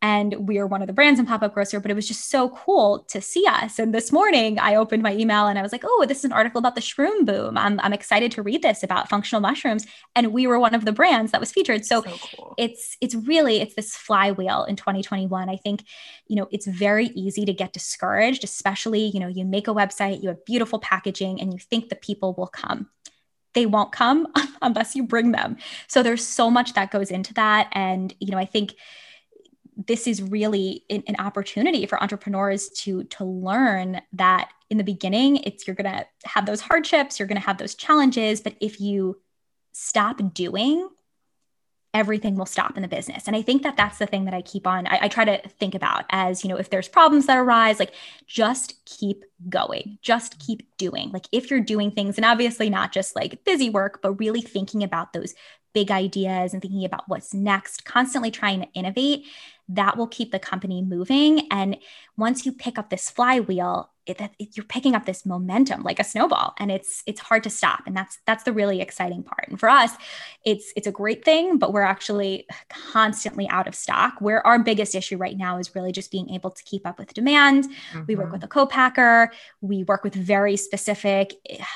and 0.02 0.48
we 0.48 0.58
are 0.60 0.68
one 0.68 0.82
of 0.82 0.88
the 0.88 0.94
brands 0.94 1.20
in 1.20 1.26
Pop 1.26 1.42
Up 1.42 1.54
Grocer. 1.54 1.80
But 1.80 1.92
it 1.92 1.96
was 1.96 2.08
just 2.08 2.30
so 2.30 2.50
cool 2.50 3.00
to 3.10 3.20
see 3.20 3.46
us. 3.48 3.80
And 3.80 3.94
this 3.94 4.12
morning, 4.12 4.60
I 4.60 4.76
opened 4.76 5.04
my 5.04 5.14
email 5.14 5.48
and 5.48 5.60
I 5.60 5.62
was 5.62 5.72
like, 5.72 5.84
"Oh, 5.86 6.06
this 6.08 6.20
is 6.20 6.26
an 6.26 6.32
article 6.32 6.60
about 6.60 6.76
the 6.76 6.82
shroom 6.82 7.26
boom. 7.26 7.58
I'm 7.58 7.80
I'm 7.82 7.94
excited 7.94 8.32
to 8.34 8.44
read 8.44 8.62
this 8.62 8.84
about 8.84 9.10
functional 9.10 9.42
mushrooms." 9.42 9.86
And 10.16 10.32
we 10.32 10.48
were 10.48 10.60
one 10.60 10.76
of 10.76 10.86
the 10.86 10.94
brands 10.94 11.32
that 11.32 11.42
was 11.42 11.52
featured. 11.52 11.86
So, 11.86 12.04
so 12.04 12.16
cool. 12.36 12.56
it's 12.58 12.96
it's 13.02 13.16
really 13.16 13.62
it's 13.62 13.76
this 13.76 13.96
flywheel 13.96 14.64
in 14.66 14.76
2021. 14.76 15.50
I 15.50 15.58
think 15.58 15.84
you 16.28 16.36
know 16.36 16.48
it's 16.52 16.68
very 16.68 17.08
easy 17.08 17.46
to 17.46 17.54
get 17.54 17.74
discouraged, 17.74 18.44
especially 18.44 19.06
you 19.08 19.20
know 19.20 19.28
you 19.28 19.44
make 19.44 19.68
a 19.68 19.74
website, 19.74 20.22
you 20.22 20.30
have 20.30 20.46
beautiful 20.46 20.80
packaging, 20.80 21.42
and 21.42 21.52
you 21.52 21.60
think 21.60 21.90
the 21.90 21.96
people 21.96 22.36
will 22.38 22.48
come 22.48 22.90
they 23.54 23.66
won't 23.66 23.92
come 23.92 24.28
unless 24.62 24.96
you 24.96 25.04
bring 25.04 25.32
them. 25.32 25.58
So 25.88 26.04
there's 26.04 26.26
so 26.26 26.50
much 26.50 26.74
that 26.74 26.92
goes 26.92 27.12
into 27.12 27.34
that. 27.36 27.70
And, 27.74 28.14
you 28.20 28.32
know, 28.32 28.38
I 28.38 28.46
think 28.46 28.76
this 29.76 30.08
is 30.08 30.22
really 30.22 30.84
an, 30.90 31.04
an 31.08 31.16
opportunity 31.20 31.86
for 31.86 32.02
entrepreneurs 32.02 32.70
to 32.70 33.04
to 33.06 33.26
learn 33.26 34.02
that 34.14 34.52
in 34.70 34.78
the 34.78 34.84
beginning 34.84 35.38
it's 35.38 35.68
you're 35.68 35.76
going 35.76 35.92
to 35.92 36.06
have 36.26 36.46
those 36.46 36.62
hardships 36.62 37.18
you're 37.18 37.28
going 37.28 37.40
to 37.40 37.46
have 37.46 37.58
those 37.58 37.76
challenges 37.76 38.40
but 38.40 38.56
if 38.62 38.80
you 38.80 39.20
stop 39.72 40.22
doing 40.34 40.88
everything 41.94 42.36
will 42.36 42.46
stop 42.46 42.76
in 42.76 42.82
the 42.82 42.88
business. 42.88 43.28
And 43.28 43.36
I 43.36 43.42
think 43.42 43.62
that 43.64 43.78
that's 43.78 44.00
the 44.00 44.08
thing 44.08 44.26
that 44.26 44.34
I 44.34 44.42
keep 44.42 44.66
on, 44.66 44.88
I, 44.88 45.00
I, 45.04 45.08
try 45.08 45.26
to 45.26 45.48
think 45.48 45.76
about 45.76 46.06
as, 46.10 46.44
you 46.44 46.50
know, 46.50 46.58
if 46.58 46.72
there's 46.72 46.88
problems 46.88 47.28
that 47.28 47.38
arise, 47.38 47.80
like 47.80 47.94
just 48.26 48.84
keep 48.86 49.24
going, 49.48 50.00
just 50.02 50.40
keep 50.40 50.64
doing. 50.78 51.12
Like 51.12 51.28
if 51.32 51.52
you're 51.52 51.60
doing 51.60 51.92
things, 51.92 52.18
and 52.18 52.26
obviously 52.26 52.70
not 52.70 52.92
just 52.92 53.16
like 53.16 53.44
busy 53.44 53.70
work, 53.70 54.02
but 54.02 54.14
really 54.14 54.42
thinking 54.42 54.84
about 54.84 55.14
those 55.14 55.36
big 55.74 55.92
ideas 55.92 56.54
and 56.54 56.62
thinking 56.62 56.86
about 56.86 57.04
what's 57.08 57.34
next, 57.34 57.86
constantly 57.86 58.32
trying 58.32 58.62
to 58.62 58.68
innovate, 58.74 59.26
that 59.70 59.98
will 59.98 60.08
keep 60.08 60.32
the 60.32 60.40
company 60.40 60.82
moving. 60.82 61.48
And 61.52 61.78
once 62.18 62.46
you 62.46 62.52
pick 62.52 62.78
up 62.78 62.90
this 62.90 63.10
flywheel, 63.10 63.90
it, 64.06 64.20
it, 64.38 64.58
you're 64.58 64.66
picking 64.66 64.96
up 64.96 65.06
this 65.06 65.26
momentum 65.26 65.82
like 65.84 66.00
a 66.00 66.04
snowball 66.04 66.54
and 66.60 66.70
it's 66.70 67.04
it's 67.06 67.22
hard 67.22 67.44
to 67.44 67.50
stop 67.50 67.84
and 67.86 67.96
that's 67.96 68.20
that's 68.26 68.44
the 68.44 68.52
really 68.52 68.82
exciting 68.82 69.24
part 69.24 69.48
and 69.48 69.58
for 69.60 69.70
us 69.70 69.92
it's 70.46 70.74
it's 70.76 70.88
a 70.88 70.92
great 70.92 71.24
thing 71.24 71.58
but 71.58 71.72
we're 71.72 71.82
actually 71.82 72.46
constantly 72.92 73.48
out 73.48 73.66
of 73.68 73.74
stock 73.74 74.16
where 74.20 74.46
our 74.46 74.60
biggest 74.60 74.94
issue 74.94 75.16
right 75.16 75.38
now 75.38 75.58
is 75.58 75.74
really 75.74 75.94
just 75.94 76.12
being 76.12 76.30
able 76.32 76.52
to 76.52 76.62
keep 76.64 76.86
up 76.86 77.00
with 77.00 77.14
demand 77.14 77.64
mm-hmm. 77.64 78.02
we 78.08 78.16
work 78.16 78.26
mm-hmm. 78.26 78.34
with 78.34 78.44
a 78.44 78.48
co-packer 78.48 79.32
we 79.62 79.84
work 79.84 80.04
with 80.04 80.16
very 80.16 80.58
specific 80.58 81.36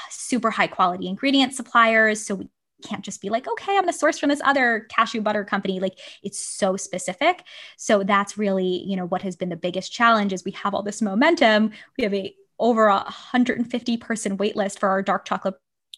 super 0.09 0.49
high 0.49 0.67
quality 0.67 1.07
ingredient 1.07 1.53
suppliers 1.53 2.25
so 2.25 2.35
we 2.35 2.49
can't 2.84 3.03
just 3.03 3.21
be 3.21 3.30
like, 3.30 3.47
okay, 3.47 3.71
I'm 3.71 3.84
going 3.84 3.88
to 3.88 3.93
source 3.93 4.19
from 4.19 4.30
this 4.30 4.41
other 4.43 4.88
cashew 4.89 5.21
butter 5.21 5.43
company. 5.43 5.80
Like 5.80 5.99
it's 6.23 6.39
so 6.39 6.78
specific. 6.78 7.43
So 7.78 8.03
that's 8.03 8.38
really, 8.38 8.84
you 8.86 8.95
know, 8.95 9.05
what 9.05 9.23
has 9.23 9.36
been 9.36 9.49
the 9.49 9.55
biggest 9.55 9.91
challenge 9.91 10.34
is 10.34 10.45
we 10.45 10.51
have 10.51 10.73
all 10.73 10.84
this 10.84 11.01
momentum. 11.01 11.71
We 11.97 12.03
have 12.03 12.13
a 12.13 12.36
over 12.59 12.88
a 12.88 12.95
150 12.95 13.97
person 13.97 14.38
wait 14.38 14.55
list 14.55 14.80
for 14.80 14.89
our 14.89 15.01
dark 15.01 15.25
chocolate 15.25 15.55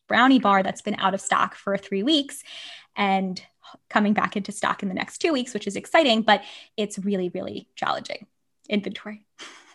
brownie 0.07 0.39
bar 0.39 0.63
that's 0.63 0.81
been 0.81 0.95
out 0.99 1.13
of 1.13 1.21
stock 1.21 1.55
for 1.55 1.77
three 1.77 2.03
weeks 2.03 2.43
and 2.95 3.41
coming 3.89 4.13
back 4.13 4.35
into 4.35 4.51
stock 4.51 4.81
in 4.81 4.89
the 4.89 4.95
next 4.95 5.19
two 5.19 5.31
weeks, 5.31 5.53
which 5.53 5.67
is 5.67 5.75
exciting, 5.75 6.21
but 6.23 6.43
it's 6.75 6.97
really, 6.99 7.29
really 7.29 7.67
challenging 7.75 8.25
inventory. 8.67 9.25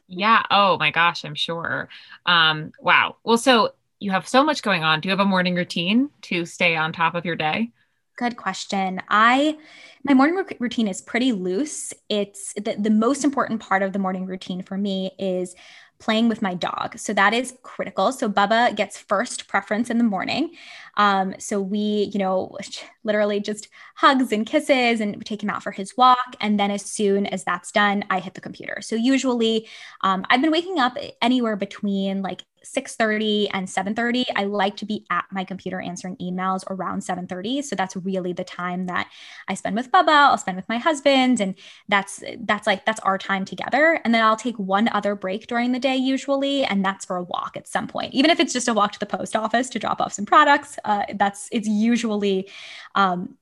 Yeah. 0.08 0.42
Oh 0.50 0.76
my 0.78 0.90
gosh, 0.90 1.24
I'm 1.24 1.34
sure. 1.34 1.88
Um, 2.26 2.72
wow. 2.80 3.16
Well, 3.24 3.38
so 3.38 3.72
you 4.04 4.10
have 4.10 4.28
so 4.28 4.44
much 4.44 4.62
going 4.62 4.84
on. 4.84 5.00
Do 5.00 5.08
you 5.08 5.10
have 5.10 5.20
a 5.20 5.24
morning 5.24 5.54
routine 5.54 6.10
to 6.22 6.44
stay 6.44 6.76
on 6.76 6.92
top 6.92 7.14
of 7.14 7.24
your 7.24 7.36
day? 7.36 7.72
Good 8.16 8.36
question. 8.36 9.00
I 9.08 9.56
my 10.04 10.12
morning 10.12 10.44
routine 10.60 10.86
is 10.86 11.00
pretty 11.00 11.32
loose. 11.32 11.94
It's 12.10 12.52
the, 12.52 12.76
the 12.78 12.90
most 12.90 13.24
important 13.24 13.60
part 13.60 13.82
of 13.82 13.94
the 13.94 13.98
morning 13.98 14.26
routine 14.26 14.62
for 14.62 14.76
me 14.76 15.12
is 15.18 15.56
playing 15.98 16.28
with 16.28 16.42
my 16.42 16.54
dog. 16.54 16.98
So 16.98 17.14
that 17.14 17.32
is 17.32 17.56
critical. 17.62 18.12
So 18.12 18.28
Bubba 18.28 18.76
gets 18.76 18.98
first 18.98 19.48
preference 19.48 19.88
in 19.88 19.96
the 19.96 20.04
morning. 20.04 20.54
Um, 20.96 21.34
so 21.38 21.60
we, 21.60 22.10
you 22.12 22.18
know, 22.18 22.56
literally 23.04 23.40
just 23.40 23.68
hugs 23.96 24.32
and 24.32 24.46
kisses 24.46 25.00
and 25.00 25.24
take 25.24 25.42
him 25.42 25.50
out 25.50 25.62
for 25.62 25.70
his 25.70 25.96
walk. 25.96 26.36
And 26.40 26.58
then 26.58 26.70
as 26.70 26.82
soon 26.82 27.26
as 27.26 27.44
that's 27.44 27.70
done, 27.70 28.04
I 28.10 28.20
hit 28.20 28.34
the 28.34 28.40
computer. 28.40 28.78
So 28.80 28.96
usually 28.96 29.68
um, 30.00 30.24
I've 30.30 30.40
been 30.40 30.50
waking 30.50 30.78
up 30.78 30.96
anywhere 31.20 31.56
between 31.56 32.22
like 32.22 32.44
6:30 32.64 33.48
and 33.52 33.68
7:30 33.68 34.24
I 34.34 34.44
like 34.44 34.76
to 34.78 34.86
be 34.86 35.04
at 35.10 35.26
my 35.30 35.44
computer 35.44 35.80
answering 35.80 36.16
emails 36.16 36.64
around 36.70 37.02
7:30 37.02 37.62
so 37.62 37.76
that's 37.76 37.94
really 37.96 38.32
the 38.32 38.44
time 38.44 38.86
that 38.86 39.08
I 39.48 39.54
spend 39.54 39.76
with 39.76 39.92
Bubba. 39.92 40.08
I'll 40.08 40.38
spend 40.38 40.56
with 40.56 40.68
my 40.68 40.78
husband. 40.78 41.40
And 41.40 41.56
that's 41.88 42.22
that's 42.40 42.66
like 42.66 42.84
that's 42.86 43.00
our 43.00 43.18
time 43.18 43.44
together. 43.44 44.00
And 44.04 44.14
then 44.14 44.22
I'll 44.22 44.36
take 44.36 44.58
one 44.58 44.88
other 44.88 45.14
break 45.14 45.46
during 45.46 45.72
the 45.72 45.78
day 45.78 45.96
usually. 45.96 46.64
And 46.64 46.84
that's 46.84 47.04
for 47.04 47.16
a 47.16 47.22
walk 47.22 47.56
at 47.56 47.68
some 47.68 47.86
point 47.86 48.14
even 48.14 48.30
if 48.30 48.40
it's 48.40 48.52
just 48.52 48.68
a 48.68 48.74
walk 48.74 48.92
to 48.92 48.98
the 48.98 49.06
post 49.06 49.36
office 49.36 49.68
to 49.70 49.78
drop 49.78 50.00
off 50.00 50.12
some 50.12 50.26
products 50.26 50.78
uh, 50.84 51.04
that's 51.14 51.48
it's 51.52 51.68
usually 51.68 52.48
um, 52.94 53.36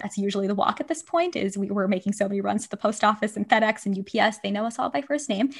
that's 0.00 0.16
usually 0.16 0.46
the 0.46 0.54
walk 0.54 0.80
at 0.80 0.88
this 0.88 1.02
point 1.02 1.34
is 1.34 1.58
we 1.58 1.70
were 1.70 1.88
making 1.88 2.12
so 2.12 2.28
many 2.28 2.40
runs 2.40 2.64
to 2.64 2.70
the 2.70 2.76
post 2.76 3.02
office 3.02 3.36
and 3.36 3.48
FedEx 3.48 3.84
and 3.86 3.98
UPS. 3.98 4.38
They 4.38 4.50
know 4.50 4.64
us 4.64 4.78
all 4.78 4.90
by 4.90 5.02
first 5.02 5.28
name. 5.28 5.50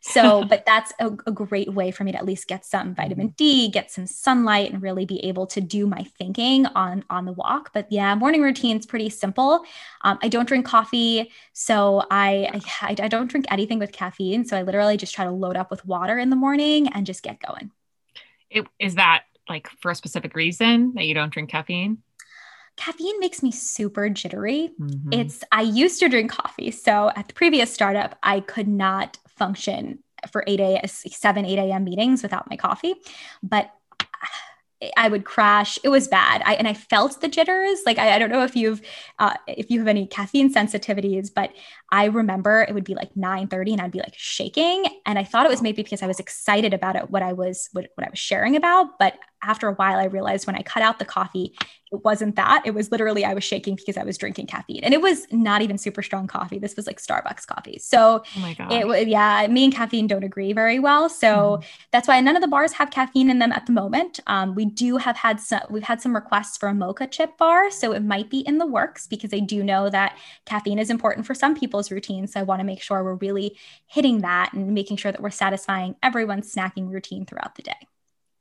So, 0.00 0.44
but 0.48 0.64
that's 0.64 0.92
a, 1.00 1.06
a, 1.26 1.32
great 1.32 1.72
way 1.72 1.90
for 1.90 2.04
me 2.04 2.12
to 2.12 2.18
at 2.18 2.24
least 2.24 2.46
get 2.46 2.64
some 2.64 2.94
vitamin 2.94 3.28
D, 3.36 3.68
get 3.68 3.90
some 3.90 4.06
sunlight 4.06 4.72
and 4.72 4.82
really 4.82 5.04
be 5.04 5.24
able 5.24 5.46
to 5.48 5.60
do 5.60 5.86
my 5.86 6.04
thinking 6.16 6.66
on, 6.66 7.04
on 7.10 7.24
the 7.24 7.32
walk. 7.32 7.70
But 7.74 7.90
yeah, 7.90 8.14
morning 8.14 8.42
routine 8.42 8.78
is 8.78 8.86
pretty 8.86 9.10
simple. 9.10 9.64
Um, 10.02 10.18
I 10.22 10.28
don't 10.28 10.46
drink 10.46 10.64
coffee. 10.64 11.32
So 11.52 12.04
I, 12.10 12.62
I, 12.80 12.94
I 13.02 13.08
don't 13.08 13.28
drink 13.28 13.46
anything 13.50 13.78
with 13.78 13.92
caffeine. 13.92 14.44
So 14.44 14.56
I 14.56 14.62
literally 14.62 14.96
just 14.96 15.14
try 15.14 15.24
to 15.24 15.30
load 15.30 15.56
up 15.56 15.70
with 15.70 15.84
water 15.84 16.18
in 16.18 16.30
the 16.30 16.36
morning 16.36 16.88
and 16.88 17.04
just 17.04 17.22
get 17.22 17.40
going. 17.40 17.72
It, 18.50 18.66
is 18.78 18.94
that 18.94 19.24
like 19.48 19.68
for 19.80 19.90
a 19.90 19.94
specific 19.94 20.34
reason 20.34 20.94
that 20.94 21.04
you 21.04 21.14
don't 21.14 21.32
drink 21.32 21.50
caffeine? 21.50 21.98
caffeine 22.78 23.18
makes 23.20 23.42
me 23.42 23.50
super 23.50 24.08
jittery. 24.08 24.70
Mm-hmm. 24.80 25.12
It's 25.12 25.44
I 25.52 25.62
used 25.62 26.00
to 26.00 26.08
drink 26.08 26.30
coffee. 26.30 26.70
So 26.70 27.10
at 27.14 27.28
the 27.28 27.34
previous 27.34 27.72
startup, 27.72 28.16
I 28.22 28.40
could 28.40 28.68
not 28.68 29.18
function 29.36 29.98
for 30.32 30.44
8 30.46 30.60
a.m. 30.60 30.86
7, 30.86 31.44
8 31.44 31.58
a.m. 31.58 31.84
meetings 31.84 32.22
without 32.22 32.48
my 32.48 32.56
coffee. 32.56 32.94
But 33.42 33.70
I 34.96 35.08
would 35.08 35.24
crash. 35.24 35.76
It 35.82 35.88
was 35.88 36.06
bad. 36.06 36.40
I, 36.44 36.54
and 36.54 36.68
I 36.68 36.74
felt 36.74 37.20
the 37.20 37.26
jitters. 37.26 37.80
Like 37.84 37.98
I, 37.98 38.14
I 38.14 38.18
don't 38.18 38.30
know 38.30 38.44
if 38.44 38.54
you've 38.54 38.80
uh, 39.18 39.34
if 39.48 39.70
you 39.70 39.80
have 39.80 39.88
any 39.88 40.06
caffeine 40.06 40.54
sensitivities, 40.54 41.30
but 41.34 41.50
I 41.90 42.04
remember 42.04 42.62
it 42.62 42.74
would 42.74 42.84
be 42.84 42.94
like 42.94 43.16
9 43.16 43.48
30 43.48 43.72
and 43.72 43.80
I'd 43.82 43.90
be 43.90 43.98
like 43.98 44.14
shaking. 44.16 44.84
And 45.04 45.18
I 45.18 45.24
thought 45.24 45.46
it 45.46 45.50
was 45.50 45.62
maybe 45.62 45.82
because 45.82 46.02
I 46.02 46.06
was 46.06 46.20
excited 46.20 46.74
about 46.74 46.94
it, 46.94 47.10
what 47.10 47.24
I 47.24 47.32
was 47.32 47.68
what, 47.72 47.88
what 47.96 48.06
I 48.06 48.10
was 48.10 48.20
sharing 48.20 48.54
about, 48.54 49.00
but 49.00 49.18
after 49.42 49.68
a 49.68 49.74
while, 49.74 49.98
I 49.98 50.04
realized 50.04 50.46
when 50.46 50.56
I 50.56 50.62
cut 50.62 50.82
out 50.82 50.98
the 50.98 51.04
coffee, 51.04 51.54
it 51.90 52.04
wasn't 52.04 52.36
that. 52.36 52.62
It 52.66 52.74
was 52.74 52.90
literally 52.90 53.24
I 53.24 53.34
was 53.34 53.44
shaking 53.44 53.76
because 53.76 53.96
I 53.96 54.04
was 54.04 54.18
drinking 54.18 54.46
caffeine, 54.46 54.84
and 54.84 54.92
it 54.92 55.00
was 55.00 55.26
not 55.32 55.62
even 55.62 55.78
super 55.78 56.02
strong 56.02 56.26
coffee. 56.26 56.58
This 56.58 56.76
was 56.76 56.86
like 56.86 57.00
Starbucks 57.00 57.46
coffee. 57.46 57.78
So 57.78 58.22
oh 58.36 58.66
it 58.70 58.86
was 58.86 59.06
yeah. 59.06 59.46
Me 59.48 59.64
and 59.64 59.72
caffeine 59.72 60.06
don't 60.06 60.24
agree 60.24 60.52
very 60.52 60.78
well. 60.78 61.08
So 61.08 61.60
mm. 61.60 61.64
that's 61.90 62.06
why 62.06 62.20
none 62.20 62.36
of 62.36 62.42
the 62.42 62.48
bars 62.48 62.72
have 62.72 62.90
caffeine 62.90 63.30
in 63.30 63.38
them 63.38 63.52
at 63.52 63.66
the 63.66 63.72
moment. 63.72 64.20
Um, 64.26 64.54
we 64.54 64.66
do 64.66 64.98
have 64.98 65.16
had 65.16 65.40
some. 65.40 65.62
We've 65.70 65.82
had 65.82 66.02
some 66.02 66.14
requests 66.14 66.58
for 66.58 66.68
a 66.68 66.74
mocha 66.74 67.06
chip 67.06 67.38
bar, 67.38 67.70
so 67.70 67.92
it 67.92 68.02
might 68.02 68.28
be 68.28 68.40
in 68.40 68.58
the 68.58 68.66
works 68.66 69.06
because 69.06 69.32
I 69.32 69.38
do 69.38 69.64
know 69.64 69.88
that 69.88 70.18
caffeine 70.44 70.78
is 70.78 70.90
important 70.90 71.26
for 71.26 71.34
some 71.34 71.54
people's 71.54 71.90
routines. 71.90 72.32
So 72.32 72.40
I 72.40 72.42
want 72.42 72.60
to 72.60 72.64
make 72.64 72.82
sure 72.82 73.02
we're 73.02 73.14
really 73.14 73.56
hitting 73.86 74.20
that 74.20 74.52
and 74.52 74.74
making 74.74 74.98
sure 74.98 75.12
that 75.12 75.22
we're 75.22 75.30
satisfying 75.30 75.96
everyone's 76.02 76.52
snacking 76.54 76.90
routine 76.90 77.24
throughout 77.24 77.54
the 77.54 77.62
day. 77.62 77.88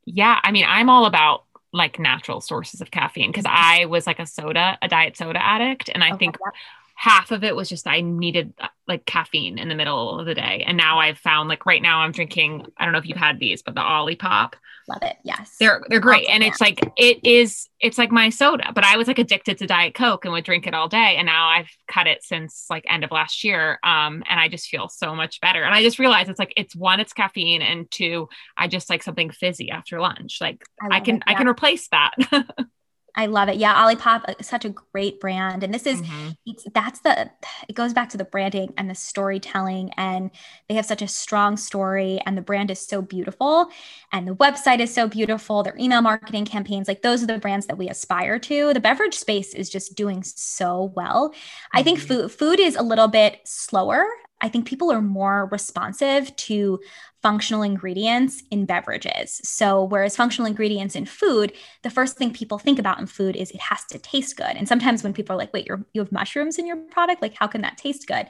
Yeah, 0.08 0.40
I 0.44 0.52
mean, 0.52 0.66
I'm 0.68 0.90
all 0.90 1.06
about 1.06 1.44
like 1.74 2.00
natural 2.00 2.40
sources 2.42 2.80
of 2.82 2.92
caffeine 2.92 3.30
because 3.30 3.46
I 3.48 3.86
was 3.86 4.08
like 4.08 4.20
a 4.20 4.26
soda, 4.26 4.78
a 4.82 4.88
diet 4.88 5.18
soda 5.18 5.44
addict. 5.44 5.90
And 5.94 6.04
I 6.04 6.14
okay, 6.14 6.18
think 6.18 6.38
yeah. 6.40 6.52
Half 6.98 7.30
of 7.30 7.44
it 7.44 7.56
was 7.56 7.70
just 7.70 7.86
I 7.86 8.02
needed 8.02 8.54
uh, 8.60 8.68
like 8.88 9.06
caffeine 9.06 9.60
in 9.60 9.70
the 9.70 9.76
middle 9.76 10.20
of 10.20 10.26
the 10.26 10.34
day. 10.34 10.64
And 10.66 10.76
now 10.76 10.98
I've 10.98 11.20
found 11.20 11.48
like 11.48 11.68
right 11.68 11.82
now 11.82 12.00
I'm 12.00 12.12
drinking, 12.12 12.66
I 12.76 12.86
don't 12.86 12.92
know 12.92 12.98
if 12.98 13.08
you've 13.08 13.16
had 13.16 13.40
these, 13.40 13.62
but 13.62 13.76
the 13.76 13.82
Olipop. 13.82 14.54
Love 14.90 15.04
it. 15.04 15.18
Yes. 15.24 15.58
They're 15.60 15.84
they're 15.90 16.00
great. 16.00 16.28
and 16.28 16.44
it's 16.44 16.60
like 16.60 16.80
it 16.98 17.24
is 17.24 17.70
it's 17.80 18.00
like 18.00 18.12
my 18.12 18.30
soda, 18.30 18.72
but 18.74 18.84
I 18.84 18.98
was 18.98 19.08
like 19.08 19.20
addicted 19.20 19.60
to 19.60 19.68
Diet 19.68 19.94
Coke 19.94 20.26
and 20.26 20.34
would 20.34 20.46
drink 20.46 20.66
it 20.66 20.74
all 20.74 20.88
day. 20.88 21.18
And 21.18 21.28
now 21.28 21.50
I've 21.50 21.70
cut 21.88 22.08
it 22.08 22.24
since 22.24 22.66
like 22.70 22.86
end 22.90 23.04
of 23.04 23.12
last 23.12 23.44
year. 23.44 23.80
Um, 23.84 24.24
and 24.28 24.40
I 24.40 24.48
just 24.48 24.68
feel 24.68 24.88
so 24.88 25.14
much 25.14 25.40
better. 25.40 25.62
And 25.62 25.76
I 25.76 25.84
just 25.84 26.00
realized 26.00 26.30
it's 26.30 26.40
like 26.40 26.54
it's 26.56 26.76
one, 26.76 27.00
it's 27.00 27.14
caffeine, 27.14 27.62
and 27.62 27.92
two, 27.92 28.30
I 28.58 28.68
just 28.68 28.90
like 28.90 29.04
something 29.04 29.30
fizzy 29.30 29.70
after 29.70 30.00
lunch. 30.00 30.38
Like 30.42 30.64
I, 30.82 30.98
I 30.98 31.00
can 31.02 31.18
yeah. 31.18 31.24
I 31.28 31.34
can 31.36 31.48
replace 31.48 31.90
that. 31.90 32.14
I 33.18 33.26
love 33.26 33.50
it. 33.50 33.58
Yeah, 33.58 33.74
Olipop 33.74 34.40
is 34.40 34.48
such 34.48 34.64
a 34.64 34.70
great 34.70 35.20
brand. 35.20 35.64
And 35.64 35.74
this 35.74 35.88
is 35.88 36.02
mm-hmm. 36.02 36.30
it's 36.46 36.66
that's 36.74 37.00
the 37.00 37.32
it 37.68 37.74
goes 37.74 37.92
back 37.92 38.10
to 38.10 38.18
the 38.18 38.24
branding 38.24 38.74
and 38.78 38.88
the 38.88 38.96
storytelling 38.96 39.92
and 39.98 40.30
they 40.70 40.76
have 40.76 40.86
such 40.86 41.02
a 41.02 41.08
strong 41.08 41.58
story 41.58 42.22
and 42.28 42.38
the 42.38 42.44
brand 42.44 42.70
is 42.70 42.80
so 42.80 43.02
beautiful 43.02 43.70
and 44.14 44.28
the 44.28 44.36
website 44.36 44.80
is 44.80 44.94
so 44.94 45.08
beautiful. 45.08 45.64
Their 45.64 45.76
email 45.80 46.02
marketing 46.02 46.46
campaigns, 46.46 46.88
like 46.88 47.02
those 47.02 47.24
are 47.24 47.28
the 47.28 47.40
brands 47.40 47.66
that 47.66 47.78
we 47.80 47.90
aspire 47.90 48.38
to. 48.38 48.72
The 48.74 48.80
beverage 48.80 49.16
space 49.16 49.56
is 49.56 49.68
just 49.68 49.96
doing 49.96 50.22
so 50.22 50.94
well. 50.96 51.30
Mm-hmm. 51.30 51.78
I 51.80 51.84
think 51.84 52.00
mm-hmm. 52.00 52.08
food 52.08 52.32
food 52.32 52.60
is 52.60 52.76
a 52.76 52.84
little 52.84 53.08
bit 53.08 53.40
slower 53.46 54.06
I 54.40 54.50
think 54.50 54.68
people 54.68 54.92
are 54.92 55.02
more 55.02 55.48
responsive 55.52 56.36
to 56.36 56.80
functional 57.22 57.64
ingredients 57.64 58.44
in 58.52 58.66
beverages. 58.66 59.42
So, 59.44 59.84
whereas 59.84 60.16
functional 60.16 60.48
ingredients 60.48 60.96
in 60.96 61.06
food, 61.06 61.54
the 61.84 61.90
first 61.90 62.18
thing 62.18 62.32
people 62.32 62.60
think 62.60 62.80
about 62.80 63.00
in 63.00 63.08
food 63.08 63.36
is 63.36 63.52
it 63.52 63.60
has 63.60 63.84
to 63.86 64.00
taste 64.00 64.38
good. 64.38 64.56
And 64.56 64.68
sometimes 64.68 65.04
when 65.04 65.14
people 65.14 65.34
are 65.34 65.38
like, 65.38 65.54
wait, 65.54 65.66
you're, 65.66 65.84
you 65.94 66.02
have 66.02 66.12
mushrooms 66.12 66.58
in 66.58 66.68
your 66.68 66.78
product, 66.78 67.22
like, 67.22 67.36
how 67.36 67.48
can 67.48 67.62
that 67.62 67.78
taste 67.78 68.08
good? 68.08 68.28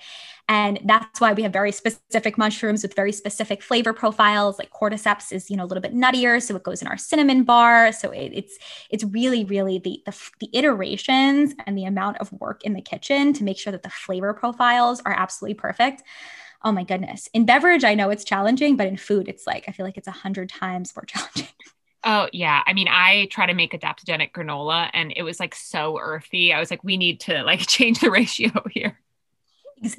And 0.49 0.79
that's 0.85 1.19
why 1.19 1.33
we 1.33 1.43
have 1.43 1.51
very 1.51 1.73
specific 1.73 2.38
mushrooms 2.38 2.81
with 2.81 2.95
very 2.95 3.11
specific 3.11 3.61
flavor 3.61 3.91
profiles. 3.91 4.57
Like 4.57 4.71
cordyceps 4.71 5.33
is, 5.33 5.49
you 5.49 5.57
know, 5.57 5.65
a 5.65 5.67
little 5.67 5.81
bit 5.81 5.93
nuttier, 5.93 6.41
so 6.41 6.55
it 6.55 6.63
goes 6.63 6.81
in 6.81 6.88
our 6.88 6.97
cinnamon 6.97 7.43
bar. 7.43 7.91
So 7.91 8.11
it, 8.11 8.31
it's 8.33 8.57
it's 8.89 9.03
really, 9.03 9.43
really 9.43 9.79
the, 9.79 10.01
the 10.05 10.17
the 10.39 10.49
iterations 10.53 11.53
and 11.65 11.77
the 11.77 11.83
amount 11.83 12.17
of 12.19 12.31
work 12.31 12.63
in 12.63 12.73
the 12.73 12.81
kitchen 12.81 13.33
to 13.33 13.43
make 13.43 13.57
sure 13.57 13.71
that 13.71 13.83
the 13.83 13.89
flavor 13.89 14.33
profiles 14.33 15.01
are 15.05 15.13
absolutely 15.13 15.55
perfect 15.55 16.03
oh 16.64 16.72
my 16.72 16.84
goodness. 16.84 17.30
In 17.34 17.45
beverage, 17.45 17.84
I 17.84 17.95
know 17.95 18.10
it's 18.10 18.24
challenging, 18.24 18.76
but 18.76 18.88
in 18.88 18.97
food, 18.97 19.28
it's 19.28 19.47
like, 19.47 19.66
I 19.68 19.72
feel 19.72 19.86
like 19.86 19.97
it's 19.97 20.08
a 20.08 20.12
hundred 20.12 20.49
times 20.49 20.93
more 20.95 21.05
challenging. 21.08 21.47
Oh 22.03 22.30
yeah. 22.32 22.64
I 22.66 22.74
mean, 22.74 22.88
I 22.89 23.28
try 23.32 23.45
to 23.45 23.53
make 23.53 23.74
adaptogenic 23.74 24.32
granola 24.32 24.89
and 24.93 25.12
it 25.16 25.24
was 25.24 25.39
like 25.39 25.55
so 25.55 25.99
earthy. 25.99 26.53
I 26.53 26.60
was 26.60 26.72
like, 26.72 26.84
we 26.84 26.97
need 26.97 27.20
to 27.22 27.43
like 27.43 27.60
change 27.68 27.99
the 27.99 28.12
ratio 28.12 28.51
here. 28.72 28.99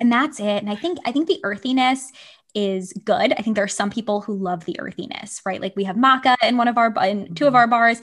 And 0.01 0.11
that's 0.11 0.41
it. 0.41 0.45
And 0.63 0.71
I 0.71 0.75
think 0.75 0.99
I 1.05 1.13
think 1.13 1.29
the 1.29 1.41
earthiness 1.45 2.11
is 2.55 2.93
good. 3.05 3.33
I 3.33 3.43
think 3.43 3.55
there 3.55 3.65
are 3.65 3.69
some 3.69 3.91
people 3.91 4.23
who 4.23 4.35
love 4.35 4.65
the 4.65 4.81
earthiness, 4.81 5.41
right? 5.45 5.61
Like 5.61 5.77
we 5.77 5.85
have 5.85 5.97
maca 5.97 6.37
in 6.43 6.57
one 6.57 6.67
of 6.67 6.79
our 6.79 6.93
in 7.05 7.35
two 7.35 7.47
of 7.47 7.51
mm-hmm. 7.51 7.57
our 7.57 7.67
bars. 7.67 8.01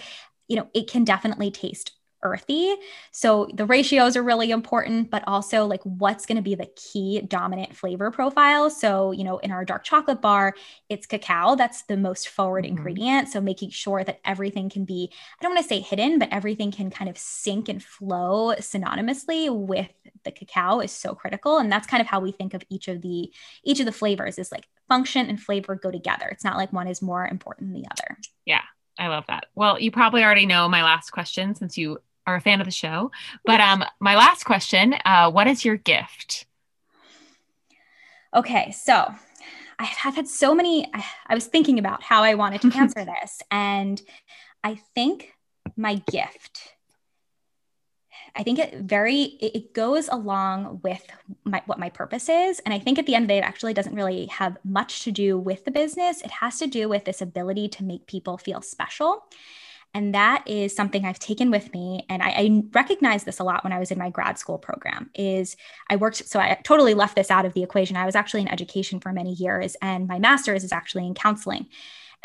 You 0.48 0.58
know, 0.58 0.68
it 0.74 0.90
can 0.90 1.04
definitely 1.04 1.52
taste 1.52 1.92
earthy. 2.26 2.74
So 3.12 3.48
the 3.54 3.66
ratios 3.66 4.18
are 4.18 4.24
really 4.24 4.50
important, 4.50 5.12
but 5.12 5.24
also 5.28 5.66
like 5.66 5.82
what's 5.84 6.26
going 6.26 6.38
to 6.38 6.42
be 6.42 6.56
the 6.56 6.70
key 6.76 7.22
dominant 7.22 7.76
flavor 7.76 8.10
profile. 8.10 8.70
So, 8.72 9.12
you 9.12 9.24
know, 9.24 9.38
in 9.38 9.52
our 9.52 9.64
dark 9.64 9.84
chocolate 9.84 10.22
bar, 10.22 10.56
it's 10.90 11.06
cacao. 11.06 11.56
That's 11.56 11.84
the 11.84 11.98
most 11.98 12.30
forward 12.30 12.66
mm-hmm. 12.66 12.78
ingredient. 12.78 13.30
So 13.30 13.40
making 13.40 13.70
sure 13.70 14.04
that 14.04 14.20
everything 14.26 14.70
can 14.70 14.84
be, 14.84 15.12
I 15.40 15.44
don't 15.44 15.54
want 15.54 15.64
to 15.64 15.70
say 15.70 15.80
hidden, 15.80 16.18
but 16.18 16.30
everything 16.32 16.72
can 16.72 16.90
kind 16.90 17.10
of 17.10 17.18
sync 17.18 17.70
and 17.70 17.82
flow 17.82 18.56
synonymously 18.56 19.56
with 19.56 19.92
the 20.24 20.32
cacao 20.32 20.80
is 20.80 20.92
so 20.92 21.14
critical. 21.14 21.60
And 21.60 21.72
that's 21.72 21.88
kind 21.88 22.02
of 22.02 22.08
how 22.08 22.20
we 22.20 22.32
think 22.32 22.56
of 22.56 22.64
each 22.70 22.88
of 22.88 23.04
the 23.04 23.32
each 23.64 23.80
of 23.80 23.86
the 23.86 23.92
flavors 23.92 24.40
is 24.40 24.52
like 24.52 24.68
function 24.90 25.28
and 25.28 25.40
flavor 25.40 25.76
go 25.76 25.92
together. 25.92 26.28
It's 26.32 26.44
not 26.44 26.58
like 26.58 26.74
one 26.74 26.88
is 26.88 27.02
more 27.02 27.28
important 27.28 27.72
than 27.72 27.82
the 27.82 27.88
other. 27.92 28.18
Yeah. 28.46 28.62
I 28.98 29.08
love 29.08 29.26
that. 29.28 29.48
Well, 29.56 29.80
you 29.80 29.92
probably 29.92 30.24
already 30.24 30.46
know 30.46 30.68
my 30.70 30.84
last 30.84 31.12
question 31.12 31.56
since 31.56 31.78
you 31.78 32.00
are 32.26 32.36
a 32.36 32.42
fan 32.42 32.62
of 32.62 32.66
the 32.66 32.72
show. 32.72 33.12
But 33.46 33.62
um, 33.62 33.84
my 34.00 34.16
last 34.16 34.44
question: 34.44 34.96
uh, 35.06 35.32
What 35.32 35.48
is 35.48 35.66
your 35.66 35.78
gift? 35.78 36.46
Okay, 38.34 38.72
so 38.72 39.14
I've 39.80 40.16
had 40.16 40.28
so 40.28 40.54
many. 40.54 40.90
I, 40.94 41.06
I 41.28 41.36
was 41.36 41.48
thinking 41.48 41.80
about 41.80 42.04
how 42.04 42.24
I 42.24 42.36
wanted 42.36 42.62
to 42.62 42.78
answer 42.78 43.06
this, 43.24 43.42
and 43.52 44.02
I 44.64 44.76
think 44.94 45.34
my 45.76 45.96
gift. 46.12 46.72
I 48.38 48.44
think 48.44 48.60
it 48.60 48.82
very 48.82 49.22
it 49.24 49.74
goes 49.74 50.10
along 50.10 50.82
with 50.84 51.02
my, 51.46 51.62
what 51.68 51.80
my 51.80 51.90
purpose 51.90 52.28
is, 52.28 52.60
and 52.60 52.74
I 52.74 52.80
think 52.80 53.00
at 53.00 53.06
the 53.06 53.16
end 53.16 53.24
of 53.24 53.28
the 53.28 53.36
day, 53.36 53.38
it 53.38 53.46
actually 53.46 53.74
doesn't 53.74 53.96
really 53.96 54.26
have 54.26 54.58
much 54.66 55.04
to 55.04 55.12
do 55.12 55.38
with 55.38 55.64
the 55.64 55.72
business. 55.72 56.22
It 56.22 56.32
has 56.32 56.60
to 56.60 56.68
do 56.68 56.90
with 56.90 57.06
this 57.06 57.22
ability 57.22 57.70
to 57.70 57.84
make 57.84 58.08
people 58.08 58.38
feel 58.38 58.62
special 58.62 59.24
and 59.96 60.14
that 60.14 60.44
is 60.46 60.76
something 60.76 61.06
I've 61.06 61.20
taken 61.20 61.50
with 61.50 61.74
me. 61.74 62.06
And 62.10 62.22
I, 62.22 62.30
I 62.30 62.64
recognize 62.74 63.24
this 63.24 63.40
a 63.40 63.46
lot 63.46 63.64
when 63.64 63.72
I 63.72 63.80
was 63.80 63.92
in 63.92 63.98
my 63.98 64.10
grad 64.10 64.38
school 64.38 64.58
program 64.58 65.10
is 65.16 65.56
I 65.90 65.96
worked, 65.96 66.28
so 66.28 66.38
I 66.38 66.60
totally 66.66 66.94
left 66.94 67.16
this 67.16 67.32
out 67.32 67.46
of 67.46 67.54
the 67.54 67.64
equation. 67.64 67.96
I 67.96 68.06
was 68.06 68.14
actually 68.14 68.42
in 68.42 68.50
education 68.50 69.00
for 69.00 69.14
many 69.14 69.32
years 69.32 69.78
and 69.82 70.06
my 70.06 70.20
master's 70.20 70.66
is 70.66 70.74
actually 70.74 71.08
in 71.08 71.14
counseling. 71.14 71.68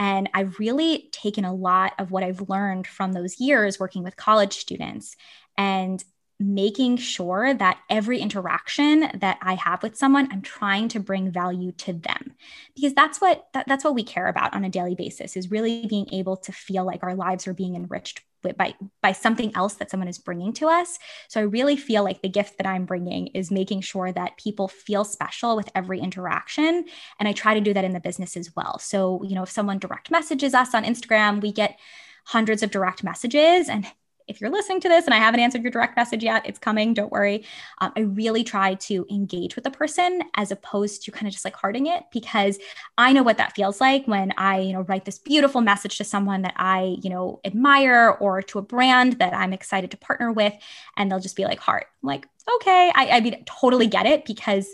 And 0.00 0.28
I've 0.34 0.58
really 0.58 1.10
taken 1.12 1.44
a 1.44 1.54
lot 1.54 1.92
of 2.00 2.10
what 2.10 2.24
I've 2.24 2.48
learned 2.48 2.88
from 2.88 3.12
those 3.12 3.38
years 3.38 3.78
working 3.78 4.02
with 4.02 4.16
college 4.16 4.54
students 4.54 5.14
and 5.56 6.02
making 6.40 6.96
sure 6.96 7.52
that 7.52 7.78
every 7.90 8.18
interaction 8.18 9.10
that 9.20 9.38
I 9.42 9.54
have 9.54 9.82
with 9.82 9.96
someone, 9.96 10.26
I'm 10.32 10.40
trying 10.40 10.88
to 10.88 11.00
bring 11.00 11.30
value 11.30 11.70
to 11.72 11.92
them 11.92 12.34
because 12.74 12.94
that's 12.94 13.20
what 13.20 13.48
that, 13.52 13.66
that's 13.68 13.84
what 13.84 13.94
we 13.94 14.02
care 14.02 14.26
about 14.26 14.54
on 14.54 14.64
a 14.64 14.70
daily 14.70 14.94
basis 14.94 15.36
is 15.36 15.50
really 15.50 15.86
being 15.86 16.08
able 16.12 16.38
to 16.38 16.50
feel 16.50 16.84
like 16.84 17.02
our 17.02 17.14
lives 17.14 17.46
are 17.46 17.52
being 17.52 17.76
enriched 17.76 18.22
by 18.56 18.74
by 19.02 19.12
something 19.12 19.54
else 19.54 19.74
that 19.74 19.90
someone 19.90 20.08
is 20.08 20.18
bringing 20.18 20.54
to 20.54 20.66
us. 20.66 20.98
So 21.28 21.40
I 21.40 21.44
really 21.44 21.76
feel 21.76 22.02
like 22.02 22.22
the 22.22 22.28
gift 22.30 22.56
that 22.56 22.66
I'm 22.66 22.86
bringing 22.86 23.26
is 23.28 23.50
making 23.50 23.82
sure 23.82 24.10
that 24.10 24.38
people 24.38 24.66
feel 24.66 25.04
special 25.04 25.56
with 25.56 25.70
every 25.74 26.00
interaction, 26.00 26.86
and 27.18 27.28
I 27.28 27.32
try 27.32 27.52
to 27.52 27.60
do 27.60 27.74
that 27.74 27.84
in 27.84 27.92
the 27.92 28.00
business 28.00 28.34
as 28.34 28.56
well. 28.56 28.78
So 28.78 29.22
you 29.24 29.34
know, 29.34 29.42
if 29.42 29.50
someone 29.50 29.78
direct 29.78 30.10
messages 30.10 30.54
us 30.54 30.74
on 30.74 30.84
Instagram, 30.84 31.42
we 31.42 31.52
get 31.52 31.78
hundreds 32.24 32.62
of 32.62 32.70
direct 32.70 33.04
messages 33.04 33.68
and 33.68 33.86
if 34.30 34.40
you're 34.40 34.50
listening 34.50 34.80
to 34.80 34.88
this 34.88 35.06
and 35.06 35.12
I 35.12 35.18
haven't 35.18 35.40
answered 35.40 35.62
your 35.62 35.72
direct 35.72 35.96
message 35.96 36.22
yet, 36.22 36.46
it's 36.46 36.58
coming. 36.58 36.94
Don't 36.94 37.10
worry. 37.10 37.44
Um, 37.80 37.92
I 37.96 38.00
really 38.00 38.44
try 38.44 38.74
to 38.74 39.04
engage 39.10 39.56
with 39.56 39.64
the 39.64 39.70
person 39.70 40.22
as 40.36 40.52
opposed 40.52 41.02
to 41.02 41.10
kind 41.10 41.26
of 41.26 41.32
just 41.32 41.44
like 41.44 41.56
hearting 41.56 41.86
it 41.86 42.04
because 42.12 42.58
I 42.96 43.12
know 43.12 43.24
what 43.24 43.38
that 43.38 43.54
feels 43.56 43.80
like 43.80 44.06
when 44.06 44.32
I, 44.38 44.60
you 44.60 44.72
know, 44.72 44.82
write 44.82 45.04
this 45.04 45.18
beautiful 45.18 45.60
message 45.60 45.98
to 45.98 46.04
someone 46.04 46.42
that 46.42 46.54
I, 46.56 46.96
you 47.02 47.10
know, 47.10 47.40
admire 47.44 48.16
or 48.20 48.40
to 48.42 48.60
a 48.60 48.62
brand 48.62 49.14
that 49.14 49.34
I'm 49.34 49.52
excited 49.52 49.90
to 49.90 49.96
partner 49.96 50.32
with, 50.32 50.54
and 50.96 51.10
they'll 51.10 51.18
just 51.18 51.36
be 51.36 51.44
like 51.44 51.58
heart. 51.58 51.86
I'm 52.02 52.06
like, 52.06 52.26
okay, 52.56 52.92
I, 52.94 53.10
I 53.10 53.20
mean, 53.20 53.44
totally 53.44 53.88
get 53.88 54.06
it 54.06 54.24
because 54.24 54.68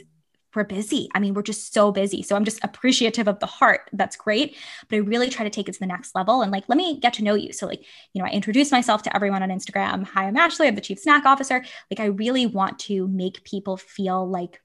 we're 0.57 0.65
busy. 0.65 1.09
I 1.15 1.21
mean, 1.21 1.35
we're 1.35 1.43
just 1.43 1.73
so 1.73 1.93
busy. 1.93 2.23
So 2.23 2.35
I'm 2.35 2.45
just 2.45 2.59
appreciative 2.65 3.29
of 3.29 3.39
the 3.39 3.47
heart. 3.47 3.91
That's 3.93 4.17
great. 4.17 4.57
But 4.89 4.97
I 4.97 4.99
really 5.01 5.29
try 5.29 5.45
to 5.45 5.51
take 5.51 5.69
it 5.69 5.73
to 5.73 5.81
the 5.81 5.87
next 5.87 6.15
level 6.15 6.43
and 6.43 6.51
like, 6.51 6.65
let 6.69 6.79
me 6.79 6.99
get 6.99 7.13
to 7.15 7.25
know 7.25 7.35
you. 7.35 7.53
So, 7.53 7.67
like, 7.67 7.85
you 8.15 8.23
know, 8.23 8.27
I 8.27 8.33
introduce 8.33 8.73
myself 8.73 9.03
to 9.03 9.15
everyone 9.15 9.43
on 9.43 9.51
Instagram. 9.51 10.05
Hi, 10.09 10.27
I'm 10.27 10.37
Ashley. 10.37 10.67
I'm 10.67 10.75
the 10.75 10.81
chief 10.81 10.99
snack 10.99 11.27
officer. 11.27 11.65
Like, 11.91 12.01
I 12.01 12.07
really 12.07 12.47
want 12.47 12.79
to 12.81 13.07
make 13.09 13.45
people 13.45 13.77
feel 13.77 14.29
like 14.29 14.61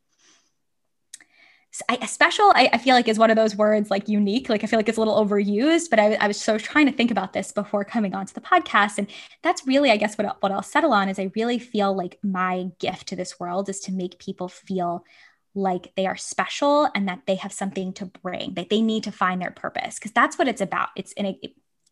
I, 1.88 2.06
special 2.06 2.52
I, 2.54 2.70
I, 2.74 2.78
feel 2.78 2.96
like 2.96 3.08
is 3.08 3.18
one 3.18 3.30
of 3.30 3.38
those 3.38 3.56
words 3.56 3.90
like 3.90 4.10
unique 4.10 4.50
like 4.50 4.62
i 4.62 4.68
feel 4.68 4.78
like 4.78 4.90
it's 4.90 4.98
a 4.98 5.02
little 5.02 5.16
overused 5.26 5.90
but 5.90 6.00
I, 6.00 6.16
I, 6.16 6.28
was 6.28 6.36
so 6.36 6.58
trying 6.58 6.86
to 6.88 6.92
think 6.92 7.12
about 7.12 7.32
this 7.32 7.54
before 7.54 7.86
coming 7.86 8.14
onto 8.14 8.34
the 8.34 8.42
podcast 8.42 8.98
and 8.98 9.08
that's 9.42 9.66
really 9.66 9.90
i 9.90 9.96
guess 9.96 10.18
what, 10.18 10.36
what 10.42 10.52
i'll 10.52 10.64
settle 10.64 10.92
on 10.92 11.08
is 11.08 11.18
i 11.18 11.32
really 11.34 11.60
feel 11.60 11.96
like 11.96 12.20
my 12.24 12.68
gift 12.80 13.08
to 13.08 13.16
this 13.16 13.40
world 13.40 13.70
is 13.70 13.80
to 13.82 13.94
make 13.94 14.20
people 14.20 14.50
feel 14.50 15.06
like 15.54 15.94
they 15.96 16.06
are 16.06 16.18
special 16.18 16.88
and 16.96 17.08
that 17.08 17.22
they 17.28 17.36
have 17.36 17.52
something 17.52 17.92
to 17.94 18.06
bring 18.06 18.54
that 18.54 18.70
they 18.70 18.82
need 18.82 19.04
to 19.04 19.12
find 19.12 19.42
their 19.42 19.52
purpose 19.52 19.96
because 19.96 20.12
that's 20.12 20.38
what 20.38 20.48
it's 20.48 20.62
about 20.62 20.90
it's 20.96 21.12
in 21.14 21.26
a 21.26 21.40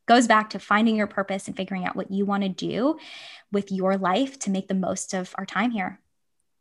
goes 0.09 0.27
back 0.27 0.49
to 0.49 0.59
finding 0.59 0.95
your 0.95 1.07
purpose 1.07 1.47
and 1.47 1.55
figuring 1.55 1.85
out 1.85 1.95
what 1.95 2.11
you 2.11 2.25
want 2.25 2.41
to 2.41 2.49
do 2.49 2.97
with 3.51 3.71
your 3.71 3.95
life 3.95 4.39
to 4.39 4.49
make 4.49 4.67
the 4.67 4.73
most 4.73 5.13
of 5.13 5.35
our 5.37 5.45
time 5.45 5.69
here. 5.69 5.99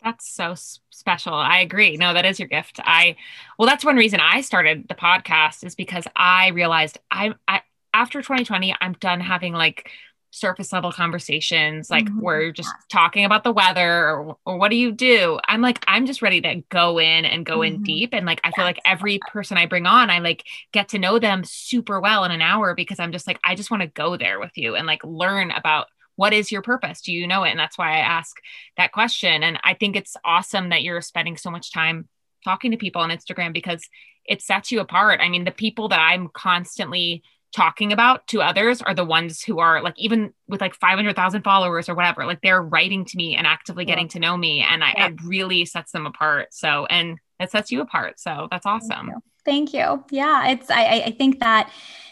That's 0.04 0.28
so 0.28 0.54
special. 0.90 1.32
I 1.32 1.60
agree. 1.60 1.96
No, 1.96 2.12
that 2.12 2.26
is 2.26 2.38
your 2.38 2.46
gift. 2.46 2.78
I 2.84 3.16
well, 3.58 3.66
that's 3.66 3.84
one 3.84 3.96
reason 3.96 4.20
I 4.20 4.42
started 4.42 4.86
the 4.86 4.94
podcast 4.94 5.64
is 5.64 5.74
because 5.74 6.06
I 6.14 6.48
realized 6.48 6.98
I, 7.10 7.34
I 7.48 7.62
after 7.94 8.20
2020, 8.20 8.76
I'm 8.80 8.92
done 9.00 9.20
having 9.20 9.54
like 9.54 9.90
surface 10.30 10.72
level 10.72 10.92
conversations 10.92 11.88
like 11.88 12.04
mm-hmm. 12.04 12.20
we're 12.20 12.52
just 12.52 12.72
talking 12.90 13.24
about 13.24 13.44
the 13.44 13.52
weather 13.52 14.08
or, 14.10 14.36
or, 14.44 14.58
what 14.58 14.70
do 14.70 14.76
you 14.76 14.92
do? 14.92 15.38
I'm 15.48 15.62
like 15.62 15.82
i'm 15.88 16.06
just 16.06 16.22
ready 16.22 16.40
to 16.42 16.62
go 16.68 16.98
in 16.98 17.24
and 17.24 17.46
go 17.46 17.58
mm-hmm. 17.58 17.76
in 17.76 17.82
deep. 17.82 18.10
And 18.12 18.26
like 18.26 18.40
i 18.44 18.50
feel 18.50 18.64
like 18.64 18.80
every 18.84 19.20
person 19.30 19.56
i 19.56 19.66
bring 19.66 19.86
on 19.86 20.10
i 20.10 20.18
like 20.18 20.44
get 20.72 20.88
to 20.90 20.98
know 20.98 21.18
them 21.18 21.44
super 21.44 22.00
well 22.00 22.24
in 22.24 22.30
an 22.30 22.42
hour 22.42 22.74
because 22.74 22.98
i'm 22.98 23.12
just 23.12 23.26
like 23.26 23.40
i 23.44 23.54
just 23.54 23.70
want 23.70 23.82
to 23.82 23.88
go 23.88 24.16
there 24.16 24.38
with 24.38 24.52
you 24.56 24.74
and 24.74 24.86
like 24.86 25.02
learn 25.04 25.50
about 25.50 25.86
what 26.16 26.32
is 26.32 26.50
your 26.50 26.62
purpose? 26.62 27.00
Do 27.00 27.12
you 27.12 27.28
know 27.28 27.44
it? 27.44 27.50
And 27.50 27.60
that's 27.60 27.78
why 27.78 27.92
i 27.92 27.98
ask 27.98 28.36
that 28.76 28.92
question. 28.92 29.42
And 29.42 29.58
i 29.64 29.74
think 29.74 29.96
it's 29.96 30.16
awesome 30.24 30.70
that 30.70 30.82
you're 30.82 31.00
spending 31.00 31.36
so 31.36 31.50
much 31.50 31.72
time 31.72 32.08
talking 32.44 32.70
to 32.72 32.76
people 32.76 33.02
on 33.02 33.10
instagram 33.10 33.52
because 33.52 33.88
it 34.24 34.42
sets 34.42 34.70
you 34.70 34.80
apart. 34.80 35.20
I 35.22 35.28
mean 35.30 35.44
the 35.44 35.50
people 35.50 35.88
that 35.88 36.00
i'm 36.00 36.28
constantly 36.34 37.22
talking 37.54 37.92
about 37.92 38.26
to 38.26 38.42
others 38.42 38.82
are 38.82 38.94
the 38.94 39.04
ones 39.04 39.42
who 39.42 39.58
are 39.58 39.82
like 39.82 39.94
even 39.96 40.32
with 40.48 40.60
like 40.60 40.74
500,000 40.74 41.42
followers 41.42 41.88
or 41.88 41.94
whatever 41.94 42.26
like 42.26 42.40
they're 42.42 42.62
writing 42.62 43.04
to 43.06 43.16
me 43.16 43.36
and 43.36 43.46
actively 43.46 43.84
getting 43.84 44.04
yeah. 44.04 44.10
to 44.10 44.18
know 44.18 44.36
me 44.36 44.60
and 44.60 44.84
I, 44.84 44.94
yeah. 44.96 45.08
it 45.08 45.14
really 45.24 45.64
sets 45.64 45.92
them 45.92 46.06
apart 46.06 46.48
so 46.50 46.86
and 46.86 47.18
it 47.40 47.50
sets 47.50 47.70
you 47.70 47.80
apart 47.80 48.18
so 48.18 48.48
that's 48.50 48.66
awesome 48.66 48.88
Thank 48.90 49.08
you. 49.08 49.22
Thank 49.44 49.74
you. 49.74 50.04
yeah 50.10 50.48
it's 50.48 50.70
I 50.70 51.02
I 51.06 51.10
think 51.12 51.40
that 51.40 51.70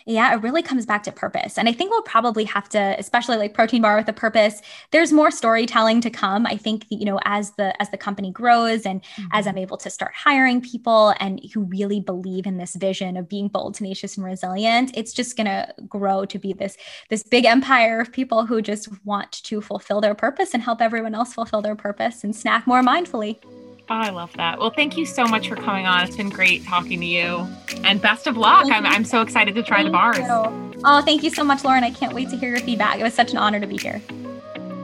yeah, 0.09 0.33
it 0.33 0.43
really 0.43 0.63
comes 0.63 0.87
back 0.87 1.03
to 1.03 1.13
purpose. 1.13 1.59
And 1.59 1.69
I 1.69 1.73
think 1.73 1.91
we'll 1.91 2.03
probably 2.03 2.45
have 2.45 2.69
to, 2.69 2.95
especially 2.97 3.39
like 3.39 3.55
protein 3.55 3.83
bar 3.83 3.97
with 3.97 4.09
a 4.09 4.13
purpose, 4.13 4.63
there's 4.93 5.13
more 5.13 5.33
storytelling 5.33 6.01
to 6.03 6.11
come. 6.11 6.47
I 6.47 6.57
think, 6.57 6.87
you 6.91 7.05
know, 7.05 7.19
as 7.25 7.51
the 7.53 7.81
as 7.83 7.91
the 7.91 7.99
company 7.99 8.31
grows 8.31 8.87
and 8.87 9.03
mm-hmm. 9.03 9.27
as 9.33 9.49
I'm 9.49 9.59
able 9.59 9.77
to 9.79 9.91
start 9.91 10.13
hiring 10.15 10.61
people 10.61 11.13
and 11.19 11.41
who 11.53 11.65
really 11.65 11.99
believe 11.99 12.47
in 12.47 12.57
this 12.57 12.77
vision 12.77 13.17
of 13.17 13.29
being 13.29 13.49
bold, 13.49 13.75
tenacious, 13.75 14.17
and 14.17 14.25
resilient, 14.25 14.93
it's 14.97 15.13
just 15.13 15.37
gonna 15.37 15.75
grow 15.89 16.25
to 16.25 16.39
be 16.39 16.53
this 16.53 16.77
this 17.11 17.25
big 17.25 17.45
empire 17.45 17.99
of 17.99 18.13
people 18.13 18.47
who 18.47 18.63
just 18.63 18.89
want 19.05 19.33
to 19.33 19.61
fulfill 19.61 20.01
their 20.01 20.15
purpose 20.15 20.55
and 20.55 20.63
help 20.63 20.81
everyone 20.81 21.17
else 21.17 21.35
fulfill 21.35 21.63
their 21.63 21.77
purpose 21.77 22.23
and 22.23 22.37
snack 22.37 22.65
more 22.65 22.81
mindfully. 22.81 23.43
Oh, 23.89 23.95
I 23.95 24.11
love 24.11 24.33
that. 24.37 24.59
Well, 24.59 24.71
thank 24.71 24.97
you 24.97 25.07
so 25.07 25.27
much 25.27 25.49
for 25.49 25.55
coming 25.55 25.87
on. 25.87 26.03
It's 26.03 26.17
been 26.17 26.29
great 26.29 26.65
talking 26.65 26.99
to 26.99 27.07
you. 27.07 27.47
And 27.85 28.03
best 28.03 28.27
of 28.27 28.37
luck. 28.37 28.67
I'm, 28.69 28.85
I'm 28.85 29.05
so 29.05 29.23
excited 29.23 29.55
to 29.55 29.63
try 29.63 29.79
thank 29.79 29.89
the 29.89 29.93
bars. 29.93 30.19
You. 30.19 30.83
Oh, 30.85 31.03
thank 31.03 31.23
you 31.23 31.31
so 31.31 31.45
much, 31.45 31.63
Lauren. 31.63 31.85
I 31.85 31.91
can't 31.91 32.13
wait 32.13 32.29
to 32.31 32.37
hear 32.37 32.51
your 32.51 32.59
feedback. 32.59 32.99
It 32.99 33.05
was 33.05 33.15
such 33.15 33.31
an 33.31 33.39
honor 33.39 33.61
to 33.61 33.67
be 33.67 33.77
here. 33.77 34.03